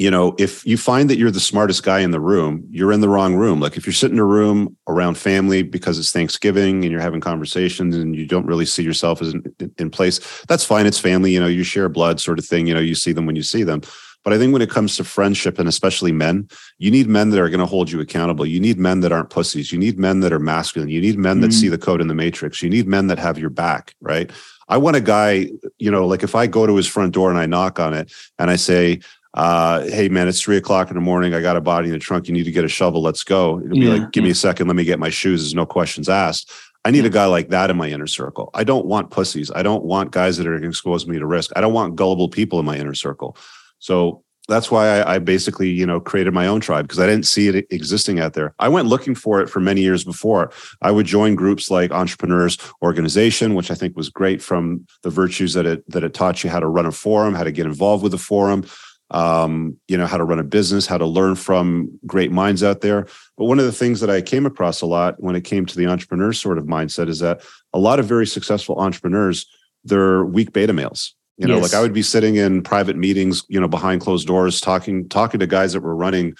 you 0.00 0.10
know, 0.10 0.34
if 0.38 0.64
you 0.64 0.78
find 0.78 1.10
that 1.10 1.18
you're 1.18 1.30
the 1.30 1.38
smartest 1.38 1.82
guy 1.82 2.00
in 2.00 2.10
the 2.10 2.20
room, 2.20 2.66
you're 2.70 2.90
in 2.90 3.02
the 3.02 3.08
wrong 3.08 3.34
room. 3.34 3.60
Like 3.60 3.76
if 3.76 3.84
you're 3.84 3.92
sitting 3.92 4.16
in 4.16 4.20
a 4.20 4.24
room 4.24 4.74
around 4.88 5.18
family 5.18 5.62
because 5.62 5.98
it's 5.98 6.10
Thanksgiving 6.10 6.82
and 6.84 6.90
you're 6.90 7.02
having 7.02 7.20
conversations 7.20 7.94
and 7.94 8.16
you 8.16 8.24
don't 8.24 8.46
really 8.46 8.64
see 8.64 8.82
yourself 8.82 9.20
as 9.20 9.34
in, 9.34 9.44
in 9.76 9.90
place, 9.90 10.18
that's 10.48 10.64
fine. 10.64 10.86
It's 10.86 10.98
family. 10.98 11.32
You 11.32 11.40
know, 11.40 11.48
you 11.48 11.64
share 11.64 11.86
blood 11.90 12.18
sort 12.18 12.38
of 12.38 12.46
thing. 12.46 12.66
You 12.66 12.72
know, 12.72 12.80
you 12.80 12.94
see 12.94 13.12
them 13.12 13.26
when 13.26 13.36
you 13.36 13.42
see 13.42 13.62
them. 13.62 13.82
But 14.24 14.32
I 14.32 14.38
think 14.38 14.54
when 14.54 14.62
it 14.62 14.70
comes 14.70 14.96
to 14.96 15.04
friendship 15.04 15.58
and 15.58 15.68
especially 15.68 16.12
men, 16.12 16.48
you 16.78 16.90
need 16.90 17.06
men 17.06 17.28
that 17.30 17.40
are 17.40 17.50
going 17.50 17.60
to 17.60 17.66
hold 17.66 17.90
you 17.90 18.00
accountable. 18.00 18.46
You 18.46 18.58
need 18.58 18.78
men 18.78 19.00
that 19.00 19.12
aren't 19.12 19.28
pussies. 19.28 19.70
You 19.70 19.78
need 19.78 19.98
men 19.98 20.20
that 20.20 20.32
are 20.32 20.38
masculine. 20.38 20.88
You 20.88 21.02
need 21.02 21.18
men 21.18 21.42
that 21.42 21.50
Mhm. 21.50 21.60
see 21.60 21.68
the 21.68 21.76
code 21.78 22.00
in 22.00 22.08
the 22.08 22.14
matrix. 22.14 22.62
You 22.62 22.70
need 22.70 22.88
men 22.88 23.08
that 23.08 23.18
have 23.18 23.38
your 23.38 23.50
back, 23.50 23.94
right? 24.00 24.30
I 24.66 24.76
want 24.76 24.96
a 24.96 25.00
guy, 25.00 25.50
you 25.78 25.90
know, 25.90 26.06
like 26.06 26.22
if 26.22 26.34
I 26.34 26.46
go 26.46 26.66
to 26.66 26.76
his 26.76 26.86
front 26.86 27.12
door 27.12 27.28
and 27.28 27.38
I 27.38 27.46
knock 27.46 27.80
on 27.80 27.92
it 27.92 28.12
and 28.38 28.50
I 28.50 28.56
say, 28.56 29.00
uh, 29.34 29.82
hey 29.82 30.08
man, 30.08 30.28
it's 30.28 30.40
three 30.40 30.56
o'clock 30.56 30.88
in 30.88 30.94
the 30.94 31.00
morning. 31.00 31.34
I 31.34 31.40
got 31.40 31.56
a 31.56 31.60
body 31.60 31.88
in 31.88 31.92
the 31.92 31.98
trunk. 31.98 32.26
You 32.26 32.34
need 32.34 32.44
to 32.44 32.52
get 32.52 32.64
a 32.64 32.68
shovel. 32.68 33.00
Let's 33.00 33.22
go. 33.22 33.60
It'll 33.60 33.70
be 33.70 33.86
Yeah, 33.86 33.94
like, 33.94 34.12
give 34.12 34.24
me 34.24 34.30
a 34.30 34.34
second. 34.34 34.66
Let 34.66 34.76
me 34.76 34.84
get 34.84 34.98
my 34.98 35.10
shoes. 35.10 35.42
There's 35.42 35.54
no 35.54 35.66
questions 35.66 36.08
asked. 36.08 36.50
I 36.84 36.90
need 36.90 37.04
a 37.04 37.10
guy 37.10 37.26
like 37.26 37.50
that 37.50 37.70
in 37.70 37.76
my 37.76 37.88
inner 37.88 38.06
circle. 38.06 38.50
I 38.54 38.64
don't 38.64 38.86
want 38.86 39.10
pussies. 39.10 39.50
I 39.54 39.62
don't 39.62 39.84
want 39.84 40.12
guys 40.12 40.38
that 40.38 40.46
are 40.46 40.50
going 40.50 40.62
to 40.62 40.68
expose 40.68 41.06
me 41.06 41.18
to 41.18 41.26
risk. 41.26 41.50
I 41.54 41.60
don't 41.60 41.74
want 41.74 41.94
gullible 41.94 42.28
people 42.28 42.58
in 42.58 42.64
my 42.64 42.76
inner 42.76 42.94
circle. 42.94 43.36
So 43.78 44.24
that's 44.48 44.70
why 44.70 45.00
I, 45.00 45.14
I 45.14 45.18
basically, 45.18 45.68
you 45.68 45.86
know, 45.86 46.00
created 46.00 46.34
my 46.34 46.46
own 46.46 46.60
tribe 46.60 46.86
because 46.88 46.98
I 46.98 47.06
didn't 47.06 47.26
see 47.26 47.48
it 47.48 47.66
existing 47.70 48.18
out 48.18 48.32
there. 48.32 48.54
I 48.58 48.68
went 48.68 48.88
looking 48.88 49.14
for 49.14 49.40
it 49.40 49.48
for 49.48 49.60
many 49.60 49.82
years 49.82 50.04
before. 50.04 50.50
I 50.82 50.90
would 50.90 51.06
join 51.06 51.34
groups 51.34 51.70
like 51.70 51.92
Entrepreneurs 51.92 52.58
Organization, 52.82 53.54
which 53.54 53.70
I 53.70 53.74
think 53.74 53.96
was 53.96 54.08
great 54.08 54.42
from 54.42 54.86
the 55.02 55.10
virtues 55.10 55.52
that 55.54 55.66
it 55.66 55.88
that 55.90 56.02
it 56.02 56.14
taught 56.14 56.42
you 56.42 56.50
how 56.50 56.60
to 56.60 56.66
run 56.66 56.86
a 56.86 56.92
forum, 56.92 57.34
how 57.34 57.44
to 57.44 57.52
get 57.52 57.66
involved 57.66 58.02
with 58.02 58.12
the 58.12 58.18
forum, 58.18 58.64
um, 59.10 59.76
you 59.88 59.96
know, 59.96 60.06
how 60.06 60.16
to 60.16 60.24
run 60.24 60.38
a 60.38 60.44
business, 60.44 60.86
how 60.86 60.98
to 60.98 61.06
learn 61.06 61.34
from 61.34 61.98
great 62.06 62.30
minds 62.30 62.62
out 62.62 62.80
there. 62.80 63.06
But 63.36 63.46
one 63.46 63.58
of 63.58 63.64
the 63.64 63.72
things 63.72 64.00
that 64.00 64.10
I 64.10 64.20
came 64.20 64.46
across 64.46 64.80
a 64.80 64.86
lot 64.86 65.16
when 65.18 65.34
it 65.34 65.42
came 65.42 65.66
to 65.66 65.76
the 65.76 65.86
entrepreneur 65.86 66.32
sort 66.32 66.58
of 66.58 66.64
mindset 66.64 67.08
is 67.08 67.18
that 67.18 67.42
a 67.72 67.78
lot 67.78 67.98
of 67.98 68.06
very 68.06 68.26
successful 68.26 68.78
entrepreneurs, 68.78 69.46
they're 69.84 70.24
weak 70.24 70.52
beta 70.52 70.72
males. 70.72 71.14
You 71.38 71.46
know, 71.46 71.54
yes. 71.54 71.72
like 71.72 71.74
I 71.74 71.80
would 71.80 71.94
be 71.94 72.02
sitting 72.02 72.36
in 72.36 72.62
private 72.62 72.96
meetings, 72.96 73.42
you 73.48 73.58
know, 73.58 73.68
behind 73.68 74.02
closed 74.02 74.26
doors, 74.26 74.60
talking, 74.60 75.08
talking 75.08 75.40
to 75.40 75.46
guys 75.46 75.72
that 75.72 75.80
were 75.80 75.96
running 75.96 76.34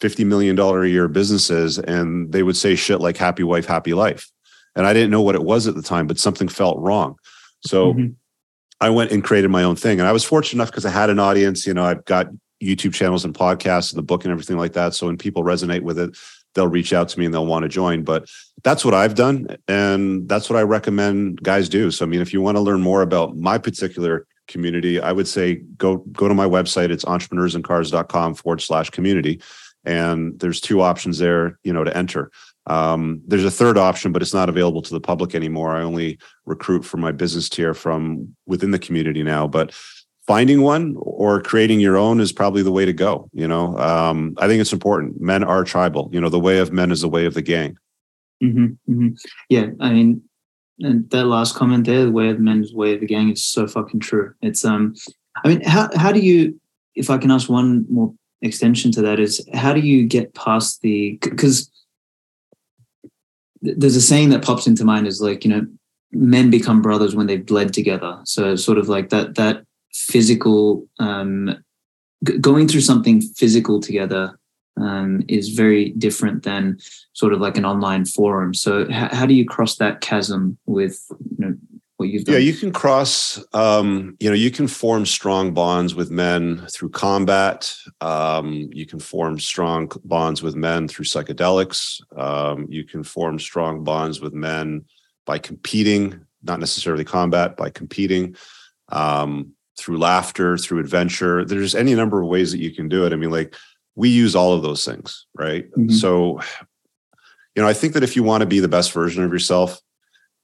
$50 0.00 0.26
million 0.26 0.58
a 0.58 0.84
year 0.86 1.06
businesses, 1.06 1.78
and 1.78 2.32
they 2.32 2.42
would 2.42 2.56
say 2.56 2.74
shit 2.74 3.00
like 3.00 3.16
happy 3.16 3.44
wife, 3.44 3.64
happy 3.64 3.94
life. 3.94 4.28
And 4.74 4.86
I 4.86 4.92
didn't 4.92 5.10
know 5.10 5.22
what 5.22 5.36
it 5.36 5.44
was 5.44 5.68
at 5.68 5.76
the 5.76 5.82
time, 5.82 6.06
but 6.06 6.18
something 6.18 6.48
felt 6.48 6.78
wrong. 6.80 7.16
So 7.64 7.92
mm-hmm. 7.92 8.12
I 8.80 8.90
went 8.90 9.12
and 9.12 9.22
created 9.22 9.50
my 9.50 9.62
own 9.62 9.76
thing. 9.76 10.00
And 10.00 10.08
I 10.08 10.12
was 10.12 10.24
fortunate 10.24 10.58
enough 10.62 10.70
because 10.70 10.86
I 10.86 10.90
had 10.90 11.10
an 11.10 11.18
audience. 11.18 11.66
You 11.66 11.74
know, 11.74 11.84
I've 11.84 12.04
got 12.04 12.28
YouTube 12.62 12.94
channels 12.94 13.24
and 13.24 13.34
podcasts 13.34 13.92
and 13.92 13.98
the 13.98 14.02
book 14.02 14.24
and 14.24 14.32
everything 14.32 14.58
like 14.58 14.72
that. 14.72 14.94
So 14.94 15.06
when 15.06 15.16
people 15.16 15.44
resonate 15.44 15.82
with 15.82 15.98
it, 15.98 16.16
they'll 16.54 16.68
reach 16.68 16.92
out 16.92 17.08
to 17.08 17.18
me 17.18 17.24
and 17.24 17.32
they'll 17.32 17.46
want 17.46 17.62
to 17.62 17.68
join. 17.68 18.04
But 18.04 18.28
that's 18.62 18.84
what 18.84 18.94
I've 18.94 19.14
done. 19.14 19.56
And 19.68 20.28
that's 20.28 20.50
what 20.50 20.58
I 20.58 20.62
recommend 20.62 21.42
guys 21.42 21.68
do. 21.68 21.90
So, 21.90 22.04
I 22.04 22.08
mean, 22.08 22.20
if 22.20 22.32
you 22.32 22.40
want 22.40 22.56
to 22.56 22.60
learn 22.60 22.80
more 22.80 23.02
about 23.02 23.36
my 23.36 23.58
particular 23.58 24.26
community, 24.48 25.00
I 25.00 25.12
would 25.12 25.28
say 25.28 25.56
go 25.76 25.98
go 26.12 26.28
to 26.28 26.34
my 26.34 26.46
website. 26.46 26.90
It's 26.90 27.04
entrepreneursandcars.com 27.04 28.34
forward 28.34 28.60
slash 28.60 28.90
community. 28.90 29.40
And 29.84 30.38
there's 30.38 30.60
two 30.60 30.82
options 30.82 31.18
there, 31.18 31.58
you 31.62 31.72
know, 31.72 31.84
to 31.84 31.96
enter. 31.96 32.30
Um, 32.66 33.22
there's 33.26 33.44
a 33.44 33.50
third 33.50 33.78
option, 33.78 34.12
but 34.12 34.22
it's 34.22 34.34
not 34.34 34.48
available 34.48 34.82
to 34.82 34.94
the 34.94 35.00
public 35.00 35.34
anymore. 35.34 35.76
I 35.76 35.82
only 35.82 36.18
recruit 36.44 36.84
for 36.84 36.98
my 36.98 37.12
business 37.12 37.48
tier 37.48 37.74
from 37.74 38.34
within 38.46 38.70
the 38.70 38.78
community 38.78 39.22
now. 39.22 39.46
But 39.48 39.74
finding 40.26 40.62
one 40.62 40.94
or 40.98 41.40
creating 41.40 41.80
your 41.80 41.96
own 41.96 42.20
is 42.20 42.32
probably 42.32 42.62
the 42.62 42.72
way 42.72 42.84
to 42.84 42.92
go. 42.92 43.28
You 43.32 43.48
know, 43.48 43.76
um, 43.78 44.34
I 44.38 44.46
think 44.46 44.60
it's 44.60 44.72
important. 44.72 45.20
Men 45.20 45.42
are 45.42 45.64
tribal. 45.64 46.10
You 46.12 46.20
know, 46.20 46.28
the 46.28 46.38
way 46.38 46.58
of 46.58 46.72
men 46.72 46.92
is 46.92 47.00
the 47.00 47.08
way 47.08 47.24
of 47.24 47.34
the 47.34 47.42
gang. 47.42 47.76
Mm-hmm, 48.42 48.64
mm-hmm. 48.92 49.08
Yeah, 49.48 49.66
I 49.80 49.92
mean, 49.92 50.22
and 50.78 51.08
that 51.10 51.26
last 51.26 51.54
comment 51.54 51.86
there, 51.86 52.04
the 52.04 52.10
way 52.10 52.30
of 52.30 52.40
men's 52.40 52.72
way 52.72 52.94
of 52.94 53.00
the 53.00 53.06
gang, 53.06 53.30
is 53.30 53.44
so 53.44 53.66
fucking 53.66 54.00
true. 54.00 54.32
It's 54.40 54.64
um, 54.64 54.94
I 55.44 55.48
mean, 55.48 55.62
how 55.62 55.90
how 55.94 56.12
do 56.12 56.20
you, 56.20 56.58
if 56.94 57.10
I 57.10 57.18
can 57.18 57.30
ask 57.30 57.48
one 57.48 57.84
more 57.90 58.14
extension 58.40 58.90
to 58.92 59.02
that, 59.02 59.20
is 59.20 59.46
how 59.52 59.72
do 59.74 59.80
you 59.80 60.06
get 60.06 60.34
past 60.34 60.80
the 60.80 61.18
because 61.20 61.70
there's 63.62 63.96
a 63.96 64.00
saying 64.00 64.30
that 64.30 64.42
pops 64.42 64.66
into 64.66 64.84
mind 64.84 65.06
is 65.06 65.20
like 65.20 65.44
you 65.44 65.50
know 65.50 65.66
men 66.12 66.50
become 66.50 66.82
brothers 66.82 67.14
when 67.14 67.26
they've 67.26 67.46
bled 67.46 67.72
together. 67.72 68.20
So 68.24 68.56
sort 68.56 68.78
of 68.78 68.88
like 68.88 69.10
that 69.10 69.36
that 69.36 69.64
physical 69.92 70.86
um, 70.98 71.62
g- 72.24 72.38
going 72.38 72.68
through 72.68 72.80
something 72.80 73.20
physical 73.20 73.80
together 73.80 74.38
um, 74.80 75.22
is 75.28 75.50
very 75.50 75.90
different 75.90 76.42
than 76.42 76.78
sort 77.12 77.32
of 77.32 77.40
like 77.40 77.56
an 77.56 77.64
online 77.64 78.04
forum. 78.04 78.54
So 78.54 78.82
h- 78.82 79.12
how 79.12 79.26
do 79.26 79.34
you 79.34 79.44
cross 79.44 79.76
that 79.76 80.00
chasm 80.00 80.58
with 80.66 81.04
you 81.38 81.46
know 81.46 81.54
what 82.00 82.08
you've 82.08 82.24
done. 82.24 82.32
yeah 82.32 82.40
you 82.40 82.54
can 82.54 82.72
cross 82.72 83.38
um, 83.52 84.16
you 84.18 84.28
know 84.28 84.34
you 84.34 84.50
can 84.50 84.66
form 84.66 85.04
strong 85.04 85.52
bonds 85.52 85.94
with 85.94 86.10
men 86.10 86.66
through 86.72 86.88
combat. 86.88 87.72
Um, 88.00 88.70
you 88.72 88.86
can 88.86 88.98
form 88.98 89.38
strong 89.38 89.92
bonds 90.04 90.42
with 90.42 90.56
men 90.56 90.88
through 90.88 91.04
psychedelics. 91.04 92.00
Um, 92.18 92.66
you 92.70 92.84
can 92.84 93.04
form 93.04 93.38
strong 93.38 93.84
bonds 93.84 94.20
with 94.20 94.32
men 94.32 94.86
by 95.26 95.38
competing 95.38 96.24
not 96.42 96.58
necessarily 96.58 97.04
combat 97.04 97.56
by 97.56 97.68
competing 97.68 98.34
um, 98.88 99.52
through 99.78 99.98
laughter 99.98 100.56
through 100.56 100.80
adventure. 100.80 101.44
There's 101.44 101.74
any 101.74 101.94
number 101.94 102.22
of 102.22 102.28
ways 102.28 102.50
that 102.52 102.60
you 102.60 102.74
can 102.74 102.88
do 102.88 103.04
it. 103.04 103.12
I 103.12 103.16
mean 103.16 103.30
like 103.30 103.54
we 103.94 104.08
use 104.08 104.34
all 104.34 104.54
of 104.54 104.62
those 104.62 104.84
things 104.84 105.26
right? 105.34 105.70
Mm-hmm. 105.72 105.90
so 105.90 106.40
you 107.54 107.62
know 107.62 107.68
i 107.68 107.72
think 107.74 107.94
that 107.94 108.04
if 108.04 108.16
you 108.16 108.22
want 108.22 108.40
to 108.40 108.46
be 108.46 108.60
the 108.60 108.68
best 108.68 108.92
version 108.92 109.24
of 109.24 109.32
yourself 109.32 109.80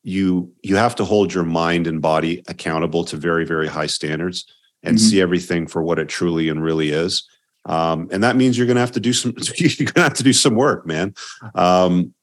you 0.06 0.52
you 0.62 0.76
have 0.76 0.94
to 0.94 1.04
hold 1.04 1.34
your 1.34 1.42
mind 1.42 1.88
and 1.88 2.00
body 2.00 2.40
accountable 2.46 3.04
to 3.04 3.16
very 3.16 3.44
very 3.44 3.66
high 3.66 3.88
standards 3.88 4.46
and 4.84 4.96
mm-hmm. 4.96 5.04
see 5.04 5.20
everything 5.20 5.66
for 5.66 5.82
what 5.82 5.98
it 5.98 6.08
truly 6.08 6.48
and 6.48 6.62
really 6.62 6.90
is. 6.90 7.28
Um, 7.64 8.08
and 8.12 8.22
that 8.22 8.36
means 8.36 8.56
you're 8.56 8.68
going 8.68 8.76
to 8.76 8.82
have 8.82 8.92
to 8.92 9.00
do 9.00 9.12
some 9.12 9.34
you're 9.56 9.86
going 9.86 9.94
to 9.94 10.02
have 10.02 10.14
to 10.14 10.22
do 10.22 10.32
some 10.32 10.54
work 10.54 10.86
man. 10.86 11.12
Um, 11.56 12.14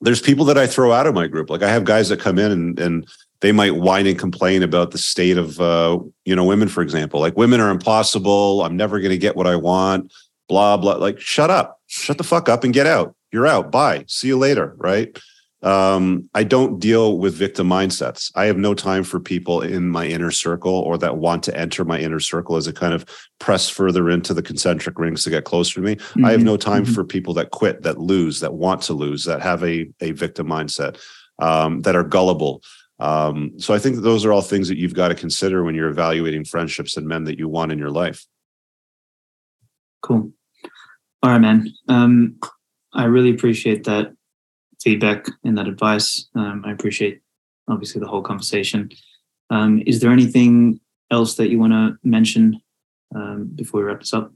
there's 0.00 0.20
people 0.20 0.44
that 0.46 0.58
i 0.58 0.66
throw 0.66 0.92
out 0.92 1.06
of 1.06 1.14
my 1.14 1.28
group. 1.28 1.48
Like 1.48 1.62
i 1.62 1.70
have 1.70 1.84
guys 1.84 2.08
that 2.08 2.18
come 2.18 2.40
in 2.40 2.50
and, 2.50 2.80
and 2.80 3.08
they 3.40 3.52
might 3.52 3.76
whine 3.76 4.08
and 4.08 4.18
complain 4.18 4.64
about 4.64 4.90
the 4.90 4.98
state 4.98 5.38
of 5.38 5.60
uh, 5.60 5.96
you 6.24 6.34
know 6.34 6.44
women 6.44 6.66
for 6.66 6.82
example. 6.82 7.20
Like 7.20 7.36
women 7.36 7.60
are 7.60 7.70
impossible. 7.70 8.64
I'm 8.64 8.76
never 8.76 8.98
going 8.98 9.12
to 9.12 9.18
get 9.18 9.36
what 9.36 9.46
i 9.46 9.54
want. 9.54 10.12
Blah 10.48 10.76
blah. 10.78 10.96
Like 10.96 11.20
shut 11.20 11.50
up. 11.50 11.80
Shut 11.86 12.18
the 12.18 12.24
fuck 12.24 12.48
up 12.48 12.64
and 12.64 12.74
get 12.74 12.88
out. 12.88 13.14
You're 13.30 13.46
out. 13.46 13.70
Bye. 13.70 14.06
See 14.08 14.26
you 14.26 14.38
later. 14.38 14.74
Right 14.76 15.16
um, 15.62 16.28
I 16.34 16.44
don't 16.44 16.78
deal 16.78 17.18
with 17.18 17.34
victim 17.34 17.68
mindsets. 17.68 18.30
I 18.36 18.44
have 18.44 18.56
no 18.56 18.74
time 18.74 19.02
for 19.02 19.18
people 19.18 19.60
in 19.60 19.88
my 19.88 20.06
inner 20.06 20.30
circle 20.30 20.72
or 20.72 20.96
that 20.98 21.16
want 21.16 21.42
to 21.44 21.56
enter 21.56 21.84
my 21.84 21.98
inner 21.98 22.20
circle 22.20 22.56
as 22.56 22.68
a 22.68 22.72
kind 22.72 22.94
of 22.94 23.04
press 23.40 23.68
further 23.68 24.08
into 24.08 24.34
the 24.34 24.42
concentric 24.42 24.98
rings 24.98 25.24
to 25.24 25.30
get 25.30 25.44
closer 25.44 25.74
to 25.74 25.80
me. 25.80 25.96
Mm-hmm. 25.96 26.24
I 26.24 26.30
have 26.30 26.44
no 26.44 26.56
time 26.56 26.84
mm-hmm. 26.84 26.92
for 26.92 27.04
people 27.04 27.34
that 27.34 27.50
quit, 27.50 27.82
that 27.82 27.98
lose, 27.98 28.40
that 28.40 28.54
want 28.54 28.82
to 28.82 28.92
lose, 28.92 29.24
that 29.24 29.42
have 29.42 29.64
a, 29.64 29.88
a 30.00 30.12
victim 30.12 30.46
mindset, 30.46 31.00
um, 31.40 31.80
that 31.80 31.96
are 31.96 32.04
gullible. 32.04 32.62
Um, 33.00 33.58
so 33.58 33.74
I 33.74 33.78
think 33.78 33.96
that 33.96 34.02
those 34.02 34.24
are 34.24 34.32
all 34.32 34.42
things 34.42 34.68
that 34.68 34.78
you've 34.78 34.94
got 34.94 35.08
to 35.08 35.14
consider 35.14 35.64
when 35.64 35.74
you're 35.74 35.88
evaluating 35.88 36.44
friendships 36.44 36.96
and 36.96 37.06
men 37.06 37.24
that 37.24 37.38
you 37.38 37.48
want 37.48 37.72
in 37.72 37.78
your 37.78 37.90
life. 37.90 38.26
Cool. 40.02 40.32
All 41.22 41.30
right, 41.30 41.40
man. 41.40 41.72
Um, 41.88 42.38
I 42.92 43.04
really 43.04 43.30
appreciate 43.30 43.84
that 43.84 44.12
feedback 44.80 45.26
and 45.44 45.56
that 45.58 45.68
advice. 45.68 46.28
Um, 46.34 46.62
I 46.66 46.72
appreciate 46.72 47.20
obviously 47.68 48.00
the 48.00 48.08
whole 48.08 48.22
conversation. 48.22 48.90
Um, 49.50 49.82
is 49.86 50.00
there 50.00 50.10
anything 50.10 50.80
else 51.10 51.36
that 51.36 51.48
you 51.48 51.58
want 51.58 51.72
to 51.72 51.98
mention 52.02 52.60
um, 53.14 53.50
before 53.54 53.80
we 53.80 53.86
wrap 53.86 54.00
this 54.00 54.12
up? 54.12 54.32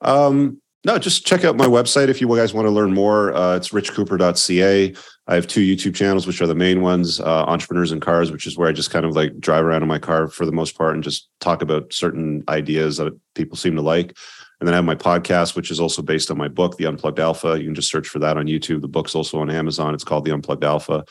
Um, 0.00 0.60
no, 0.84 0.98
just 0.98 1.26
check 1.26 1.44
out 1.44 1.56
my 1.56 1.66
website 1.66 2.08
if 2.08 2.22
you 2.22 2.28
guys 2.34 2.54
want 2.54 2.66
to 2.66 2.70
learn 2.70 2.94
more. 2.94 3.34
Uh, 3.34 3.56
it's 3.56 3.68
richcooper.ca. 3.68 4.94
I 5.26 5.34
have 5.34 5.46
two 5.46 5.60
YouTube 5.60 5.94
channels, 5.94 6.26
which 6.26 6.40
are 6.40 6.46
the 6.46 6.54
main 6.54 6.80
ones 6.80 7.20
uh, 7.20 7.44
Entrepreneurs 7.44 7.92
and 7.92 8.00
Cars, 8.00 8.32
which 8.32 8.46
is 8.46 8.56
where 8.56 8.68
I 8.68 8.72
just 8.72 8.90
kind 8.90 9.04
of 9.04 9.14
like 9.14 9.38
drive 9.40 9.64
around 9.64 9.82
in 9.82 9.88
my 9.88 9.98
car 9.98 10.28
for 10.28 10.46
the 10.46 10.52
most 10.52 10.78
part 10.78 10.94
and 10.94 11.04
just 11.04 11.28
talk 11.38 11.60
about 11.60 11.92
certain 11.92 12.44
ideas 12.48 12.96
that 12.96 13.12
people 13.34 13.58
seem 13.58 13.76
to 13.76 13.82
like. 13.82 14.16
And 14.60 14.68
then 14.68 14.74
I 14.74 14.76
have 14.76 14.84
my 14.84 14.94
podcast, 14.94 15.56
which 15.56 15.70
is 15.70 15.80
also 15.80 16.02
based 16.02 16.30
on 16.30 16.36
my 16.36 16.48
book, 16.48 16.76
The 16.76 16.84
Unplugged 16.84 17.18
Alpha. 17.18 17.58
You 17.58 17.64
can 17.64 17.74
just 17.74 17.90
search 17.90 18.06
for 18.06 18.18
that 18.18 18.36
on 18.36 18.46
YouTube. 18.46 18.82
The 18.82 18.88
book's 18.88 19.14
also 19.14 19.40
on 19.40 19.50
Amazon. 19.50 19.94
It's 19.94 20.04
called 20.04 20.26
The 20.26 20.32
Unplugged 20.32 20.64
Alpha. 20.64 21.04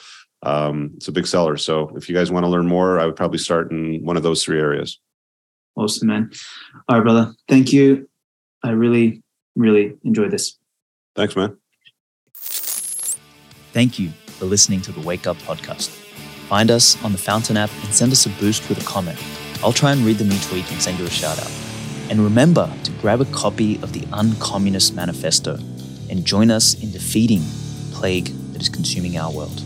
Um, 0.44 0.91
it's 0.95 1.07
a 1.07 1.11
big 1.11 1.26
seller. 1.26 1.57
So 1.57 1.91
if 1.95 2.07
you 2.07 2.15
guys 2.15 2.32
want 2.32 2.45
to 2.45 2.49
learn 2.49 2.68
more, 2.68 2.99
I 2.99 3.06
would 3.06 3.15
probably 3.15 3.40
start 3.40 3.72
in 3.72 4.03
one 4.03 4.18
of 4.18 4.23
those 4.23 4.44
three 4.44 4.60
areas. 4.60 4.99
Awesome, 5.76 6.10
man. 6.10 6.32
All 6.88 6.98
right, 6.98 7.03
brother. 7.03 7.34
Thank 7.48 7.73
you. 7.73 8.07
I 8.64 8.72
really, 8.72 9.23
really 9.56 9.98
enjoyed 10.03 10.32
this. 10.32 10.57
Thanks, 11.15 11.36
man. 11.36 11.57
Thank 13.73 13.98
you 13.98 14.10
for 14.28 14.45
listening 14.45 14.82
to 14.82 14.91
the 14.91 15.02
Wake 15.02 15.26
Up 15.26 15.38
podcast. 15.38 15.90
Find 16.48 16.72
us 16.72 17.02
on 17.03 17.11
the 17.11 17.18
Fountain 17.18 17.57
app 17.57 17.72
and 17.84 17.94
send 17.94 18.11
us 18.11 18.26
a 18.26 18.30
boost 18.30 18.68
with 18.69 18.82
a 18.82 18.86
comment. 18.86 19.19
I'll 19.64 19.73
try 19.73 19.91
and 19.91 20.02
read 20.02 20.18
them 20.18 20.32
each 20.32 20.52
week 20.52 20.72
and 20.72 20.82
send 20.82 20.99
you 20.99 21.06
a 21.06 21.10
shout 21.10 21.40
out. 21.40 21.69
And 22.10 22.19
remember 22.19 22.72
to 22.84 22.91
grab 22.94 23.22
a 23.22 23.26
copy 23.26 23.76
of 23.84 23.94
the 23.94 24.02
Uncommunist 24.11 24.94
Manifesto 24.95 25.60
and 26.10 26.26
join 26.26 26.49
us 26.49 26.73
in 26.81 26.91
defeating 26.91 27.41
the 27.41 27.95
plague 27.95 28.26
that 28.53 28.61
is 28.61 28.69
consuming 28.69 29.18
our 29.18 29.31
world. 29.31 29.61